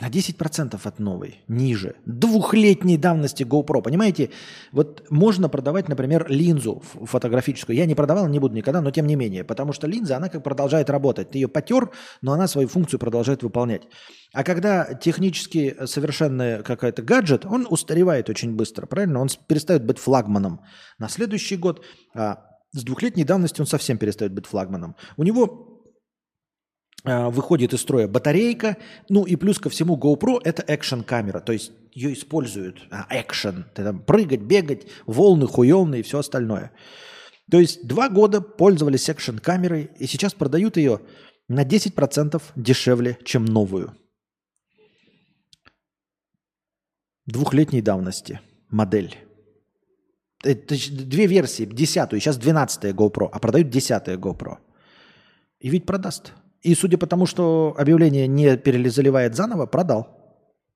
На 0.00 0.10
10% 0.10 0.80
от 0.80 0.98
новой, 1.00 1.42
ниже. 1.48 1.96
Двухлетней 2.06 2.96
давности 2.96 3.42
GoPro. 3.42 3.82
Понимаете, 3.82 4.30
вот 4.70 5.04
можно 5.10 5.48
продавать, 5.48 5.88
например, 5.88 6.26
линзу 6.28 6.80
фотографическую. 7.02 7.76
Я 7.76 7.84
не 7.84 7.96
продавал, 7.96 8.28
не 8.28 8.38
буду 8.38 8.54
никогда, 8.54 8.80
но 8.80 8.92
тем 8.92 9.08
не 9.08 9.16
менее. 9.16 9.42
Потому 9.42 9.72
что 9.72 9.88
линза, 9.88 10.16
она 10.16 10.28
как 10.28 10.44
продолжает 10.44 10.88
работать. 10.88 11.30
Ты 11.30 11.38
ее 11.38 11.48
потер, 11.48 11.90
но 12.22 12.32
она 12.32 12.46
свою 12.46 12.68
функцию 12.68 13.00
продолжает 13.00 13.42
выполнять. 13.42 13.88
А 14.32 14.44
когда 14.44 14.94
технически 14.94 15.74
совершенный 15.86 16.62
какой-то 16.62 17.02
гаджет, 17.02 17.44
он 17.44 17.66
устаревает 17.68 18.30
очень 18.30 18.54
быстро, 18.54 18.86
правильно? 18.86 19.20
Он 19.20 19.28
перестает 19.48 19.84
быть 19.84 19.98
флагманом. 19.98 20.60
На 20.98 21.08
следующий 21.08 21.56
год, 21.56 21.84
а 22.14 22.44
с 22.72 22.84
двухлетней 22.84 23.24
давностью 23.24 23.62
он 23.64 23.66
совсем 23.66 23.98
перестает 23.98 24.32
быть 24.32 24.46
флагманом. 24.46 24.94
У 25.16 25.24
него 25.24 25.67
выходит 27.04 27.72
из 27.72 27.80
строя 27.80 28.08
батарейка, 28.08 28.76
ну 29.08 29.24
и 29.24 29.36
плюс 29.36 29.58
ко 29.58 29.70
всему 29.70 29.96
GoPro 29.96 30.40
это 30.44 30.64
экшен 30.66 31.04
камера, 31.04 31.40
то 31.40 31.52
есть 31.52 31.72
ее 31.92 32.12
используют, 32.12 32.86
а, 32.90 33.06
экшен, 33.10 33.66
прыгать, 34.06 34.40
бегать, 34.40 34.86
волны, 35.06 35.46
хуевные 35.46 36.00
и 36.00 36.02
все 36.02 36.18
остальное. 36.18 36.72
То 37.50 37.60
есть 37.60 37.86
два 37.86 38.08
года 38.08 38.40
пользовались 38.40 39.08
экшен 39.08 39.38
камерой 39.38 39.90
и 39.98 40.06
сейчас 40.06 40.34
продают 40.34 40.76
ее 40.76 41.00
на 41.48 41.64
10% 41.64 42.42
дешевле, 42.56 43.18
чем 43.24 43.44
новую. 43.44 43.96
Двухлетней 47.26 47.80
давности 47.80 48.40
модель. 48.70 49.16
Это 50.44 50.76
две 50.90 51.26
версии, 51.26 51.64
десятую, 51.64 52.20
сейчас 52.20 52.36
двенадцатая 52.36 52.92
GoPro, 52.92 53.28
а 53.32 53.38
продают 53.38 53.70
десятая 53.70 54.16
GoPro. 54.16 54.58
И 55.58 55.68
ведь 55.68 55.84
продаст. 55.84 56.32
И 56.62 56.74
судя 56.74 56.98
по 56.98 57.06
тому, 57.06 57.26
что 57.26 57.74
объявление 57.78 58.26
не 58.26 58.56
перезаливает 58.56 59.34
заново, 59.34 59.66
продал. 59.66 60.08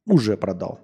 Уже 0.06 0.36
продал. 0.36 0.80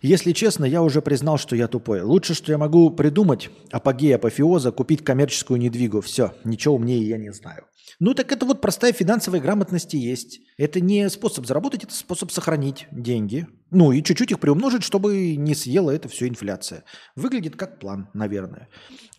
Если 0.00 0.32
честно, 0.32 0.64
я 0.64 0.82
уже 0.82 1.02
признал, 1.02 1.38
что 1.38 1.56
я 1.56 1.66
тупой. 1.66 2.02
Лучше, 2.02 2.34
что 2.34 2.52
я 2.52 2.58
могу 2.58 2.90
придумать, 2.90 3.50
апогея 3.70 4.16
апофеоза, 4.16 4.70
купить 4.70 5.04
коммерческую 5.04 5.58
недвигу. 5.58 6.00
Все, 6.00 6.34
ничего 6.44 6.76
умнее 6.76 7.06
я 7.06 7.18
не 7.18 7.32
знаю. 7.32 7.64
Ну 8.00 8.14
так 8.14 8.30
это 8.30 8.46
вот 8.46 8.60
простая 8.60 8.92
финансовая 8.92 9.40
грамотность 9.40 9.94
и 9.94 9.98
есть. 9.98 10.40
Это 10.56 10.80
не 10.80 11.08
способ 11.10 11.46
заработать, 11.46 11.84
это 11.84 11.94
способ 11.94 12.30
сохранить 12.30 12.86
деньги. 12.92 13.46
Ну 13.70 13.92
и 13.92 14.02
чуть-чуть 14.02 14.30
их 14.30 14.40
приумножить, 14.40 14.84
чтобы 14.84 15.34
не 15.36 15.54
съела 15.54 15.90
это 15.90 16.08
все 16.08 16.28
инфляция. 16.28 16.84
Выглядит 17.16 17.56
как 17.56 17.80
план, 17.80 18.08
наверное. 18.14 18.68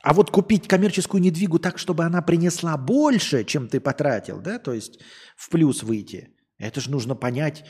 А 0.01 0.13
вот 0.13 0.31
купить 0.31 0.67
коммерческую 0.67 1.21
недвигу 1.21 1.59
так, 1.59 1.77
чтобы 1.77 2.05
она 2.05 2.21
принесла 2.21 2.77
больше, 2.77 3.43
чем 3.43 3.67
ты 3.67 3.81
потратил, 3.81 4.39
да, 4.39 4.59
то 4.59 4.71
есть 4.73 4.99
в 5.35 5.49
плюс 5.49 5.83
выйти, 5.83 6.29
это 6.59 6.81
же 6.81 6.91
нужно 6.91 7.15
понять 7.15 7.65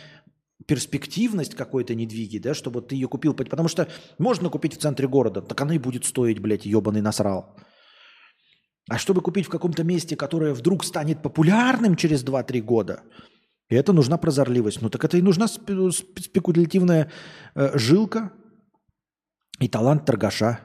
перспективность 0.66 1.56
какой-то 1.56 1.96
недвиги, 1.96 2.38
да, 2.38 2.54
чтобы 2.54 2.82
ты 2.82 2.96
ее 2.96 3.08
купил. 3.08 3.34
Потому 3.34 3.70
что 3.70 3.88
можно 4.18 4.50
купить 4.50 4.76
в 4.76 4.80
центре 4.80 5.08
города, 5.08 5.42
так 5.42 5.60
она 5.62 5.76
и 5.76 5.80
будет 5.80 6.06
стоить, 6.06 6.40
блядь, 6.40 6.66
ебаный 6.66 7.02
насрал. 7.02 7.56
А 8.90 8.98
чтобы 8.98 9.22
купить 9.22 9.46
в 9.46 9.50
каком-то 9.50 9.84
месте, 9.84 10.16
которое 10.16 10.54
вдруг 10.54 10.84
станет 10.84 11.22
популярным 11.22 11.96
через 11.96 12.24
2-3 12.24 12.62
года, 12.62 13.04
это 13.70 13.94
нужна 13.94 14.18
прозорливость. 14.18 14.82
Ну 14.82 14.90
так 14.90 15.04
это 15.06 15.18
и 15.18 15.22
нужна 15.22 15.48
спекулятивная 15.48 17.12
э, 17.54 17.78
жилка 17.78 18.32
и 19.60 19.68
талант 19.68 20.06
торгаша. 20.06 20.60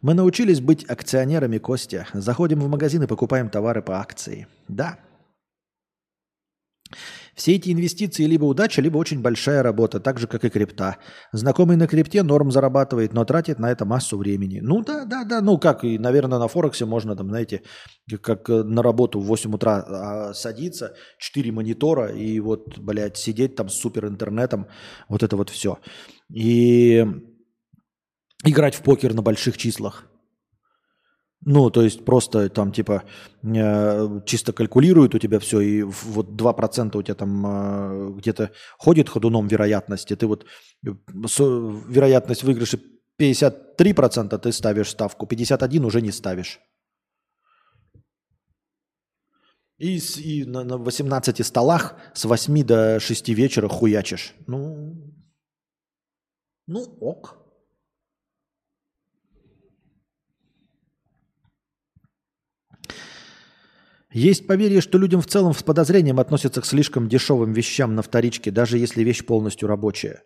Мы 0.00 0.14
научились 0.14 0.60
быть 0.60 0.84
акционерами, 0.84 1.58
Костя. 1.58 2.06
Заходим 2.12 2.60
в 2.60 2.68
магазин 2.68 3.02
и 3.02 3.06
покупаем 3.06 3.48
товары 3.48 3.82
по 3.82 4.00
акции. 4.00 4.46
Да. 4.68 4.98
Все 7.34 7.54
эти 7.54 7.72
инвестиции 7.72 8.24
либо 8.24 8.44
удача, 8.44 8.82
либо 8.82 8.98
очень 8.98 9.20
большая 9.20 9.62
работа, 9.62 10.00
так 10.00 10.18
же, 10.18 10.26
как 10.26 10.44
и 10.44 10.50
крипта. 10.50 10.96
Знакомый 11.32 11.76
на 11.76 11.86
крипте 11.86 12.22
норм 12.22 12.50
зарабатывает, 12.50 13.12
но 13.12 13.24
тратит 13.24 13.58
на 13.58 13.70
это 13.70 13.84
массу 13.84 14.18
времени. 14.18 14.60
Ну 14.60 14.82
да, 14.82 15.04
да, 15.04 15.24
да, 15.24 15.40
ну 15.40 15.58
как, 15.58 15.84
и, 15.84 15.98
наверное, 15.98 16.38
на 16.38 16.48
Форексе 16.48 16.84
можно 16.84 17.14
там, 17.14 17.28
знаете, 17.28 17.62
как 18.22 18.50
э, 18.50 18.62
на 18.64 18.82
работу 18.82 19.20
в 19.20 19.26
8 19.26 19.54
утра 19.54 19.84
а, 19.86 20.34
садиться, 20.34 20.94
4 21.18 21.52
монитора 21.52 22.08
и 22.08 22.40
вот, 22.40 22.78
блядь, 22.78 23.16
сидеть 23.16 23.54
там 23.54 23.68
с 23.68 23.74
супер 23.74 24.06
интернетом, 24.06 24.66
вот 25.08 25.22
это 25.22 25.36
вот 25.36 25.50
все. 25.50 25.78
И 26.32 27.06
играть 28.44 28.74
в 28.74 28.82
покер 28.82 29.14
на 29.14 29.22
больших 29.22 29.56
числах. 29.56 30.06
Ну, 31.44 31.70
то 31.70 31.82
есть 31.82 32.04
просто 32.04 32.48
там 32.48 32.72
типа 32.72 33.04
э, 33.42 34.20
чисто 34.26 34.52
калькулируют 34.52 35.14
у 35.14 35.18
тебя 35.18 35.38
все, 35.38 35.60
и 35.60 35.82
вот 35.82 36.30
2% 36.30 36.98
у 36.98 37.02
тебя 37.02 37.14
там 37.14 37.46
э, 37.46 38.10
где-то 38.16 38.50
ходит 38.76 39.08
ходуном 39.08 39.46
вероятности. 39.46 40.16
Ты 40.16 40.26
вот 40.26 40.46
э, 40.84 40.90
вероятность 41.88 42.42
выигрыша 42.42 42.80
53% 43.20 44.38
ты 44.38 44.52
ставишь 44.52 44.90
ставку, 44.90 45.26
51% 45.26 45.84
уже 45.84 46.00
не 46.00 46.12
ставишь. 46.12 46.60
И, 49.78 49.98
и 49.98 50.44
на, 50.44 50.64
на 50.64 50.76
18 50.76 51.46
столах 51.46 51.94
с 52.14 52.24
8 52.24 52.64
до 52.64 52.98
6 52.98 53.28
вечера 53.28 53.68
хуячишь. 53.68 54.34
Ну, 54.48 55.14
ну 56.66 56.82
ок. 57.00 57.47
Есть 64.10 64.46
поверье, 64.46 64.80
что 64.80 64.96
людям 64.96 65.20
в 65.20 65.26
целом 65.26 65.52
с 65.52 65.62
подозрением 65.62 66.18
относятся 66.18 66.62
к 66.62 66.66
слишком 66.66 67.08
дешевым 67.08 67.52
вещам 67.52 67.94
на 67.94 68.02
вторичке, 68.02 68.50
даже 68.50 68.78
если 68.78 69.02
вещь 69.02 69.24
полностью 69.24 69.68
рабочая. 69.68 70.22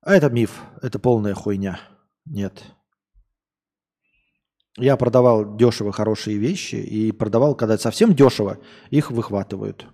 А 0.00 0.14
это 0.14 0.30
миф, 0.30 0.62
это 0.80 0.98
полная 0.98 1.34
хуйня. 1.34 1.78
Нет. 2.24 2.62
Я 4.78 4.96
продавал 4.96 5.56
дешево 5.56 5.92
хорошие 5.92 6.38
вещи 6.38 6.76
и 6.76 7.12
продавал, 7.12 7.54
когда 7.54 7.76
совсем 7.76 8.14
дешево, 8.14 8.58
их 8.88 9.10
выхватывают. 9.10 9.86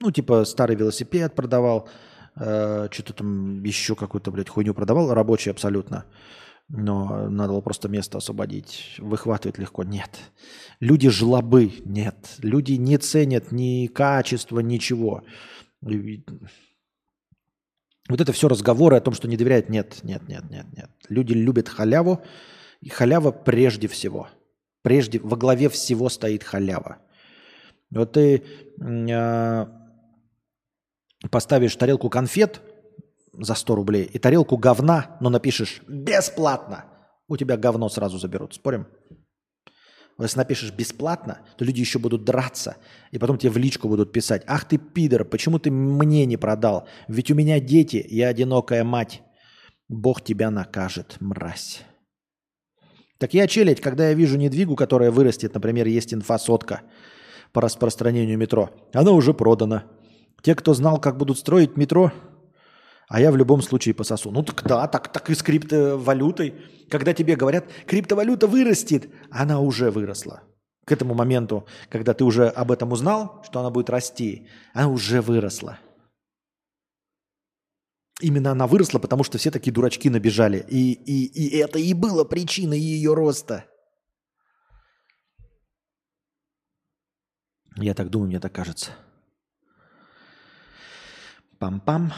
Ну, 0.00 0.10
типа 0.10 0.44
старый 0.46 0.76
велосипед 0.76 1.34
продавал, 1.34 1.88
э, 2.36 2.88
что-то 2.90 3.12
там 3.12 3.62
еще 3.64 3.94
какую-то, 3.94 4.30
блядь, 4.30 4.48
хуйню 4.48 4.72
продавал, 4.72 5.12
рабочий 5.12 5.50
абсолютно 5.50 6.06
но 6.68 7.30
надо 7.30 7.52
было 7.52 7.62
просто 7.62 7.88
место 7.88 8.18
освободить. 8.18 8.96
Выхватывать 8.98 9.58
легко. 9.58 9.84
Нет. 9.84 10.18
Люди 10.80 11.08
жлобы. 11.08 11.72
Нет. 11.84 12.34
Люди 12.38 12.72
не 12.72 12.98
ценят 12.98 13.52
ни 13.52 13.86
качества, 13.86 14.60
ничего. 14.60 15.22
Вот 15.80 16.20
это 18.20 18.32
все 18.32 18.48
разговоры 18.48 18.96
о 18.96 19.00
том, 19.00 19.14
что 19.14 19.28
не 19.28 19.38
доверяют. 19.38 19.70
Нет, 19.70 20.00
нет, 20.02 20.28
нет, 20.28 20.50
нет, 20.50 20.66
нет. 20.76 20.90
Люди 21.08 21.32
любят 21.32 21.68
халяву. 21.68 22.22
И 22.80 22.90
халява 22.90 23.32
прежде 23.32 23.88
всего. 23.88 24.28
Прежде, 24.82 25.18
во 25.20 25.36
главе 25.36 25.68
всего 25.68 26.08
стоит 26.08 26.44
халява. 26.44 26.98
Вот 27.90 28.12
ты 28.12 28.44
э, 28.80 29.66
поставишь 31.30 31.76
тарелку 31.76 32.10
конфет– 32.10 32.60
за 33.38 33.54
100 33.54 33.74
рублей 33.74 34.04
и 34.04 34.18
тарелку 34.18 34.56
говна, 34.56 35.16
но 35.20 35.30
напишешь 35.30 35.82
«бесплатно», 35.88 36.84
у 37.28 37.36
тебя 37.36 37.56
говно 37.56 37.88
сразу 37.88 38.18
заберут. 38.18 38.54
Спорим? 38.54 38.86
Если 40.20 40.38
напишешь 40.38 40.72
«бесплатно», 40.72 41.40
то 41.56 41.64
люди 41.64 41.80
еще 41.80 41.98
будут 41.98 42.24
драться, 42.24 42.76
и 43.12 43.18
потом 43.18 43.38
тебе 43.38 43.50
в 43.50 43.56
личку 43.56 43.88
будут 43.88 44.12
писать 44.12 44.42
«Ах 44.46 44.64
ты 44.64 44.78
пидор, 44.78 45.24
почему 45.24 45.58
ты 45.58 45.70
мне 45.70 46.26
не 46.26 46.36
продал? 46.36 46.88
Ведь 47.06 47.30
у 47.30 47.34
меня 47.34 47.60
дети, 47.60 48.04
я 48.08 48.28
одинокая 48.28 48.82
мать. 48.82 49.22
Бог 49.88 50.22
тебя 50.22 50.50
накажет, 50.50 51.16
мразь». 51.20 51.82
Так 53.18 53.34
я 53.34 53.46
челядь, 53.46 53.80
когда 53.80 54.08
я 54.08 54.14
вижу 54.14 54.38
недвигу, 54.38 54.76
которая 54.76 55.10
вырастет, 55.10 55.54
например, 55.54 55.86
есть 55.86 56.14
инфа-сотка 56.14 56.82
по 57.52 57.60
распространению 57.60 58.38
метро, 58.38 58.70
она 58.92 59.10
уже 59.10 59.34
продана. 59.34 59.84
Те, 60.42 60.54
кто 60.54 60.72
знал, 60.72 61.00
как 61.00 61.16
будут 61.16 61.38
строить 61.38 61.76
метро, 61.76 62.12
а 63.08 63.20
я 63.20 63.30
в 63.32 63.36
любом 63.36 63.62
случае 63.62 63.94
пососу. 63.94 64.30
Ну 64.30 64.42
так 64.42 64.62
да, 64.64 64.86
так, 64.86 65.10
так 65.10 65.30
и 65.30 65.34
с 65.34 65.42
криптовалютой. 65.42 66.54
Когда 66.90 67.14
тебе 67.14 67.36
говорят, 67.36 67.66
криптовалюта 67.86 68.46
вырастет, 68.46 69.10
она 69.30 69.60
уже 69.60 69.90
выросла. 69.90 70.42
К 70.84 70.92
этому 70.92 71.14
моменту, 71.14 71.66
когда 71.90 72.14
ты 72.14 72.24
уже 72.24 72.48
об 72.48 72.70
этом 72.70 72.92
узнал, 72.92 73.42
что 73.44 73.60
она 73.60 73.70
будет 73.70 73.90
расти, 73.90 74.48
она 74.74 74.88
уже 74.88 75.20
выросла. 75.20 75.78
Именно 78.20 78.50
она 78.50 78.66
выросла, 78.66 78.98
потому 78.98 79.24
что 79.24 79.38
все 79.38 79.50
такие 79.50 79.72
дурачки 79.72 80.10
набежали. 80.10 80.64
И, 80.68 80.92
и, 80.92 81.26
и 81.26 81.56
это 81.58 81.78
и 81.78 81.94
было 81.94 82.24
причиной 82.24 82.78
ее 82.78 83.14
роста. 83.14 83.64
Я 87.76 87.94
так 87.94 88.10
думаю, 88.10 88.28
мне 88.28 88.40
так 88.40 88.52
кажется. 88.52 88.90
Пам-пам. 91.60 92.12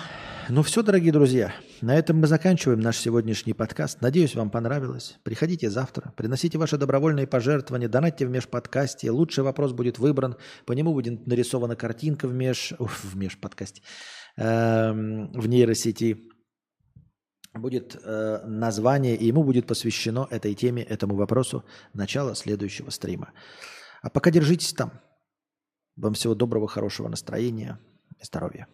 Ну 0.52 0.64
все, 0.64 0.82
дорогие 0.82 1.12
друзья, 1.12 1.54
на 1.80 1.94
этом 1.94 2.18
мы 2.18 2.26
заканчиваем 2.26 2.80
наш 2.80 2.96
сегодняшний 2.96 3.52
подкаст. 3.52 4.00
Надеюсь, 4.00 4.34
вам 4.34 4.50
понравилось. 4.50 5.16
Приходите 5.22 5.70
завтра, 5.70 6.12
приносите 6.16 6.58
ваши 6.58 6.76
добровольные 6.76 7.28
пожертвования, 7.28 7.88
донатьте 7.88 8.26
в 8.26 8.30
межподкасте. 8.30 9.12
Лучший 9.12 9.44
вопрос 9.44 9.70
будет 9.70 10.00
выбран, 10.00 10.36
по 10.66 10.72
нему 10.72 10.92
будет 10.92 11.24
нарисована 11.24 11.76
картинка 11.76 12.26
в, 12.26 12.34
меж... 12.34 12.72
Уф, 12.80 13.04
в 13.04 13.16
межподкасте, 13.16 13.82
эм, 14.38 15.30
в 15.34 15.46
нейросети. 15.46 16.28
Будет 17.54 17.94
э, 18.02 18.40
название, 18.44 19.14
и 19.14 19.26
ему 19.26 19.44
будет 19.44 19.68
посвящено 19.68 20.26
этой 20.32 20.56
теме, 20.56 20.82
этому 20.82 21.14
вопросу 21.14 21.64
начало 21.94 22.34
следующего 22.34 22.90
стрима. 22.90 23.30
А 24.02 24.10
пока 24.10 24.32
держитесь 24.32 24.72
там. 24.72 25.00
Вам 25.94 26.14
всего 26.14 26.34
доброго, 26.34 26.66
хорошего 26.66 27.06
настроения 27.06 27.78
и 28.18 28.24
здоровья. 28.24 28.66